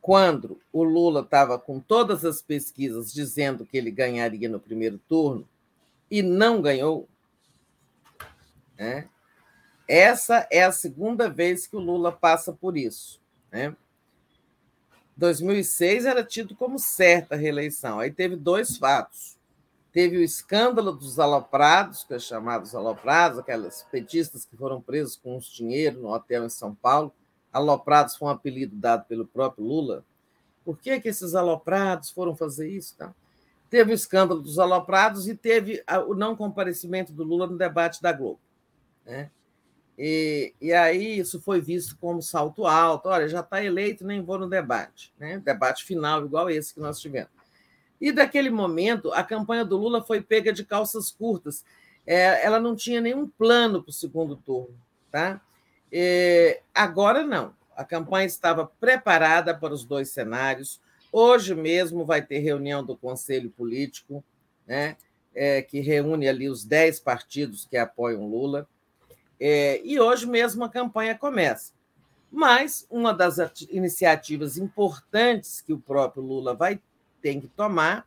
[0.00, 5.48] quando o Lula estava com todas as pesquisas dizendo que ele ganharia no primeiro turno
[6.10, 7.08] e não ganhou,
[8.78, 9.08] né?
[9.88, 13.20] essa é a segunda vez que o Lula passa por isso.
[13.50, 13.74] Né?
[15.16, 17.98] 2006 era tido como certa a reeleição.
[17.98, 19.33] Aí teve dois fatos.
[19.94, 25.36] Teve o escândalo dos aloprados, que é chamados aloprados, aquelas petistas que foram presos com
[25.36, 27.14] os dinheiro no hotel em São Paulo.
[27.52, 30.04] Aloprados foi um apelido dado pelo próprio Lula.
[30.64, 32.96] Por que, que esses aloprados foram fazer isso?
[32.96, 33.14] Tá?
[33.70, 38.10] Teve o escândalo dos aloprados e teve o não comparecimento do Lula no debate da
[38.10, 38.40] Globo.
[39.06, 39.30] Né?
[39.96, 43.08] E, e aí isso foi visto como salto alto.
[43.08, 45.14] Olha, já está eleito, nem vou no debate.
[45.20, 45.38] Né?
[45.38, 47.30] Debate final, igual esse que nós tivemos.
[48.00, 51.64] E daquele momento, a campanha do Lula foi pega de calças curtas.
[52.06, 54.76] É, ela não tinha nenhum plano para o segundo turno.
[55.10, 55.40] Tá?
[55.90, 57.54] E, agora não.
[57.76, 60.80] A campanha estava preparada para os dois cenários.
[61.10, 64.24] Hoje mesmo vai ter reunião do Conselho Político,
[64.66, 64.96] né,
[65.34, 68.68] é, que reúne ali os dez partidos que apoiam Lula.
[69.38, 71.72] É, e hoje mesmo a campanha começa.
[72.30, 73.38] Mas uma das
[73.70, 76.80] iniciativas importantes que o próprio Lula vai
[77.24, 78.06] ter que tomar,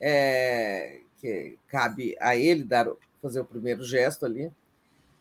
[0.00, 2.88] é, que cabe a ele dar,
[3.22, 4.50] fazer o primeiro gesto ali,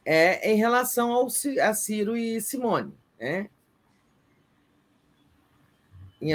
[0.04, 2.92] é em relação ao, a Ciro e Simone.
[3.20, 3.48] Né?
[6.20, 6.32] Em,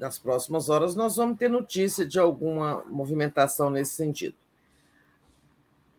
[0.00, 4.34] nas próximas horas, nós vamos ter notícia de alguma movimentação nesse sentido.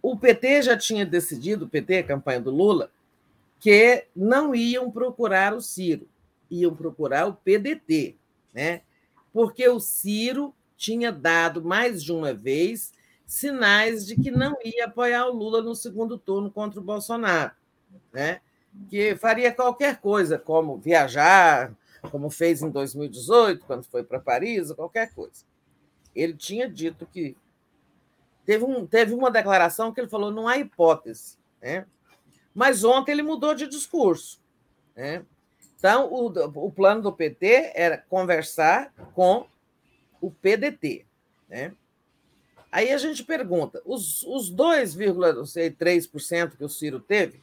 [0.02, 2.92] O PT já tinha decidido, o PT, a campanha do Lula,
[3.62, 6.06] que não iam procurar o Ciro,
[6.52, 8.18] iam procurar o PDT,
[8.54, 8.82] né?
[9.38, 12.92] Porque o Ciro tinha dado mais de uma vez
[13.24, 17.52] sinais de que não ia apoiar o Lula no segundo turno contra o Bolsonaro,
[18.12, 18.42] né?
[18.90, 21.72] que faria qualquer coisa, como viajar,
[22.10, 25.46] como fez em 2018, quando foi para Paris, qualquer coisa.
[26.16, 27.38] Ele tinha dito que
[28.44, 31.38] Teve, um, teve uma declaração que ele falou: não há hipótese.
[31.62, 31.86] Né?
[32.56, 34.42] Mas ontem ele mudou de discurso.
[34.96, 35.24] Né?
[35.78, 36.26] Então, o,
[36.66, 39.48] o plano do PT era conversar com
[40.20, 41.06] o PDT.
[41.48, 41.74] Né?
[42.72, 47.42] Aí a gente pergunta: os, os 2,3% que o Ciro teve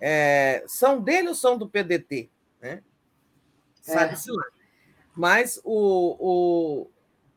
[0.00, 2.28] é, são dele ou são do PDT?
[2.60, 2.82] Né?
[3.80, 4.34] Sabe-se é.
[4.34, 4.44] lá.
[5.14, 6.90] Mas o, o,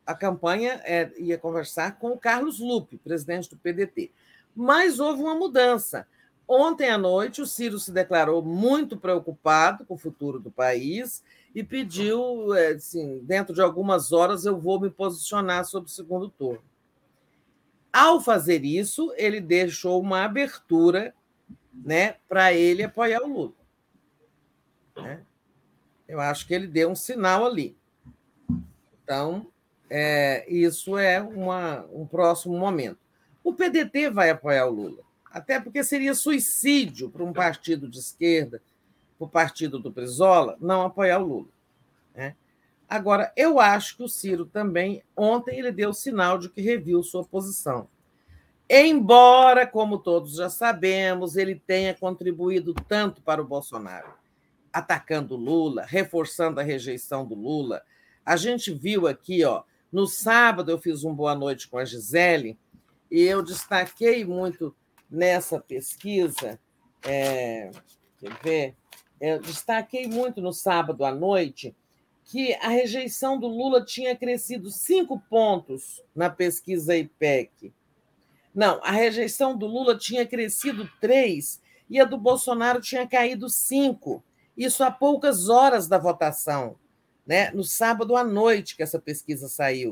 [0.04, 4.10] a campanha é, ia conversar com o Carlos Lupe, presidente do PDT.
[4.54, 6.06] Mas houve uma mudança.
[6.48, 11.22] Ontem à noite, o Ciro se declarou muito preocupado com o futuro do país
[11.54, 16.28] e pediu, é, assim, dentro de algumas horas eu vou me posicionar sobre o segundo
[16.28, 16.62] turno.
[17.92, 21.14] Ao fazer isso, ele deixou uma abertura
[21.72, 23.54] né, para ele apoiar o Lula.
[24.96, 25.22] Né?
[26.06, 27.76] Eu acho que ele deu um sinal ali.
[29.02, 29.50] Então,
[29.88, 32.98] é, isso é uma, um próximo momento.
[33.42, 35.02] O PDT vai apoiar o Lula,
[35.36, 38.62] até porque seria suicídio para um partido de esquerda,
[39.18, 41.48] para o partido do Brizola, não apoiar o Lula.
[42.14, 42.34] Né?
[42.88, 47.22] Agora, eu acho que o Ciro também, ontem, ele deu sinal de que reviu sua
[47.22, 47.86] posição.
[48.66, 54.14] Embora, como todos já sabemos, ele tenha contribuído tanto para o Bolsonaro,
[54.72, 57.82] atacando Lula, reforçando a rejeição do Lula.
[58.24, 62.58] A gente viu aqui, ó, no sábado, eu fiz um Boa Noite com a Gisele
[63.10, 64.74] e eu destaquei muito
[65.10, 66.58] nessa pesquisa.
[67.04, 67.70] É,
[68.18, 68.74] quer ver?
[69.20, 71.74] Eu destaquei muito no sábado à noite
[72.24, 77.72] que a rejeição do Lula tinha crescido cinco pontos na pesquisa IPEC.
[78.54, 84.24] Não, a rejeição do Lula tinha crescido três e a do Bolsonaro tinha caído cinco.
[84.56, 86.76] Isso há poucas horas da votação
[87.26, 87.50] né?
[87.50, 89.90] no sábado à noite que essa pesquisa saiu.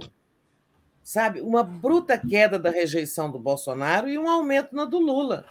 [1.05, 1.42] Sabe?
[1.42, 5.44] Uma bruta queda da rejeição do Bolsonaro e um aumento na do Lula.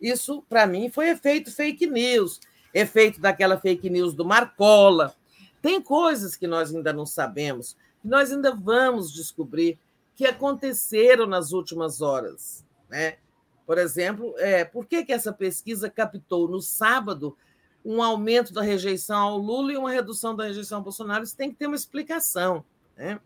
[0.00, 2.40] Isso, para mim, foi efeito fake news,
[2.72, 5.14] efeito daquela fake news do Marcola.
[5.60, 9.78] Tem coisas que nós ainda não sabemos, que nós ainda vamos descobrir
[10.16, 12.64] que aconteceram nas últimas horas.
[12.88, 13.18] Né?
[13.66, 17.36] Por exemplo, é, por que, que essa pesquisa captou no sábado
[17.84, 21.50] um aumento da rejeição ao Lula e uma redução da rejeição ao Bolsonaro, isso tem
[21.50, 22.64] que ter uma explicação.
[22.96, 23.20] Né?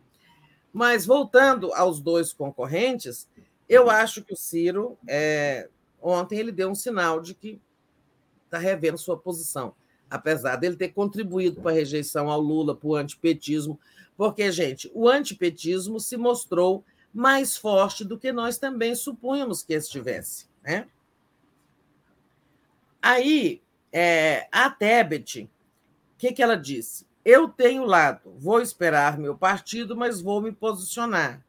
[0.78, 3.28] Mas, voltando aos dois concorrentes,
[3.68, 5.68] eu acho que o Ciro, é,
[6.00, 7.60] ontem, ele deu um sinal de que
[8.44, 9.74] está revendo sua posição.
[10.08, 13.76] apesar dele ter contribuído para a rejeição ao Lula, para o antipetismo,
[14.16, 20.46] porque, gente, o antipetismo se mostrou mais forte do que nós também supunhamos que estivesse.
[20.62, 20.86] Né?
[23.02, 23.60] Aí,
[23.92, 25.48] é, a Tebet, o
[26.18, 27.07] que, que ela disse?
[27.24, 31.44] Eu tenho lado, vou esperar meu partido, mas vou me posicionar.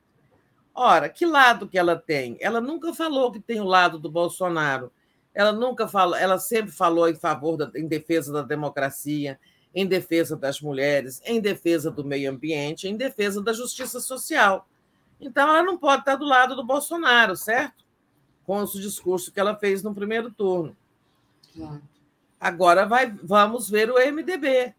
[0.73, 2.38] Ora, que lado que ela tem?
[2.39, 4.91] Ela nunca falou que tem o lado do Bolsonaro.
[5.33, 9.39] Ela nunca falou, ela sempre falou em favor da, em defesa da democracia,
[9.73, 14.67] em defesa das mulheres, em defesa do meio ambiente, em defesa da justiça social.
[15.19, 17.85] Então ela não pode estar do lado do Bolsonaro, certo?
[18.45, 20.75] Com o discurso que ela fez no primeiro turno.
[22.39, 24.73] Agora vai, vamos ver o MDB.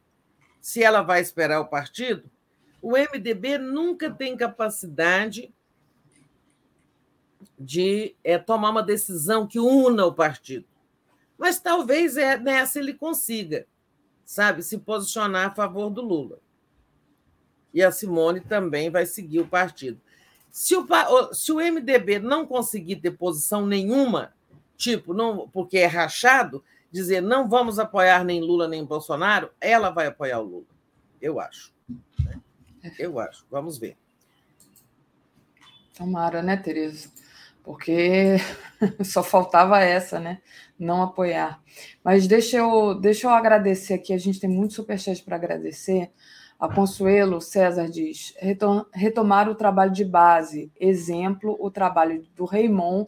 [0.61, 2.31] Se ela vai esperar o partido,
[2.83, 5.53] o MDB nunca tem capacidade
[7.59, 10.67] de é, tomar uma decisão que una o partido.
[11.37, 13.67] Mas talvez é, nessa ele consiga,
[14.25, 16.39] sabe, se posicionar a favor do Lula.
[17.73, 20.01] E a Simone também vai seguir o partido.
[20.51, 20.87] Se o,
[21.33, 24.35] se o MDB não conseguir ter posição nenhuma,
[24.77, 30.07] tipo, não, porque é rachado, dizer não vamos apoiar nem Lula nem Bolsonaro, ela vai
[30.07, 30.67] apoiar o Lula.
[31.21, 31.73] Eu acho.
[32.25, 32.41] Né?
[32.99, 33.47] Eu acho.
[33.51, 33.97] Vamos ver.
[35.95, 37.11] Tomara, né, Tereza?
[37.63, 38.37] Porque
[39.05, 40.41] só faltava essa, né?
[40.79, 41.63] Não apoiar.
[42.03, 46.11] Mas deixa eu, deixa eu agradecer aqui, a gente tem muito superchat para agradecer.
[46.59, 48.35] A Consuelo César diz:
[48.93, 53.07] retomar o trabalho de base, exemplo, o trabalho do Raimon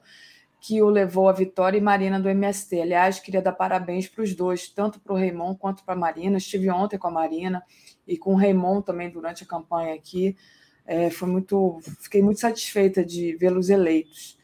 [0.62, 2.80] que o levou à vitória e Marina do MST.
[2.80, 6.38] Aliás, queria dar parabéns para os dois, tanto para o Raimon quanto para a Marina.
[6.38, 7.64] Estive ontem com a Marina
[8.06, 10.36] e com o Raimon também durante a campanha aqui.
[10.86, 14.38] É, foi muito, fiquei muito satisfeita de vê-los eleitos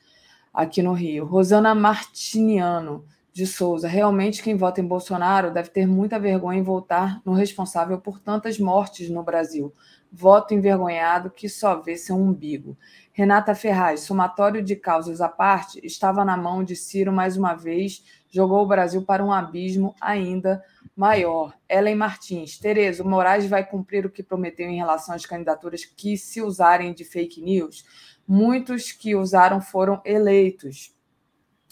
[0.53, 1.25] aqui no Rio.
[1.25, 7.23] Rosana Martiniano de Souza, realmente quem vota em Bolsonaro deve ter muita vergonha em votar
[7.25, 9.73] no responsável por tantas mortes no Brasil.
[10.11, 12.77] Voto envergonhado que só vê seu umbigo.
[13.19, 18.05] Renata Ferraz, somatório de causas à parte, estava na mão de Ciro mais uma vez,
[18.31, 20.65] jogou o Brasil para um abismo ainda
[20.95, 21.53] maior.
[21.69, 26.17] Ellen Martins, Tereza, o Moraes vai cumprir o que prometeu em relação às candidaturas que
[26.17, 27.85] se usarem de fake news?
[28.25, 30.95] Muitos que usaram foram eleitos.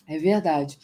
[0.05, 0.77] É verdade.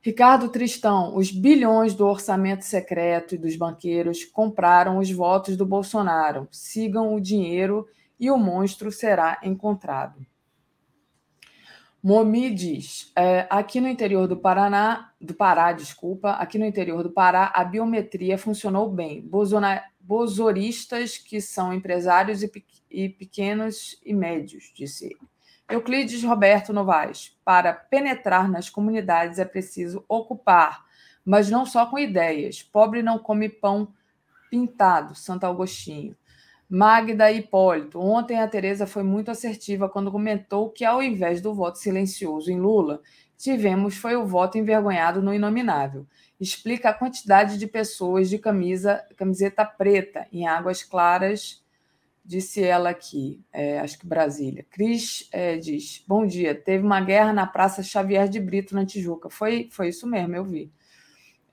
[0.00, 6.46] Ricardo Tristão, os bilhões do orçamento secreto e dos banqueiros compraram os votos do Bolsonaro.
[6.52, 7.88] Sigam o dinheiro
[8.18, 10.24] e o monstro será encontrado.
[12.02, 17.10] Momi diz: é, aqui no interior do Paraná, do Pará, desculpa, aqui no interior do
[17.10, 19.20] Pará, a biometria funcionou bem.
[19.22, 25.18] Bosona, bozoristas que são empresários e, e pequenos e médios, disse ele.
[25.68, 30.84] Euclides Roberto Novaes: para penetrar nas comunidades é preciso ocupar,
[31.24, 32.62] mas não só com ideias.
[32.62, 33.92] Pobre não come pão
[34.48, 36.16] pintado, Santo Agostinho.
[36.68, 38.00] Magda Hipólito.
[38.00, 42.58] Ontem a Tereza foi muito assertiva quando comentou que, ao invés do voto silencioso em
[42.58, 43.00] Lula,
[43.36, 46.06] tivemos foi o voto envergonhado no inominável.
[46.40, 51.62] Explica a quantidade de pessoas de camisa, camiseta preta em águas claras,
[52.24, 54.66] disse ela aqui, é, acho que Brasília.
[54.68, 59.30] Cris é, diz: Bom dia, teve uma guerra na Praça Xavier de Brito, na Tijuca.
[59.30, 60.70] Foi, foi isso mesmo, eu vi.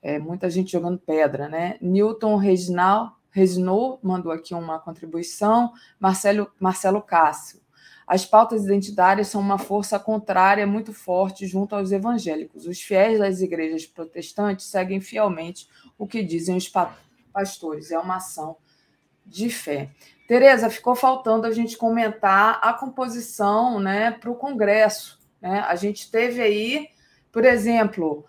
[0.02, 1.78] É, muita gente jogando pedra, né?
[1.80, 7.60] Newton Reginal Reginot mandou aqui uma contribuição, Marcelo, Marcelo Cássio.
[8.06, 12.64] As pautas identitárias são uma força contrária muito forte junto aos evangélicos.
[12.64, 16.70] Os fiéis das igrejas protestantes seguem fielmente o que dizem os
[17.32, 17.90] pastores.
[17.90, 18.56] É uma ação
[19.26, 19.90] de fé.
[20.28, 25.18] Tereza, ficou faltando a gente comentar a composição né, para o Congresso.
[25.40, 25.58] Né?
[25.66, 26.88] A gente teve aí,
[27.32, 28.24] por exemplo,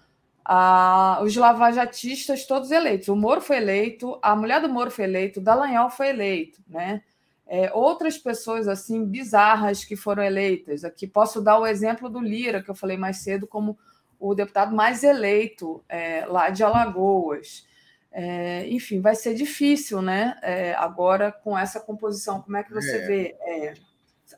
[0.46, 3.08] ah, os lavajatistas todos eleitos.
[3.08, 7.02] O Moro foi eleito, a mulher do Moro foi eleito, o Dallagnol foi eleito, né?
[7.48, 10.84] É, outras pessoas assim bizarras que foram eleitas.
[10.84, 13.78] Aqui posso dar o exemplo do Lira, que eu falei mais cedo, como
[14.20, 17.68] o deputado mais eleito é, lá de Alagoas.
[18.12, 20.38] É, enfim, vai ser difícil, né?
[20.42, 23.08] É, agora com essa composição, como é que você é.
[23.08, 23.36] vê?
[23.42, 23.74] É,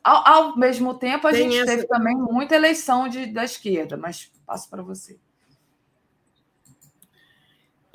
[0.04, 1.72] ao, ao, mesmo tempo, a Tem gente essa...
[1.72, 5.18] teve também muita eleição de, da esquerda, mas passo para você.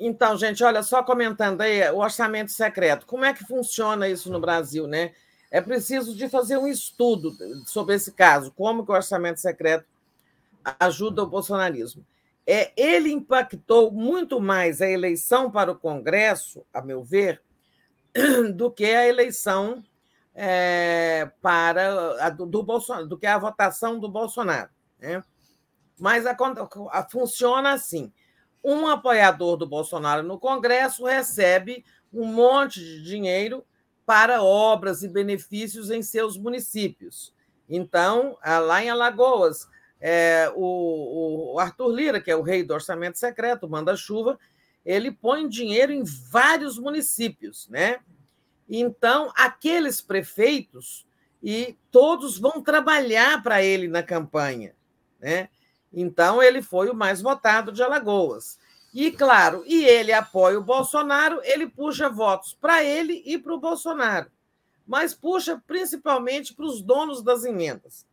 [0.05, 3.05] Então, gente, olha, só comentando aí, o orçamento secreto.
[3.05, 5.13] Como é que funciona isso no Brasil, né?
[5.49, 7.31] É preciso de fazer um estudo
[7.65, 9.85] sobre esse caso, como que o orçamento secreto
[10.77, 12.05] ajuda o bolsonarismo.
[12.45, 17.41] É, ele impactou muito mais a eleição para o Congresso, a meu ver,
[18.55, 19.81] do que a eleição
[20.35, 24.69] é, para a, do, do, Bolsonaro, do que a votação do Bolsonaro.
[24.99, 25.23] Né?
[25.97, 26.35] Mas a,
[26.91, 28.11] a, funciona assim
[28.63, 31.83] Um apoiador do Bolsonaro no Congresso recebe
[32.13, 33.65] um monte de dinheiro
[34.05, 37.33] para obras e benefícios em seus municípios.
[37.69, 39.67] Então, lá em Alagoas,
[39.99, 44.37] é, o, o, Arthur Lira, que é o rei do orçamento secreto, manda-chuva,
[44.85, 47.99] ele põe dinheiro em vários municípios, né?
[48.69, 51.05] Então, aqueles prefeitos
[51.41, 54.75] e todos vão trabalhar para ele na campanha,
[55.19, 55.49] né?
[55.93, 58.57] Então, ele foi o mais votado de Alagoas.
[58.93, 63.59] E, claro, e ele apoia o Bolsonaro, ele puxa votos para ele e para o
[63.59, 64.31] Bolsonaro,
[64.85, 68.05] mas puxa principalmente para os donos das emendas.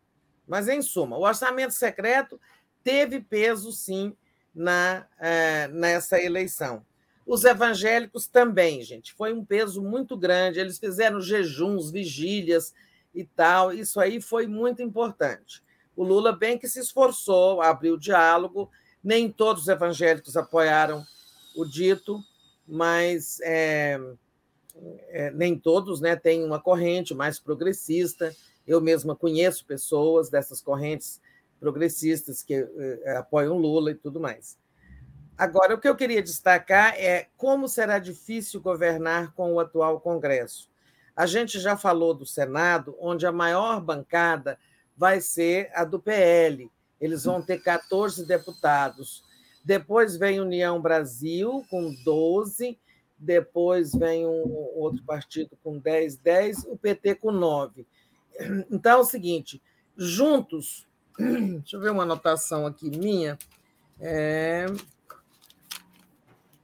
[0.47, 2.41] Mas, em suma, o orçamento secreto
[2.83, 4.17] teve peso, sim,
[4.55, 6.85] na, é, nessa eleição.
[7.27, 10.59] Os evangélicos também, gente, foi um peso muito grande.
[10.59, 12.75] Eles fizeram jejuns, vigílias
[13.15, 13.73] e tal.
[13.73, 15.63] Isso aí foi muito importante.
[15.97, 18.71] O Lula bem que se esforçou, abriu diálogo.
[19.03, 21.05] Nem todos os evangélicos apoiaram
[21.57, 22.21] o dito,
[22.67, 23.99] mas é,
[25.09, 26.17] é, nem todos, né?
[26.17, 28.35] Tem uma corrente mais progressista.
[28.67, 31.21] Eu mesma conheço pessoas dessas correntes
[31.59, 34.59] progressistas que é, apoiam Lula e tudo mais.
[35.37, 40.71] Agora, o que eu queria destacar é como será difícil governar com o atual Congresso.
[41.17, 44.59] A gente já falou do Senado, onde a maior bancada
[45.01, 46.71] vai ser a do PL.
[47.01, 49.25] Eles vão ter 14 deputados.
[49.65, 52.79] Depois vem União Brasil, com 12.
[53.19, 56.65] Depois vem um outro partido com 10, 10.
[56.67, 57.87] O PT com 9.
[58.71, 59.63] Então é o seguinte:
[59.97, 60.87] juntos.
[61.19, 63.39] Deixa eu ver uma anotação aqui minha.
[63.99, 64.67] É,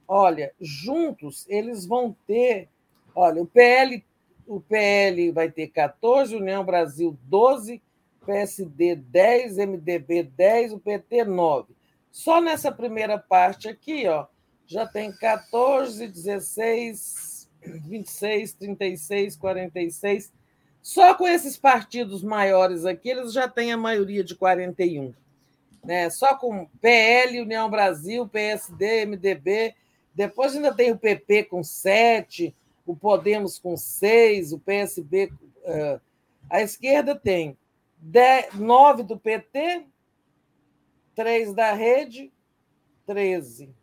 [0.07, 2.69] olha, juntos eles vão ter.
[3.15, 4.05] Olha, o PL,
[4.45, 7.81] o PL vai ter 14, União Brasil 12,
[8.27, 11.73] PSD 10, MDB 10, o PT 9.
[12.11, 14.27] Só nessa primeira parte aqui, ó,
[14.65, 20.33] já tem 14, 16, 26, 36, 46.
[20.81, 25.13] Só com esses partidos maiores aqui, eles já têm a maioria de 41.
[25.85, 26.09] Né?
[26.09, 29.73] Só com PL, União Brasil, PSD, MDB.
[30.13, 32.53] Depois ainda tem o PP com 7,
[32.85, 35.31] o Podemos com 6, o PSB.
[35.63, 36.01] Uh,
[36.49, 37.57] a esquerda tem
[37.99, 39.85] 9 do PT,
[41.15, 42.31] 3 da Rede,
[43.05, 43.75] 13.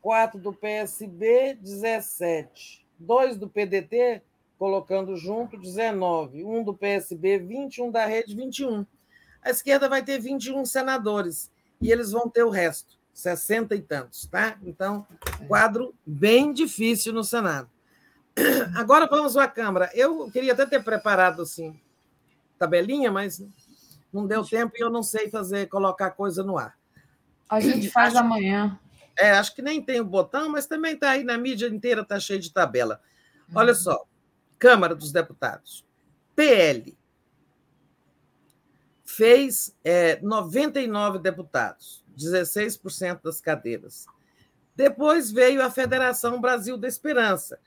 [0.00, 2.86] 4 do PSB, 17.
[2.98, 4.22] 2 do PDT,
[4.58, 6.44] colocando junto, 19.
[6.44, 8.86] 1 do PSB, 21 da Rede, 21.
[9.42, 14.26] A esquerda vai ter 21 senadores e eles vão ter o resto, 60 e tantos,
[14.26, 14.58] tá?
[14.62, 15.06] Então,
[15.46, 17.70] quadro bem difícil no Senado.
[18.76, 19.90] Agora vamos à Câmara.
[19.94, 21.78] Eu queria até ter preparado assim
[22.58, 23.42] tabelinha, mas
[24.12, 26.76] não deu tempo e eu não sei fazer, colocar coisa no ar.
[27.48, 28.78] A gente faz acho, amanhã.
[29.16, 32.20] É, acho que nem tem o botão, mas também está aí na mídia inteira, está
[32.20, 33.00] cheio de tabela.
[33.54, 33.78] Olha uhum.
[33.78, 34.04] só,
[34.58, 35.84] Câmara dos Deputados.
[36.36, 36.96] PL
[39.04, 44.06] fez é, 99 deputados, 16% das cadeiras.
[44.76, 47.58] Depois veio a Federação Brasil da Esperança,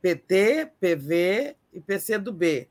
[0.00, 2.68] PT, PV e PCdoB,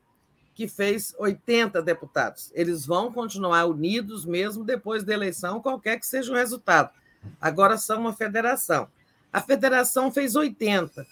[0.58, 2.50] que fez 80 deputados.
[2.52, 6.90] Eles vão continuar unidos mesmo depois da eleição, qualquer que seja o resultado.
[7.40, 8.88] Agora são uma federação.
[9.32, 11.06] A federação fez 80.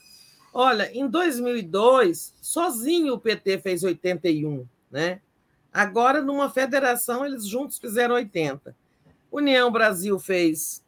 [0.53, 5.21] Olha, em 2002, sozinho o PT fez 81, né?
[5.73, 8.75] Agora, numa federação, eles juntos fizeram 80.
[9.31, 10.83] União Brasil fez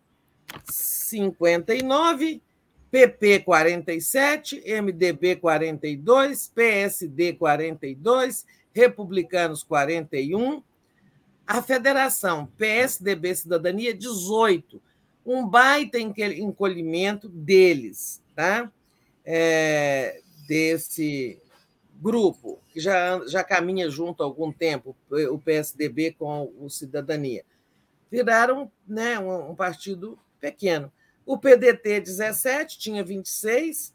[0.65, 2.43] 59,
[2.91, 10.63] PP 47, MDB 42, PSD 42, Republicanos 41,
[11.47, 14.81] a Federação PSDB Cidadania 18,
[15.25, 18.71] um baita encolhimento deles, tá?
[19.25, 21.39] É, desse
[22.01, 27.45] grupo que já, já caminha junto há algum tempo, o PSDB com o Cidadania.
[28.11, 30.91] Viraram né, um, um partido pequeno.
[31.29, 33.93] O PDT 17 tinha 26,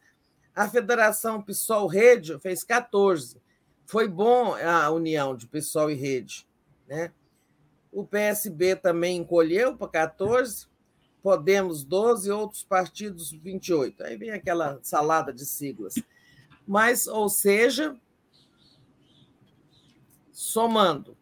[0.54, 3.42] a Federação PSOL Rede fez 14.
[3.88, 6.48] Foi bom a união de PSOL e Rede.
[6.88, 7.12] Né?
[7.92, 10.68] O PSB também encolheu para 14,
[11.24, 14.04] Podemos 12, outros partidos 28.
[14.04, 15.96] Aí vem aquela salada de siglas.
[16.68, 17.98] Mas, ou seja,
[20.32, 21.18] somando,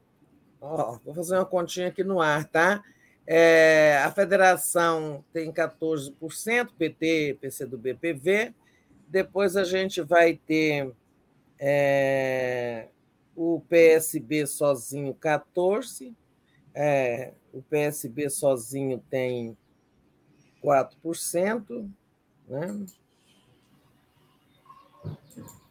[0.60, 2.84] ó, vou fazer uma continha aqui no ar, tá?
[3.26, 8.54] É, a federação tem 14%, PT, PCdoB, PV.
[9.08, 10.92] Depois a gente vai ter
[11.60, 12.88] é,
[13.36, 16.14] o PSB sozinho 14%,
[16.74, 19.58] é, o PSB sozinho tem
[20.64, 21.90] 4%.
[22.48, 22.86] Né?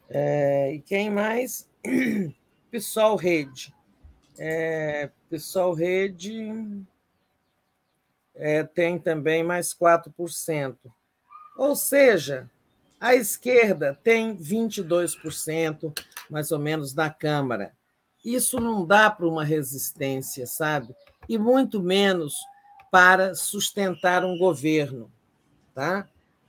[0.09, 1.69] É, e quem mais?
[2.71, 3.75] Pessoal Rede.
[4.39, 6.87] É, Pessoal Rede
[8.41, 10.77] é, tem também mais 4%.
[11.57, 12.51] Ou seja,
[12.99, 15.93] a esquerda tem 22%,
[16.29, 17.73] mais ou menos, na Câmara.
[18.25, 20.95] Isso não dá para uma resistência, sabe?
[21.29, 22.35] E muito menos
[22.91, 25.13] para sustentar um governo.
[25.75, 26.09] Tá?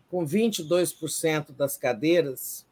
[0.10, 2.66] Com 22% das cadeiras,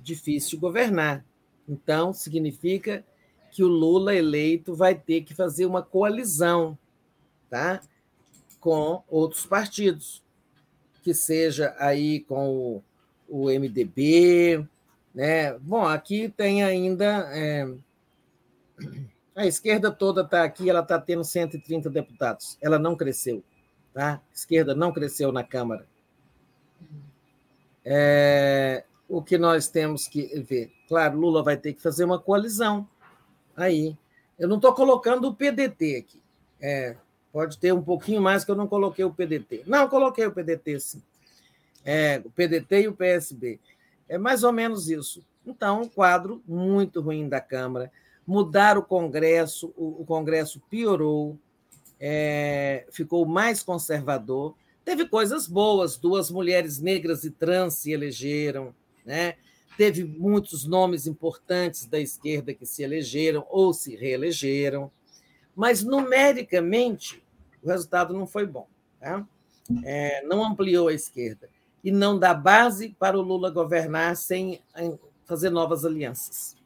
[0.00, 1.24] difícil governar.
[1.68, 3.04] Então, significa
[3.50, 6.78] que o Lula eleito vai ter que fazer uma coalizão
[7.52, 7.82] tá?
[8.62, 10.22] Com outros partidos,
[11.02, 12.82] que seja aí com o,
[13.28, 14.64] o MDB.
[15.12, 15.58] Né?
[15.58, 17.28] Bom, aqui tem ainda.
[17.32, 17.68] É,
[19.34, 22.56] a esquerda toda está aqui, ela está tendo 130 deputados.
[22.62, 23.42] Ela não cresceu.
[23.92, 24.14] Tá?
[24.14, 25.84] A esquerda não cresceu na Câmara.
[27.84, 30.72] É, o que nós temos que ver?
[30.86, 32.88] Claro, Lula vai ter que fazer uma coalizão
[33.56, 33.98] aí.
[34.38, 36.22] Eu não estou colocando o PDT aqui.
[36.60, 36.96] É,
[37.32, 39.62] pode ter um pouquinho mais que eu não coloquei o PDT.
[39.66, 41.02] Não, coloquei o PDT, sim.
[41.84, 43.58] É, o PDT e o PSB.
[44.08, 45.24] É mais ou menos isso.
[45.44, 47.90] Então, um quadro muito ruim da Câmara.
[48.26, 51.36] Mudar o Congresso, o, o Congresso piorou,
[51.98, 54.54] é, ficou mais conservador.
[54.84, 59.34] Teve coisas boas, duas mulheres negras e trans se elegeram, né?
[59.76, 64.90] Teve muitos nomes importantes da esquerda que se elegeram ou se reelegeram,
[65.56, 67.21] mas numericamente
[67.62, 68.66] o resultado não foi bom.
[69.00, 69.24] Tá?
[69.84, 71.48] É, não ampliou a esquerda
[71.82, 74.60] e não dá base para o Lula governar sem
[75.24, 76.56] fazer novas alianças.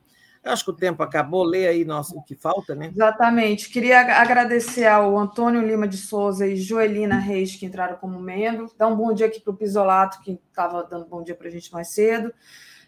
[0.46, 1.42] Eu acho que o tempo acabou.
[1.42, 2.92] Lê aí nosso, o que falta, né?
[2.94, 3.68] Exatamente.
[3.68, 8.70] Queria agradecer ao Antônio Lima de Souza e Joelina Reis, que entraram como membro.
[8.78, 11.50] Dar um bom dia aqui para o Pisolato, que estava dando bom dia para a
[11.50, 12.32] gente mais cedo.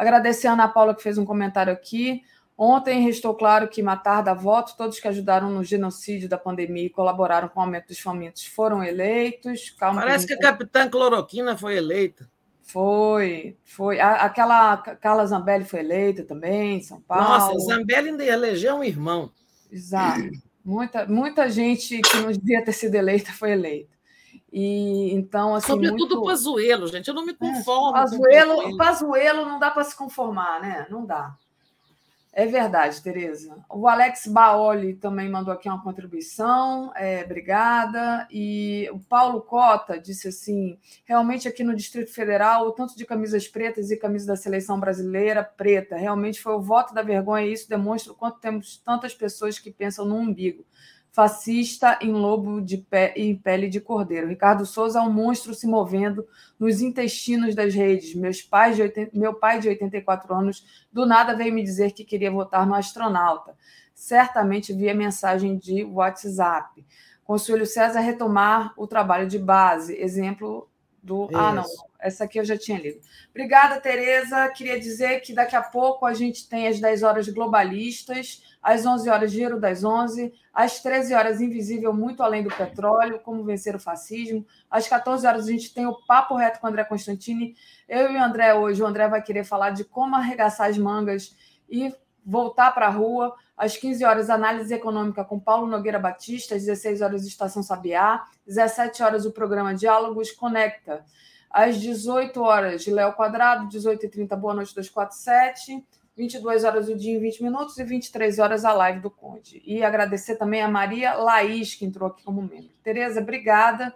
[0.00, 2.22] Agradecer a Ana Paula, que fez um comentário aqui.
[2.56, 6.90] Ontem restou claro que matar da voto, todos que ajudaram no genocídio da pandemia e
[6.90, 9.74] colaboraram com o aumento dos famintos foram eleitos.
[9.78, 12.26] Calma Parece que, que a capitã Cloroquina foi eleita.
[12.62, 14.00] Foi, foi.
[14.00, 17.24] Aquela Carla Zambelli foi eleita também, em São Paulo.
[17.24, 19.30] Nossa, Zambelli ainda elegeu um irmão.
[19.70, 20.30] Exato.
[20.64, 23.99] Muita, muita gente que não devia ter sido eleita foi eleita.
[24.52, 25.68] E então, assim.
[25.68, 26.24] Sobretudo muito...
[26.24, 27.08] Pazuelo, gente.
[27.08, 27.96] Eu não me é, conformo.
[27.96, 30.86] É, Pazuelo, Pazuelo não dá para se conformar, né?
[30.90, 31.36] Não dá.
[32.32, 33.56] É verdade, Tereza.
[33.68, 38.26] O Alex Baoli também mandou aqui uma contribuição, é, obrigada.
[38.30, 43.48] E o Paulo Cota disse assim: realmente aqui no Distrito Federal, o tanto de camisas
[43.48, 47.68] pretas e camisas da seleção brasileira preta, realmente foi o voto da vergonha, e isso
[47.68, 50.64] demonstra o quanto temos tantas pessoas que pensam no umbigo
[51.12, 54.28] fascista em lobo de pé, em pele de cordeiro.
[54.28, 56.26] Ricardo Souza é um monstro se movendo
[56.58, 58.14] nos intestinos das redes.
[58.14, 62.04] Meus pais de 80, meu pai de 84 anos do nada veio me dizer que
[62.04, 63.56] queria votar no astronauta.
[63.94, 66.84] Certamente via mensagem de WhatsApp.
[67.24, 69.96] Conselho César retomar o trabalho de base.
[70.00, 70.68] Exemplo
[71.02, 71.26] do.
[71.26, 71.36] Isso.
[71.36, 71.64] Ah, não.
[71.98, 73.00] Essa aqui eu já tinha lido.
[73.30, 74.48] Obrigada, Tereza.
[74.48, 79.08] Queria dizer que daqui a pouco a gente tem as 10 horas globalistas às 11
[79.08, 83.80] horas, Giro das 11, às 13 horas, Invisível, Muito Além do Petróleo, Como Vencer o
[83.80, 87.54] Fascismo, às 14 horas, a gente tem o Papo Reto com o André Constantini.
[87.88, 91.34] Eu e o André hoje, o André vai querer falar de como arregaçar as mangas
[91.68, 93.34] e voltar para a rua.
[93.56, 99.02] Às 15 horas, Análise Econômica com Paulo Nogueira Batista, às 16 horas, Estação Sabiá, 17
[99.02, 101.04] horas, o programa Diálogos Conecta.
[101.50, 105.84] Às 18 horas, Léo Quadrado, 18h30, Boa Noite 247.
[106.16, 109.62] 22 horas o dia em 20 minutos e 23 horas a live do Conde.
[109.64, 112.70] E agradecer também a Maria Laís, que entrou aqui como membro.
[112.82, 113.94] Tereza, obrigada.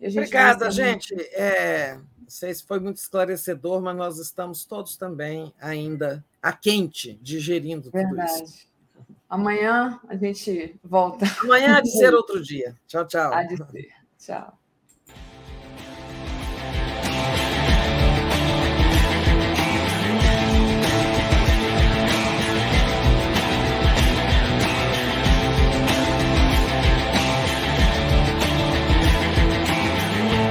[0.00, 1.14] Gente obrigada, gente.
[1.32, 7.18] É, não sei se foi muito esclarecedor, mas nós estamos todos também ainda a quente,
[7.20, 8.32] digerindo Verdade.
[8.32, 8.68] tudo isso.
[9.28, 11.26] Amanhã a gente volta.
[11.42, 12.76] Amanhã há de ser outro dia.
[12.86, 13.32] Tchau, tchau.
[13.32, 13.88] Há de ser.
[14.18, 14.57] Tchau.